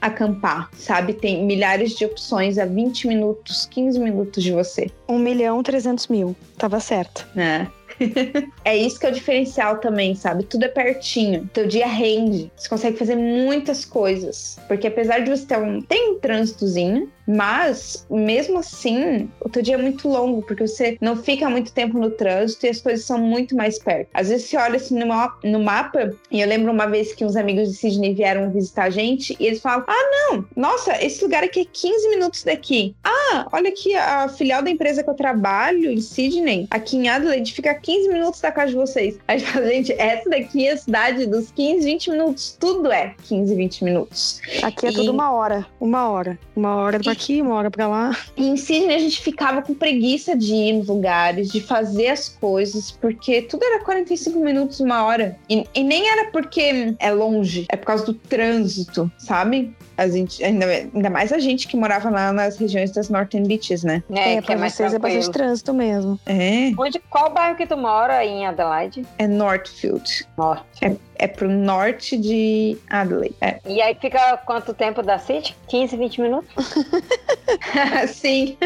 acampar, 0.00 0.70
sabe? 0.74 1.12
Tem 1.12 1.44
milhares 1.44 1.96
de 1.96 2.04
opções 2.04 2.58
a 2.58 2.64
20 2.64 3.08
minutos, 3.08 3.66
15 3.66 3.98
minutos 3.98 4.42
de 4.42 4.52
você, 4.52 4.90
1 5.08 5.18
milhão 5.18 5.62
300 5.62 6.08
mil. 6.08 6.36
Tava 6.58 6.80
certo. 6.80 7.26
né? 7.34 7.68
é 8.64 8.76
isso 8.76 8.98
que 8.98 9.06
é 9.06 9.10
o 9.10 9.12
diferencial 9.12 9.78
também, 9.78 10.14
sabe? 10.14 10.44
Tudo 10.44 10.64
é 10.64 10.68
pertinho. 10.68 11.48
Teu 11.52 11.66
dia 11.66 11.86
rende. 11.86 12.50
Você 12.56 12.68
consegue 12.68 12.98
fazer 12.98 13.16
muitas 13.16 13.84
coisas. 13.84 14.58
Porque 14.68 14.86
apesar 14.86 15.20
de 15.20 15.30
você 15.30 15.46
ter 15.46 15.58
um. 15.58 15.80
Tem 15.80 16.12
um 16.12 16.18
trânsitozinho, 16.18 17.10
mas 17.26 18.06
mesmo 18.10 18.58
assim, 18.58 19.28
o 19.40 19.48
teu 19.48 19.62
dia 19.62 19.74
é 19.74 19.78
muito 19.78 20.08
longo, 20.08 20.42
porque 20.42 20.66
você 20.66 20.96
não 21.00 21.16
fica 21.16 21.48
muito 21.50 21.72
tempo 21.72 21.98
no 21.98 22.10
trânsito 22.10 22.66
e 22.66 22.68
as 22.68 22.80
coisas 22.80 23.04
são 23.04 23.18
muito 23.18 23.56
mais 23.56 23.78
perto. 23.78 24.08
Às 24.14 24.28
vezes 24.28 24.48
você 24.48 24.56
olha 24.56 24.76
assim 24.76 24.98
no, 24.98 25.06
no 25.44 25.60
mapa, 25.60 26.12
e 26.30 26.40
eu 26.40 26.48
lembro 26.48 26.72
uma 26.72 26.86
vez 26.86 27.14
que 27.14 27.24
uns 27.24 27.36
amigos 27.36 27.68
de 27.70 27.76
Sydney 27.76 28.14
vieram 28.14 28.50
visitar 28.50 28.84
a 28.84 28.90
gente, 28.90 29.36
e 29.40 29.46
eles 29.46 29.60
falam: 29.60 29.84
Ah, 29.86 30.10
não, 30.30 30.44
nossa, 30.56 31.02
esse 31.04 31.22
lugar 31.22 31.42
aqui 31.42 31.60
é 31.60 31.64
15 31.70 32.08
minutos 32.10 32.44
daqui. 32.44 32.94
Ah, 33.04 33.46
olha 33.52 33.68
aqui 33.70 33.94
a 33.94 34.28
filial 34.28 34.62
da 34.62 34.70
empresa 34.70 35.02
que 35.02 35.10
eu 35.10 35.14
trabalho 35.14 35.90
em 35.90 36.00
Sydney, 36.00 36.66
aqui 36.70 36.96
em 36.96 37.08
Adelaide, 37.08 37.52
fica 37.52 37.70
a 37.72 37.74
15 37.74 38.08
minutos 38.08 38.40
da 38.40 38.52
casa 38.52 38.70
de 38.70 38.76
vocês. 38.76 39.18
A 39.26 39.36
gente 39.36 39.50
fala, 39.50 39.66
gente, 39.66 39.92
essa 39.92 40.28
daqui 40.30 40.66
é 40.66 40.72
a 40.72 40.76
cidade 40.76 41.26
dos 41.26 41.50
15, 41.50 41.84
20 41.84 42.10
minutos. 42.10 42.56
Tudo 42.58 42.90
é 42.92 43.14
15, 43.24 43.54
20 43.54 43.84
minutos. 43.84 44.40
Aqui 44.62 44.86
é 44.86 44.90
E- 44.90 44.94
tudo 44.94 45.10
uma 45.10 45.32
hora. 45.32 45.66
Uma 45.80 46.08
hora. 46.08 46.38
Uma 46.54 46.76
hora 46.76 47.00
pra 47.00 47.14
aqui, 47.16 47.40
uma 47.40 47.54
hora 47.54 47.70
pra 47.70 47.88
lá. 47.88 48.16
E 48.36 48.46
em 48.46 48.56
Sydney 48.56 48.94
a 48.94 48.98
gente 48.98 49.20
ficava 49.20 49.62
com 49.62 49.74
preguiça 49.74 50.36
de 50.36 50.54
ir 50.54 50.72
nos 50.74 50.86
lugares, 50.88 51.50
de 51.50 51.60
fazer 51.60 52.08
as 52.08 52.28
coisas, 52.28 52.90
porque 52.90 53.42
tudo 53.42 53.64
era 53.64 53.82
45 53.82 54.38
minutos, 54.38 54.80
uma 54.80 55.02
hora. 55.04 55.36
E, 55.48 55.64
e 55.74 55.82
nem 55.82 56.08
era 56.08 56.30
porque 56.30 56.94
é 56.98 57.10
longe, 57.10 57.66
é 57.70 57.76
por 57.76 57.86
causa 57.86 58.04
do 58.04 58.14
trânsito, 58.14 59.10
sabe? 59.18 59.74
A 59.96 60.06
gente, 60.08 60.44
ainda, 60.44 60.66
ainda 60.66 61.08
mais 61.08 61.32
a 61.32 61.38
gente 61.38 61.66
que 61.66 61.74
morava 61.76 62.10
lá 62.10 62.30
nas 62.30 62.58
regiões 62.58 62.90
das 62.90 63.08
Northern 63.08 63.48
Beaches, 63.48 63.82
né? 63.82 64.02
É, 64.10 64.34
É, 64.34 64.40
que 64.40 64.46
pra 64.46 64.54
é 64.54 64.58
mais 64.58 64.74
vocês 64.74 64.92
é 64.92 64.98
tranquilo. 64.98 65.16
bastante 65.20 65.32
trânsito 65.34 65.72
mesmo. 65.74 66.20
É, 66.26 66.70
Onde, 66.78 66.98
qual 67.08 67.32
bairro 67.32 67.56
que 67.56 67.66
tu 67.66 67.78
mora 67.78 68.22
em 68.24 68.46
Adelaide? 68.46 69.06
é 69.18 69.26
Northfield. 69.26 70.26
Norte. 70.36 70.64
É 70.82 70.94
pro 71.26 71.48
norte 71.48 72.16
de 72.16 72.76
Adelaide. 72.90 73.36
É. 73.40 73.60
E 73.66 73.80
aí 73.80 73.94
fica 73.94 74.36
quanto 74.38 74.74
tempo 74.74 75.02
da 75.02 75.18
City? 75.18 75.56
15, 75.68 75.96
20 75.96 76.20
minutos? 76.20 76.50
sim, 78.08 78.56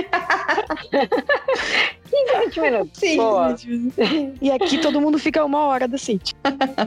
15, 2.11 2.44
20 2.44 2.61
minutos. 2.61 2.98
sim. 2.98 3.16
Boa. 3.16 3.55
E 4.40 4.51
aqui 4.51 4.78
todo 4.78 5.01
mundo 5.01 5.18
fica 5.18 5.44
uma 5.44 5.64
hora 5.66 5.86
da 5.86 5.98
City. 5.98 6.34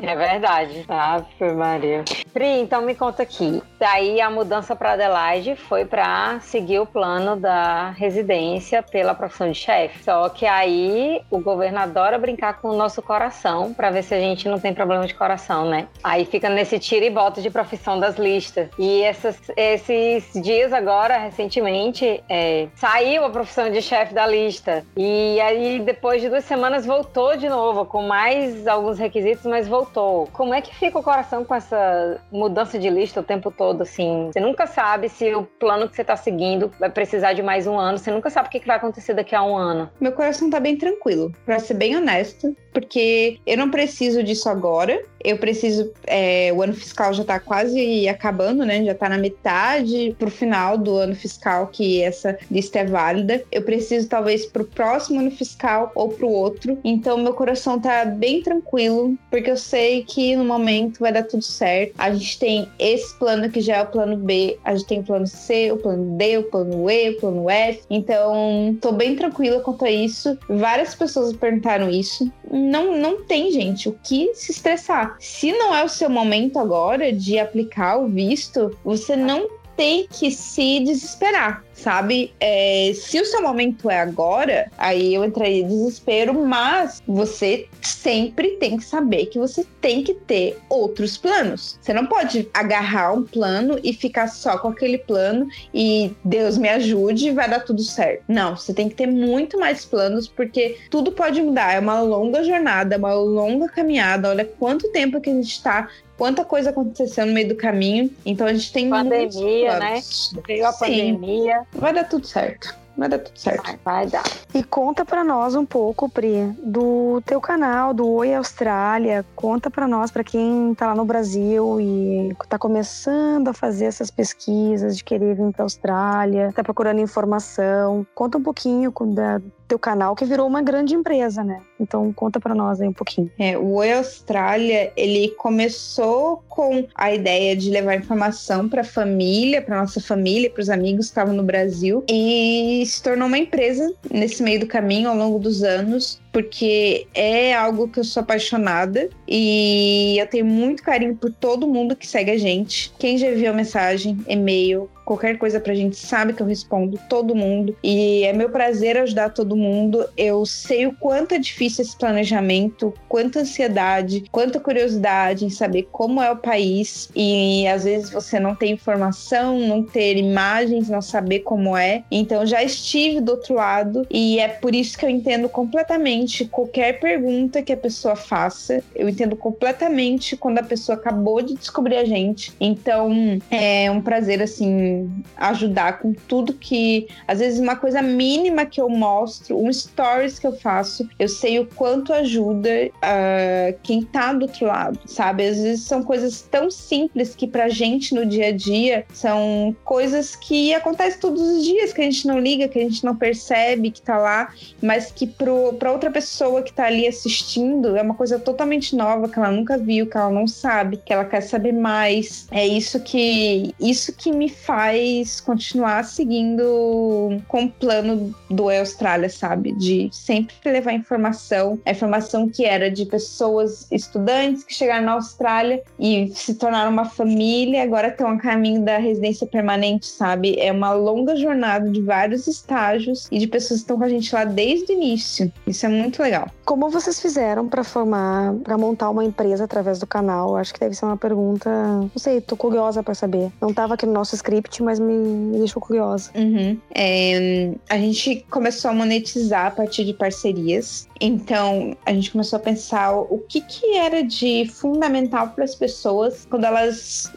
É 0.01 0.15
verdade. 0.15 0.85
Ave 0.87 1.53
Maria. 1.53 2.03
Pri, 2.33 2.59
então 2.59 2.81
me 2.81 2.95
conta 2.95 3.23
aqui. 3.23 3.61
Daí 3.79 4.19
a 4.19 4.29
mudança 4.29 4.75
para 4.75 4.93
Adelaide 4.93 5.55
foi 5.55 5.85
para 5.85 6.39
seguir 6.41 6.79
o 6.79 6.85
plano 6.85 7.35
da 7.35 7.91
residência 7.91 8.81
pela 8.83 9.13
profissão 9.13 9.51
de 9.51 9.57
chefe. 9.57 10.03
Só 10.03 10.29
que 10.29 10.45
aí 10.45 11.21
o 11.29 11.39
governo 11.39 11.79
adora 11.79 12.17
brincar 12.17 12.59
com 12.59 12.69
o 12.69 12.75
nosso 12.75 13.01
coração 13.01 13.73
para 13.73 13.91
ver 13.91 14.03
se 14.03 14.13
a 14.13 14.19
gente 14.19 14.47
não 14.47 14.59
tem 14.59 14.73
problema 14.73 15.05
de 15.05 15.13
coração, 15.13 15.52
né? 15.61 15.87
Aí 16.03 16.25
fica 16.25 16.49
nesse 16.49 16.79
tira 16.79 17.05
e 17.05 17.09
bota 17.09 17.41
de 17.41 17.49
profissão 17.49 17.99
das 17.99 18.17
listas. 18.17 18.69
E 18.77 19.01
essas- 19.03 19.39
esses 19.55 20.31
dias 20.41 20.73
agora, 20.73 21.17
recentemente, 21.17 22.23
é, 22.27 22.67
saiu 22.75 23.23
a 23.25 23.29
profissão 23.29 23.69
de 23.69 23.81
chefe 23.81 24.13
da 24.13 24.25
lista. 24.25 24.83
E 24.97 25.39
aí, 25.41 25.79
depois 25.79 26.21
de 26.21 26.29
duas 26.29 26.43
semanas, 26.45 26.85
voltou 26.85 27.37
de 27.37 27.47
novo, 27.47 27.85
com 27.85 28.01
mais 28.03 28.67
alguns 28.67 28.97
requisitos, 28.97 29.45
mas 29.45 29.67
voltou. 29.67 30.27
Como 30.33 30.53
é 30.53 30.61
que 30.61 30.75
fica 30.75 30.97
o 30.97 31.03
coração 31.03 31.45
com 31.45 31.53
essa 31.53 32.19
mudança 32.31 32.79
de 32.79 32.89
lista 32.89 33.19
o 33.19 33.23
tempo 33.23 33.51
todo, 33.51 33.83
assim? 33.83 34.29
Você 34.33 34.39
nunca 34.39 34.65
sabe 34.65 35.09
se 35.09 35.33
o 35.35 35.43
plano 35.43 35.87
que 35.87 35.95
você 35.95 36.03
tá 36.03 36.15
seguindo 36.15 36.71
vai 36.79 36.89
precisar 36.89 37.33
de 37.33 37.43
mais 37.43 37.67
um 37.67 37.77
ano. 37.77 37.97
Você 37.97 38.11
nunca 38.11 38.29
sabe 38.29 38.47
o 38.47 38.51
que 38.51 38.65
vai 38.65 38.77
acontecer 38.77 39.13
daqui 39.13 39.35
a 39.35 39.43
um 39.43 39.55
ano. 39.55 39.89
Meu 39.99 40.11
coração 40.11 40.49
tá 40.49 40.59
bem 40.59 40.77
tranquilo, 40.77 41.31
pra 41.45 41.59
ser 41.59 41.73
bem 41.75 41.95
honesta, 41.95 42.51
porque 42.73 43.39
eu 43.45 43.57
não 43.57 43.69
preciso 43.69 44.23
disso 44.23 44.49
agora. 44.49 45.01
Eu 45.23 45.37
preciso. 45.37 45.93
é, 46.05 46.51
o 46.53 46.61
ano 46.61 46.73
fiscal 46.73 47.13
já 47.13 47.23
tá 47.23 47.39
quase 47.39 48.07
acabando, 48.09 48.65
né? 48.65 48.83
Já 48.83 48.93
tá 48.93 49.07
na 49.07 49.17
metade 49.17 50.13
pro 50.19 50.29
final 50.29 50.77
do 50.77 50.97
ano 50.97 51.15
fiscal 51.15 51.67
que 51.67 52.01
essa 52.01 52.37
lista 52.51 52.79
é 52.79 52.85
válida. 52.85 53.41
Eu 53.51 53.61
preciso, 53.61 54.09
talvez, 54.09 54.45
pro 54.45 54.65
próximo 54.65 55.21
ano 55.21 55.31
fiscal 55.31 55.91
ou 55.95 56.09
pro 56.09 56.27
outro. 56.27 56.77
Então, 56.83 57.17
meu 57.17 57.33
coração 57.33 57.79
tá 57.79 58.03
bem 58.03 58.41
tranquilo, 58.41 59.17
porque 59.29 59.51
eu 59.51 59.57
sei 59.57 60.03
que 60.03 60.35
no 60.35 60.43
momento 60.43 60.99
vai 60.99 61.13
dar 61.13 61.23
tudo 61.23 61.43
certo. 61.43 61.93
A 61.97 62.11
gente 62.11 62.37
tem 62.39 62.67
esse 62.77 63.17
plano 63.17 63.49
que 63.49 63.61
já 63.61 63.77
é 63.77 63.83
o 63.83 63.87
plano 63.87 64.17
B, 64.17 64.57
a 64.65 64.75
gente 64.75 64.87
tem 64.87 64.99
o 64.99 65.03
plano 65.03 65.27
C, 65.27 65.71
o 65.71 65.77
plano 65.77 66.17
D, 66.17 66.37
o 66.37 66.43
plano 66.43 66.89
E, 66.89 67.11
o 67.11 67.19
plano 67.19 67.49
F. 67.49 67.81
Então, 67.89 68.77
tô 68.81 68.91
bem 68.91 69.15
tranquila 69.15 69.61
quanto 69.61 69.85
a 69.85 69.91
isso. 69.91 70.37
Várias 70.49 70.95
pessoas 70.95 71.33
perguntaram 71.33 71.89
isso. 71.89 72.29
Não, 72.63 72.97
não 72.97 73.23
tem, 73.23 73.51
gente, 73.51 73.89
o 73.89 73.99
que 74.03 74.33
se 74.33 74.51
estressar. 74.51 75.17
Se 75.19 75.51
não 75.51 75.75
é 75.75 75.83
o 75.83 75.89
seu 75.89 76.09
momento 76.09 76.57
agora 76.57 77.11
de 77.11 77.37
aplicar 77.37 77.97
o 77.97 78.07
visto, 78.07 78.77
você 78.83 79.15
não 79.15 79.49
tem 79.75 80.07
que 80.09 80.31
se 80.31 80.79
desesperar, 80.81 81.63
sabe? 81.73 82.33
É, 82.39 82.91
se 82.95 83.19
o 83.19 83.25
seu 83.25 83.41
momento 83.41 83.89
é 83.89 83.99
agora, 83.99 84.71
aí 84.77 85.13
eu 85.13 85.25
entraria 85.25 85.61
em 85.61 85.67
desespero, 85.67 86.33
mas 86.45 87.01
você 87.07 87.67
sempre 87.81 88.57
tem 88.57 88.77
que 88.77 88.83
saber 88.83 89.27
que 89.27 89.39
você 89.39 89.65
tem 89.81 90.03
que 90.03 90.13
ter 90.13 90.57
outros 90.69 91.17
planos. 91.17 91.77
Você 91.81 91.93
não 91.93 92.05
pode 92.05 92.49
agarrar 92.53 93.13
um 93.13 93.23
plano 93.23 93.79
e 93.83 93.93
ficar 93.93 94.27
só 94.27 94.57
com 94.57 94.69
aquele 94.69 94.97
plano 94.97 95.47
e 95.73 96.13
Deus 96.23 96.57
me 96.57 96.69
ajude, 96.69 97.31
vai 97.31 97.49
dar 97.49 97.61
tudo 97.61 97.81
certo. 97.81 98.23
Não, 98.27 98.55
você 98.55 98.73
tem 98.73 98.89
que 98.89 98.95
ter 98.95 99.07
muito 99.07 99.59
mais 99.59 99.85
planos 99.85 100.27
porque 100.27 100.77
tudo 100.89 101.11
pode 101.11 101.41
mudar. 101.41 101.73
É 101.73 101.79
uma 101.79 102.01
longa 102.01 102.43
jornada, 102.43 102.95
é 102.95 102.97
uma 102.97 103.13
longa 103.13 103.67
caminhada. 103.67 104.29
Olha 104.29 104.45
quanto 104.45 104.91
tempo 104.91 105.19
que 105.19 105.29
a 105.29 105.33
gente 105.33 105.61
tá 105.61 105.89
quanta 106.23 106.45
coisa 106.45 106.69
aconteceu 106.69 107.25
no 107.25 107.33
meio 107.33 107.49
do 107.49 107.55
caminho. 107.55 108.09
Então 108.25 108.47
a 108.47 108.53
gente 108.53 108.71
tem 108.71 108.89
Pandemia, 108.89 109.27
muitos 109.29 109.77
planos. 109.77 110.33
Veio 110.47 110.65
a 110.65 110.71
Sim, 110.71 110.79
pandemia. 110.79 111.61
Vai 111.73 111.93
dar 111.93 112.05
tudo 112.05 112.25
certo. 112.25 112.73
Vai 112.95 113.09
dar 113.09 113.19
tudo 113.19 113.37
certo. 113.37 113.63
Vai, 113.63 113.79
vai 113.83 114.07
dar. 114.07 114.23
E 114.53 114.63
conta 114.63 115.03
pra 115.03 115.21
nós 115.21 115.53
um 115.53 115.65
pouco, 115.65 116.07
Pri, 116.07 116.45
do 116.63 117.21
teu 117.25 117.41
canal, 117.41 117.93
do 117.93 118.07
Oi 118.07 118.33
Austrália. 118.35 119.25
Conta 119.35 119.69
pra 119.69 119.85
nós, 119.85 120.11
pra 120.11 120.23
quem 120.23 120.73
tá 120.75 120.87
lá 120.87 120.95
no 120.95 121.03
Brasil 121.03 121.81
e 121.81 122.33
tá 122.47 122.57
começando 122.57 123.49
a 123.49 123.53
fazer 123.53 123.85
essas 123.85 124.09
pesquisas 124.09 124.95
de 124.95 125.03
querer 125.03 125.35
vir 125.35 125.51
pra 125.51 125.63
Austrália, 125.63 126.53
tá 126.55 126.63
procurando 126.63 127.01
informação. 127.01 128.05
Conta 128.15 128.37
um 128.37 128.43
pouquinho 128.43 128.91
com- 128.93 129.11
da 129.13 129.41
teu 129.67 129.79
canal, 129.79 130.15
que 130.15 130.25
virou 130.25 130.47
uma 130.47 130.61
grande 130.61 130.93
empresa, 130.93 131.43
né? 131.43 131.61
Então 131.79 132.11
conta 132.13 132.39
pra 132.39 132.55
nós 132.55 132.81
aí 132.81 132.87
um 132.87 132.93
pouquinho. 132.93 133.31
É, 133.37 133.57
o 133.57 133.73
Oi 133.75 133.93
Austrália, 133.93 134.91
ele 134.95 135.29
começou 135.37 136.43
com 136.47 136.87
a 136.95 137.13
ideia 137.13 137.55
de 137.55 137.69
levar 137.69 137.95
informação 137.95 138.69
para 138.69 138.83
família, 138.83 139.61
para 139.61 139.79
nossa 139.79 140.01
família, 140.01 140.49
para 140.49 140.61
os 140.61 140.69
amigos 140.69 141.07
que 141.07 141.11
estavam 141.11 141.33
no 141.33 141.43
Brasil, 141.43 142.03
e 142.09 142.83
se 142.85 143.01
tornou 143.01 143.27
uma 143.27 143.37
empresa 143.37 143.93
nesse 144.11 144.41
meio 144.43 144.59
do 144.59 144.67
caminho 144.67 145.09
ao 145.09 145.15
longo 145.15 145.39
dos 145.39 145.63
anos, 145.63 146.21
porque 146.33 147.07
é 147.13 147.53
algo 147.53 147.87
que 147.87 147.99
eu 147.99 148.03
sou 148.03 148.21
apaixonada 148.21 149.07
e 149.27 150.17
eu 150.19 150.27
tenho 150.27 150.45
muito 150.45 150.81
carinho 150.81 151.15
por 151.15 151.31
todo 151.31 151.67
mundo 151.67 151.95
que 151.95 152.07
segue 152.07 152.31
a 152.31 152.37
gente. 152.37 152.91
Quem 152.97 153.17
já 153.17 153.27
enviou 153.27 153.53
mensagem, 153.53 154.17
e-mail, 154.27 154.89
qualquer 155.05 155.37
coisa 155.37 155.59
pra 155.59 155.73
gente 155.73 155.95
sabe 155.95 156.33
que 156.33 156.41
eu 156.41 156.47
respondo 156.47 156.99
todo 157.09 157.35
mundo 157.35 157.75
e 157.83 158.23
é 158.23 158.33
meu 158.33 158.49
prazer 158.49 158.97
ajudar 158.97 159.29
todo 159.29 159.55
mundo. 159.55 160.05
Eu 160.17 160.45
sei 160.45 160.87
o 160.87 160.93
quanto 160.93 161.35
é 161.35 161.39
difícil 161.39 161.83
esse 161.83 161.97
planejamento, 161.97 162.93
quanta 163.07 163.41
ansiedade, 163.41 164.23
quanta 164.31 164.59
curiosidade 164.59 165.45
em 165.45 165.49
saber 165.49 165.87
como 165.91 166.21
é 166.21 166.31
o 166.31 166.37
país 166.37 167.09
e 167.15 167.67
às 167.67 167.83
vezes 167.83 168.09
você 168.09 168.39
não 168.39 168.55
tem 168.55 168.73
informação, 168.73 169.59
não 169.59 169.83
ter 169.83 170.17
imagens, 170.17 170.89
não 170.89 171.01
saber 171.01 171.39
como 171.39 171.75
é. 171.77 172.03
Então 172.09 172.45
já 172.45 172.63
estive 172.63 173.21
do 173.21 173.33
outro 173.33 173.55
lado 173.55 174.07
e 174.09 174.39
é 174.39 174.47
por 174.47 174.73
isso 174.73 174.97
que 174.97 175.05
eu 175.05 175.09
entendo 175.09 175.47
completamente 175.49 176.22
qualquer 176.45 176.99
pergunta 176.99 177.61
que 177.61 177.73
a 177.73 177.77
pessoa 177.77 178.15
faça. 178.15 178.83
Eu 178.95 179.07
entendo 179.09 179.35
completamente 179.35 180.35
quando 180.35 180.59
a 180.59 180.63
pessoa 180.63 180.97
acabou 180.97 181.41
de 181.41 181.55
descobrir 181.55 181.97
a 181.97 182.05
gente. 182.05 182.53
Então 182.59 183.11
é 183.49 183.89
um 183.91 184.01
prazer 184.01 184.41
assim 184.41 185.09
ajudar 185.35 185.99
com 185.99 186.13
tudo 186.13 186.53
que 186.53 187.07
às 187.27 187.39
vezes 187.39 187.59
uma 187.59 187.75
coisa 187.75 188.01
mínima 188.01 188.65
que 188.65 188.79
eu 188.79 188.89
mostro, 188.89 189.57
um 189.57 189.71
stories 189.71 190.39
que 190.39 190.47
eu 190.47 190.53
faço, 190.53 191.07
eu 191.19 191.27
sei 191.27 191.59
o 191.59 191.65
quanto 191.65 192.13
ajuda 192.13 192.69
ah, 193.01 193.73
quem 193.83 194.03
tá 194.03 194.33
do 194.33 194.43
outro 194.43 194.65
lado, 194.65 194.99
sabe? 195.05 195.47
Às 195.47 195.57
vezes 195.57 195.81
são 195.83 196.03
coisas 196.03 196.41
tão 196.41 196.69
simples 196.71 197.35
que 197.35 197.47
pra 197.47 197.69
gente 197.69 198.13
no 198.13 198.25
dia 198.25 198.47
a 198.47 198.51
dia 198.51 199.05
são 199.13 199.75
coisas 199.83 200.35
que 200.35 200.73
acontecem 200.73 201.19
todos 201.19 201.41
os 201.41 201.63
dias, 201.63 201.93
que 201.93 202.01
a 202.01 202.05
gente 202.05 202.27
não 202.27 202.39
liga, 202.39 202.67
que 202.67 202.79
a 202.79 202.83
gente 202.83 203.03
não 203.03 203.15
percebe 203.15 203.91
que 203.91 204.01
tá 204.01 204.17
lá, 204.17 204.53
mas 204.81 205.11
que 205.11 205.27
pro, 205.27 205.73
pra 205.73 205.91
outra 205.91 206.09
pessoa 206.13 206.61
que 206.61 206.71
tá 206.71 206.85
ali 206.85 207.07
assistindo 207.07 207.97
é 207.97 208.01
uma 208.01 208.13
coisa 208.13 208.37
totalmente 208.37 208.95
nova, 208.95 209.27
que 209.27 209.37
ela 209.39 209.51
nunca 209.51 209.77
viu, 209.77 210.07
que 210.07 210.15
ela 210.15 210.29
não 210.29 210.47
sabe, 210.47 210.97
que 210.97 211.11
ela 211.11 211.25
quer 211.25 211.41
saber 211.41 211.73
mais. 211.73 212.47
É 212.51 212.65
isso 212.65 212.99
que 212.99 213.73
isso 213.79 214.13
que 214.13 214.31
me 214.31 214.47
faz 214.47 215.41
continuar 215.41 216.03
seguindo 216.03 217.41
com 217.47 217.65
o 217.65 217.71
plano 217.71 218.33
do 218.49 218.69
Austrália, 218.69 219.29
sabe? 219.29 219.73
De 219.73 220.09
sempre 220.11 220.55
levar 220.65 220.93
informação, 220.93 221.79
a 221.85 221.91
informação 221.91 222.47
que 222.47 222.65
era 222.65 222.91
de 222.91 223.05
pessoas, 223.05 223.87
estudantes 223.91 224.63
que 224.63 224.73
chegaram 224.73 225.05
na 225.05 225.13
Austrália 225.13 225.81
e 225.99 226.31
se 226.35 226.53
tornaram 226.55 226.91
uma 226.91 227.05
família, 227.05 227.83
agora 227.83 228.09
estão 228.09 228.27
a 228.27 228.37
caminho 228.37 228.81
da 228.81 228.97
residência 228.97 229.47
permanente, 229.47 230.05
sabe? 230.05 230.59
É 230.59 230.71
uma 230.71 230.93
longa 230.93 231.35
jornada 231.35 231.89
de 231.89 232.01
vários 232.01 232.45
estágios 232.47 233.27
e 233.31 233.39
de 233.39 233.47
pessoas 233.47 233.79
que 233.79 233.83
estão 233.83 233.97
com 233.97 234.03
a 234.03 234.09
gente 234.09 234.33
lá 234.33 234.43
desde 234.43 234.91
o 234.91 234.95
início. 234.95 235.51
Isso 235.65 235.85
é 235.85 235.89
muito 235.89 236.02
legal. 236.21 236.47
Como 236.65 236.89
vocês 236.89 237.19
fizeram 237.19 237.67
pra 237.67 237.83
formar, 237.83 238.53
pra 238.63 238.77
montar 238.77 239.09
uma 239.09 239.23
empresa 239.23 239.63
através 239.63 239.99
do 239.99 240.07
canal? 240.07 240.55
Acho 240.55 240.73
que 240.73 240.79
deve 240.79 240.95
ser 240.95 241.05
uma 241.05 241.17
pergunta, 241.17 241.69
não 241.69 242.11
sei, 242.17 242.41
tô 242.41 242.55
curiosa 242.55 243.03
pra 243.03 243.13
saber. 243.13 243.51
Não 243.61 243.73
tava 243.73 243.93
aqui 243.93 244.05
no 244.05 244.13
nosso 244.13 244.35
script, 244.35 244.81
mas 244.81 244.99
me, 244.99 245.13
me 245.13 245.57
deixou 245.59 245.81
curiosa. 245.81 246.31
Uhum. 246.35 246.77
É, 246.93 247.71
a 247.89 247.97
gente 247.97 248.45
começou 248.49 248.91
a 248.91 248.93
monetizar 248.93 249.67
a 249.67 249.71
partir 249.71 250.05
de 250.05 250.13
parcerias. 250.13 251.07
Então, 251.19 251.95
a 252.05 252.13
gente 252.13 252.31
começou 252.31 252.57
a 252.57 252.59
pensar 252.59 253.13
o 253.15 253.37
que, 253.47 253.61
que 253.61 253.95
era 253.95 254.23
de 254.23 254.69
fundamental 254.73 255.49
para 255.49 255.63
as 255.63 255.75
pessoas 255.75 256.45
quando 256.49 256.65
elas 256.65 257.31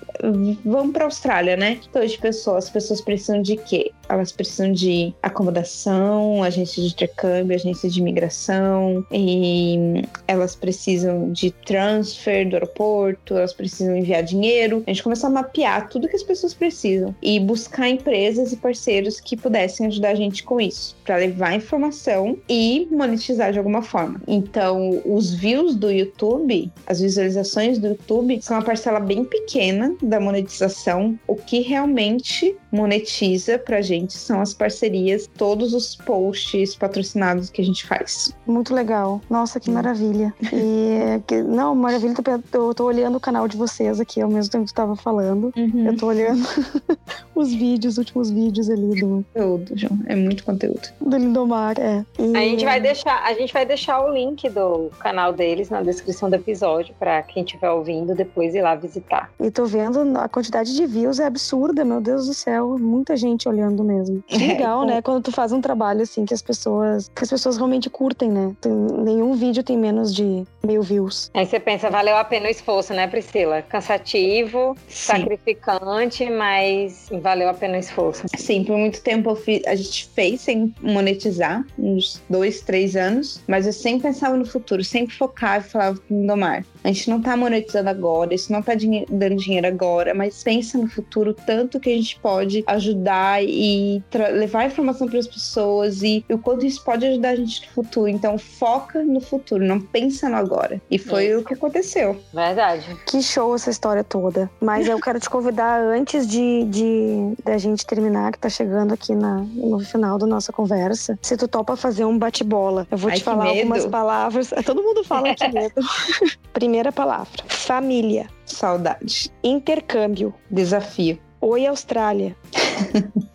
vão 0.64 0.90
para 0.90 1.04
a 1.04 1.06
Austrália, 1.06 1.56
né? 1.56 1.78
Então, 1.88 2.04
de 2.04 2.18
pessoas, 2.18 2.64
as 2.64 2.70
pessoas 2.70 3.00
precisam 3.00 3.42
de 3.42 3.56
quê? 3.56 3.92
Elas 4.08 4.32
precisam 4.32 4.72
de 4.72 5.14
acomodação, 5.22 6.42
agência 6.42 6.82
de 6.82 6.90
intercâmbio, 6.90 7.54
agência 7.54 7.88
de 7.88 8.00
imigração, 8.00 9.04
e 9.10 10.02
elas 10.26 10.54
precisam 10.54 11.32
de 11.32 11.50
transfer 11.50 12.48
do 12.48 12.56
aeroporto, 12.56 13.36
elas 13.36 13.52
precisam 13.52 13.96
enviar 13.96 14.22
dinheiro. 14.22 14.82
A 14.86 14.90
gente 14.90 15.02
começou 15.02 15.28
a 15.28 15.32
mapear 15.32 15.88
tudo 15.88 16.08
que 16.08 16.16
as 16.16 16.22
pessoas 16.22 16.54
precisam 16.54 17.14
e 17.22 17.38
buscar 17.40 17.88
empresas 17.88 18.52
e 18.52 18.56
parceiros 18.56 19.20
que 19.20 19.36
pudessem 19.36 19.86
ajudar 19.86 20.10
a 20.10 20.14
gente 20.14 20.42
com 20.42 20.60
isso, 20.60 20.96
para 21.04 21.16
levar 21.16 21.54
informação 21.54 22.38
e 22.48 22.86
monetizar 22.90 23.52
de 23.52 23.58
alguma 23.58 23.82
forma. 23.82 24.20
Então, 24.26 25.02
os 25.04 25.34
views 25.34 25.74
do 25.74 25.90
YouTube, 25.90 26.70
as 26.86 27.00
visualizações 27.00 27.78
do 27.78 27.88
YouTube, 27.88 28.40
são 28.42 28.56
uma 28.56 28.64
parcela 28.64 29.00
bem 29.00 29.24
pequena 29.24 29.94
da 30.02 30.20
monetização. 30.20 31.18
O 31.26 31.34
que 31.34 31.60
realmente 31.60 32.56
monetiza 32.76 33.58
pra 33.58 33.80
gente 33.80 34.12
são 34.12 34.40
as 34.40 34.52
parcerias, 34.54 35.28
todos 35.36 35.72
os 35.74 35.96
posts 35.96 36.76
patrocinados 36.76 37.50
que 37.50 37.60
a 37.60 37.64
gente 37.64 37.86
faz. 37.86 38.32
Muito 38.46 38.74
legal. 38.74 39.20
Nossa, 39.30 39.58
que 39.58 39.70
maravilha. 39.70 40.32
E 40.52 41.20
que- 41.26 41.42
não, 41.42 41.74
maravilha, 41.74 42.14
eu 42.52 42.74
tô 42.74 42.84
olhando 42.84 43.16
o 43.16 43.20
canal 43.20 43.48
de 43.48 43.56
vocês 43.56 43.98
aqui 44.00 44.20
ao 44.20 44.28
mesmo 44.30 44.50
tempo 44.52 44.64
que 44.66 44.72
tu 44.72 44.76
tava 44.76 44.94
falando. 44.96 45.52
Eu 45.56 45.96
tô 45.96 46.06
olhando 46.06 46.46
os 47.34 47.52
vídeos, 47.52 47.94
os 47.94 47.98
últimos 47.98 48.30
vídeos 48.30 48.68
ali 48.70 49.00
do, 49.00 49.24
Conteúdo, 49.34 49.72
João. 49.76 49.98
É 50.06 50.14
muito 50.16 50.44
conteúdo. 50.44 50.88
do 51.00 51.16
Lindomar. 51.16 51.78
É. 51.78 52.04
E- 52.18 52.36
A 52.36 52.40
gente 52.40 52.64
vai 52.64 52.80
deixar, 52.80 53.22
a 53.24 53.32
gente 53.34 53.52
vai 53.52 53.64
deixar 53.64 54.00
o 54.04 54.12
link 54.12 54.48
do 54.50 54.90
canal 54.98 55.32
deles 55.32 55.70
na 55.70 55.82
descrição 55.82 56.28
do 56.28 56.36
episódio 56.36 56.94
para 56.98 57.22
quem 57.22 57.42
estiver 57.42 57.70
ouvindo 57.70 58.14
depois 58.14 58.54
ir 58.54 58.62
lá 58.62 58.74
visitar. 58.74 59.30
E 59.40 59.50
tô 59.50 59.64
vendo 59.64 60.16
a 60.18 60.28
quantidade 60.28 60.74
de 60.74 60.86
views 60.86 61.18
é 61.20 61.26
absurda, 61.26 61.84
meu 61.84 62.00
Deus 62.00 62.26
do 62.26 62.34
céu. 62.34 62.65
Muita 62.78 63.16
gente 63.16 63.48
olhando 63.48 63.82
mesmo. 63.84 64.22
Que 64.28 64.38
legal, 64.46 64.84
né? 64.84 65.00
Quando 65.02 65.22
tu 65.22 65.32
faz 65.32 65.52
um 65.52 65.60
trabalho 65.60 66.02
assim 66.02 66.24
que 66.24 66.34
as 66.34 66.42
pessoas. 66.42 67.10
que 67.14 67.22
as 67.24 67.30
pessoas 67.30 67.56
realmente 67.56 67.88
curtem, 67.88 68.30
né? 68.30 68.54
Tem- 68.60 68.72
nenhum 68.72 69.34
vídeo 69.34 69.62
tem 69.62 69.76
menos 69.78 70.14
de 70.14 70.44
mil 70.64 70.82
views. 70.82 71.30
Aí 71.34 71.46
você 71.46 71.58
pensa, 71.60 71.88
valeu 71.90 72.16
a 72.16 72.24
pena 72.24 72.46
o 72.46 72.50
esforço, 72.50 72.92
né, 72.92 73.06
Priscila? 73.06 73.62
Cansativo, 73.62 74.76
Sim. 74.88 75.26
sacrificante, 75.50 76.28
mas 76.30 77.08
valeu 77.22 77.48
a 77.48 77.54
pena 77.54 77.76
o 77.76 77.80
esforço. 77.80 78.24
Sim, 78.36 78.64
por 78.64 78.76
muito 78.76 79.00
tempo 79.02 79.30
eu 79.30 79.36
fi- 79.36 79.62
a 79.66 79.74
gente 79.74 80.06
fez 80.14 80.40
sem 80.42 80.74
monetizar, 80.82 81.64
uns 81.78 82.22
dois, 82.28 82.60
três 82.60 82.96
anos, 82.96 83.40
mas 83.46 83.66
eu 83.66 83.72
sempre 83.72 84.02
pensava 84.08 84.36
no 84.36 84.44
futuro, 84.44 84.82
sempre 84.84 85.14
focava 85.14 85.64
e 85.64 85.68
falava 85.68 85.98
pro 86.00 86.26
Domar, 86.26 86.64
a 86.82 86.88
gente 86.88 87.08
não 87.10 87.20
tá 87.20 87.36
monetizando 87.36 87.88
agora, 87.88 88.34
isso 88.34 88.52
não 88.52 88.62
tá 88.62 88.74
dinhe- 88.74 89.06
dando 89.08 89.36
dinheiro 89.36 89.66
agora, 89.66 90.14
mas 90.14 90.42
pensa 90.42 90.76
no 90.78 90.88
futuro, 90.88 91.34
tanto 91.34 91.78
que 91.80 91.90
a 91.90 91.96
gente 91.96 92.18
pode 92.20 92.55
ajudar 92.66 93.42
e 93.42 94.02
levar 94.32 94.66
informação 94.66 95.08
para 95.08 95.18
as 95.18 95.26
pessoas 95.26 96.02
e, 96.02 96.24
o 96.30 96.38
quanto 96.38 96.64
isso 96.64 96.82
pode 96.84 97.06
ajudar 97.06 97.30
a 97.30 97.36
gente 97.36 97.66
no 97.66 97.72
futuro. 97.72 98.08
Então 98.08 98.38
foca 98.38 99.02
no 99.02 99.20
futuro, 99.20 99.64
não 99.64 99.80
pensa 99.80 100.28
no 100.28 100.36
agora. 100.36 100.80
E 100.90 100.98
foi 100.98 101.26
Isso. 101.26 101.40
o 101.40 101.44
que 101.44 101.54
aconteceu. 101.54 102.16
Verdade. 102.32 102.96
Que 103.06 103.22
show 103.22 103.54
essa 103.54 103.70
história 103.70 104.04
toda. 104.04 104.50
Mas 104.60 104.86
eu 104.88 105.00
quero 105.00 105.18
te 105.18 105.28
convidar 105.28 105.80
antes 105.80 106.26
de, 106.26 106.64
de 106.64 107.34
da 107.44 107.58
gente 107.58 107.84
terminar, 107.84 108.32
que 108.32 108.38
tá 108.38 108.48
chegando 108.48 108.94
aqui 108.94 109.14
na, 109.14 109.36
no 109.36 109.80
final 109.80 110.18
da 110.18 110.26
nossa 110.26 110.52
conversa, 110.52 111.18
se 111.20 111.36
tu 111.36 111.48
topa 111.48 111.76
fazer 111.76 112.04
um 112.04 112.18
bate-bola. 112.18 112.86
Eu 112.90 112.98
vou 112.98 113.10
Ai, 113.10 113.16
te 113.16 113.24
falar 113.24 113.44
medo. 113.44 113.58
algumas 113.58 113.86
palavras. 113.86 114.50
Todo 114.64 114.82
mundo 114.82 115.04
fala 115.04 115.34
que 115.34 115.48
medo. 115.48 115.80
Primeira 116.52 116.92
palavra: 116.92 117.42
família, 117.48 118.28
Saudade, 118.44 119.30
intercâmbio, 119.42 120.32
desafio. 120.50 121.18
Oi 121.40 121.66
Austrália. 121.66 122.36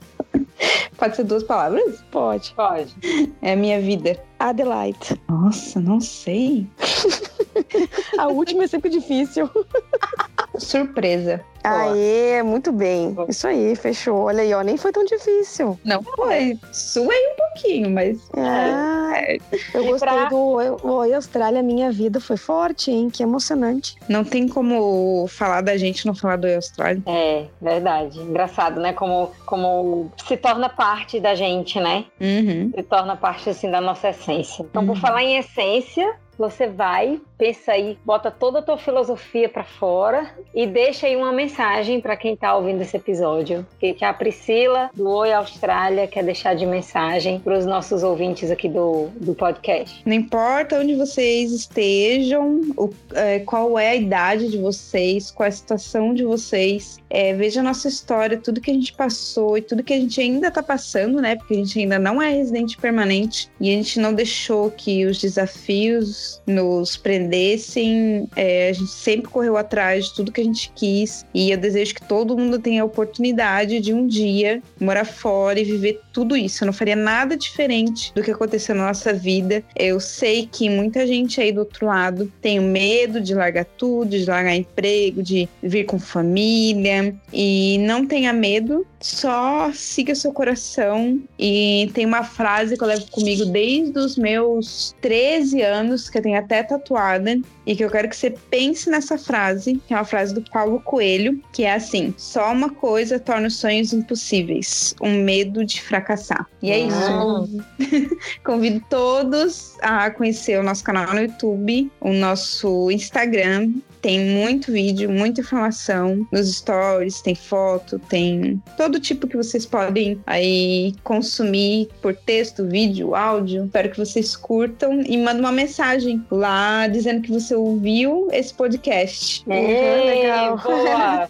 Pode 0.97 1.15
ser 1.15 1.23
duas 1.23 1.43
palavras? 1.43 2.03
Pode. 2.11 2.53
Pode. 2.53 2.95
É 3.41 3.53
a 3.53 3.55
minha 3.55 3.81
vida. 3.81 4.21
Adelaide. 4.37 5.19
Nossa, 5.27 5.79
não 5.79 5.99
sei. 5.99 6.67
A 8.17 8.27
última 8.27 8.65
é 8.65 8.67
sempre 8.67 8.89
difícil. 8.89 9.49
Surpresa. 10.57 11.41
Aê, 11.63 12.41
muito 12.41 12.71
bem. 12.71 13.15
Isso 13.29 13.47
aí, 13.47 13.75
fechou. 13.75 14.23
Olha 14.23 14.41
aí, 14.41 14.51
ó, 14.51 14.61
nem 14.61 14.77
foi 14.77 14.91
tão 14.91 15.05
difícil. 15.05 15.79
Não 15.85 16.01
foi. 16.01 16.57
Suei 16.71 17.19
um 17.27 17.35
pouquinho, 17.35 17.91
mas. 17.91 18.17
É, 18.35 19.37
eu 19.75 19.83
E 19.83 19.87
gostei 19.87 20.09
pra- 20.09 20.25
do 20.29 20.39
Oi- 20.83 21.13
Austrália, 21.13 21.61
minha 21.61 21.91
vida 21.91 22.19
foi 22.19 22.35
forte, 22.37 22.89
hein? 22.89 23.11
Que 23.11 23.21
emocionante. 23.21 23.95
Não 24.09 24.23
tem 24.23 24.47
como 24.47 25.27
falar 25.27 25.61
da 25.61 25.77
gente 25.77 25.99
e 25.99 26.07
não 26.07 26.15
falar 26.15 26.37
do 26.37 26.47
Oi 26.47 26.55
Austrália. 26.55 27.03
É, 27.05 27.45
verdade. 27.61 28.19
Engraçado, 28.19 28.79
né? 28.79 28.93
Como, 28.93 29.29
como 29.45 30.11
se 30.27 30.35
torna 30.37 30.67
parte 30.67 31.19
da 31.19 31.35
gente, 31.35 31.79
né? 31.79 32.05
Uhum. 32.19 32.71
Se 32.75 32.81
torna 32.83 33.15
parte, 33.15 33.51
assim, 33.51 33.69
da 33.69 33.79
nossa 33.79 34.09
essência. 34.09 34.63
Então, 34.63 34.83
por 34.83 34.95
Uhum. 34.95 35.01
falar 35.01 35.21
em 35.23 35.37
essência, 35.37 36.15
você 36.41 36.67
vai, 36.67 37.21
pensa 37.37 37.71
aí, 37.73 37.97
bota 38.03 38.29
toda 38.31 38.59
a 38.59 38.61
tua 38.61 38.77
filosofia 38.77 39.47
pra 39.47 39.63
fora 39.63 40.29
e 40.53 40.65
deixa 40.67 41.07
aí 41.07 41.15
uma 41.15 41.31
mensagem 41.31 42.01
pra 42.01 42.17
quem 42.17 42.35
tá 42.35 42.55
ouvindo 42.55 42.81
esse 42.81 42.97
episódio. 42.97 43.65
Que, 43.79 43.93
que 43.93 44.03
a 44.03 44.11
Priscila, 44.13 44.89
do 44.93 45.07
Oi 45.09 45.31
Austrália, 45.31 46.07
quer 46.07 46.23
deixar 46.23 46.55
de 46.55 46.65
mensagem 46.65 47.39
pros 47.39 47.65
nossos 47.65 48.01
ouvintes 48.03 48.49
aqui 48.51 48.67
do, 48.67 49.07
do 49.15 49.33
podcast. 49.35 50.01
Não 50.05 50.13
importa 50.13 50.79
onde 50.79 50.95
vocês 50.95 51.51
estejam, 51.51 52.61
o- 52.77 52.89
é, 53.13 53.39
qual 53.39 53.77
é 53.77 53.89
a 53.89 53.95
idade 53.95 54.49
de 54.49 54.57
vocês, 54.57 55.29
qual 55.31 55.45
é 55.45 55.49
a 55.49 55.51
situação 55.51 56.13
de 56.13 56.23
vocês, 56.23 56.97
é, 57.09 57.33
veja 57.33 57.59
a 57.59 57.63
nossa 57.63 57.87
história, 57.87 58.37
tudo 58.37 58.59
que 58.61 58.71
a 58.71 58.73
gente 58.73 58.93
passou 58.93 59.57
e 59.57 59.61
tudo 59.61 59.83
que 59.83 59.93
a 59.93 59.99
gente 59.99 60.19
ainda 60.19 60.49
tá 60.49 60.63
passando, 60.63 61.21
né? 61.21 61.35
Porque 61.35 61.53
a 61.53 61.57
gente 61.57 61.77
ainda 61.79 61.99
não 61.99 62.21
é 62.21 62.29
residente 62.29 62.77
permanente 62.77 63.49
e 63.59 63.69
a 63.69 63.73
gente 63.73 63.99
não 63.99 64.13
deixou 64.13 64.71
que 64.71 65.05
os 65.05 65.19
desafios 65.19 66.30
nos 66.45 66.97
prendessem. 66.97 68.27
É, 68.35 68.69
a 68.69 68.73
gente 68.73 68.91
sempre 68.91 69.31
correu 69.31 69.57
atrás 69.57 70.05
de 70.05 70.15
tudo 70.15 70.31
que 70.31 70.41
a 70.41 70.43
gente 70.43 70.71
quis 70.75 71.25
e 71.33 71.51
eu 71.51 71.57
desejo 71.57 71.95
que 71.95 72.01
todo 72.03 72.37
mundo 72.37 72.59
tenha 72.59 72.81
a 72.81 72.85
oportunidade 72.85 73.79
de 73.79 73.93
um 73.93 74.07
dia 74.07 74.61
morar 74.79 75.05
fora 75.05 75.59
e 75.59 75.63
viver 75.63 76.01
tudo 76.13 76.35
isso. 76.35 76.63
Eu 76.63 76.67
não 76.67 76.73
faria 76.73 76.95
nada 76.95 77.35
diferente 77.37 78.13
do 78.13 78.21
que 78.21 78.31
aconteceu 78.31 78.75
na 78.75 78.87
nossa 78.87 79.13
vida. 79.13 79.63
Eu 79.75 79.99
sei 79.99 80.47
que 80.51 80.69
muita 80.69 81.05
gente 81.07 81.39
aí 81.39 81.51
do 81.51 81.59
outro 81.59 81.85
lado 81.85 82.31
tem 82.41 82.59
medo 82.59 83.21
de 83.21 83.33
largar 83.33 83.65
tudo, 83.65 84.09
de 84.09 84.25
largar 84.25 84.55
emprego, 84.55 85.23
de 85.23 85.47
vir 85.61 85.85
com 85.85 85.99
família. 85.99 87.15
E 87.31 87.77
não 87.79 88.05
tenha 88.05 88.33
medo, 88.33 88.85
só 88.99 89.71
siga 89.73 90.13
seu 90.15 90.31
coração. 90.31 91.19
E 91.39 91.89
tem 91.93 92.05
uma 92.05 92.23
frase 92.23 92.77
que 92.77 92.83
eu 92.83 92.87
levo 92.87 93.09
comigo 93.09 93.45
desde 93.45 93.97
os 93.97 94.17
meus 94.17 94.95
13 95.01 95.61
anos, 95.61 96.09
que 96.09 96.17
tenho 96.21 96.37
até 96.37 96.63
tatuada, 96.63 97.39
e 97.65 97.75
que 97.75 97.83
eu 97.83 97.89
quero 97.89 98.09
que 98.09 98.15
você 98.15 98.31
pense 98.49 98.89
nessa 98.89 99.17
frase, 99.17 99.81
que 99.87 99.93
é 99.93 99.97
uma 99.97 100.05
frase 100.05 100.33
do 100.33 100.41
Paulo 100.49 100.81
Coelho, 100.81 101.41
que 101.51 101.63
é 101.63 101.73
assim: 101.73 102.13
só 102.17 102.51
uma 102.51 102.69
coisa 102.69 103.19
torna 103.19 103.47
os 103.47 103.57
sonhos 103.57 103.93
impossíveis, 103.93 104.95
um 105.01 105.23
medo 105.23 105.65
de 105.65 105.81
fracassar. 105.81 106.47
E 106.61 106.71
é 106.71 106.79
isso. 106.79 107.63
Convido 108.43 108.83
todos 108.89 109.77
a 109.81 110.09
conhecer 110.11 110.59
o 110.59 110.63
nosso 110.63 110.83
canal 110.83 111.13
no 111.13 111.21
YouTube, 111.21 111.91
o 111.99 112.13
nosso 112.13 112.89
Instagram. 112.91 113.71
Tem 114.01 114.19
muito 114.19 114.71
vídeo, 114.71 115.09
muita 115.09 115.41
informação 115.41 116.27
nos 116.31 116.55
stories, 116.55 117.21
tem 117.21 117.35
foto, 117.35 117.99
tem 117.99 118.61
todo 118.75 118.99
tipo 118.99 119.27
que 119.27 119.37
vocês 119.37 119.65
podem 119.65 120.19
aí 120.25 120.95
consumir 121.03 121.89
por 122.01 122.15
texto, 122.15 122.65
vídeo, 122.65 123.15
áudio. 123.15 123.65
Espero 123.65 123.91
que 123.91 123.97
vocês 123.97 124.35
curtam 124.35 125.01
e 125.01 125.17
mandem 125.17 125.41
uma 125.41 125.51
mensagem 125.51 126.25
lá 126.31 126.87
dizendo 126.87 127.21
que 127.21 127.31
você 127.31 127.53
ouviu 127.55 128.27
esse 128.31 128.53
podcast. 128.53 129.43
Ei, 129.47 130.21
legal. 130.21 130.57
Boa! 130.61 131.29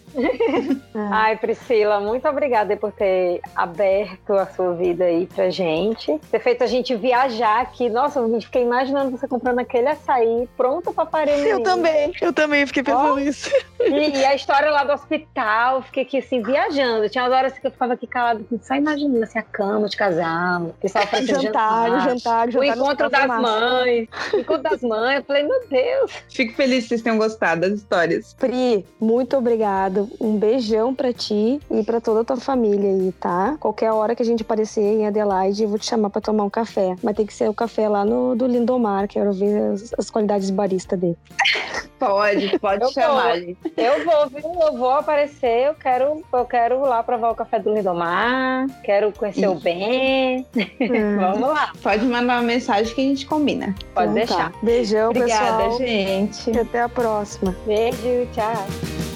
Ah, 0.96 1.10
Ai, 1.12 1.38
Priscila, 1.38 2.00
muito 2.00 2.28
obrigada 2.28 2.76
por 2.78 2.92
ter 2.92 3.42
aberto 3.56 4.34
a 4.34 4.46
sua 4.48 4.74
vida 4.74 5.06
aí 5.06 5.28
pra 5.28 5.50
gente. 5.50 6.20
Ter 6.32 6.40
feito 6.40 6.64
a 6.64 6.68
gente 6.68 6.96
viajar 6.96 7.62
aqui. 7.62 7.90
Nossa, 7.90 8.20
eu 8.20 8.42
fiquei 8.42 8.64
imaginando 8.64 9.12
você 9.12 9.28
comprando 9.28 9.60
aquele 9.60 9.90
açaí 9.90 10.48
pronto 10.56 10.94
pra 10.94 11.06
parir 11.06 11.32
o 11.32 11.48
eu 11.48 11.64
também, 11.64 12.12
eu 12.22 12.34
também 12.34 12.61
fiquei 12.68 12.84
pensando 12.84 13.16
nisso. 13.18 13.50
E, 13.88 14.10
e 14.18 14.26
a 14.26 14.36
história 14.36 14.70
lá 14.72 14.84
do 14.84 14.94
hospital, 14.94 15.82
fiquei 15.84 16.04
aqui 16.04 16.18
assim, 16.20 16.42
viajando. 16.42 17.10
Tinha 17.10 17.24
umas 17.24 17.34
horas 17.34 17.58
que 17.60 17.66
eu 17.66 17.72
ficava 17.72 17.94
aqui 17.94 18.08
calada, 18.08 18.42
assim, 18.42 18.60
só 18.64 18.76
imaginando 18.76 19.24
assim, 19.24 19.40
a 19.40 19.44
cama 19.44 19.88
de 19.88 19.98
casal, 19.98 20.64
o 20.64 20.74
pessoal 20.74 21.04
O 21.06 21.08
oferecendo 21.08 21.42
jantar, 21.42 21.92
o 21.92 22.00
jantar, 22.02 22.46
o 22.46 22.50
O 22.50 22.52
jantar. 22.52 22.78
encontro 22.78 23.10
das 23.10 23.28
mães, 23.28 24.08
o 24.34 24.38
encontro 24.38 24.64
das 24.64 24.82
mães. 24.82 25.16
Eu 25.18 25.24
falei, 25.24 25.44
meu 25.44 25.68
Deus. 25.70 26.12
Fico 26.30 26.54
feliz 26.56 26.84
que 26.84 26.90
vocês 26.90 27.02
tenham 27.02 27.18
gostado 27.18 27.62
das 27.62 27.74
histórias. 27.74 28.34
Pri, 28.40 28.86
muito 29.00 29.38
obrigado. 29.38 30.10
Um 30.20 30.38
beijão 30.38 30.94
pra 30.94 31.12
ti 31.14 31.60
e 31.70 31.84
pra 31.84 32.00
toda 32.02 32.22
a 32.22 32.24
tua 32.24 32.38
família 32.38 32.90
aí, 32.90 33.12
tá? 33.14 33.56
Qualquer 33.60 33.92
hora 33.92 34.16
que 34.16 34.22
a 34.22 34.26
gente 34.26 34.42
aparecer 34.44 34.82
em 34.82 35.08
Adelaide, 35.08 35.64
eu 35.64 35.70
vou 35.70 35.80
te 35.80 35.86
chamar 35.86 36.10
pra 36.10 36.22
tomar 36.22 36.44
um 36.44 36.50
café. 36.50 36.96
Mas 37.04 37.16
tem 37.16 37.26
que 37.26 37.34
ser 37.34 37.50
o 37.50 37.54
café 37.54 37.88
lá 37.90 38.06
no 38.06 38.36
do 38.36 38.46
Lindomar, 38.48 39.08
quero 39.08 39.32
ver 39.34 39.72
as, 39.74 39.94
as 39.98 40.10
qualidades 40.10 40.50
barista 40.50 40.96
dele. 40.96 41.18
Pode, 42.00 42.58
pode 42.60 42.84
Eu 42.84 42.90
chamar, 42.90 43.36
tô. 43.36 43.71
Eu 43.78 44.04
vou, 44.06 44.28
viu? 44.30 44.62
Eu 44.62 44.78
vou 44.78 44.92
aparecer. 44.92 45.68
Eu 45.68 45.74
quero, 45.74 46.24
eu 46.34 46.46
quero 46.46 46.82
lá 46.82 47.02
provar 47.04 47.32
o 47.32 47.36
café 47.36 47.60
do 47.60 47.74
Lindomar. 47.74 48.68
Quero 48.84 49.12
conhecer 49.14 49.48
o 49.48 49.56
Ih. 49.56 49.60
Ben. 49.62 50.46
Vamos 51.20 51.50
lá, 51.50 51.72
Pode 51.82 52.06
mandar 52.06 52.36
uma 52.40 52.42
mensagem 52.44 52.94
que 52.94 53.02
a 53.02 53.04
gente 53.06 53.26
combina. 53.26 53.74
pode 53.94 54.12
Então 54.12 54.14
deixar. 54.14 54.52
tá. 54.52 54.58
Beijão, 54.62 55.10
Obrigada, 55.12 55.58
pessoal. 55.64 55.78
gente. 55.78 56.52
E 56.52 56.60
até 56.60 56.82
a 56.82 56.90
próxima. 56.90 57.56
Beijo, 57.66 58.28
tchau. 58.34 59.11